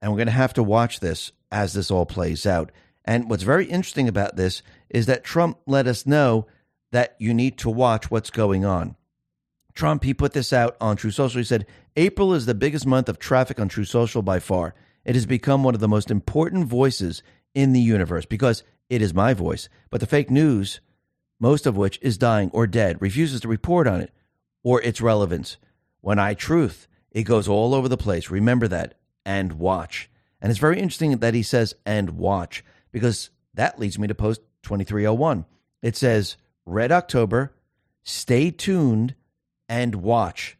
And 0.00 0.10
we're 0.10 0.18
going 0.18 0.26
to 0.26 0.32
have 0.32 0.54
to 0.54 0.62
watch 0.62 1.00
this 1.00 1.32
as 1.52 1.74
this 1.74 1.90
all 1.90 2.06
plays 2.06 2.46
out. 2.46 2.72
And 3.04 3.28
what's 3.28 3.42
very 3.42 3.66
interesting 3.66 4.08
about 4.08 4.36
this 4.36 4.62
is 4.88 5.06
that 5.06 5.24
Trump 5.24 5.58
let 5.66 5.86
us 5.86 6.06
know 6.06 6.46
that 6.90 7.14
you 7.18 7.34
need 7.34 7.58
to 7.58 7.70
watch 7.70 8.10
what's 8.10 8.30
going 8.30 8.64
on. 8.64 8.96
Trump, 9.74 10.04
he 10.04 10.14
put 10.14 10.32
this 10.32 10.52
out 10.52 10.76
on 10.80 10.96
Truth 10.96 11.14
Social. 11.14 11.38
He 11.38 11.44
said, 11.44 11.66
April 11.96 12.32
is 12.32 12.46
the 12.46 12.54
biggest 12.54 12.86
month 12.86 13.08
of 13.08 13.18
traffic 13.18 13.58
on 13.58 13.68
Truth 13.68 13.88
Social 13.88 14.22
by 14.22 14.38
far. 14.38 14.74
It 15.04 15.14
has 15.14 15.26
become 15.26 15.64
one 15.64 15.74
of 15.74 15.80
the 15.80 15.88
most 15.88 16.10
important 16.10 16.66
voices 16.66 17.22
in 17.54 17.72
the 17.72 17.80
universe 17.80 18.24
because 18.24 18.62
it 18.88 19.02
is 19.02 19.12
my 19.12 19.34
voice. 19.34 19.68
But 19.90 20.00
the 20.00 20.06
fake 20.06 20.30
news, 20.30 20.80
most 21.40 21.66
of 21.66 21.76
which 21.76 21.98
is 22.02 22.18
dying 22.18 22.50
or 22.52 22.66
dead, 22.66 23.00
refuses 23.00 23.40
to 23.40 23.48
report 23.48 23.86
on 23.86 24.00
it 24.00 24.12
or 24.62 24.80
its 24.82 25.00
relevance. 25.00 25.56
When 26.00 26.18
I 26.18 26.34
truth, 26.34 26.86
it 27.10 27.24
goes 27.24 27.48
all 27.48 27.74
over 27.74 27.88
the 27.88 27.96
place. 27.96 28.30
Remember 28.30 28.68
that 28.68 28.94
and 29.24 29.54
watch. 29.54 30.10
And 30.40 30.50
it's 30.50 30.60
very 30.60 30.78
interesting 30.78 31.16
that 31.16 31.34
he 31.34 31.42
says 31.42 31.74
and 31.86 32.10
watch 32.10 32.64
because 32.92 33.30
that 33.54 33.78
leads 33.78 33.98
me 33.98 34.06
to 34.08 34.14
post 34.14 34.40
2301. 34.62 35.46
It 35.82 35.96
says, 35.96 36.36
Red 36.66 36.92
October, 36.92 37.52
stay 38.02 38.50
tuned 38.50 39.14
and 39.68 39.96
watch. 39.96 40.56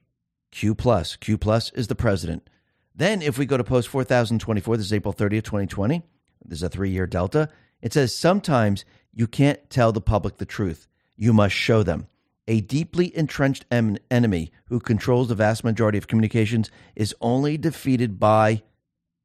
Q 0.50 0.74
plus. 0.74 1.16
Q 1.16 1.36
plus 1.36 1.70
is 1.72 1.88
the 1.88 1.94
president. 1.94 2.48
Then, 2.94 3.22
if 3.22 3.38
we 3.38 3.46
go 3.46 3.56
to 3.56 3.64
post 3.64 3.88
4024, 3.88 4.76
this 4.76 4.86
is 4.86 4.92
April 4.92 5.12
30th, 5.12 5.42
2020, 5.44 6.02
there's 6.44 6.62
a 6.62 6.68
three 6.68 6.90
year 6.90 7.06
delta. 7.06 7.48
It 7.82 7.92
says 7.92 8.14
sometimes 8.14 8.84
you 9.12 9.26
can't 9.26 9.68
tell 9.68 9.92
the 9.92 10.00
public 10.00 10.36
the 10.36 10.46
truth, 10.46 10.86
you 11.16 11.32
must 11.32 11.54
show 11.54 11.82
them. 11.82 12.06
A 12.46 12.60
deeply 12.60 13.16
entrenched 13.16 13.64
em- 13.70 13.96
enemy 14.10 14.52
who 14.66 14.78
controls 14.78 15.28
the 15.28 15.34
vast 15.34 15.64
majority 15.64 15.98
of 15.98 16.06
communications 16.06 16.70
is 16.94 17.14
only 17.20 17.56
defeated 17.56 18.20
by 18.20 18.62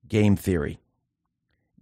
game 0.07 0.35
theory. 0.35 0.80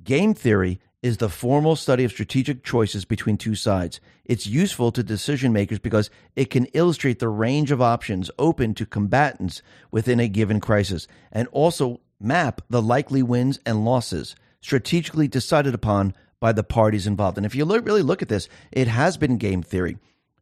Game 0.03 0.33
theory 0.33 0.79
is 1.07 1.17
the 1.17 1.29
formal 1.29 1.75
study 1.75 2.03
of 2.03 2.11
strategic 2.11 2.63
choices 2.63 3.05
between 3.05 3.37
two 3.37 3.55
sides. 3.55 3.99
It's 4.25 4.45
useful 4.45 4.91
to 4.91 5.01
decision 5.01 5.53
makers 5.53 5.79
because 5.79 6.09
it 6.35 6.49
can 6.49 6.65
illustrate 6.67 7.19
the 7.19 7.29
range 7.29 7.71
of 7.71 7.81
options 7.81 8.29
open 8.37 8.73
to 8.75 8.85
combatants 8.85 9.61
within 9.89 10.19
a 10.19 10.27
given 10.27 10.59
crisis 10.59 11.07
and 11.31 11.47
also 11.53 12.01
map 12.19 12.61
the 12.69 12.81
likely 12.81 13.23
wins 13.23 13.57
and 13.65 13.85
losses 13.85 14.35
strategically 14.59 15.27
decided 15.27 15.73
upon 15.73 16.13
by 16.39 16.51
the 16.51 16.63
parties 16.63 17.07
involved. 17.07 17.37
And 17.37 17.45
if 17.45 17.55
you 17.55 17.63
look, 17.63 17.85
really 17.85 18.03
look 18.03 18.21
at 18.21 18.27
this, 18.27 18.49
it 18.71 18.87
has 18.87 19.17
been 19.17 19.37
game 19.37 19.63
theory 19.63 19.97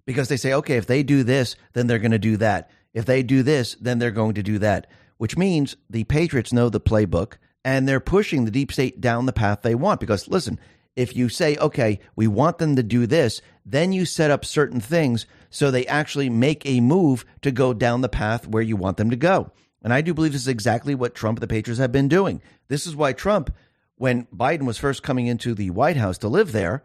because 0.05 0.29
they 0.29 0.37
say, 0.37 0.51
okay, 0.51 0.77
if 0.77 0.87
they 0.87 1.03
do 1.03 1.23
this, 1.23 1.55
then 1.73 1.87
they're 1.87 1.99
going 1.99 2.11
to 2.11 2.19
do 2.19 2.37
that. 2.37 2.71
If 2.93 3.05
they 3.05 3.21
do 3.23 3.43
this, 3.43 3.75
then 3.79 3.99
they're 3.99 4.09
going 4.09 4.33
to 4.33 4.43
do 4.43 4.57
that, 4.59 4.87
which 5.17 5.37
means 5.37 5.77
the 5.89 6.05
Patriots 6.05 6.51
know 6.51 6.69
the 6.69 6.81
playbook 6.81 7.33
and 7.65 7.87
they're 7.87 7.99
pushing 7.99 8.45
the 8.45 8.51
deep 8.51 8.71
state 8.71 9.01
down 9.01 9.25
the 9.25 9.33
path 9.33 9.63
they 9.63 9.73
want. 9.75 9.99
Because 9.99 10.27
listen, 10.27 10.59
if 10.95 11.15
you 11.15 11.27
say, 11.27 11.57
okay, 11.57 11.99
we 12.15 12.27
want 12.27 12.59
them 12.59 12.75
to 12.75 12.83
do 12.83 13.07
this, 13.07 13.41
then 13.65 13.91
you 13.91 14.05
set 14.05 14.29
up 14.31 14.45
certain 14.45 14.79
things 14.79 15.25
so 15.49 15.71
they 15.71 15.87
actually 15.87 16.29
make 16.29 16.63
a 16.65 16.79
move 16.79 17.25
to 17.41 17.51
go 17.51 17.73
down 17.73 18.01
the 18.01 18.07
path 18.07 18.47
where 18.47 18.61
you 18.61 18.77
want 18.77 18.97
them 18.97 19.09
to 19.09 19.15
go. 19.15 19.51
And 19.81 19.91
I 19.91 20.01
do 20.01 20.13
believe 20.13 20.31
this 20.31 20.43
is 20.43 20.47
exactly 20.47 20.93
what 20.93 21.15
Trump 21.15 21.39
and 21.39 21.43
the 21.43 21.53
Patriots 21.53 21.79
have 21.79 21.91
been 21.91 22.07
doing. 22.07 22.41
This 22.67 22.85
is 22.85 22.95
why 22.95 23.13
Trump, 23.13 23.51
when 23.95 24.25
Biden 24.27 24.65
was 24.65 24.77
first 24.77 25.01
coming 25.03 25.25
into 25.25 25.55
the 25.55 25.71
White 25.71 25.97
House 25.97 26.19
to 26.19 26.27
live 26.27 26.51
there, 26.51 26.83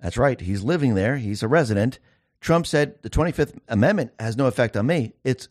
that's 0.00 0.16
right, 0.16 0.40
he's 0.40 0.62
living 0.62 0.94
there, 0.94 1.16
he's 1.16 1.42
a 1.42 1.48
resident. 1.48 1.98
Trump 2.40 2.66
said 2.66 3.00
the 3.02 3.10
25th 3.10 3.58
Amendment 3.68 4.12
has 4.20 4.36
no 4.36 4.46
effect 4.46 4.76
on 4.76 4.86
me. 4.86 5.14
It's 5.24 5.48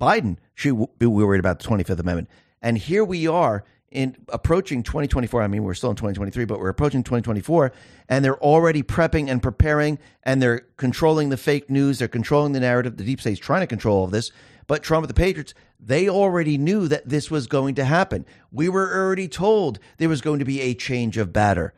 Biden 0.00 0.36
should 0.54 0.86
be 0.98 1.06
worried 1.06 1.40
about 1.40 1.60
the 1.60 1.68
25th 1.68 2.00
Amendment. 2.00 2.28
And 2.60 2.78
here 2.78 3.04
we 3.04 3.28
are 3.28 3.64
in 3.94 4.16
approaching 4.28 4.82
2024. 4.82 5.42
I 5.42 5.46
mean, 5.46 5.62
we're 5.62 5.74
still 5.74 5.90
in 5.90 5.96
2023, 5.96 6.44
but 6.44 6.58
we're 6.58 6.68
approaching 6.68 7.02
2024, 7.02 7.72
and 8.08 8.24
they're 8.24 8.42
already 8.42 8.82
prepping 8.82 9.30
and 9.30 9.42
preparing, 9.42 9.98
and 10.24 10.42
they're 10.42 10.66
controlling 10.76 11.30
the 11.30 11.36
fake 11.36 11.70
news. 11.70 11.98
They're 11.98 12.08
controlling 12.08 12.52
the 12.52 12.60
narrative. 12.60 12.96
The 12.96 13.04
deep 13.04 13.20
state's 13.20 13.40
trying 13.40 13.60
to 13.62 13.66
control 13.66 13.98
all 13.98 14.04
of 14.04 14.10
this. 14.10 14.32
But 14.66 14.82
Trump 14.82 15.04
and 15.04 15.10
the 15.10 15.14
Patriots, 15.14 15.54
they 15.78 16.08
already 16.08 16.58
knew 16.58 16.88
that 16.88 17.08
this 17.08 17.30
was 17.30 17.46
going 17.46 17.74
to 17.76 17.84
happen. 17.84 18.26
We 18.50 18.68
were 18.68 18.92
already 18.94 19.28
told 19.28 19.78
there 19.98 20.08
was 20.08 20.20
going 20.20 20.40
to 20.40 20.44
be 20.44 20.60
a 20.60 20.74
change 20.74 21.16
of 21.16 21.32
batter. 21.32 21.72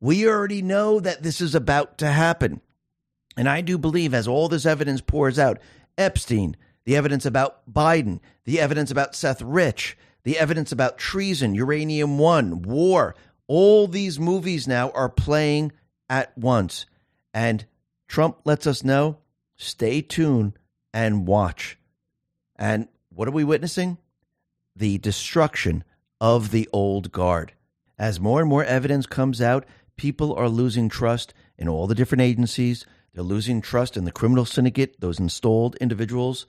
We 0.00 0.26
already 0.26 0.62
know 0.62 0.98
that 1.00 1.22
this 1.22 1.40
is 1.40 1.54
about 1.54 1.98
to 1.98 2.10
happen. 2.10 2.60
And 3.36 3.48
I 3.48 3.60
do 3.60 3.78
believe, 3.78 4.12
as 4.12 4.26
all 4.26 4.48
this 4.48 4.66
evidence 4.66 5.00
pours 5.00 5.38
out, 5.38 5.58
Epstein, 5.96 6.56
the 6.84 6.96
evidence 6.96 7.26
about 7.26 7.70
Biden, 7.70 8.20
the 8.44 8.58
evidence 8.58 8.90
about 8.90 9.14
Seth 9.14 9.42
Rich, 9.42 9.96
the 10.22 10.38
evidence 10.38 10.72
about 10.72 10.98
treason, 10.98 11.54
Uranium 11.54 12.18
One, 12.18 12.62
war. 12.62 13.14
All 13.46 13.86
these 13.86 14.20
movies 14.20 14.68
now 14.68 14.90
are 14.90 15.08
playing 15.08 15.72
at 16.08 16.36
once. 16.36 16.86
And 17.32 17.64
Trump 18.08 18.38
lets 18.44 18.66
us 18.66 18.84
know 18.84 19.18
stay 19.56 20.02
tuned 20.02 20.54
and 20.92 21.26
watch. 21.26 21.78
And 22.56 22.88
what 23.08 23.28
are 23.28 23.32
we 23.32 23.44
witnessing? 23.44 23.98
The 24.76 24.98
destruction 24.98 25.84
of 26.20 26.50
the 26.50 26.68
old 26.72 27.12
guard. 27.12 27.52
As 27.98 28.20
more 28.20 28.40
and 28.40 28.48
more 28.48 28.64
evidence 28.64 29.06
comes 29.06 29.40
out, 29.40 29.66
people 29.96 30.34
are 30.34 30.48
losing 30.48 30.88
trust 30.88 31.34
in 31.58 31.68
all 31.68 31.86
the 31.86 31.94
different 31.94 32.22
agencies. 32.22 32.86
They're 33.12 33.22
losing 33.22 33.60
trust 33.60 33.96
in 33.96 34.04
the 34.04 34.12
criminal 34.12 34.44
syndicate, 34.44 35.00
those 35.00 35.18
installed 35.18 35.76
individuals. 35.76 36.46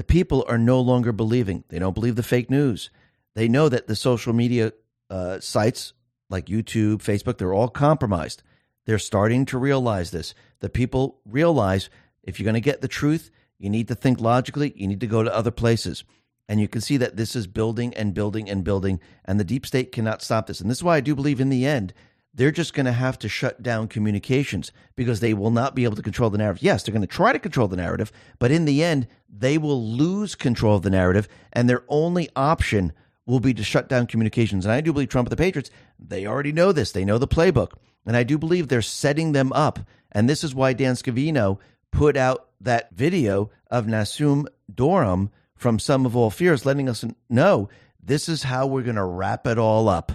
The 0.00 0.04
people 0.04 0.46
are 0.48 0.56
no 0.56 0.80
longer 0.80 1.12
believing. 1.12 1.62
They 1.68 1.78
don't 1.78 1.92
believe 1.92 2.16
the 2.16 2.22
fake 2.22 2.48
news. 2.48 2.88
They 3.34 3.48
know 3.48 3.68
that 3.68 3.86
the 3.86 3.94
social 3.94 4.32
media 4.32 4.72
uh, 5.10 5.40
sites 5.40 5.92
like 6.30 6.46
YouTube, 6.46 7.02
Facebook, 7.02 7.36
they're 7.36 7.52
all 7.52 7.68
compromised. 7.68 8.42
They're 8.86 8.98
starting 8.98 9.44
to 9.44 9.58
realize 9.58 10.10
this. 10.10 10.34
The 10.60 10.70
people 10.70 11.20
realize 11.26 11.90
if 12.22 12.40
you're 12.40 12.46
going 12.46 12.54
to 12.54 12.62
get 12.62 12.80
the 12.80 12.88
truth, 12.88 13.30
you 13.58 13.68
need 13.68 13.88
to 13.88 13.94
think 13.94 14.22
logically, 14.22 14.72
you 14.74 14.86
need 14.88 15.00
to 15.00 15.06
go 15.06 15.22
to 15.22 15.36
other 15.36 15.50
places. 15.50 16.02
And 16.48 16.62
you 16.62 16.66
can 16.66 16.80
see 16.80 16.96
that 16.96 17.18
this 17.18 17.36
is 17.36 17.46
building 17.46 17.92
and 17.92 18.14
building 18.14 18.48
and 18.48 18.64
building, 18.64 19.00
and 19.26 19.38
the 19.38 19.44
deep 19.44 19.66
state 19.66 19.92
cannot 19.92 20.22
stop 20.22 20.46
this. 20.46 20.62
And 20.62 20.70
this 20.70 20.78
is 20.78 20.84
why 20.84 20.96
I 20.96 21.00
do 21.00 21.14
believe 21.14 21.42
in 21.42 21.50
the 21.50 21.66
end, 21.66 21.92
they're 22.32 22.50
just 22.50 22.74
going 22.74 22.86
to 22.86 22.92
have 22.92 23.18
to 23.18 23.28
shut 23.28 23.62
down 23.62 23.88
communications 23.88 24.72
because 24.94 25.20
they 25.20 25.34
will 25.34 25.50
not 25.50 25.74
be 25.74 25.84
able 25.84 25.96
to 25.96 26.02
control 26.02 26.30
the 26.30 26.38
narrative. 26.38 26.62
Yes, 26.62 26.82
they're 26.82 26.92
going 26.92 27.02
to 27.02 27.06
try 27.08 27.32
to 27.32 27.38
control 27.38 27.68
the 27.68 27.76
narrative, 27.76 28.12
but 28.38 28.50
in 28.50 28.64
the 28.64 28.82
end, 28.82 29.06
they 29.28 29.58
will 29.58 29.82
lose 29.82 30.34
control 30.34 30.76
of 30.76 30.82
the 30.82 30.90
narrative, 30.90 31.28
and 31.52 31.68
their 31.68 31.84
only 31.88 32.28
option 32.36 32.92
will 33.26 33.40
be 33.40 33.54
to 33.54 33.64
shut 33.64 33.88
down 33.88 34.06
communications. 34.06 34.64
And 34.64 34.72
I 34.72 34.80
do 34.80 34.92
believe 34.92 35.08
Trump 35.08 35.28
and 35.28 35.32
the 35.32 35.42
Patriots, 35.42 35.70
they 35.98 36.26
already 36.26 36.52
know 36.52 36.72
this. 36.72 36.92
They 36.92 37.04
know 37.04 37.18
the 37.18 37.28
playbook. 37.28 37.72
And 38.06 38.16
I 38.16 38.22
do 38.22 38.38
believe 38.38 38.68
they're 38.68 38.82
setting 38.82 39.32
them 39.32 39.52
up. 39.52 39.78
And 40.10 40.28
this 40.28 40.42
is 40.42 40.54
why 40.54 40.72
Dan 40.72 40.94
Scavino 40.94 41.58
put 41.92 42.16
out 42.16 42.48
that 42.60 42.90
video 42.92 43.50
of 43.70 43.86
Nessun 43.86 44.46
Dorma 44.72 45.30
from 45.54 45.78
Sum 45.78 46.06
of 46.06 46.16
All 46.16 46.30
Fears, 46.30 46.64
letting 46.66 46.88
us 46.88 47.04
know 47.28 47.68
this 48.02 48.28
is 48.28 48.42
how 48.42 48.66
we're 48.66 48.82
going 48.82 48.96
to 48.96 49.04
wrap 49.04 49.46
it 49.46 49.58
all 49.58 49.88
up. 49.88 50.12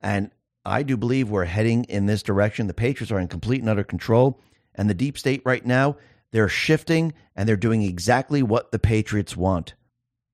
And 0.00 0.30
I 0.64 0.82
do 0.82 0.96
believe 0.96 1.30
we're 1.30 1.44
heading 1.44 1.84
in 1.84 2.06
this 2.06 2.22
direction. 2.22 2.66
The 2.66 2.74
Patriots 2.74 3.12
are 3.12 3.18
in 3.18 3.28
complete 3.28 3.60
and 3.60 3.68
utter 3.68 3.84
control. 3.84 4.40
And 4.74 4.88
the 4.88 4.94
deep 4.94 5.18
state 5.18 5.42
right 5.44 5.64
now, 5.64 5.96
they're 6.32 6.48
shifting 6.48 7.12
and 7.36 7.48
they're 7.48 7.56
doing 7.56 7.82
exactly 7.82 8.42
what 8.42 8.72
the 8.72 8.78
Patriots 8.78 9.36
want. 9.36 9.74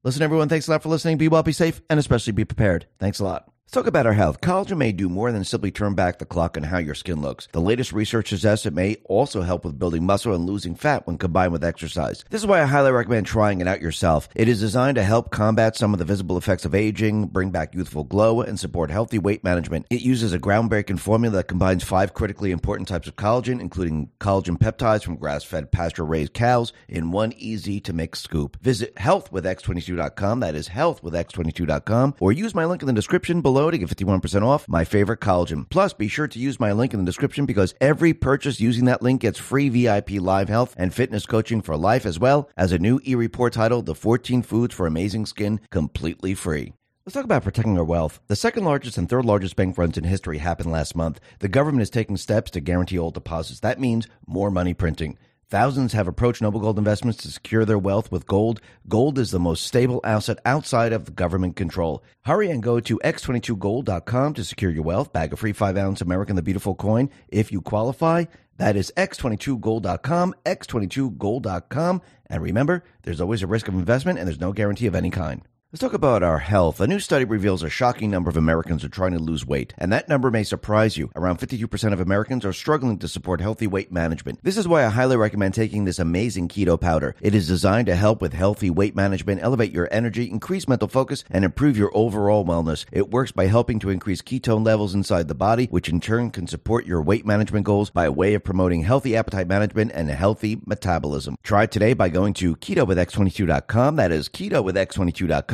Listen, 0.02 0.22
everyone, 0.22 0.48
thanks 0.48 0.66
a 0.66 0.70
lot 0.70 0.82
for 0.82 0.88
listening. 0.88 1.18
Be 1.18 1.28
well, 1.28 1.42
be 1.42 1.52
safe, 1.52 1.82
and 1.90 2.00
especially 2.00 2.32
be 2.32 2.46
prepared. 2.46 2.86
Thanks 2.98 3.18
a 3.18 3.24
lot. 3.24 3.50
Let's 3.70 3.84
talk 3.84 3.86
about 3.86 4.06
our 4.06 4.14
health. 4.14 4.40
Collagen 4.40 4.78
may 4.78 4.90
do 4.90 5.08
more 5.08 5.30
than 5.30 5.44
simply 5.44 5.70
turn 5.70 5.94
back 5.94 6.18
the 6.18 6.26
clock 6.26 6.56
on 6.56 6.64
how 6.64 6.78
your 6.78 6.96
skin 6.96 7.22
looks. 7.22 7.46
The 7.52 7.60
latest 7.60 7.92
research 7.92 8.30
suggests 8.30 8.66
it 8.66 8.72
may 8.72 8.96
also 9.04 9.42
help 9.42 9.64
with 9.64 9.78
building 9.78 10.04
muscle 10.04 10.34
and 10.34 10.44
losing 10.44 10.74
fat 10.74 11.06
when 11.06 11.18
combined 11.18 11.52
with 11.52 11.62
exercise. 11.62 12.24
This 12.30 12.40
is 12.40 12.48
why 12.48 12.62
I 12.62 12.64
highly 12.64 12.90
recommend 12.90 13.28
trying 13.28 13.60
it 13.60 13.68
out 13.68 13.80
yourself. 13.80 14.28
It 14.34 14.48
is 14.48 14.58
designed 14.58 14.96
to 14.96 15.04
help 15.04 15.30
combat 15.30 15.76
some 15.76 15.92
of 15.92 16.00
the 16.00 16.04
visible 16.04 16.36
effects 16.36 16.64
of 16.64 16.74
aging, 16.74 17.26
bring 17.26 17.52
back 17.52 17.72
youthful 17.72 18.02
glow, 18.02 18.40
and 18.40 18.58
support 18.58 18.90
healthy 18.90 19.20
weight 19.20 19.44
management. 19.44 19.86
It 19.88 20.00
uses 20.00 20.32
a 20.32 20.40
groundbreaking 20.40 20.98
formula 20.98 21.36
that 21.36 21.46
combines 21.46 21.84
five 21.84 22.12
critically 22.12 22.50
important 22.50 22.88
types 22.88 23.06
of 23.06 23.14
collagen, 23.14 23.60
including 23.60 24.10
collagen 24.18 24.58
peptides 24.58 25.04
from 25.04 25.14
grass-fed 25.14 25.70
pasture-raised 25.70 26.34
cows 26.34 26.72
in 26.88 27.12
one 27.12 27.32
easy 27.34 27.78
to 27.82 27.92
mix 27.92 28.18
scoop. 28.18 28.60
Visit 28.62 28.96
healthwithx22.com. 28.96 30.40
That 30.40 30.56
is 30.56 30.70
healthwithx22.com 30.70 32.16
or 32.18 32.32
use 32.32 32.52
my 32.52 32.64
link 32.64 32.82
in 32.82 32.88
the 32.88 32.92
description 32.92 33.40
below 33.40 33.59
below 33.60 33.70
to 33.70 33.78
get 33.78 33.88
51% 33.90 34.42
off 34.42 34.66
my 34.68 34.84
favorite 34.84 35.20
collagen. 35.20 35.68
Plus, 35.68 35.92
be 35.92 36.08
sure 36.08 36.26
to 36.26 36.38
use 36.38 36.58
my 36.58 36.72
link 36.72 36.94
in 36.94 37.00
the 37.00 37.04
description 37.04 37.44
because 37.44 37.74
every 37.80 38.14
purchase 38.14 38.58
using 38.58 38.86
that 38.86 39.02
link 39.02 39.20
gets 39.20 39.38
free 39.38 39.68
VIP 39.68 40.12
live 40.12 40.48
health 40.48 40.74
and 40.78 40.94
fitness 40.94 41.26
coaching 41.26 41.60
for 41.60 41.76
life 41.76 42.06
as 42.06 42.18
well 42.18 42.48
as 42.56 42.72
a 42.72 42.78
new 42.78 43.00
e-report 43.04 43.52
titled 43.52 43.84
The 43.84 43.94
14 43.94 44.42
Foods 44.42 44.74
for 44.74 44.86
Amazing 44.86 45.26
Skin 45.26 45.60
completely 45.70 46.34
free. 46.34 46.72
Let's 47.04 47.14
talk 47.14 47.24
about 47.24 47.42
protecting 47.42 47.76
our 47.76 47.84
wealth. 47.84 48.20
The 48.28 48.36
second 48.36 48.64
largest 48.64 48.96
and 48.96 49.08
third 49.08 49.24
largest 49.26 49.56
bank 49.56 49.76
runs 49.76 49.98
in 49.98 50.04
history 50.04 50.38
happened 50.38 50.72
last 50.72 50.96
month. 50.96 51.20
The 51.40 51.48
government 51.48 51.82
is 51.82 51.90
taking 51.90 52.16
steps 52.16 52.50
to 52.52 52.60
guarantee 52.60 52.98
old 52.98 53.14
deposits. 53.14 53.60
That 53.60 53.80
means 53.80 54.06
more 54.26 54.50
money 54.50 54.72
printing. 54.72 55.18
Thousands 55.50 55.94
have 55.94 56.06
approached 56.06 56.40
Noble 56.40 56.60
Gold 56.60 56.78
Investments 56.78 57.20
to 57.22 57.28
secure 57.32 57.64
their 57.64 57.76
wealth 57.76 58.12
with 58.12 58.24
gold. 58.24 58.60
Gold 58.88 59.18
is 59.18 59.32
the 59.32 59.40
most 59.40 59.64
stable 59.64 60.00
asset 60.04 60.38
outside 60.44 60.92
of 60.92 61.16
government 61.16 61.56
control. 61.56 62.04
Hurry 62.20 62.52
and 62.52 62.62
go 62.62 62.78
to 62.78 63.00
x22gold.com 63.02 64.34
to 64.34 64.44
secure 64.44 64.70
your 64.70 64.84
wealth. 64.84 65.12
Bag 65.12 65.32
a 65.32 65.36
free 65.36 65.52
5 65.52 65.76
ounce 65.76 66.00
American 66.00 66.36
the 66.36 66.42
Beautiful 66.42 66.76
coin 66.76 67.10
if 67.26 67.50
you 67.50 67.60
qualify. 67.60 68.26
That 68.58 68.76
is 68.76 68.92
x22gold.com, 68.96 70.36
x22gold.com. 70.46 72.02
And 72.26 72.42
remember, 72.42 72.84
there's 73.02 73.20
always 73.20 73.42
a 73.42 73.48
risk 73.48 73.66
of 73.66 73.74
investment 73.74 74.20
and 74.20 74.28
there's 74.28 74.38
no 74.38 74.52
guarantee 74.52 74.86
of 74.86 74.94
any 74.94 75.10
kind. 75.10 75.42
Let's 75.72 75.82
talk 75.82 75.92
about 75.92 76.24
our 76.24 76.38
health. 76.38 76.80
A 76.80 76.86
new 76.88 76.98
study 76.98 77.24
reveals 77.24 77.62
a 77.62 77.70
shocking 77.70 78.10
number 78.10 78.28
of 78.28 78.36
Americans 78.36 78.82
are 78.82 78.88
trying 78.88 79.12
to 79.12 79.20
lose 79.20 79.46
weight, 79.46 79.72
and 79.78 79.92
that 79.92 80.08
number 80.08 80.28
may 80.28 80.42
surprise 80.42 80.96
you. 80.96 81.12
Around 81.14 81.38
52% 81.38 81.92
of 81.92 82.00
Americans 82.00 82.44
are 82.44 82.52
struggling 82.52 82.98
to 82.98 83.06
support 83.06 83.40
healthy 83.40 83.68
weight 83.68 83.92
management. 83.92 84.40
This 84.42 84.56
is 84.56 84.66
why 84.66 84.84
I 84.84 84.88
highly 84.88 85.16
recommend 85.16 85.54
taking 85.54 85.84
this 85.84 86.00
amazing 86.00 86.48
keto 86.48 86.80
powder. 86.80 87.14
It 87.20 87.36
is 87.36 87.46
designed 87.46 87.86
to 87.86 87.94
help 87.94 88.20
with 88.20 88.32
healthy 88.32 88.68
weight 88.68 88.96
management, 88.96 89.44
elevate 89.44 89.70
your 89.70 89.86
energy, 89.92 90.28
increase 90.28 90.66
mental 90.66 90.88
focus, 90.88 91.22
and 91.30 91.44
improve 91.44 91.76
your 91.76 91.96
overall 91.96 92.44
wellness. 92.44 92.84
It 92.90 93.12
works 93.12 93.30
by 93.30 93.46
helping 93.46 93.78
to 93.78 93.90
increase 93.90 94.22
ketone 94.22 94.66
levels 94.66 94.96
inside 94.96 95.28
the 95.28 95.36
body, 95.36 95.66
which 95.66 95.88
in 95.88 96.00
turn 96.00 96.32
can 96.32 96.48
support 96.48 96.84
your 96.84 97.00
weight 97.00 97.24
management 97.24 97.64
goals 97.64 97.90
by 97.90 98.06
a 98.06 98.12
way 98.12 98.34
of 98.34 98.42
promoting 98.42 98.82
healthy 98.82 99.14
appetite 99.14 99.46
management 99.46 99.92
and 99.94 100.10
a 100.10 100.14
healthy 100.14 100.60
metabolism. 100.66 101.36
Try 101.44 101.62
it 101.62 101.70
today 101.70 101.92
by 101.92 102.08
going 102.08 102.34
to 102.34 102.56
keto 102.56 102.84
with 102.84 102.98
ketowithx22.com. 102.98 103.94
That 103.94 104.10
is 104.10 104.28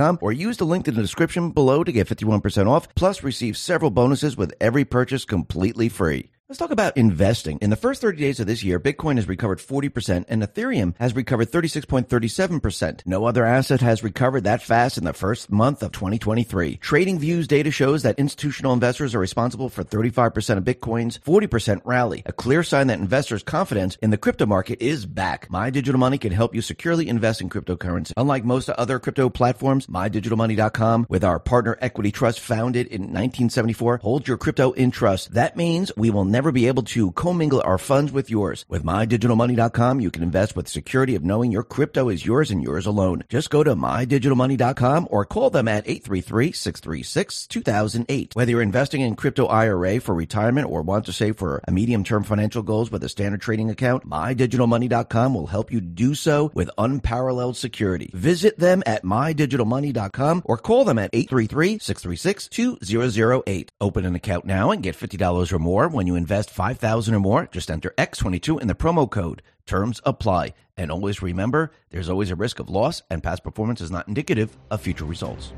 ketowithx22.com 0.06 0.18
or 0.22 0.32
use 0.32 0.56
the 0.56 0.64
link 0.64 0.88
in 0.88 0.94
the 0.94 1.02
description 1.02 1.50
below 1.50 1.84
to 1.84 1.92
get 1.92 2.08
51% 2.08 2.68
off, 2.68 2.94
plus 2.94 3.22
receive 3.22 3.56
several 3.56 3.90
bonuses 3.90 4.36
with 4.36 4.54
every 4.60 4.84
purchase 4.84 5.24
completely 5.24 5.88
free. 5.88 6.30
Let's 6.48 6.60
talk 6.60 6.70
about 6.70 6.96
investing. 6.96 7.58
In 7.60 7.70
the 7.70 7.76
first 7.76 8.00
30 8.00 8.18
days 8.18 8.38
of 8.38 8.46
this 8.46 8.62
year, 8.62 8.78
Bitcoin 8.78 9.16
has 9.16 9.26
recovered 9.26 9.58
40% 9.58 10.26
and 10.28 10.44
Ethereum 10.44 10.94
has 11.00 11.16
recovered 11.16 11.50
36.37%. 11.50 13.00
No 13.04 13.24
other 13.24 13.44
asset 13.44 13.80
has 13.80 14.04
recovered 14.04 14.44
that 14.44 14.62
fast 14.62 14.96
in 14.96 15.02
the 15.02 15.12
first 15.12 15.50
month 15.50 15.82
of 15.82 15.90
2023. 15.90 16.76
TradingView's 16.76 17.48
data 17.48 17.72
shows 17.72 18.04
that 18.04 18.20
institutional 18.20 18.72
investors 18.72 19.12
are 19.12 19.18
responsible 19.18 19.68
for 19.68 19.82
35% 19.82 20.58
of 20.58 20.62
Bitcoin's 20.62 21.18
40% 21.18 21.80
rally, 21.84 22.22
a 22.26 22.32
clear 22.32 22.62
sign 22.62 22.86
that 22.86 23.00
investors' 23.00 23.42
confidence 23.42 23.98
in 24.00 24.10
the 24.10 24.16
crypto 24.16 24.46
market 24.46 24.80
is 24.80 25.04
back. 25.04 25.50
My 25.50 25.70
Digital 25.70 25.98
Money 25.98 26.16
can 26.16 26.30
help 26.30 26.54
you 26.54 26.62
securely 26.62 27.08
invest 27.08 27.40
in 27.40 27.50
cryptocurrency. 27.50 28.12
Unlike 28.16 28.44
most 28.44 28.70
other 28.70 29.00
crypto 29.00 29.28
platforms, 29.28 29.88
MyDigitalMoney.com, 29.88 31.06
with 31.08 31.24
our 31.24 31.40
partner 31.40 31.76
Equity 31.80 32.12
Trust 32.12 32.38
founded 32.38 32.86
in 32.86 33.02
1974, 33.02 33.96
holds 33.96 34.28
your 34.28 34.38
crypto 34.38 34.70
in 34.70 34.92
trust. 34.92 35.32
That 35.32 35.56
means 35.56 35.90
we 35.96 36.10
will 36.10 36.35
never 36.36 36.52
be 36.52 36.68
able 36.68 36.82
to 36.82 37.12
commingle 37.12 37.62
our 37.64 37.78
funds 37.78 38.12
with 38.12 38.30
yours. 38.30 38.66
With 38.68 38.84
mydigitalmoney.com, 38.84 40.00
you 40.00 40.10
can 40.10 40.22
invest 40.22 40.54
with 40.54 40.68
security 40.68 41.14
of 41.14 41.24
knowing 41.24 41.50
your 41.50 41.62
crypto 41.62 42.10
is 42.10 42.26
yours 42.26 42.50
and 42.50 42.62
yours 42.62 42.84
alone. 42.84 43.24
Just 43.30 43.48
go 43.48 43.64
to 43.64 43.74
mydigitalmoney.com 43.74 45.08
or 45.10 45.24
call 45.24 45.48
them 45.48 45.66
at 45.66 45.86
833-636-2008. 45.86 48.36
Whether 48.36 48.50
you're 48.50 48.60
investing 48.60 49.00
in 49.00 49.16
crypto 49.16 49.46
IRA 49.46 49.98
for 49.98 50.14
retirement 50.14 50.68
or 50.68 50.82
want 50.82 51.06
to 51.06 51.12
save 51.14 51.38
for 51.38 51.62
a 51.66 51.72
medium-term 51.72 52.24
financial 52.24 52.62
goals 52.62 52.90
with 52.90 53.02
a 53.02 53.08
standard 53.08 53.40
trading 53.40 53.70
account, 53.70 54.06
mydigitalmoney.com 54.06 55.32
will 55.32 55.46
help 55.46 55.72
you 55.72 55.80
do 55.80 56.14
so 56.14 56.50
with 56.52 56.68
unparalleled 56.76 57.56
security. 57.56 58.10
Visit 58.12 58.58
them 58.58 58.82
at 58.84 59.04
mydigitalmoney.com 59.04 60.42
or 60.44 60.58
call 60.58 60.84
them 60.84 60.98
at 60.98 61.12
833-636-2008. 61.12 63.68
Open 63.80 64.04
an 64.04 64.14
account 64.14 64.44
now 64.44 64.70
and 64.70 64.82
get 64.82 64.96
$50 64.96 65.52
or 65.52 65.58
more 65.58 65.88
when 65.88 66.06
you 66.06 66.16
invest 66.26 66.50
5000 66.50 67.14
or 67.14 67.20
more. 67.20 67.48
Just 67.52 67.70
enter 67.70 67.94
X22 67.96 68.60
in 68.60 68.66
the 68.66 68.74
promo 68.74 69.08
code. 69.08 69.42
Terms 69.64 70.00
apply. 70.04 70.54
And 70.76 70.90
always 70.90 71.22
remember, 71.22 71.70
there's 71.90 72.08
always 72.08 72.32
a 72.32 72.34
risk 72.34 72.58
of 72.58 72.68
loss 72.68 73.02
and 73.08 73.22
past 73.22 73.44
performance 73.44 73.80
is 73.80 73.92
not 73.92 74.08
indicative 74.08 74.58
of 74.68 74.80
future 74.80 75.04
results. 75.04 75.52